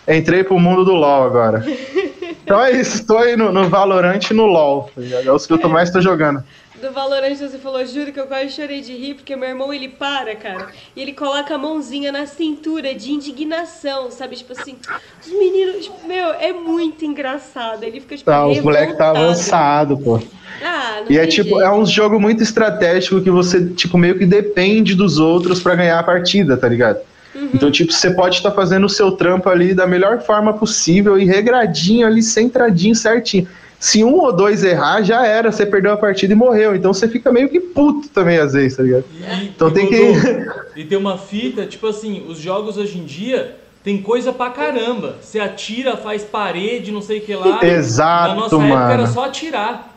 entrei 0.09 0.43
pro 0.45 0.59
mundo 0.59 0.85
do 0.85 0.93
LoL 0.93 1.25
agora. 1.25 1.65
Então 2.43 2.61
é 2.61 2.73
isso, 2.73 3.07
tô 3.07 3.17
aí 3.17 3.37
no, 3.37 3.53
no 3.53 3.69
Valorant 3.69 4.29
e 4.29 4.35
no 4.35 4.45
LoL. 4.45 4.91
tá? 4.97 5.01
É 5.25 5.31
os 5.31 5.47
que 5.47 5.53
eu 5.53 5.59
tô 5.59 5.69
mais 5.71 5.89
tô 5.91 6.01
jogando. 6.01 6.43
Do 6.81 6.93
Valorant 6.93 7.35
você 7.37 7.59
falou, 7.59 7.85
juro 7.85 8.11
que 8.13 8.19
eu 8.19 8.27
quase 8.27 8.51
chorei 8.51 8.81
de 8.81 8.95
rir, 8.95 9.15
porque 9.15 9.37
meu 9.37 9.49
irmão 9.49 9.73
ele 9.73 9.89
para, 9.89 10.35
cara, 10.35 10.67
e 10.97 11.03
ele 11.03 11.13
coloca 11.13 11.55
a 11.55 11.59
mãozinha 11.59 12.11
na 12.11 12.25
cintura 12.27 12.95
de 12.95 13.13
indignação, 13.13 14.11
sabe? 14.11 14.37
Tipo 14.37 14.53
assim, 14.53 14.77
os 15.25 15.31
meninos, 15.31 15.85
tipo, 15.85 16.07
meu, 16.07 16.33
é 16.33 16.53
muito 16.53 17.05
engraçado. 17.05 17.85
Ele 17.85 18.01
fica 18.01 18.17
tipo, 18.17 18.31
Tá, 18.31 18.47
os 18.47 18.61
moleques 18.61 18.97
tá 18.97 19.11
avançado, 19.11 19.99
pô. 19.99 20.21
Ah, 20.63 21.03
não 21.05 21.13
E 21.13 21.19
é 21.19 21.27
tipo, 21.27 21.51
jeito. 21.51 21.61
é 21.61 21.73
um 21.73 21.85
jogo 21.85 22.19
muito 22.19 22.43
estratégico 22.43 23.21
que 23.21 23.31
você, 23.31 23.67
tipo, 23.71 23.99
meio 23.99 24.19
que 24.19 24.25
depende 24.25 24.95
dos 24.95 25.19
outros 25.19 25.61
pra 25.61 25.75
ganhar 25.75 25.99
a 25.99 26.03
partida, 26.03 26.57
tá 26.57 26.69
ligado? 26.69 27.01
Uhum. 27.35 27.51
Então, 27.55 27.71
tipo, 27.71 27.93
você 27.93 28.11
pode 28.11 28.37
estar 28.37 28.51
fazendo 28.53 28.87
o 28.87 28.89
seu 28.89 29.13
trampo 29.13 29.49
ali 29.49 29.75
da 29.75 29.87
melhor 29.87 30.21
forma 30.23 30.55
possível 30.55 31.19
e 31.19 31.25
regradinho 31.25 32.07
ali, 32.07 32.23
centradinho, 32.23 32.95
certinho. 32.95 33.47
Se 33.81 34.05
um 34.05 34.13
ou 34.21 34.31
dois 34.31 34.63
errar, 34.63 35.03
já 35.03 35.27
era, 35.27 35.51
você 35.51 35.65
perdeu 35.65 35.91
a 35.93 35.97
partida 35.97 36.35
e 36.35 36.37
morreu. 36.37 36.77
Então 36.77 36.93
você 36.93 37.09
fica 37.09 37.33
meio 37.33 37.49
que 37.49 37.59
puto 37.59 38.09
também, 38.11 38.37
às 38.39 38.53
vezes, 38.53 38.77
tá 38.77 38.83
ligado? 38.83 39.05
E, 39.19 39.45
Então 39.47 39.71
tem 39.71 39.87
quando- 39.87 40.53
E 40.77 40.85
tem 40.85 40.99
uma 40.99 41.17
fita, 41.17 41.65
tipo 41.65 41.87
assim, 41.87 42.25
os 42.29 42.39
jogos 42.39 42.77
hoje 42.77 42.99
em 42.99 43.05
dia 43.07 43.57
tem 43.83 44.03
coisa 44.03 44.35
pra 44.35 44.51
caramba. 44.51 45.17
Você 45.23 45.41
atira, 45.41 45.97
faz 45.97 46.23
parede, 46.23 46.93
não 46.93 47.01
sei 47.01 47.19
o 47.19 47.21
que 47.23 47.35
lá. 47.35 47.59
Exato, 47.65 48.29
Na 48.29 48.35
nossa 48.43 48.55
época 48.57 48.69
mano. 48.69 48.93
era 48.93 49.07
só 49.07 49.25
atirar. 49.25 49.89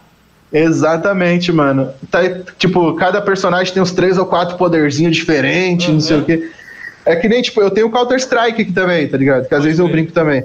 Exatamente, 0.52 1.52
mano. 1.52 1.90
Tá, 2.10 2.20
tipo, 2.58 2.94
cada 2.94 3.22
personagem 3.22 3.74
tem 3.74 3.84
uns 3.84 3.92
três 3.92 4.18
ou 4.18 4.26
quatro 4.26 4.56
poderzinhos 4.58 5.16
diferentes, 5.16 5.90
não 5.90 6.00
sei 6.00 6.16
Uhum. 6.18 6.22
o 6.22 6.26
quê. 6.26 6.50
É 7.06 7.16
que 7.18 7.28
nem, 7.28 7.42
tipo, 7.42 7.60
eu 7.62 7.70
tenho 7.70 7.90
Counter-Strike 7.90 8.62
aqui 8.62 8.72
também, 8.72 9.08
tá 9.10 9.18
ligado? 9.18 9.40
Que 9.42 9.54
às 9.54 9.60
Pode 9.60 9.64
vezes 9.64 9.80
eu 9.80 9.86
crer. 9.88 9.96
brinco 9.98 10.14
também. 10.14 10.44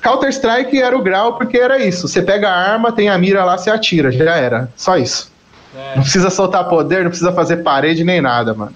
Counter-Strike 0.00 0.80
era 0.80 0.96
o 0.96 1.02
grau 1.02 1.36
porque 1.36 1.58
era 1.58 1.78
isso. 1.78 2.08
Você 2.08 2.22
pega 2.22 2.48
a 2.48 2.72
arma, 2.72 2.92
tem 2.92 3.08
a 3.08 3.18
mira 3.18 3.44
lá, 3.44 3.56
você 3.56 3.70
atira. 3.70 4.10
Já 4.12 4.36
era. 4.36 4.70
Só 4.76 4.96
isso. 4.96 5.30
É, 5.74 5.96
Não 5.96 6.02
precisa 6.02 6.30
soltar 6.30 6.68
poder, 6.68 7.02
não 7.02 7.10
precisa 7.10 7.32
fazer 7.32 7.58
parede 7.58 8.02
nem 8.04 8.20
nada, 8.20 8.54
mano. 8.54 8.74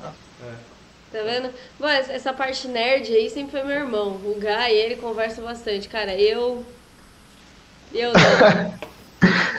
Tá 1.13 1.19
vendo? 1.25 1.51
Bom, 1.79 1.89
essa 1.89 2.13
essa 2.13 2.33
parte 2.33 2.69
nerd 2.69 3.13
aí 3.13 3.29
sempre 3.31 3.53
foi 3.53 3.67
meu 3.67 3.77
irmão. 3.77 4.19
O 4.25 4.37
Guy, 4.39 4.73
ele 4.73 4.97
conversa 4.97 5.41
bastante. 5.43 5.89
Cara, 5.89 6.15
eu. 6.15 6.65
Eu 7.93 8.13
não. 8.13 8.75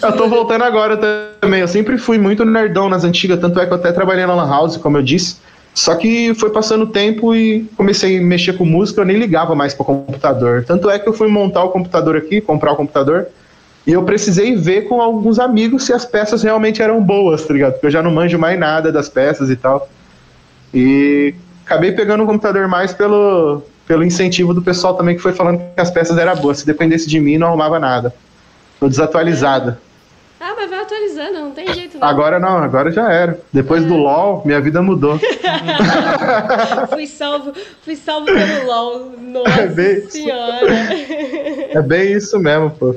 Eu 0.01 0.17
tô 0.17 0.27
voltando 0.27 0.63
agora 0.63 0.97
também. 1.41 1.61
Eu 1.61 1.67
sempre 1.67 1.95
fui 1.95 2.17
muito 2.17 2.43
nerdão 2.43 2.89
nas 2.89 3.03
antigas, 3.03 3.39
tanto 3.39 3.59
é 3.59 3.67
que 3.67 3.71
eu 3.71 3.77
até 3.77 3.91
trabalhei 3.91 4.25
na 4.25 4.33
Lan 4.33 4.49
House, 4.49 4.75
como 4.77 4.97
eu 4.97 5.03
disse. 5.03 5.37
Só 5.73 5.95
que 5.95 6.33
foi 6.35 6.49
passando 6.49 6.83
o 6.83 6.87
tempo 6.87 7.33
e 7.33 7.63
comecei 7.77 8.19
a 8.19 8.21
mexer 8.21 8.57
com 8.57 8.65
música, 8.65 9.01
eu 9.01 9.05
nem 9.05 9.17
ligava 9.17 9.55
mais 9.55 9.73
pro 9.73 9.85
computador. 9.85 10.65
Tanto 10.65 10.89
é 10.89 10.99
que 10.99 11.07
eu 11.07 11.13
fui 11.13 11.27
montar 11.27 11.63
o 11.63 11.69
computador 11.69 12.17
aqui, 12.17 12.41
comprar 12.41 12.73
o 12.73 12.75
computador, 12.75 13.27
e 13.87 13.93
eu 13.93 14.03
precisei 14.03 14.55
ver 14.55 14.87
com 14.87 15.01
alguns 15.01 15.39
amigos 15.39 15.85
se 15.85 15.93
as 15.93 16.05
peças 16.05 16.43
realmente 16.43 16.81
eram 16.81 17.01
boas, 17.01 17.45
tá 17.45 17.53
ligado? 17.53 17.73
Porque 17.73 17.87
eu 17.87 17.91
já 17.91 18.03
não 18.03 18.11
manjo 18.11 18.37
mais 18.37 18.59
nada 18.59 18.91
das 18.91 19.09
peças 19.09 19.49
e 19.49 19.55
tal. 19.55 19.89
E 20.73 21.33
acabei 21.65 21.91
pegando 21.91 22.23
o 22.23 22.27
computador 22.27 22.67
mais 22.67 22.93
pelo, 22.93 23.63
pelo 23.87 24.03
incentivo 24.03 24.53
do 24.53 24.61
pessoal 24.61 24.95
também 24.95 25.15
que 25.15 25.21
foi 25.21 25.33
falando 25.33 25.59
que 25.73 25.81
as 25.81 25.89
peças 25.89 26.17
eram 26.17 26.35
boas. 26.35 26.59
Se 26.59 26.65
dependesse 26.65 27.07
de 27.07 27.19
mim, 27.19 27.37
não 27.37 27.47
arrumava 27.47 27.79
nada. 27.79 28.13
Tô 28.79 28.87
desatualizada. 28.87 29.79
Ah, 30.43 30.55
mas 30.57 30.69
vai 30.71 30.79
atualizando, 30.79 31.33
não 31.39 31.51
tem 31.51 31.71
jeito 31.71 31.99
não. 31.99 32.07
Agora 32.07 32.39
não, 32.39 32.57
agora 32.57 32.89
já 32.91 33.11
era. 33.11 33.39
Depois 33.53 33.85
do 33.85 33.95
LOL, 33.95 34.41
minha 34.43 34.59
vida 34.59 34.81
mudou. 34.81 35.19
Fui 36.89 37.05
salvo, 37.05 37.53
fui 37.85 37.95
salvo 37.95 38.25
pelo 38.25 38.65
LOL. 38.65 39.11
Nossa 39.19 39.61
É 39.61 39.67
bem- 39.67 40.09
senhora. 40.09 40.65
É 41.69 41.81
bem 41.83 42.13
isso 42.13 42.39
mesmo, 42.39 42.71
pô. 42.71 42.95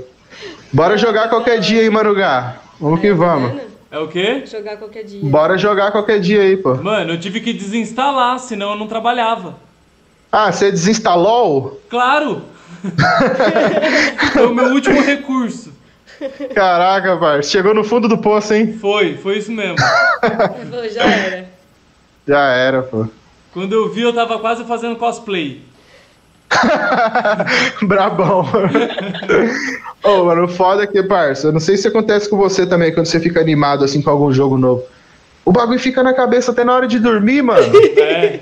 Bora 0.73 0.97
jogar 0.97 1.29
qualquer 1.29 1.61
dia 1.61 1.83
aí, 1.83 1.91
Marugá. 1.91 2.57
Vamos 2.81 2.99
que 3.01 3.09
Aí, 3.09 3.13
tá 3.13 3.19
vamos. 3.19 3.51
vendo? 3.51 3.75
É 3.91 3.99
o 3.99 4.09
quê? 4.09 4.43
Jogar 4.51 4.79
qualquer 4.79 5.05
dia. 5.05 5.21
Bora 5.23 5.59
jogar 5.59 5.93
qualquer 5.93 6.19
dia 6.21 6.41
aí, 6.41 6.57
pô. 6.57 6.75
Mano, 6.77 7.13
eu 7.13 7.21
tive 7.21 7.41
que 7.41 7.53
desinstalar, 7.53 8.39
senão 8.39 8.71
eu 8.71 8.77
não 8.79 8.87
trabalhava. 8.89 9.55
Ah, 10.33 10.51
você 10.51 10.71
desinstalou? 10.71 11.79
Claro! 11.91 12.43
Foi 14.33 14.47
o 14.47 14.55
meu 14.55 14.67
último 14.73 15.01
recurso. 15.03 15.74
Caraca, 16.55 17.17
parça. 17.17 17.51
Chegou 17.51 17.75
no 17.75 17.85
fundo 17.85 18.09
do 18.09 18.19
poço, 18.19 18.55
hein? 18.55 18.73
Foi, 18.81 19.17
foi 19.17 19.39
isso 19.39 19.53
mesmo. 19.53 19.77
Já 20.93 21.05
era. 21.05 21.47
Já 22.27 22.49
era, 22.53 22.83
pô. 22.83 23.07
Quando 23.53 23.73
eu 23.73 23.89
vi, 23.93 24.03
eu 24.03 24.13
tava 24.13 24.39
quase 24.39 24.65
fazendo 24.65 24.97
cosplay. 24.97 25.63
Brabão. 27.83 28.45
Ô, 30.03 30.25
mano, 30.25 30.45
o 30.45 30.49
foda 30.49 30.85
é 30.85 30.87
que, 30.87 31.03
parça, 31.03 31.49
eu 31.49 31.53
não 31.53 31.61
sei 31.61 31.77
se 31.77 31.89
acontece 31.89 32.29
com 32.29 32.37
você 32.37 32.67
também 32.67 32.93
quando 32.93 33.07
você 33.07 33.21
fica 33.21 33.41
animado 33.41 33.85
assim 33.85 34.03
com 34.03 34.11
algum 34.11 34.33
jogo 34.33 34.57
novo. 34.57 34.83
O 35.45 35.53
bagulho 35.53 35.79
fica 35.79 36.03
na 36.03 36.15
cabeça 36.15 36.53
até 36.53 36.65
na 36.65 36.75
hora 36.75 36.87
de 36.87 36.99
dormir, 36.99 37.43
mano. 37.43 37.73
É. 37.99 38.41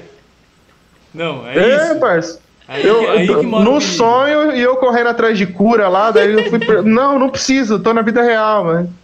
Não, 1.12 1.46
é, 1.46 1.58
É, 1.58 1.84
isso. 1.90 2.00
parça. 2.00 2.40
Aí, 2.68 2.86
Eu, 2.86 3.10
aí 3.10 3.26
no 3.26 3.80
sonho 3.80 4.54
e 4.54 4.60
eu 4.60 4.76
correndo 4.76 5.08
atrás 5.08 5.36
de 5.36 5.46
cura 5.46 5.88
lá, 5.88 6.10
daí 6.10 6.32
eu 6.32 6.48
fui. 6.48 6.58
Não, 6.82 7.18
não 7.18 7.28
preciso, 7.28 7.78
tô 7.80 7.92
na 7.92 8.02
vida 8.02 8.22
real, 8.22 8.64
mano. 8.64 8.94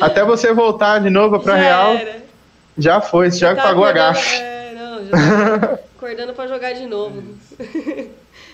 Até 0.00 0.24
você 0.24 0.52
voltar 0.52 1.00
de 1.00 1.10
novo 1.10 1.38
pra 1.40 1.56
já 1.56 1.60
real, 1.62 1.92
Era. 1.94 2.16
já 2.76 3.00
foi, 3.00 3.30
você 3.30 3.38
já 3.38 3.54
Tá 3.54 3.62
pagou 3.62 3.84
a 3.84 3.92
gafe. 3.92 4.36
É, 4.36 4.72
não, 4.74 5.04
já 5.06 5.58
tá 5.58 5.78
acordando 5.96 6.32
pra 6.32 6.46
jogar 6.46 6.72
de 6.72 6.86
novo. 6.86 7.22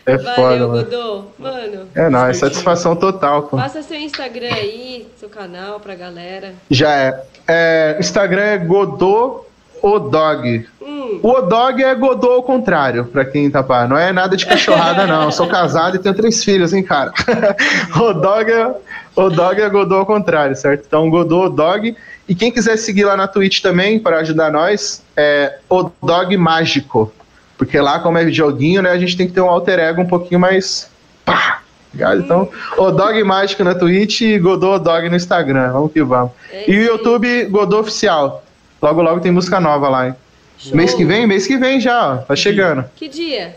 É 0.06 0.16
Valeu, 0.18 0.34
foda, 0.34 0.68
mano. 0.68 0.84
Godô. 0.84 1.24
Mano, 1.38 1.88
É 1.94 2.08
nóis, 2.10 2.36
satisfação 2.36 2.94
total, 2.96 3.44
pô. 3.44 3.56
passa 3.56 3.82
seu 3.82 3.98
Instagram 3.98 4.52
aí, 4.52 5.06
seu 5.18 5.28
canal 5.30 5.80
pra 5.80 5.94
galera. 5.94 6.52
Já 6.70 6.90
é. 6.94 7.22
é 7.48 7.96
Instagram 8.00 8.42
é 8.42 8.58
Godô 8.58 9.46
Odog. 9.88 10.66
Hum, 10.80 11.20
O 11.22 11.28
Odog 11.30 11.82
é 11.82 11.94
Godô 11.94 12.32
ao 12.32 12.42
contrário, 12.42 13.04
pra 13.04 13.24
quem 13.24 13.50
tá 13.50 13.62
pá. 13.62 13.86
Não 13.86 13.96
é 13.96 14.12
nada 14.12 14.36
de 14.36 14.46
cachorrada, 14.46 15.06
não. 15.08 15.24
Eu 15.24 15.32
sou 15.32 15.46
casado 15.46 15.96
e 15.96 15.98
tenho 15.98 16.14
três 16.14 16.42
filhos, 16.42 16.72
hein, 16.72 16.82
cara. 16.82 17.12
o 17.96 18.12
Dog 18.12 18.50
é, 18.50 18.74
o 19.16 19.30
dog 19.30 19.60
é 19.60 19.68
Godô 19.68 19.96
ao 19.96 20.06
contrário, 20.06 20.56
certo? 20.56 20.84
Então, 20.86 21.08
Godô 21.10 21.48
Dog. 21.48 21.96
E 22.28 22.34
quem 22.34 22.50
quiser 22.50 22.76
seguir 22.76 23.04
lá 23.04 23.16
na 23.16 23.28
Twitch 23.28 23.60
também, 23.60 23.98
para 23.98 24.18
ajudar 24.18 24.50
nós, 24.50 25.02
é 25.16 25.58
o 25.68 25.90
Dog 26.02 26.36
Mágico. 26.36 27.12
Porque 27.56 27.78
lá, 27.80 28.00
como 28.00 28.18
é 28.18 28.28
joguinho, 28.30 28.82
né, 28.82 28.90
a 28.90 28.98
gente 28.98 29.16
tem 29.16 29.26
que 29.26 29.32
ter 29.32 29.40
um 29.40 29.48
alter 29.48 29.78
ego 29.78 30.02
um 30.02 30.06
pouquinho 30.06 30.40
mais. 30.40 30.90
Pá! 31.24 31.60
ligado? 31.94 32.20
Então, 32.20 32.48
o 32.76 32.90
Dog 32.90 33.22
Mágico 33.22 33.64
na 33.64 33.74
Twitch 33.74 34.22
e 34.22 34.38
Godô 34.38 34.78
Dog 34.78 35.08
no 35.08 35.16
Instagram. 35.16 35.72
Vamos 35.72 35.92
que 35.92 36.02
vamos. 36.02 36.32
É 36.50 36.70
e 36.70 36.78
o. 36.78 36.82
YouTube 36.82 37.44
Godô 37.46 37.80
Oficial. 37.80 38.42
Logo, 38.84 39.00
logo 39.00 39.20
tem 39.20 39.32
música 39.32 39.58
nova 39.58 39.88
lá, 39.88 40.08
hein? 40.08 40.14
show. 40.58 40.76
Mês 40.76 40.92
que 40.92 41.06
vem? 41.06 41.26
Mês 41.26 41.46
que 41.46 41.56
vem 41.56 41.80
já, 41.80 42.12
ó. 42.12 42.16
Tá 42.18 42.36
chegando. 42.36 42.84
Que 42.94 43.08
dia? 43.08 43.56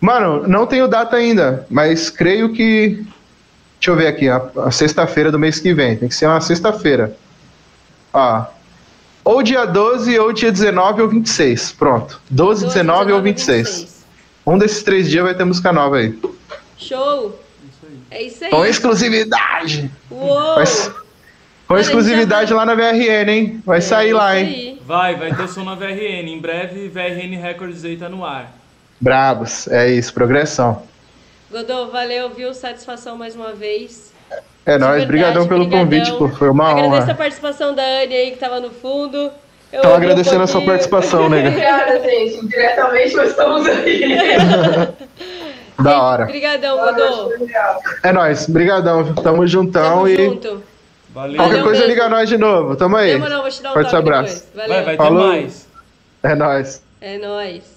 Mano, 0.00 0.46
não 0.46 0.64
tenho 0.66 0.86
data 0.86 1.16
ainda, 1.16 1.66
mas 1.68 2.10
creio 2.10 2.52
que. 2.52 3.04
Deixa 3.80 3.90
eu 3.90 3.96
ver 3.96 4.06
aqui, 4.06 4.28
a, 4.28 4.40
a 4.64 4.70
sexta-feira 4.70 5.32
do 5.32 5.38
mês 5.38 5.58
que 5.58 5.74
vem. 5.74 5.96
Tem 5.96 6.08
que 6.08 6.14
ser 6.14 6.26
uma 6.26 6.40
sexta-feira. 6.40 7.16
Ó. 8.12 8.44
Ou 9.24 9.42
dia 9.42 9.64
12, 9.66 10.16
ou 10.20 10.32
dia 10.32 10.52
19 10.52 11.02
ou 11.02 11.08
26. 11.08 11.72
Pronto. 11.72 12.20
12, 12.30 12.66
19 12.66 13.12
ou 13.12 13.20
26. 13.20 14.04
Um 14.46 14.56
desses 14.56 14.84
três 14.84 15.10
dias 15.10 15.24
vai 15.24 15.34
ter 15.34 15.42
música 15.44 15.72
nova 15.72 15.96
aí. 15.96 16.16
Show. 16.78 17.36
Isso 17.68 17.82
aí. 17.82 17.98
É 18.12 18.22
isso 18.22 18.44
aí. 18.44 18.50
Com 18.50 18.64
exclusividade! 18.64 19.90
Uou. 20.08 20.54
Mas- 20.54 20.88
com 21.66 21.74
a 21.74 21.80
exclusividade 21.80 22.52
lá 22.54 22.64
na 22.64 22.74
VRN, 22.74 23.28
hein? 23.30 23.62
Vai 23.64 23.80
sair 23.80 24.10
É 24.10 24.14
lá, 24.14 24.38
isso 24.38 24.50
hein? 24.50 24.78
Vai, 24.86 25.16
vai 25.16 25.34
ter 25.34 25.48
som 25.48 25.64
na 25.64 25.74
VRN. 25.74 26.28
Em 26.30 26.38
breve, 26.40 26.88
VRN 26.88 27.36
Records 27.40 27.84
aí 27.84 27.96
tá 27.96 28.08
no 28.08 28.24
ar. 28.24 28.52
Brabos. 29.00 29.66
É 29.68 29.88
isso, 29.90 30.12
progressão. 30.14 30.82
Godô, 31.50 31.88
valeu, 31.88 32.30
viu? 32.30 32.52
Satisfação 32.54 33.16
mais 33.16 33.34
uma 33.34 33.52
vez. 33.52 34.12
É 34.64 34.78
nóis, 34.78 35.04
brigadão 35.04 35.46
pelo 35.46 35.64
brigadão. 35.66 35.84
convite, 35.84 36.12
pô. 36.18 36.28
Foi 36.28 36.48
uma 36.48 36.70
Agradeço 36.70 36.94
a 36.96 37.04
honra. 37.04 37.14
participação 37.14 37.74
da 37.74 37.82
Anne 37.82 38.14
aí 38.14 38.30
que 38.32 38.38
tava 38.38 38.58
no 38.60 38.70
fundo. 38.70 39.30
Eu 39.72 39.82
Tô 39.82 39.88
ouvi 39.90 40.06
um 40.06 40.10
agradecendo 40.10 40.42
a 40.42 40.46
sua 40.46 40.62
participação, 40.64 41.28
nega. 41.30 41.48
Obrigada, 41.48 42.00
gente. 42.00 42.46
Diretamente 42.48 43.14
nós 43.16 43.30
estamos 43.30 43.66
aí. 43.66 44.02
Da 45.78 46.00
hora. 46.02 46.24
Obrigadão, 46.24 46.78
Godô. 46.78 47.32
É 48.02 48.10
nóis, 48.10 48.46
brigadão. 48.48 49.12
Tamo 49.16 49.46
juntão 49.46 49.82
Tamo 50.04 50.08
e 50.08 50.16
junto. 50.16 50.62
Valeu. 51.16 51.36
qualquer 51.38 51.62
coisa 51.62 51.86
liga 51.86 52.10
nós 52.10 52.28
de 52.28 52.36
novo. 52.36 52.76
Tamo 52.76 52.94
aí. 52.94 53.12
Demorou, 53.12 53.40
vou 53.40 53.50
te 53.50 53.62
dar 53.62 53.70
um 53.70 53.72
Forte 53.72 53.96
abraço. 53.96 54.44
depois. 54.44 54.54
Valeu. 54.54 54.68
Vai, 54.68 54.84
vai 54.84 54.96
ter 54.98 55.02
Falou. 55.02 55.26
mais. 55.28 55.66
É 56.22 56.34
nóis. 56.34 56.82
É 57.00 57.18
nóis. 57.18 57.75